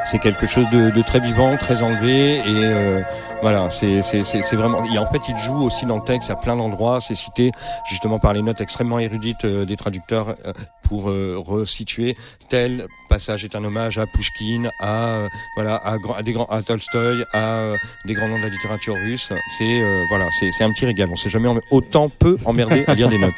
c'est 0.10 0.20
quelque 0.20 0.48
chose 0.48 0.66
de, 0.72 0.92
de 0.92 1.02
très 1.02 1.20
vivant, 1.20 1.58
très 1.58 1.82
enlevé 1.82 2.38
et 2.38 2.66
Uh. 2.76 3.35
Voilà, 3.42 3.70
c'est 3.70 4.02
c'est 4.02 4.24
c'est 4.24 4.42
c'est 4.42 4.56
vraiment. 4.56 4.84
Et 4.86 4.98
en 4.98 5.06
fait, 5.12 5.22
il 5.30 5.38
joue 5.38 5.64
aussi 5.64 5.86
dans 5.86 5.98
le 5.98 6.04
texte 6.04 6.30
à 6.30 6.36
plein 6.36 6.56
d'endroits. 6.56 7.00
C'est 7.02 7.16
cité 7.16 7.52
justement 7.90 8.20
par 8.20 8.34
les 8.34 8.42
notes 8.42 8.62
extrêmement 8.62 9.00
érudites 9.00 9.46
euh, 9.46 9.66
des 9.66 9.76
traducteurs 9.76 10.36
euh, 10.46 10.54
pour 10.84 11.10
euh, 11.10 11.36
resituer 11.46 12.16
tel 12.50 12.88
passage 13.10 13.44
est 13.44 13.56
un 13.56 13.64
hommage 13.64 13.98
à 13.98 14.06
Pushkin, 14.08 14.70
à 14.80 15.08
euh, 15.08 15.28
voilà, 15.56 15.76
à, 15.76 15.98
à 16.16 16.24
des 16.24 16.32
grands, 16.34 16.46
à 16.46 16.62
Tolstoï, 16.62 17.24
à 17.34 17.58
euh, 17.58 17.76
des 18.06 18.14
grands 18.14 18.28
noms 18.28 18.38
de 18.38 18.44
la 18.44 18.50
littérature 18.50 18.96
russe. 18.96 19.32
C'est 19.58 19.82
euh, 19.82 20.04
voilà, 20.10 20.28
c'est 20.40 20.52
c'est 20.58 20.64
un 20.64 20.72
petit 20.72 20.86
régal. 20.86 21.10
On 21.12 21.16
s'est 21.16 21.30
jamais 21.30 21.50
autant 21.72 22.10
peu 22.10 22.38
emmerdé 22.46 22.84
à 22.88 22.96
lire 22.96 23.10
des 23.10 23.18
notes. 23.18 23.34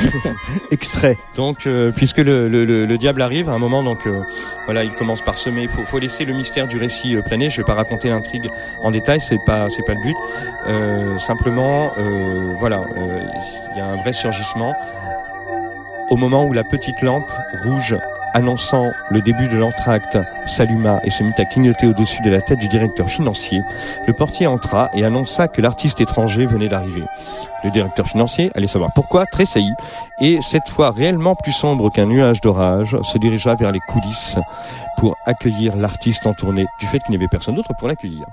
Extrait. 0.70 1.16
Donc, 1.36 1.66
euh, 1.66 1.92
puisque 1.92 2.18
le, 2.18 2.48
le, 2.48 2.64
le, 2.64 2.86
le 2.86 2.98
diable 2.98 3.22
arrive, 3.22 3.48
à 3.48 3.52
un 3.52 3.58
moment, 3.58 3.82
donc 3.82 4.06
euh, 4.06 4.22
voilà, 4.66 4.84
il 4.84 4.92
commence 4.94 5.22
par 5.22 5.38
semer. 5.38 5.62
Il 5.62 5.70
faut, 5.70 5.84
faut 5.84 5.98
laisser 5.98 6.24
le 6.24 6.32
mystère 6.32 6.66
du 6.68 6.78
récit 6.78 7.14
euh, 7.16 7.22
planer. 7.22 7.50
Je 7.50 7.58
vais 7.58 7.64
pas 7.64 7.74
raconter 7.74 8.08
l'intrigue 8.08 8.48
en 8.82 8.90
détail, 8.90 9.19
c'est 9.20 9.42
pas 9.44 9.68
c'est 9.70 9.82
pas 9.82 9.94
le 9.94 10.00
but. 10.00 10.16
Euh, 10.66 11.18
simplement, 11.18 11.92
euh, 11.98 12.54
voilà, 12.58 12.78
euh, 12.96 13.20
il 13.72 13.78
y 13.78 13.80
a 13.80 13.86
un 13.86 13.96
vrai 13.96 14.12
surgissement 14.12 14.74
au 16.10 16.16
moment 16.16 16.44
où 16.44 16.52
la 16.52 16.64
petite 16.64 17.02
lampe 17.02 17.30
rouge 17.64 17.96
annonçant 18.34 18.92
le 19.10 19.20
début 19.20 19.48
de 19.48 19.56
l'entracte 19.56 20.18
s'alluma 20.46 21.00
et 21.04 21.10
se 21.10 21.22
mit 21.22 21.32
à 21.38 21.44
clignoter 21.44 21.86
au-dessus 21.86 22.22
de 22.22 22.30
la 22.30 22.40
tête 22.40 22.58
du 22.58 22.68
directeur 22.68 23.08
financier, 23.08 23.62
le 24.06 24.12
portier 24.12 24.46
entra 24.46 24.90
et 24.94 25.04
annonça 25.04 25.48
que 25.48 25.60
l'artiste 25.60 26.00
étranger 26.00 26.46
venait 26.46 26.68
d'arriver. 26.68 27.04
Le 27.64 27.70
directeur 27.70 28.06
financier, 28.06 28.50
allait 28.54 28.66
savoir 28.66 28.90
pourquoi, 28.94 29.26
tressaillit, 29.26 29.74
et 30.20 30.38
cette 30.42 30.68
fois 30.68 30.90
réellement 30.90 31.34
plus 31.34 31.52
sombre 31.52 31.90
qu'un 31.90 32.06
nuage 32.06 32.40
d'orage, 32.40 32.96
se 33.02 33.18
dirigea 33.18 33.54
vers 33.54 33.72
les 33.72 33.80
coulisses 33.80 34.38
pour 34.96 35.16
accueillir 35.26 35.76
l'artiste 35.76 36.26
en 36.26 36.34
tournée, 36.34 36.66
du 36.78 36.86
fait 36.86 37.00
qu'il 37.00 37.10
n'y 37.10 37.16
avait 37.16 37.28
personne 37.28 37.54
d'autre 37.54 37.72
pour 37.78 37.88
l'accueillir. 37.88 38.24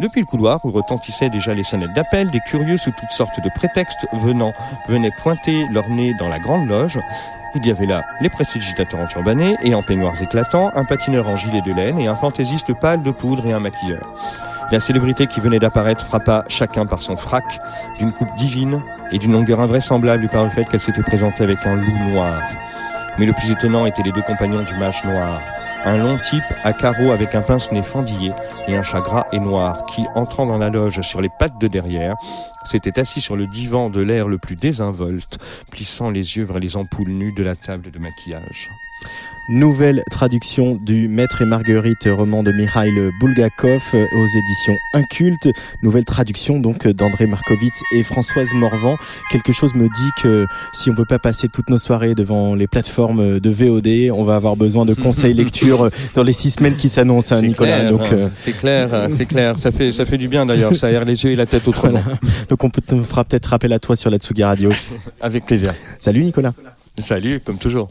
Depuis 0.00 0.20
le 0.20 0.26
couloir, 0.26 0.64
où 0.64 0.70
retentissaient 0.70 1.28
déjà 1.28 1.54
les 1.54 1.64
sonnettes 1.64 1.92
d'appel, 1.92 2.30
des 2.30 2.38
curieux 2.40 2.78
sous 2.78 2.92
toutes 2.92 3.10
sortes 3.10 3.40
de 3.42 3.50
prétextes 3.56 4.06
venant 4.12 4.52
venaient 4.88 5.10
pointer 5.22 5.66
leur 5.72 5.88
nez 5.88 6.14
dans 6.14 6.28
la 6.28 6.38
grande 6.38 6.68
loge. 6.68 7.00
Il 7.56 7.66
y 7.66 7.70
avait 7.70 7.86
là 7.86 8.04
les 8.20 8.28
prestigitateurs 8.28 9.00
enturbanés 9.00 9.56
et 9.64 9.74
en 9.74 9.82
peignoirs 9.82 10.20
éclatants, 10.22 10.70
un 10.74 10.84
patineur 10.84 11.26
en 11.26 11.36
gilet 11.36 11.62
de 11.62 11.72
laine 11.72 11.98
et 11.98 12.06
un 12.06 12.14
fantaisiste 12.14 12.72
pâle 12.74 13.02
de 13.02 13.10
poudre 13.10 13.44
et 13.46 13.52
un 13.52 13.58
maquilleur. 13.58 14.14
La 14.70 14.78
célébrité 14.78 15.26
qui 15.26 15.40
venait 15.40 15.58
d'apparaître 15.58 16.06
frappa 16.06 16.44
chacun 16.48 16.86
par 16.86 17.02
son 17.02 17.16
frac, 17.16 17.58
d'une 17.98 18.12
coupe 18.12 18.34
divine 18.36 18.82
et 19.10 19.18
d'une 19.18 19.32
longueur 19.32 19.60
invraisemblable 19.60 20.28
par 20.28 20.44
le 20.44 20.50
fait 20.50 20.64
qu'elle 20.64 20.80
s'était 20.80 21.02
présentée 21.02 21.42
avec 21.42 21.66
un 21.66 21.74
loup 21.74 22.10
noir. 22.10 22.40
Mais 23.18 23.26
le 23.26 23.32
plus 23.32 23.50
étonnant 23.50 23.86
étaient 23.86 24.02
les 24.02 24.12
deux 24.12 24.22
compagnons 24.22 24.62
du 24.62 24.74
mage 24.74 25.02
noir. 25.04 25.40
Un 25.84 25.96
long 25.96 26.18
type 26.18 26.44
à 26.64 26.72
carreaux 26.72 27.12
avec 27.12 27.34
un 27.34 27.42
pince-nez 27.42 27.82
fendillé 27.82 28.32
et 28.66 28.76
un 28.76 28.82
chat 28.82 29.00
gras 29.00 29.26
et 29.32 29.38
noir 29.38 29.86
qui, 29.86 30.04
entrant 30.14 30.46
dans 30.46 30.58
la 30.58 30.70
loge 30.70 31.00
sur 31.02 31.20
les 31.20 31.28
pattes 31.28 31.60
de 31.60 31.68
derrière, 31.68 32.16
s'était 32.64 32.98
assis 32.98 33.20
sur 33.20 33.36
le 33.36 33.46
divan 33.46 33.90
de 33.90 34.00
l'air 34.00 34.28
le 34.28 34.38
plus 34.38 34.56
désinvolte, 34.56 35.38
plissant 35.70 36.10
les 36.10 36.36
yeux 36.36 36.44
vers 36.44 36.58
les 36.58 36.76
ampoules 36.76 37.10
nues 37.10 37.32
de 37.32 37.42
la 37.42 37.56
table 37.56 37.90
de 37.90 37.98
maquillage. 37.98 38.70
Nouvelle 39.50 40.02
traduction 40.10 40.74
du 40.74 41.08
Maître 41.08 41.40
et 41.40 41.46
Marguerite, 41.46 42.06
roman 42.06 42.42
de 42.42 42.52
Mikhail 42.52 42.92
Bulgakov 43.18 43.82
aux 43.94 44.26
éditions 44.26 44.76
Inculte. 44.92 45.48
Nouvelle 45.82 46.04
traduction 46.04 46.60
donc 46.60 46.86
d'André 46.86 47.26
Markovitz 47.26 47.82
et 47.94 48.02
Françoise 48.04 48.52
Morvan. 48.52 48.98
Quelque 49.30 49.54
chose 49.54 49.74
me 49.74 49.84
dit 49.84 50.10
que 50.22 50.46
si 50.74 50.90
on 50.90 50.94
veut 50.94 51.06
pas 51.06 51.18
passer 51.18 51.48
toutes 51.48 51.70
nos 51.70 51.78
soirées 51.78 52.14
devant 52.14 52.54
les 52.54 52.66
plateformes 52.66 53.40
de 53.40 53.50
VOD, 53.50 54.10
on 54.14 54.22
va 54.22 54.36
avoir 54.36 54.54
besoin 54.54 54.84
de 54.84 54.92
conseils 54.92 55.32
lecture 55.38 55.88
dans 56.14 56.24
les 56.24 56.34
six 56.34 56.50
semaines 56.50 56.76
qui 56.76 56.90
s'annoncent, 56.90 57.34
hein, 57.34 57.40
Nicolas. 57.40 57.78
clair, 57.78 57.90
donc, 57.90 58.12
euh, 58.12 58.28
c'est 58.34 58.52
clair, 58.52 58.92
hein, 58.92 59.06
c'est 59.08 59.24
clair. 59.24 59.58
Ça 59.58 59.72
fait, 59.72 59.92
ça 59.92 60.04
fait 60.04 60.18
du 60.18 60.28
bien 60.28 60.44
d'ailleurs. 60.44 60.76
Ça 60.76 60.88
aère 60.88 61.06
les 61.06 61.24
yeux 61.24 61.30
et 61.30 61.36
la 61.36 61.46
tête 61.46 61.66
autrement. 61.66 62.02
voilà. 62.02 62.18
donc 62.50 62.64
on 62.64 62.68
peut, 62.68 62.82
on 62.92 63.02
fera 63.02 63.24
peut-être 63.24 63.46
rappel 63.46 63.72
à 63.72 63.78
toi 63.78 63.96
sur 63.96 64.10
la 64.10 64.18
Tsugi 64.18 64.44
Radio. 64.44 64.68
Avec 65.22 65.46
plaisir. 65.46 65.72
Salut 65.98 66.22
Nicolas. 66.22 66.52
Salut, 66.98 67.40
comme 67.40 67.56
toujours. 67.56 67.88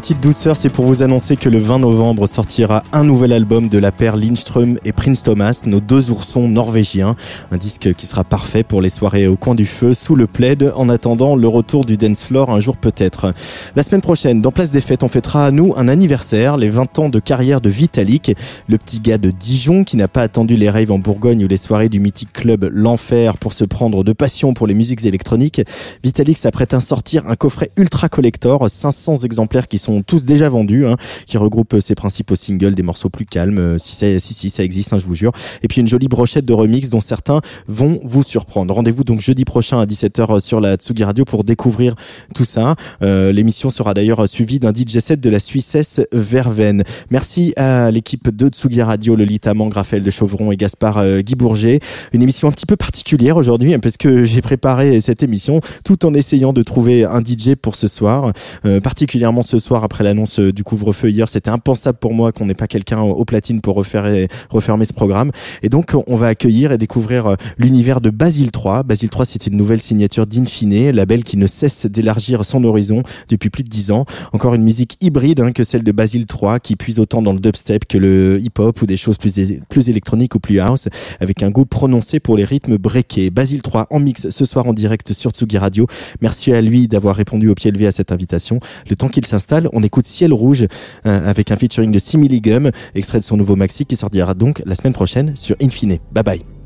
Petite 0.00 0.20
douceur, 0.20 0.56
c'est 0.56 0.68
pour 0.68 0.84
vous 0.84 1.02
annoncer 1.02 1.34
que 1.34 1.48
le 1.48 1.58
20 1.58 1.80
novembre 1.80 2.28
sortira 2.28 2.84
un 2.92 3.02
nouvel 3.02 3.32
album 3.32 3.68
de 3.68 3.78
la 3.78 3.90
paire 3.90 4.16
Lindström 4.16 4.78
et 4.84 4.92
Prince 4.92 5.24
Thomas, 5.24 5.62
nos 5.66 5.80
deux 5.80 6.12
oursons 6.12 6.48
norvégiens. 6.48 7.16
Un 7.50 7.56
disque 7.56 7.92
qui 7.94 8.06
sera 8.06 8.22
parfait 8.22 8.62
pour 8.62 8.80
les 8.80 8.90
soirées 8.90 9.26
au 9.26 9.34
coin 9.34 9.56
du 9.56 9.66
feu, 9.66 9.94
sous 9.94 10.14
le 10.14 10.28
plaid, 10.28 10.72
en 10.76 10.88
attendant 10.88 11.34
le 11.34 11.48
retour 11.48 11.84
du 11.84 11.96
dance 11.96 12.22
floor 12.22 12.50
un 12.50 12.60
jour 12.60 12.76
peut-être. 12.76 13.34
La 13.76 13.82
semaine 13.82 14.00
prochaine, 14.00 14.40
dans 14.40 14.50
Place 14.50 14.70
des 14.70 14.80
Fêtes, 14.80 15.02
on 15.02 15.08
fêtera 15.08 15.44
à 15.44 15.50
nous 15.50 15.74
un 15.76 15.88
anniversaire, 15.88 16.56
les 16.56 16.70
20 16.70 16.98
ans 17.00 17.08
de 17.10 17.20
carrière 17.20 17.60
de 17.60 17.68
Vitalik, 17.68 18.34
le 18.66 18.78
petit 18.78 18.98
gars 18.98 19.18
de 19.18 19.30
Dijon 19.30 19.84
qui 19.84 19.98
n'a 19.98 20.08
pas 20.08 20.22
attendu 20.22 20.56
les 20.56 20.70
raves 20.70 20.90
en 20.90 20.98
Bourgogne 20.98 21.44
ou 21.44 21.48
les 21.48 21.58
soirées 21.58 21.90
du 21.90 22.00
mythique 22.00 22.32
club 22.32 22.68
L'Enfer 22.72 23.36
pour 23.36 23.52
se 23.52 23.64
prendre 23.64 24.04
de 24.04 24.12
passion 24.14 24.54
pour 24.54 24.66
les 24.66 24.72
musiques 24.72 25.04
électroniques. 25.04 25.60
Vitalik 26.02 26.38
s'apprête 26.38 26.72
à 26.72 26.80
sortir 26.80 27.26
un 27.26 27.36
coffret 27.36 27.70
ultra 27.76 28.08
collector, 28.08 28.70
500 28.70 29.16
exemplaires 29.16 29.68
qui 29.68 29.76
sont 29.76 30.02
tous 30.02 30.24
déjà 30.24 30.48
vendus, 30.48 30.86
hein, 30.86 30.96
qui 31.26 31.36
regroupent 31.36 31.78
ses 31.80 31.94
principaux 31.94 32.36
singles, 32.36 32.74
des 32.74 32.82
morceaux 32.82 33.10
plus 33.10 33.26
calmes, 33.26 33.58
euh, 33.58 33.78
si, 33.78 33.94
si, 33.94 34.34
si 34.34 34.50
ça 34.50 34.62
existe, 34.62 34.94
hein, 34.94 34.98
je 34.98 35.04
vous 35.04 35.14
jure, 35.14 35.32
et 35.62 35.68
puis 35.68 35.82
une 35.82 35.88
jolie 35.88 36.08
brochette 36.08 36.46
de 36.46 36.54
remix 36.54 36.88
dont 36.88 37.02
certains 37.02 37.42
vont 37.66 38.00
vous 38.02 38.22
surprendre. 38.22 38.74
Rendez-vous 38.74 39.04
donc 39.04 39.20
jeudi 39.20 39.44
prochain 39.44 39.78
à 39.78 39.84
17h 39.84 40.40
sur 40.40 40.60
la 40.60 40.76
Tsugi 40.76 41.04
Radio 41.04 41.26
pour 41.26 41.44
découvrir 41.44 41.94
tout 42.34 42.46
ça. 42.46 42.74
Euh, 43.02 43.30
L'émission 43.30 43.57
sera 43.58 43.92
d'ailleurs 43.94 44.28
suivie 44.28 44.60
d'un 44.60 44.72
DJ 44.72 45.00
set 45.00 45.20
de 45.20 45.28
la 45.28 45.40
Suissesse 45.40 46.00
Verven. 46.12 46.84
Merci 47.10 47.52
à 47.56 47.90
l'équipe 47.90 48.34
de 48.34 48.48
Tsugi 48.48 48.82
Radio, 48.82 49.16
Lolita 49.16 49.52
Mang, 49.54 49.72
Raphaël 49.72 50.04
de 50.04 50.10
Chauvron 50.10 50.52
et 50.52 50.56
Gaspard 50.56 50.98
euh, 50.98 51.20
Guy 51.20 51.34
Bourget. 51.34 51.80
Une 52.12 52.22
émission 52.22 52.46
un 52.46 52.52
petit 52.52 52.66
peu 52.66 52.76
particulière 52.76 53.36
aujourd'hui 53.36 53.74
hein, 53.74 53.80
parce 53.80 53.96
que 53.96 54.24
j'ai 54.24 54.42
préparé 54.42 55.00
cette 55.00 55.22
émission 55.22 55.60
tout 55.84 56.06
en 56.06 56.14
essayant 56.14 56.52
de 56.52 56.62
trouver 56.62 57.04
un 57.04 57.20
DJ 57.20 57.56
pour 57.60 57.74
ce 57.74 57.88
soir, 57.88 58.32
euh, 58.64 58.80
particulièrement 58.80 59.42
ce 59.42 59.58
soir 59.58 59.82
après 59.82 60.04
l'annonce 60.04 60.38
du 60.38 60.62
couvre-feu 60.62 61.10
hier. 61.10 61.28
C'était 61.28 61.50
impensable 61.50 61.98
pour 61.98 62.14
moi 62.14 62.30
qu'on 62.30 62.46
n'ait 62.46 62.54
pas 62.54 62.68
quelqu'un 62.68 63.00
au 63.00 63.24
platine 63.24 63.60
pour 63.60 63.74
refaire 63.74 64.06
refermer 64.50 64.84
ce 64.84 64.92
programme. 64.92 65.32
Et 65.62 65.68
donc 65.68 65.94
on 66.06 66.16
va 66.16 66.28
accueillir 66.28 66.70
et 66.70 66.78
découvrir 66.78 67.26
euh, 67.26 67.34
l'univers 67.58 68.00
de 68.00 68.10
Basile 68.10 68.50
3. 68.50 68.82
Basile 68.82 69.10
3, 69.10 69.24
c'est 69.24 69.46
une 69.46 69.56
nouvelle 69.56 69.80
signature 69.80 70.26
d'Infine, 70.26 70.90
label 70.90 71.24
qui 71.24 71.36
ne 71.36 71.46
cesse 71.46 71.86
d'élargir 71.86 72.44
son 72.44 72.64
horizon 72.64 73.02
depuis 73.28 73.47
plus 73.50 73.64
de 73.64 73.68
dix 73.68 73.90
ans. 73.90 74.04
Encore 74.32 74.54
une 74.54 74.62
musique 74.62 74.96
hybride 75.00 75.40
hein, 75.40 75.52
que 75.52 75.64
celle 75.64 75.82
de 75.82 75.92
Basile 75.92 76.26
3 76.26 76.60
qui 76.60 76.76
puise 76.76 76.98
autant 76.98 77.22
dans 77.22 77.32
le 77.32 77.40
dubstep 77.40 77.86
que 77.86 77.98
le 77.98 78.38
hip-hop 78.40 78.82
ou 78.82 78.86
des 78.86 78.96
choses 78.96 79.18
plus, 79.18 79.38
plus 79.68 79.88
électroniques 79.88 80.34
ou 80.34 80.40
plus 80.40 80.60
house 80.60 80.88
avec 81.20 81.42
un 81.42 81.50
goût 81.50 81.64
prononcé 81.64 82.20
pour 82.20 82.36
les 82.36 82.44
rythmes 82.44 82.76
breakés. 82.76 83.30
Basile 83.30 83.62
3 83.62 83.88
en 83.90 84.00
mix 84.00 84.28
ce 84.30 84.44
soir 84.44 84.66
en 84.66 84.72
direct 84.72 85.12
sur 85.12 85.30
Tsugi 85.30 85.58
Radio. 85.58 85.86
Merci 86.20 86.52
à 86.52 86.60
lui 86.60 86.88
d'avoir 86.88 87.16
répondu 87.16 87.48
au 87.48 87.54
pied 87.54 87.70
levé 87.70 87.86
à 87.86 87.92
cette 87.92 88.12
invitation. 88.12 88.60
Le 88.88 88.96
temps 88.96 89.08
qu'il 89.08 89.26
s'installe, 89.26 89.68
on 89.72 89.82
écoute 89.82 90.06
Ciel 90.06 90.32
Rouge 90.32 90.66
euh, 91.06 91.28
avec 91.28 91.50
un 91.50 91.56
featuring 91.56 91.92
de 91.92 91.98
Gum, 92.40 92.70
extrait 92.94 93.18
de 93.18 93.24
son 93.24 93.36
nouveau 93.36 93.56
maxi 93.56 93.86
qui 93.86 93.96
sortira 93.96 94.34
donc 94.34 94.62
la 94.64 94.74
semaine 94.74 94.92
prochaine 94.92 95.36
sur 95.36 95.56
Infine. 95.60 95.98
Bye 96.12 96.24
bye. 96.24 96.57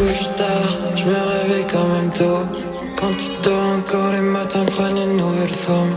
je 0.00 1.04
me 1.04 1.14
réveille 1.14 1.66
quand 1.70 1.86
même 1.86 2.10
tôt. 2.10 2.46
Quand 2.96 3.14
tu 3.16 3.30
dors 3.42 3.68
encore, 3.78 4.12
les 4.12 4.20
matins 4.20 4.64
prennent 4.64 4.96
une 4.96 5.16
nouvelle 5.16 5.54
forme. 5.66 5.94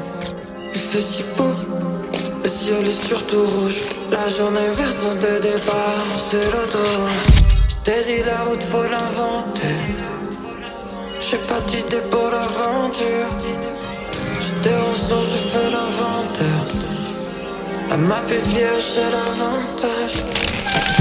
Il 0.74 0.80
fait 0.80 1.02
si 1.02 1.24
beau, 1.38 1.52
le 2.44 2.50
ciel 2.50 2.84
est 2.86 3.08
surtout 3.08 3.44
rouge. 3.44 3.82
La 4.10 4.28
journée 4.28 4.72
verte 4.76 4.98
sans 5.00 5.16
de 5.16 5.42
départ, 5.42 6.06
c'est 6.30 6.46
l'automne. 6.46 7.18
J't'ai 7.70 8.02
dit 8.06 8.24
la 8.26 8.38
route 8.46 8.64
faut 8.64 8.84
l'inventer. 8.84 9.76
J'ai 11.20 11.38
pas 11.38 11.62
d'idée 11.68 12.04
pour 12.10 12.30
l'aventure. 12.32 13.30
J'étais 14.42 14.78
au 14.90 14.96
sens, 14.96 15.26
je 15.32 15.50
fais 15.52 15.70
l'inventaire. 15.78 16.66
La 17.90 17.98
map 17.98 18.24
est 18.30 18.48
vierge, 18.50 18.84
c'est 18.94 19.12
l'avantage. 19.12 21.01